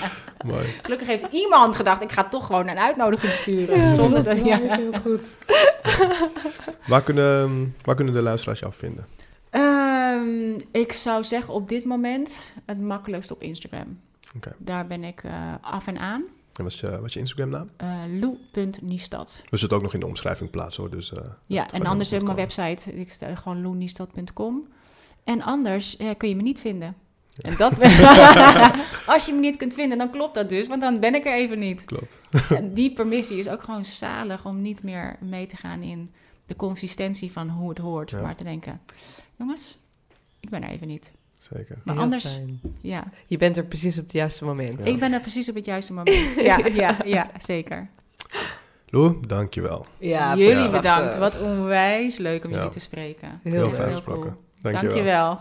Mooi. 0.45 0.65
Gelukkig 0.81 1.07
heeft 1.07 1.27
iemand 1.31 1.75
gedacht, 1.75 2.01
ik 2.03 2.11
ga 2.11 2.23
toch 2.23 2.45
gewoon 2.45 2.67
een 2.67 2.77
uitnodiging 2.77 3.33
sturen. 3.33 3.77
Ja, 3.77 3.93
zonder 3.95 4.23
dat, 4.23 4.45
ja. 4.45 4.57
heel 4.57 4.93
goed. 4.93 5.23
waar, 6.87 7.03
kunnen, 7.03 7.75
waar 7.83 7.95
kunnen 7.95 8.13
de 8.13 8.21
luisteraars 8.21 8.59
jou 8.59 8.73
vinden? 8.73 9.07
Um, 9.51 10.55
ik 10.71 10.93
zou 10.93 11.23
zeggen 11.23 11.53
op 11.53 11.67
dit 11.67 11.85
moment 11.85 12.51
het 12.65 12.81
makkelijkst 12.81 13.31
op 13.31 13.41
Instagram. 13.41 13.99
Daar 14.57 14.87
ben 14.87 15.03
ik 15.03 15.23
uh, 15.23 15.53
af 15.61 15.87
en 15.87 15.99
aan. 15.99 16.25
En 16.53 16.63
wat 16.63 16.71
is 16.71 16.79
je, 16.79 16.91
wat 16.91 17.05
is 17.05 17.13
je 17.13 17.19
Instagram-naam? 17.19 17.69
Uh, 17.81 18.03
eh, 18.03 18.21
lou.niestad. 18.21 19.43
We 19.49 19.57
zullen 19.57 19.75
ook 19.75 19.81
nog 19.81 19.93
in 19.93 19.99
de 19.99 20.05
omschrijving 20.05 20.49
plaatsen 20.49 20.83
hoor. 20.83 20.91
Dus, 20.91 21.11
uh, 21.11 21.19
ja, 21.45 21.69
en 21.71 21.85
anders 21.85 22.11
heb 22.11 22.19
ik 22.19 22.25
mijn 22.25 22.37
website. 22.37 22.93
Ik 22.93 23.11
sta 23.11 23.35
gewoon 23.35 23.61
loeniestad.com. 23.61 24.67
En 25.23 25.41
anders 25.41 25.97
kun 26.17 26.29
je 26.29 26.35
me 26.35 26.41
niet 26.41 26.59
vinden. 26.59 26.95
En 27.41 27.55
dat 27.57 27.77
als 29.13 29.25
je 29.25 29.33
me 29.33 29.39
niet 29.39 29.57
kunt 29.57 29.73
vinden, 29.73 29.97
dan 29.97 30.11
klopt 30.11 30.33
dat 30.33 30.49
dus, 30.49 30.67
want 30.67 30.81
dan 30.81 30.99
ben 30.99 31.15
ik 31.15 31.25
er 31.25 31.33
even 31.33 31.59
niet. 31.59 31.85
Klopt. 31.85 32.13
die 32.75 32.93
permissie 32.93 33.37
is 33.37 33.47
ook 33.47 33.63
gewoon 33.63 33.85
zalig 33.85 34.45
om 34.45 34.61
niet 34.61 34.83
meer 34.83 35.17
mee 35.19 35.45
te 35.45 35.57
gaan 35.57 35.81
in 35.81 36.11
de 36.45 36.55
consistentie 36.55 37.31
van 37.31 37.49
hoe 37.49 37.69
het 37.69 37.77
hoort, 37.77 38.21
maar 38.21 38.35
te 38.35 38.43
denken: 38.43 38.81
jongens, 39.35 39.77
ik 40.39 40.49
ben 40.49 40.63
er 40.63 40.69
even 40.69 40.87
niet. 40.87 41.11
Zeker. 41.53 41.77
Maar 41.83 41.97
anders, 41.97 42.39
ja. 42.81 43.03
Je 43.25 43.37
bent 43.37 43.57
er 43.57 43.65
precies 43.65 43.97
op 43.97 44.03
het 44.03 44.13
juiste 44.13 44.45
moment. 44.45 44.85
Ik 44.85 44.99
ben 44.99 45.13
er 45.13 45.21
precies 45.21 45.49
op 45.49 45.55
het 45.55 45.65
juiste 45.65 45.93
moment. 45.93 46.33
ja, 46.49 46.57
ja, 46.65 46.97
ja, 47.05 47.29
zeker. 47.37 47.89
Lou, 48.89 49.27
dankjewel. 49.27 49.85
Ja, 49.97 50.35
jullie 50.35 50.69
bedankt. 50.69 51.17
Wat 51.17 51.41
onwijs 51.41 52.17
leuk 52.17 52.45
om 52.45 52.53
jullie 52.53 52.69
te 52.69 52.79
spreken. 52.79 53.39
Heel, 53.43 53.53
heel 53.53 53.69
fijn 53.69 53.91
gesproken. 53.91 54.37
Dankjewel. 54.61 54.91
dankjewel. 54.91 55.39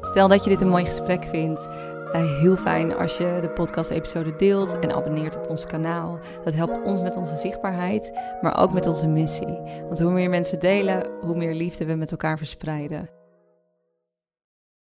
Stel 0.00 0.28
dat 0.28 0.44
je 0.44 0.50
dit 0.50 0.60
een 0.60 0.68
mooi 0.68 0.84
gesprek 0.84 1.24
vindt. 1.24 1.68
Uh, 2.14 2.40
heel 2.40 2.56
fijn 2.56 2.94
als 2.94 3.16
je 3.16 3.38
de 3.40 3.48
podcast-episode 3.48 4.36
deelt 4.36 4.78
en 4.78 4.94
abonneert 4.94 5.36
op 5.36 5.48
ons 5.48 5.66
kanaal. 5.66 6.18
Dat 6.44 6.54
helpt 6.54 6.84
ons 6.84 7.00
met 7.00 7.16
onze 7.16 7.36
zichtbaarheid, 7.36 8.12
maar 8.40 8.58
ook 8.58 8.72
met 8.72 8.86
onze 8.86 9.06
missie. 9.08 9.58
Want 9.86 9.98
hoe 9.98 10.10
meer 10.10 10.30
mensen 10.30 10.60
delen, 10.60 11.10
hoe 11.20 11.36
meer 11.36 11.54
liefde 11.54 11.84
we 11.84 11.94
met 11.94 12.10
elkaar 12.10 12.38
verspreiden. 12.38 13.08